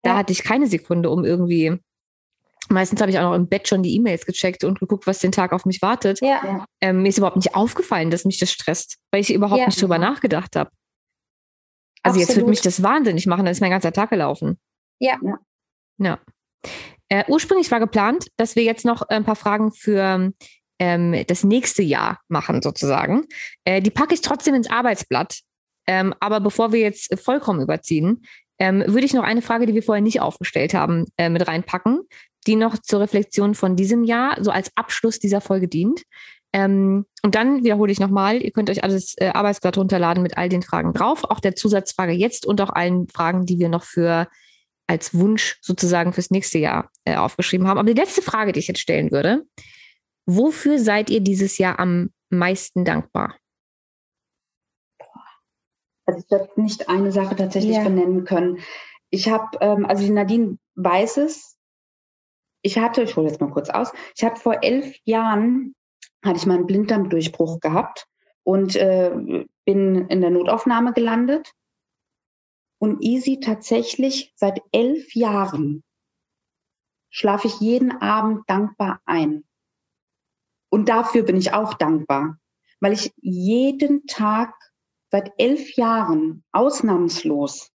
Da 0.03 0.11
ja. 0.11 0.17
hatte 0.19 0.33
ich 0.35 0.45
keine 0.45 0.67
Sekunde, 0.67 1.09
um 1.09 1.25
irgendwie. 1.25 1.79
Meistens 2.69 3.01
habe 3.01 3.11
ich 3.11 3.19
auch 3.19 3.23
noch 3.23 3.35
im 3.35 3.49
Bett 3.49 3.67
schon 3.67 3.83
die 3.83 3.95
E-Mails 3.95 4.27
gecheckt 4.27 4.63
und 4.65 4.79
geguckt, 4.79 5.07
was 5.07 5.19
den 5.19 5.33
Tag 5.33 5.55
auf 5.55 5.65
mich 5.65 5.81
wartet. 5.81 6.21
Ja. 6.21 6.67
Ähm, 6.83 7.01
mir 7.01 7.09
ist 7.09 7.17
überhaupt 7.17 7.37
nicht 7.37 7.55
aufgefallen, 7.55 8.11
dass 8.11 8.27
mich 8.27 8.39
das 8.39 8.53
stresst, 8.53 8.99
weil 9.11 9.23
ich 9.23 9.33
überhaupt 9.33 9.61
ja. 9.61 9.67
nicht 9.67 9.81
drüber 9.81 9.97
nachgedacht 9.97 10.55
habe. 10.55 10.69
Also 12.03 12.21
Absolut. 12.21 12.29
jetzt 12.29 12.37
wird 12.37 12.49
mich 12.49 12.61
das 12.61 12.83
wahnsinnig 12.83 13.27
machen, 13.27 13.47
dann 13.47 13.53
ist 13.53 13.63
mein 13.63 13.71
ganzer 13.71 13.93
Tag 13.93 14.11
gelaufen. 14.11 14.59
Ja. 14.99 15.19
Ja. 15.97 16.19
Äh, 17.09 17.25
ursprünglich 17.29 17.71
war 17.71 17.81
geplant, 17.81 18.27
dass 18.37 18.57
wir 18.57 18.65
jetzt 18.65 18.85
noch 18.85 19.03
ein 19.03 19.25
paar 19.25 19.37
Fragen 19.37 19.73
für 19.73 20.33
ähm, 20.79 21.25
das 21.27 21.45
nächste 21.45 21.83
Jahr 21.83 22.21
machen, 22.29 22.63
sozusagen. 22.63 23.27
Äh, 23.65 23.81
die 23.81 23.91
packe 23.91 24.15
ich 24.15 24.21
trotzdem 24.21 24.55
ins 24.55 24.71
Arbeitsblatt. 24.71 25.41
Ähm, 25.87 26.15
aber 26.19 26.41
bevor 26.41 26.73
wir 26.73 26.81
jetzt 26.81 27.19
vollkommen 27.21 27.61
überziehen, 27.61 28.23
ähm, 28.59 28.83
würde 28.87 29.07
ich 29.07 29.15
noch 29.15 29.23
eine 29.23 29.43
Frage, 29.43 29.67
die 29.67 29.75
wir 29.75 29.83
vorher 29.83 30.03
nicht 30.03 30.21
aufgestellt 30.21 30.75
haben, 30.75 31.07
äh, 31.17 31.29
mit 31.29 31.47
reinpacken, 31.47 32.01
die 32.47 32.57
noch 32.57 32.79
zur 32.79 33.01
Reflexion 33.01 33.55
von 33.55 33.77
diesem 33.77 34.05
Jahr, 34.05 34.43
so 34.43 34.51
als 34.51 34.73
Abschluss 34.75 35.19
dieser 35.19 35.41
Folge 35.41 35.69
dient. 35.69 36.03
Ähm, 36.53 37.05
und 37.23 37.35
dann 37.35 37.65
wiederhole 37.65 37.93
ich 37.93 38.01
nochmal, 38.01 38.43
ihr 38.43 38.51
könnt 38.51 38.71
euch 38.71 38.83
alles 38.83 39.15
äh, 39.19 39.29
Arbeitsblatt 39.29 39.77
runterladen 39.77 40.23
mit 40.23 40.39
all 40.39 40.49
den 40.49 40.63
Fragen 40.63 40.93
drauf, 40.93 41.25
auch 41.25 41.41
der 41.41 41.55
Zusatzfrage 41.55 42.13
jetzt 42.13 42.47
und 42.47 42.61
auch 42.61 42.71
allen 42.71 43.09
Fragen, 43.09 43.47
die 43.47 43.59
wir 43.59 43.69
noch 43.69 43.83
für 43.83 44.29
als 44.87 45.15
Wunsch 45.15 45.59
sozusagen 45.63 46.13
fürs 46.13 46.31
nächste 46.31 46.59
Jahr 46.59 46.91
äh, 47.05 47.17
aufgeschrieben 47.17 47.67
haben. 47.67 47.79
Aber 47.79 47.93
die 47.93 48.01
letzte 48.01 48.23
Frage, 48.23 48.53
die 48.53 48.61
ich 48.61 48.69
jetzt 48.69 48.81
stellen 48.81 49.11
würde, 49.11 49.45
wofür 50.27 50.79
seid 50.79 51.11
ihr 51.11 51.21
dieses 51.21 51.59
Jahr 51.59 51.79
am 51.79 52.11
meisten 52.31 52.85
dankbar? 52.85 53.37
Also 56.07 56.21
ich 56.21 56.31
werde 56.31 56.61
nicht 56.61 56.89
eine 56.89 57.11
Sache 57.11 57.35
tatsächlich 57.35 57.77
ja. 57.77 57.83
benennen 57.83 58.25
können. 58.25 58.61
Ich 59.11 59.29
habe, 59.29 59.59
ähm, 59.61 59.87
also 59.87 60.05
die 60.05 60.13
Nadine 60.13 60.59
weiß 60.77 61.19
es. 61.19 61.57
Ich 62.63 62.79
hatte, 62.79 63.03
ich 63.03 63.17
hole 63.17 63.29
jetzt 63.29 63.41
mal 63.41 63.51
kurz 63.51 63.71
aus, 63.71 63.93
ich 64.17 64.25
habe 64.25 64.37
vor 64.37 64.63
elf 64.63 64.97
Jahren, 65.05 65.75
hatte 66.25 66.39
ich 66.39 66.47
mal 66.47 66.55
einen 66.55 66.67
Blinddarmdurchbruch 66.67 67.61
gehabt 67.61 68.07
und 68.45 68.77
äh, 68.77 69.11
bin 69.65 70.09
in 70.09 70.21
der 70.21 70.31
Notaufnahme 70.31 70.93
gelandet. 70.93 71.53
Und 72.79 73.03
easy 73.03 73.41
tatsächlich 73.41 74.33
seit 74.37 74.61
elf 74.73 75.15
Jahren 75.15 75.83
schlafe 77.11 77.49
ich 77.49 77.61
jeden 77.61 77.93
Abend 77.93 78.49
dankbar 78.49 79.01
ein. 79.07 79.45
Und 80.69 80.89
dafür 80.89 81.23
bin 81.23 81.37
ich 81.37 81.53
auch 81.53 81.75
dankbar, 81.75 82.39
weil 82.81 82.93
ich 82.93 83.13
jeden 83.17 84.07
Tag 84.07 84.55
seit 85.11 85.33
elf 85.39 85.77
Jahren 85.77 86.45
ausnahmslos 86.53 87.71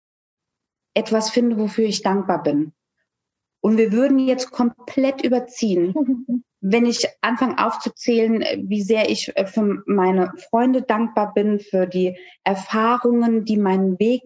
etwas 0.94 1.30
finde, 1.30 1.58
wofür 1.58 1.84
ich 1.84 2.02
dankbar 2.02 2.42
bin. 2.42 2.72
Und 3.60 3.76
wir 3.76 3.92
würden 3.92 4.18
jetzt 4.18 4.50
komplett 4.50 5.24
überziehen, 5.24 5.94
wenn 6.60 6.86
ich 6.86 7.06
anfange 7.20 7.64
aufzuzählen, 7.64 8.44
wie 8.68 8.82
sehr 8.82 9.08
ich 9.08 9.32
für 9.46 9.82
meine 9.86 10.32
Freunde 10.50 10.82
dankbar 10.82 11.32
bin, 11.34 11.60
für 11.60 11.86
die 11.86 12.18
Erfahrungen, 12.42 13.44
die 13.44 13.56
meinen 13.56 13.98
Weg 14.00 14.22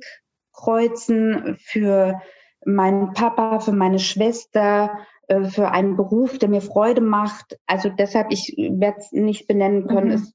kreuzen, 0.52 1.56
für 1.58 2.20
meinen 2.64 3.12
Papa, 3.12 3.60
für 3.60 3.72
meine 3.72 3.98
Schwester, 3.98 4.98
äh, 5.28 5.44
für 5.44 5.70
einen 5.70 5.96
Beruf, 5.96 6.38
der 6.38 6.48
mir 6.48 6.60
Freude 6.60 7.00
macht. 7.00 7.58
Also 7.66 7.88
deshalb, 7.88 8.28
ich 8.30 8.54
werde 8.56 8.98
es 8.98 9.12
nicht 9.12 9.46
benennen 9.46 9.86
können, 9.86 10.08
mhm. 10.08 10.14
ist, 10.14 10.34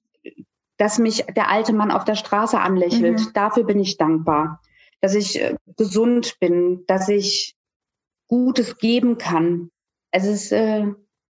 dass 0.78 1.00
mich 1.00 1.26
der 1.36 1.50
alte 1.50 1.74
Mann 1.74 1.92
auf 1.92 2.04
der 2.04 2.16
Straße 2.16 2.60
anlächelt. 2.60 3.20
Mhm. 3.20 3.34
Dafür 3.34 3.64
bin 3.64 3.80
ich 3.80 3.98
dankbar. 3.98 4.62
Dass 5.02 5.16
ich 5.16 5.42
äh, 5.42 5.56
gesund 5.78 6.38
bin, 6.40 6.84
dass 6.88 7.10
ich 7.10 7.56
Gutes 8.28 8.78
geben 8.78 9.18
kann. 9.18 9.72
Es 10.12 10.26
ist, 10.26 10.52
äh, 10.52 10.86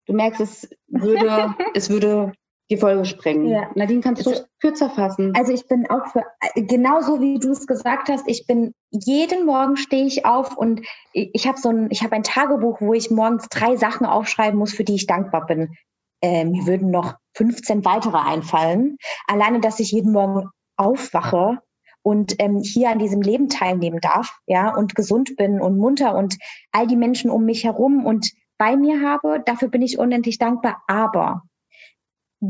du 0.07 0.13
merkst, 0.13 0.41
es 0.41 0.71
würde, 0.89 1.55
es 1.75 1.91
würde 1.91 2.33
die 2.71 2.77
Folge 2.77 3.05
sprengen. 3.05 3.49
Ja. 3.49 3.71
Nadine, 3.75 4.01
kannst 4.01 4.27
du 4.27 4.31
also, 4.31 4.45
kürzer 4.61 4.91
fassen? 4.91 5.33
Also 5.37 5.53
ich 5.53 5.69
bin 5.69 5.89
auch 5.89 6.07
für, 6.09 6.25
genauso 6.55 7.21
wie 7.21 7.39
du 7.39 7.51
es 7.51 7.67
gesagt 7.67 8.09
hast, 8.09 8.27
ich 8.27 8.47
bin, 8.47 8.73
jeden 8.91 9.47
Morgen 9.47 9.77
stehe 9.77 10.05
ich 10.05 10.25
auf 10.25 10.57
und 10.57 10.81
ich, 11.13 11.31
ich 11.33 11.47
habe 11.47 11.59
so 11.59 11.69
ein, 11.69 11.89
ich 11.91 12.03
habe 12.03 12.17
ein 12.17 12.23
Tagebuch, 12.23 12.81
wo 12.81 12.93
ich 12.93 13.11
morgens 13.11 13.49
drei 13.49 13.77
Sachen 13.77 14.07
aufschreiben 14.07 14.59
muss, 14.59 14.75
für 14.75 14.85
die 14.85 14.97
ich 14.97 15.07
dankbar 15.07 15.47
bin. 15.47 15.77
Äh, 16.23 16.45
mir 16.45 16.67
würden 16.67 16.91
noch 16.91 17.15
15 17.35 17.85
weitere 17.85 18.19
einfallen. 18.19 18.97
Alleine, 19.27 19.61
dass 19.61 19.81
ich 19.81 19.93
jeden 19.93 20.13
Morgen 20.13 20.49
aufwache 20.77 21.59
und 22.03 22.37
ähm, 22.39 22.59
hier 22.63 22.91
an 22.91 22.99
diesem 22.99 23.21
Leben 23.21 23.49
teilnehmen 23.49 24.01
darf, 24.01 24.39
ja, 24.47 24.75
und 24.75 24.95
gesund 24.95 25.37
bin 25.37 25.61
und 25.61 25.79
munter 25.79 26.17
und 26.17 26.37
all 26.73 26.87
die 26.87 26.97
Menschen 26.97 27.31
um 27.31 27.45
mich 27.45 27.65
herum 27.65 28.07
und 28.07 28.31
bei 28.59 28.77
mir 28.77 29.03
habe, 29.03 29.43
dafür 29.45 29.69
bin 29.69 29.83
ich 29.83 29.99
unendlich 29.99 30.39
dankbar. 30.39 30.83
Aber 30.87 31.43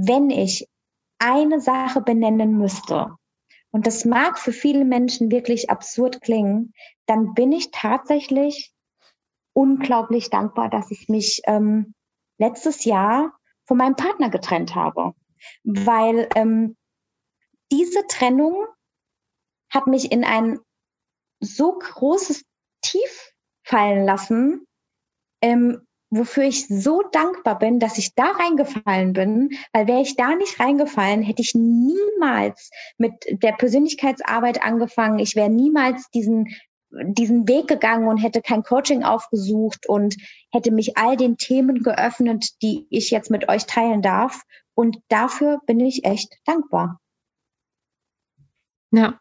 wenn 0.05 0.31
ich 0.31 0.69
eine 1.19 1.61
Sache 1.61 2.01
benennen 2.01 2.59
müsste, 2.59 3.17
und 3.71 3.87
das 3.87 4.05
mag 4.05 4.39
für 4.39 4.53
viele 4.53 4.85
Menschen 4.85 5.31
wirklich 5.31 5.69
absurd 5.69 6.23
klingen, 6.23 6.73
dann 7.05 7.35
bin 7.35 7.53
ich 7.53 7.71
tatsächlich 7.73 8.73
unglaublich 9.53 10.31
dankbar, 10.31 10.71
dass 10.71 10.91
ich 10.91 11.09
mich 11.09 11.43
ähm, 11.45 11.95
letztes 12.39 12.85
Jahr 12.85 13.39
von 13.67 13.77
meinem 13.77 13.97
Partner 13.97 14.31
getrennt 14.31 14.75
habe. 14.75 15.13
Weil 15.63 16.29
ähm, 16.35 16.77
diese 17.71 18.07
Trennung 18.07 18.67
hat 19.71 19.87
mich 19.87 20.11
in 20.11 20.25
ein 20.25 20.59
so 21.41 21.79
großes 21.79 22.45
Tief 22.83 23.33
fallen 23.63 24.05
lassen, 24.05 24.67
ähm, 25.43 25.86
wofür 26.11 26.45
ich 26.45 26.69
so 26.69 27.03
dankbar 27.13 27.59
bin, 27.59 27.81
dass 27.81 27.99
ich 27.99 28.15
da 28.15 28.31
reingefallen 28.31 29.13
bin, 29.13 29.51
weil 29.73 29.89
wäre 29.89 30.03
ich 30.03 30.17
da 30.17 30.35
nicht 30.35 30.61
reingefallen, 30.61 31.23
hätte 31.23 31.43
ich 31.43 31.55
niemals 31.55 32.71
mit 32.97 33.13
der 33.31 33.53
Persönlichkeitsarbeit 33.53 34.63
angefangen. 34.63 35.19
Ich 35.19 35.37
wäre 35.37 35.51
niemals 35.51 36.09
diesen 36.11 36.49
diesen 36.91 37.49
Weg 37.49 37.67
gegangen 37.69 38.09
und 38.09 38.19
hätte 38.19 38.41
kein 38.41 38.63
Coaching 38.63 39.03
aufgesucht 39.03 39.89
und 39.89 40.17
hätte 40.53 40.71
mich 40.71 40.97
all 40.97 41.17
den 41.17 41.37
Themen 41.37 41.83
geöffnet, 41.83 42.63
die 42.63 42.87
ich 42.91 43.11
jetzt 43.11 43.31
mit 43.31 43.49
euch 43.49 43.67
teilen 43.67 44.03
darf. 44.03 44.43
Und 44.75 44.99
dafür 45.09 45.61
bin 45.67 45.81
ich 45.81 46.05
echt 46.05 46.35
dankbar. 46.45 47.01
Ja. 48.93 49.21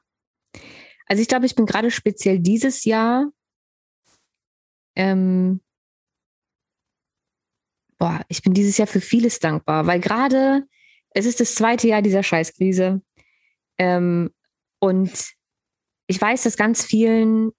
Also 1.08 1.22
ich 1.22 1.28
glaube, 1.28 1.46
ich 1.46 1.56
bin 1.56 1.66
gerade 1.66 1.92
speziell 1.92 2.40
dieses 2.40 2.86
Jahr 2.86 3.32
ähm, 4.96 5.62
boah, 7.98 8.22
ich 8.28 8.42
bin 8.42 8.54
dieses 8.54 8.78
Jahr 8.78 8.88
für 8.88 9.02
vieles 9.02 9.40
dankbar, 9.40 9.88
weil 9.88 10.00
gerade 10.00 10.64
es 11.12 11.26
ist 11.26 11.40
das 11.40 11.56
zweite 11.56 11.88
Jahr 11.88 12.02
dieser 12.02 12.24
Scheißkrise. 12.24 13.02
Ähm, 13.78 14.32
und 14.80 15.32
ich 16.08 16.22
weiß, 16.22 16.44
dass 16.44 16.58
ganz 16.58 16.84
vielen 16.84 17.52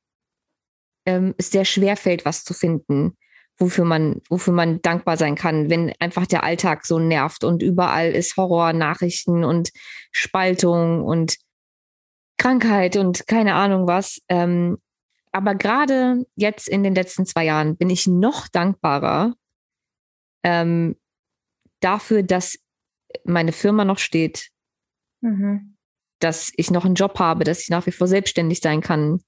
ähm, 1.07 1.35
es 1.39 1.51
sehr 1.51 1.65
schwer 1.65 1.97
fällt, 1.97 2.25
was 2.25 2.45
zu 2.45 2.53
finden, 2.53 3.17
wofür 3.59 3.85
man, 3.85 4.21
wofür 4.29 4.53
man 4.53 4.83
dankbar 4.83 5.17
sein 5.17 5.35
kann, 5.35 5.71
wenn 5.71 5.93
einfach 5.99 6.27
der 6.27 6.45
Alltag 6.45 6.87
so 6.87 6.99
nervt 6.99 7.45
und 7.45 7.63
überall 7.63 8.13
ist 8.13 8.37
Horror, 8.37 8.73
Nachrichten 8.73 9.45
und 9.45 9.71
Spaltung 10.13 11.03
und 11.03 11.37
Krankheit 12.39 12.97
und 12.97 13.27
keine 13.27 13.55
Ahnung 13.55 13.87
was. 13.87 14.21
Ähm, 14.29 14.79
aber 15.33 15.55
gerade 15.55 16.27
jetzt 16.35 16.69
in 16.69 16.83
den 16.83 16.95
letzten 16.95 17.27
zwei 17.27 17.45
Jahren 17.45 17.77
bin 17.77 17.91
ich 17.91 18.07
noch 18.07 18.49
dankbarer, 18.49 19.35
ähm, 20.47 20.95
dafür, 21.81 22.23
dass 22.23 22.57
meine 23.25 23.51
Firma 23.51 23.85
noch 23.85 23.99
steht, 23.99 24.51
mhm. 25.21 25.77
dass 26.21 26.53
ich 26.57 26.71
noch 26.71 26.85
einen 26.85 26.95
Job 26.95 27.19
habe, 27.19 27.43
dass 27.43 27.63
ich 27.63 27.69
nach 27.69 27.85
wie 27.87 27.91
vor 27.91 28.07
selbstständig 28.07 28.61
sein 28.61 28.81
kann, 28.81 29.19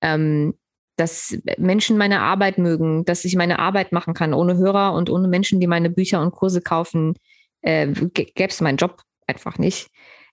ähm, 0.00 0.54
dass 0.96 1.36
Menschen 1.58 1.98
meine 1.98 2.20
Arbeit 2.22 2.56
mögen, 2.56 3.04
dass 3.04 3.26
ich 3.26 3.36
meine 3.36 3.58
Arbeit 3.58 3.92
machen 3.92 4.14
kann. 4.14 4.32
Ohne 4.32 4.56
Hörer 4.56 4.94
und 4.94 5.10
ohne 5.10 5.28
Menschen, 5.28 5.60
die 5.60 5.66
meine 5.66 5.90
Bücher 5.90 6.22
und 6.22 6.32
Kurse 6.32 6.62
kaufen, 6.62 7.18
äh, 7.60 7.86
gäbe 7.92 8.48
es 8.48 8.62
meinen 8.62 8.78
Job 8.78 9.02
einfach 9.26 9.58
nicht. 9.58 9.90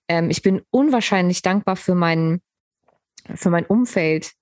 Ähm, 0.08 0.30
ich 0.30 0.40
bin 0.40 0.62
unwahrscheinlich 0.70 1.42
dankbar 1.42 1.76
für 1.76 1.94
mein, 1.94 2.40
für 3.34 3.50
mein 3.50 3.66
Umfeld, 3.66 4.32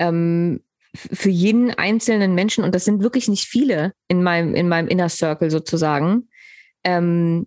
ähm, 0.00 0.64
für 0.96 1.30
jeden 1.30 1.70
einzelnen 1.72 2.34
Menschen, 2.34 2.64
und 2.64 2.74
das 2.74 2.84
sind 2.84 3.02
wirklich 3.02 3.28
nicht 3.28 3.46
viele 3.46 3.92
in 4.08 4.22
meinem, 4.22 4.54
in 4.54 4.68
meinem 4.68 4.88
Inner 4.88 5.08
Circle 5.08 5.50
sozusagen, 5.50 6.28
ähm, 6.84 7.46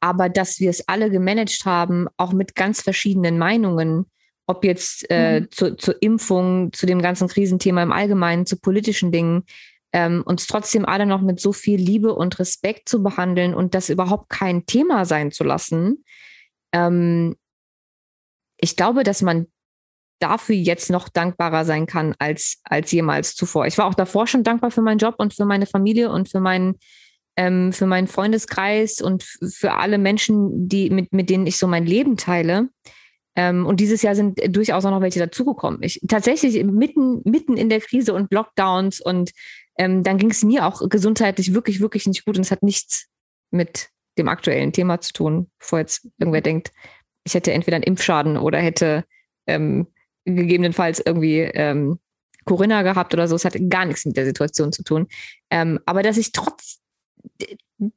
aber 0.00 0.28
dass 0.28 0.58
wir 0.58 0.70
es 0.70 0.88
alle 0.88 1.10
gemanagt 1.10 1.64
haben, 1.64 2.08
auch 2.16 2.32
mit 2.32 2.54
ganz 2.56 2.82
verschiedenen 2.82 3.38
Meinungen, 3.38 4.06
ob 4.46 4.64
jetzt 4.64 5.08
äh, 5.10 5.40
mhm. 5.40 5.50
zu, 5.50 5.76
zur 5.76 6.02
Impfung, 6.02 6.72
zu 6.72 6.86
dem 6.86 7.00
ganzen 7.00 7.28
Krisenthema 7.28 7.82
im 7.82 7.92
Allgemeinen, 7.92 8.44
zu 8.44 8.58
politischen 8.58 9.12
Dingen, 9.12 9.44
ähm, 9.92 10.22
uns 10.24 10.46
trotzdem 10.46 10.86
alle 10.86 11.06
noch 11.06 11.20
mit 11.20 11.38
so 11.38 11.52
viel 11.52 11.78
Liebe 11.78 12.14
und 12.14 12.38
Respekt 12.38 12.88
zu 12.88 13.02
behandeln 13.02 13.54
und 13.54 13.74
das 13.74 13.90
überhaupt 13.90 14.30
kein 14.30 14.66
Thema 14.66 15.04
sein 15.04 15.30
zu 15.30 15.44
lassen. 15.44 16.04
Ähm, 16.72 17.36
ich 18.56 18.76
glaube, 18.76 19.04
dass 19.04 19.22
man 19.22 19.46
dafür 20.22 20.54
jetzt 20.54 20.90
noch 20.90 21.08
dankbarer 21.08 21.64
sein 21.64 21.86
kann 21.86 22.14
als, 22.18 22.60
als 22.64 22.92
jemals 22.92 23.34
zuvor. 23.34 23.66
Ich 23.66 23.78
war 23.78 23.86
auch 23.86 23.94
davor 23.94 24.26
schon 24.26 24.44
dankbar 24.44 24.70
für 24.70 24.82
meinen 24.82 24.98
Job 24.98 25.16
und 25.18 25.34
für 25.34 25.44
meine 25.44 25.66
Familie 25.66 26.10
und 26.10 26.28
für 26.28 26.40
meinen, 26.40 26.78
ähm, 27.36 27.72
für 27.72 27.86
meinen 27.86 28.06
Freundeskreis 28.06 29.00
und 29.00 29.22
für 29.22 29.72
alle 29.72 29.98
Menschen, 29.98 30.68
die, 30.68 30.90
mit, 30.90 31.12
mit 31.12 31.28
denen 31.28 31.46
ich 31.46 31.56
so 31.56 31.66
mein 31.66 31.86
Leben 31.86 32.16
teile. 32.16 32.68
Ähm, 33.34 33.66
und 33.66 33.80
dieses 33.80 34.02
Jahr 34.02 34.14
sind 34.14 34.38
durchaus 34.54 34.84
auch 34.84 34.90
noch 34.90 35.00
welche 35.00 35.18
dazugekommen. 35.18 35.82
Ich 35.82 36.00
tatsächlich 36.06 36.62
mitten, 36.64 37.22
mitten 37.24 37.56
in 37.56 37.68
der 37.68 37.80
Krise 37.80 38.14
und 38.14 38.32
Lockdowns 38.32 39.00
und 39.00 39.32
ähm, 39.78 40.02
dann 40.02 40.18
ging 40.18 40.30
es 40.30 40.44
mir 40.44 40.66
auch 40.66 40.86
gesundheitlich 40.88 41.54
wirklich, 41.54 41.80
wirklich 41.80 42.06
nicht 42.06 42.24
gut 42.24 42.36
und 42.36 42.42
es 42.42 42.50
hat 42.50 42.62
nichts 42.62 43.06
mit 43.50 43.88
dem 44.18 44.28
aktuellen 44.28 44.72
Thema 44.72 45.00
zu 45.00 45.12
tun, 45.12 45.50
bevor 45.58 45.78
jetzt 45.78 46.06
irgendwer 46.18 46.42
denkt, 46.42 46.70
ich 47.24 47.34
hätte 47.34 47.52
entweder 47.52 47.76
einen 47.76 47.84
Impfschaden 47.84 48.36
oder 48.36 48.58
hätte 48.58 49.04
ähm, 49.46 49.86
gegebenenfalls 50.24 51.02
irgendwie 51.04 51.40
ähm, 51.40 51.98
Corinna 52.44 52.82
gehabt 52.82 53.14
oder 53.14 53.28
so. 53.28 53.36
Es 53.36 53.44
hat 53.44 53.56
gar 53.68 53.84
nichts 53.84 54.04
mit 54.04 54.16
der 54.16 54.24
Situation 54.24 54.72
zu 54.72 54.82
tun. 54.82 55.06
Ähm, 55.50 55.80
aber 55.86 56.02
dass 56.02 56.16
ich 56.16 56.32
trotz 56.32 56.80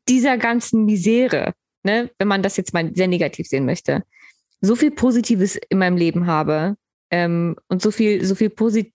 dieser 0.07 0.37
ganzen 0.37 0.85
Misere, 0.85 1.53
ne, 1.83 2.11
wenn 2.17 2.27
man 2.27 2.43
das 2.43 2.57
jetzt 2.57 2.73
mal 2.73 2.91
sehr 2.95 3.07
negativ 3.07 3.47
sehen 3.47 3.65
möchte, 3.65 4.03
so 4.61 4.75
viel 4.75 4.91
Positives 4.91 5.57
in 5.69 5.77
meinem 5.77 5.97
Leben 5.97 6.27
habe 6.27 6.75
ähm, 7.11 7.55
und 7.67 7.81
so 7.81 7.91
viel, 7.91 8.23
so 8.25 8.35
viel 8.35 8.49
positive 8.49 8.91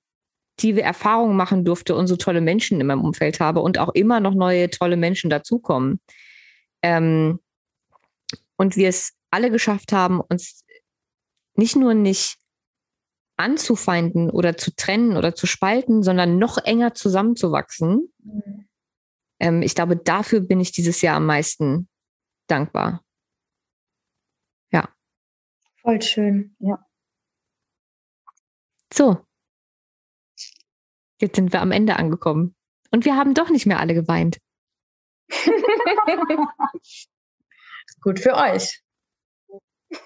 Erfahrungen 0.83 1.37
machen 1.37 1.65
durfte 1.65 1.95
und 1.95 2.07
so 2.07 2.17
tolle 2.17 2.41
Menschen 2.41 2.81
in 2.81 2.87
meinem 2.87 3.05
Umfeld 3.05 3.41
habe 3.41 3.61
und 3.61 3.79
auch 3.79 3.91
immer 3.91 4.21
noch 4.21 4.35
neue 4.35 4.71
tolle 4.71 4.97
Menschen 4.97 5.31
dazukommen. 5.31 6.01
Ähm, 6.83 7.41
und 8.57 8.77
wir 8.77 8.89
es 8.89 9.13
alle 9.31 9.51
geschafft 9.51 9.93
haben, 9.93 10.21
uns 10.21 10.65
nicht 11.55 11.77
nur 11.77 11.95
nicht 11.95 12.37
anzufeinden 13.41 14.31
oder 14.31 14.57
zu 14.57 14.75
trennen 14.75 15.17
oder 15.17 15.35
zu 15.35 15.47
spalten, 15.47 16.03
sondern 16.03 16.39
noch 16.39 16.59
enger 16.59 16.95
zusammenzuwachsen. 16.95 18.13
Mhm. 18.19 18.69
Ähm, 19.41 19.63
ich 19.63 19.75
glaube, 19.75 19.97
dafür 19.97 20.41
bin 20.41 20.61
ich 20.61 20.73
dieses 20.73 21.01
Jahr 21.01 21.17
am 21.17 21.27
meisten 21.27 21.89
dankbar. 22.47 23.03
Ja. 24.71 24.89
Voll 25.81 26.03
schön, 26.03 26.55
ja. 26.59 26.85
So. 28.93 29.25
Jetzt 31.21 31.37
sind 31.37 31.53
wir 31.53 31.61
am 31.61 31.73
Ende 31.73 31.97
angekommen. 31.97 32.55
Und 32.91 33.05
wir 33.05 33.17
haben 33.17 33.35
doch 33.35 33.51
nicht 33.51 33.67
mehr 33.67 33.81
alle 33.81 33.95
geweint. 33.95 34.39
Gut 38.03 38.19
für 38.21 38.35
euch. 38.35 38.83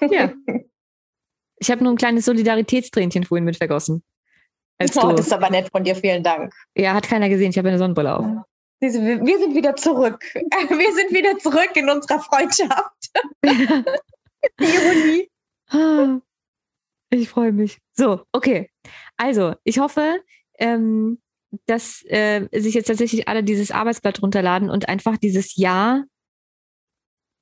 Ja. 0.00 0.32
Ich 1.64 1.70
habe 1.70 1.82
nur 1.82 1.94
ein 1.94 1.96
kleines 1.96 2.26
Solidaritätstränchen 2.26 3.24
vorhin 3.24 3.46
mit 3.46 3.56
vergossen. 3.56 4.02
oh, 4.82 5.12
das 5.12 5.20
ist 5.20 5.32
aber 5.32 5.48
nett 5.48 5.70
von 5.70 5.82
dir, 5.82 5.96
vielen 5.96 6.22
Dank. 6.22 6.52
Ja, 6.76 6.92
hat 6.92 7.08
keiner 7.08 7.30
gesehen, 7.30 7.48
ich 7.48 7.56
habe 7.56 7.68
eine 7.68 7.78
Sonnenbrille 7.78 8.18
auf. 8.18 8.26
Wir 8.80 8.90
sind 8.90 9.54
wieder 9.54 9.74
zurück. 9.74 10.22
Wir 10.34 10.94
sind 10.94 11.10
wieder 11.12 11.38
zurück 11.38 11.70
in 11.74 11.88
unserer 11.88 12.20
Freundschaft. 12.20 13.10
Ironie. 14.60 15.30
Ah, 15.70 16.18
ich 17.08 17.30
freue 17.30 17.52
mich. 17.52 17.78
So, 17.94 18.26
okay. 18.32 18.70
Also, 19.16 19.54
ich 19.64 19.78
hoffe, 19.78 20.22
ähm, 20.58 21.18
dass 21.64 22.04
äh, 22.08 22.46
sich 22.52 22.74
jetzt 22.74 22.88
tatsächlich 22.88 23.26
alle 23.26 23.42
dieses 23.42 23.70
Arbeitsblatt 23.70 24.20
runterladen 24.20 24.68
und 24.68 24.90
einfach 24.90 25.16
dieses 25.16 25.56
Jahr 25.56 26.04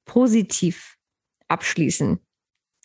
positiv 0.05 0.97
abschließen. 1.49 2.21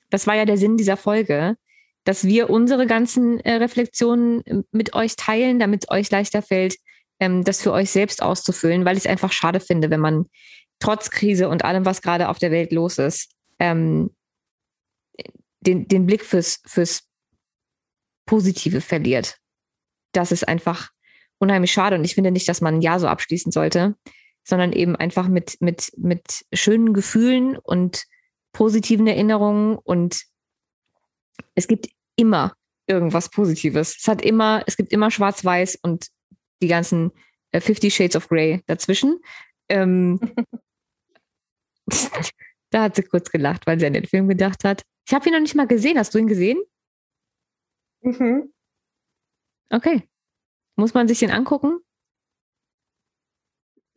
Das 0.10 0.28
war 0.28 0.36
ja 0.36 0.46
der 0.46 0.58
Sinn 0.58 0.78
dieser 0.78 0.98
Folge, 0.98 1.56
dass 2.04 2.24
wir 2.24 2.50
unsere 2.50 2.88
ganzen 2.88 3.40
äh, 3.42 3.56
Reflexionen 3.56 4.42
äh, 4.46 4.64
mit 4.72 4.94
euch 4.94 5.16
teilen, 5.16 5.60
damit 5.60 5.84
es 5.84 5.92
euch 5.92 6.10
leichter 6.10 6.42
fällt, 6.42 6.76
ähm, 7.20 7.44
das 7.44 7.62
für 7.62 7.74
euch 7.74 7.92
selbst 7.92 8.22
auszufüllen, 8.22 8.86
weil 8.86 8.98
ich 8.98 9.06
es 9.06 9.10
einfach 9.10 9.32
schade 9.32 9.60
finde, 9.60 9.90
wenn 9.90 10.00
man 10.00 10.26
trotz 10.80 11.10
Krise 11.10 11.50
und 11.50 11.66
allem, 11.66 11.86
was 11.86 12.02
gerade 12.02 12.30
auf 12.30 12.40
der 12.40 12.52
Welt 12.52 12.72
los 12.72 12.98
ist, 12.98 13.32
ähm, 13.60 14.16
den, 15.62 15.88
den 15.88 16.06
Blick 16.06 16.24
fürs, 16.24 16.62
fürs 16.66 17.04
Positive 18.26 18.82
verliert. 18.82 19.38
Das 20.14 20.32
ist 20.32 20.48
einfach 20.48 20.90
unheimlich 21.40 21.72
schade 21.72 21.96
und 21.96 22.04
ich 22.04 22.16
finde 22.16 22.32
nicht, 22.32 22.48
dass 22.48 22.62
man 22.62 22.76
ein 22.76 22.82
Jahr 22.82 23.00
so 23.00 23.08
abschließen 23.08 23.52
sollte, 23.52 23.96
sondern 24.44 24.72
eben 24.72 24.96
einfach 24.96 25.28
mit, 25.28 25.58
mit, 25.60 25.92
mit 25.98 26.46
schönen 26.54 26.94
Gefühlen 26.94 27.58
und 27.58 28.04
positiven 28.58 29.06
Erinnerungen 29.06 29.78
und 29.78 30.24
es 31.54 31.68
gibt 31.68 31.90
immer 32.16 32.56
irgendwas 32.88 33.30
Positives. 33.30 33.98
Es 34.00 34.08
hat 34.08 34.24
immer, 34.24 34.64
es 34.66 34.78
gibt 34.78 34.92
immer 34.92 35.12
Schwarz-Weiß 35.12 35.76
und 35.84 36.08
die 36.64 36.68
ganzen 36.68 37.12
äh, 37.52 37.62
Fifty 37.62 37.92
Shades 37.92 38.16
of 38.16 38.28
Grey 38.28 38.64
dazwischen. 38.66 39.20
Ähm, 39.70 40.20
da 42.72 42.82
hat 42.82 42.96
sie 42.96 43.04
kurz 43.04 43.30
gelacht, 43.30 43.68
weil 43.68 43.80
sie 43.80 43.86
an 43.86 43.94
den 43.94 44.08
Film 44.08 44.28
gedacht 44.28 44.64
hat. 44.64 44.82
Ich 45.08 45.14
habe 45.14 45.30
ihn 45.30 45.34
noch 45.34 45.42
nicht 45.42 45.54
mal 45.54 45.68
gesehen. 45.68 46.00
Hast 46.00 46.16
du 46.16 46.18
ihn 46.18 46.26
gesehen? 46.26 46.58
Mhm. 48.02 48.52
Okay. 49.70 50.02
Muss 50.78 50.96
man 50.96 51.08
sich 51.08 51.20
den 51.20 51.30
angucken? 51.30 51.78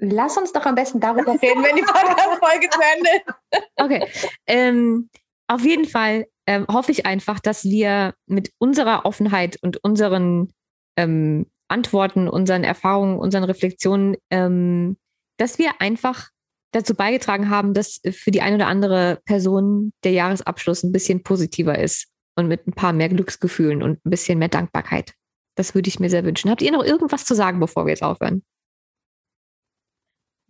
Lass 0.01 0.37
uns 0.39 0.53
doch 0.53 0.65
am 0.65 0.75
besten 0.75 1.01
darüber 1.01 1.33
reden, 1.43 1.63
wenn 1.63 1.77
die 1.77 1.83
Podcast-Folge 1.83 2.69
zu 2.71 2.81
Ende 2.97 3.11
ist. 3.17 3.71
Okay. 3.77 4.07
Ähm, 4.47 5.11
auf 5.47 5.63
jeden 5.63 5.87
Fall 5.87 6.27
ähm, 6.47 6.67
hoffe 6.69 6.91
ich 6.91 7.07
einfach, 7.07 7.39
dass 7.39 7.65
wir 7.65 8.15
mit 8.27 8.53
unserer 8.59 9.05
Offenheit 9.05 9.59
und 9.63 9.83
unseren 9.85 10.53
ähm, 10.97 11.47
Antworten, 11.69 12.29
unseren 12.29 12.65
Erfahrungen, 12.65 13.19
unseren 13.19 13.45
Reflexionen, 13.45 14.17
ähm, 14.31 14.97
dass 15.37 15.59
wir 15.59 15.81
einfach 15.81 16.31
dazu 16.73 16.95
beigetragen 16.95 17.51
haben, 17.51 17.75
dass 17.75 18.01
für 18.11 18.31
die 18.31 18.43
eine 18.43 18.57
oder 18.57 18.67
andere 18.69 19.21
Person 19.25 19.93
der 20.05 20.13
Jahresabschluss 20.13 20.83
ein 20.83 20.93
bisschen 20.93 21.23
positiver 21.23 21.79
ist 21.79 22.09
und 22.37 22.49
mit 22.49 22.67
ein 22.67 22.73
paar 22.73 22.93
mehr 22.93 23.09
Glücksgefühlen 23.09 23.83
und 23.83 24.05
ein 24.05 24.11
bisschen 24.11 24.39
mehr 24.39 24.49
Dankbarkeit. 24.49 25.15
Das 25.57 25.75
würde 25.75 25.89
ich 25.89 26.01
mir 26.01 26.11
sehr 26.11 26.25
wünschen. 26.25 26.51
Habt 26.51 26.63
ihr 26.63 26.73
noch 26.73 26.85
irgendwas 26.85 27.25
zu 27.25 27.35
sagen, 27.35 27.61
bevor 27.61 27.87
wir 27.87 27.91
jetzt 27.91 28.03
aufhören? 28.03 28.43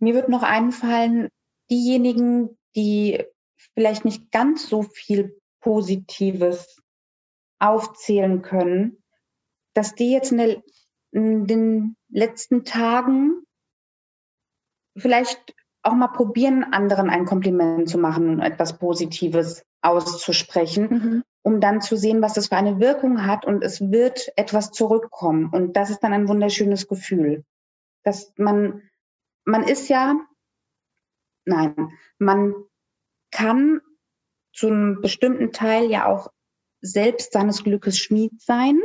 Mir 0.01 0.15
wird 0.15 0.29
noch 0.29 0.43
einfallen, 0.43 1.29
diejenigen, 1.69 2.57
die 2.75 3.23
vielleicht 3.75 4.03
nicht 4.03 4.31
ganz 4.31 4.67
so 4.67 4.81
viel 4.81 5.39
Positives 5.61 6.81
aufzählen 7.59 8.41
können, 8.41 8.97
dass 9.75 9.93
die 9.93 10.11
jetzt 10.11 10.31
in, 10.31 10.63
den 11.13 11.95
letzten 12.09 12.65
Tagen 12.65 13.43
vielleicht 14.97 15.55
auch 15.83 15.93
mal 15.93 16.07
probieren, 16.07 16.63
anderen 16.63 17.09
ein 17.09 17.25
Kompliment 17.25 17.87
zu 17.87 17.97
machen 17.97 18.29
und 18.29 18.41
etwas 18.41 18.77
Positives 18.79 19.63
auszusprechen, 19.81 20.83
mhm. 20.89 21.23
um 21.43 21.61
dann 21.61 21.81
zu 21.81 21.95
sehen, 21.95 22.21
was 22.21 22.33
das 22.33 22.47
für 22.47 22.55
eine 22.55 22.79
Wirkung 22.79 23.25
hat 23.25 23.45
und 23.45 23.63
es 23.63 23.91
wird 23.91 24.31
etwas 24.35 24.71
zurückkommen. 24.71 25.49
Und 25.51 25.75
das 25.75 25.89
ist 25.89 25.99
dann 25.99 26.13
ein 26.13 26.27
wunderschönes 26.27 26.87
Gefühl, 26.87 27.43
dass 28.03 28.33
man 28.37 28.81
man 29.45 29.63
ist 29.63 29.87
ja, 29.89 30.15
nein, 31.45 31.97
man 32.17 32.53
kann 33.31 33.81
zu 34.53 34.67
einem 34.67 35.01
bestimmten 35.01 35.51
Teil 35.51 35.89
ja 35.89 36.05
auch 36.05 36.31
selbst 36.81 37.33
seines 37.33 37.63
Glückes 37.63 37.97
Schmied 37.97 38.41
sein. 38.41 38.79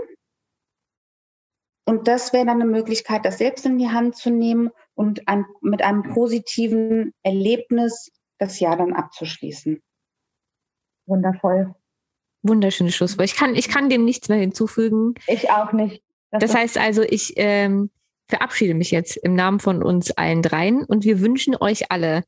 Und 1.88 2.08
das 2.08 2.32
wäre 2.32 2.46
dann 2.46 2.60
eine 2.60 2.70
Möglichkeit, 2.70 3.24
das 3.24 3.38
selbst 3.38 3.64
in 3.64 3.78
die 3.78 3.88
Hand 3.88 4.16
zu 4.16 4.30
nehmen 4.30 4.70
und 4.94 5.28
ein, 5.28 5.46
mit 5.60 5.82
einem 5.82 6.02
positiven 6.02 7.14
Erlebnis 7.22 8.10
das 8.38 8.60
Jahr 8.60 8.76
dann 8.76 8.92
abzuschließen. 8.92 9.82
Wundervoll. 11.06 11.74
Wunderschönes 12.42 12.94
Schlusswort. 12.94 13.26
Ich 13.26 13.36
kann, 13.36 13.54
ich 13.54 13.68
kann 13.68 13.88
dem 13.88 14.04
nichts 14.04 14.28
mehr 14.28 14.38
hinzufügen. 14.38 15.14
Ich 15.26 15.50
auch 15.50 15.72
nicht. 15.72 16.02
Das, 16.30 16.42
das 16.42 16.54
heißt 16.54 16.78
also, 16.78 17.02
ich 17.02 17.34
ähm, 17.36 17.90
verabschiede 18.28 18.74
mich 18.74 18.90
jetzt 18.90 19.16
im 19.16 19.34
Namen 19.34 19.60
von 19.60 19.82
uns 19.82 20.10
allen 20.10 20.42
dreien 20.42 20.84
und 20.84 21.04
wir 21.04 21.20
wünschen 21.20 21.56
euch 21.58 21.90
alle 21.90 22.24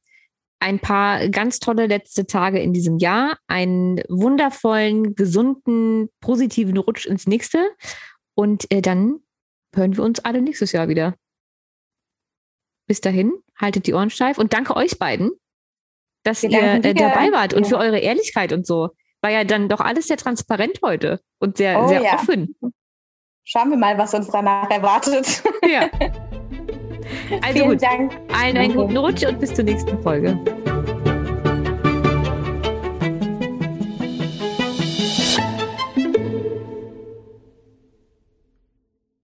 ein 0.60 0.80
paar 0.80 1.28
ganz 1.28 1.60
tolle 1.60 1.86
letzte 1.86 2.26
Tage 2.26 2.60
in 2.60 2.72
diesem 2.72 2.98
Jahr, 2.98 3.38
einen 3.46 3.98
wundervollen, 4.08 5.14
gesunden, 5.14 6.08
positiven 6.20 6.76
Rutsch 6.76 7.06
ins 7.06 7.26
nächste 7.26 7.64
und 8.34 8.70
äh, 8.72 8.82
dann 8.82 9.20
hören 9.74 9.96
wir 9.96 10.04
uns 10.04 10.20
alle 10.20 10.42
nächstes 10.42 10.72
Jahr 10.72 10.88
wieder. 10.88 11.14
Bis 12.88 13.00
dahin, 13.00 13.32
haltet 13.56 13.86
die 13.86 13.94
Ohren 13.94 14.10
steif 14.10 14.38
und 14.38 14.52
danke 14.52 14.74
euch 14.74 14.98
beiden, 14.98 15.30
dass 16.24 16.42
wir 16.42 16.50
ihr 16.50 16.84
äh, 16.84 16.94
dabei 16.94 17.30
wart 17.32 17.54
und 17.54 17.66
für 17.66 17.78
eure 17.78 17.98
Ehrlichkeit 17.98 18.52
und 18.52 18.66
so. 18.66 18.90
War 19.20 19.30
ja 19.30 19.44
dann 19.44 19.68
doch 19.68 19.80
alles 19.80 20.06
sehr 20.06 20.16
transparent 20.16 20.78
heute 20.82 21.20
und 21.38 21.56
sehr, 21.56 21.82
oh, 21.82 21.88
sehr 21.88 22.02
ja. 22.02 22.14
offen 22.14 22.56
schauen 23.48 23.70
wir 23.70 23.78
mal, 23.78 23.96
was 23.98 24.14
uns 24.14 24.28
danach 24.28 24.70
erwartet. 24.70 25.42
Ja. 25.66 25.88
Also 27.42 27.54
Vielen 27.54 27.70
gut. 27.70 27.82
Dank. 27.82 28.12
Allen 28.38 28.56
einen 28.58 28.74
guten 28.74 28.96
Rutsch 28.98 29.24
und 29.24 29.40
bis 29.40 29.54
zur 29.54 29.64
nächsten 29.64 30.00
Folge. 30.02 30.38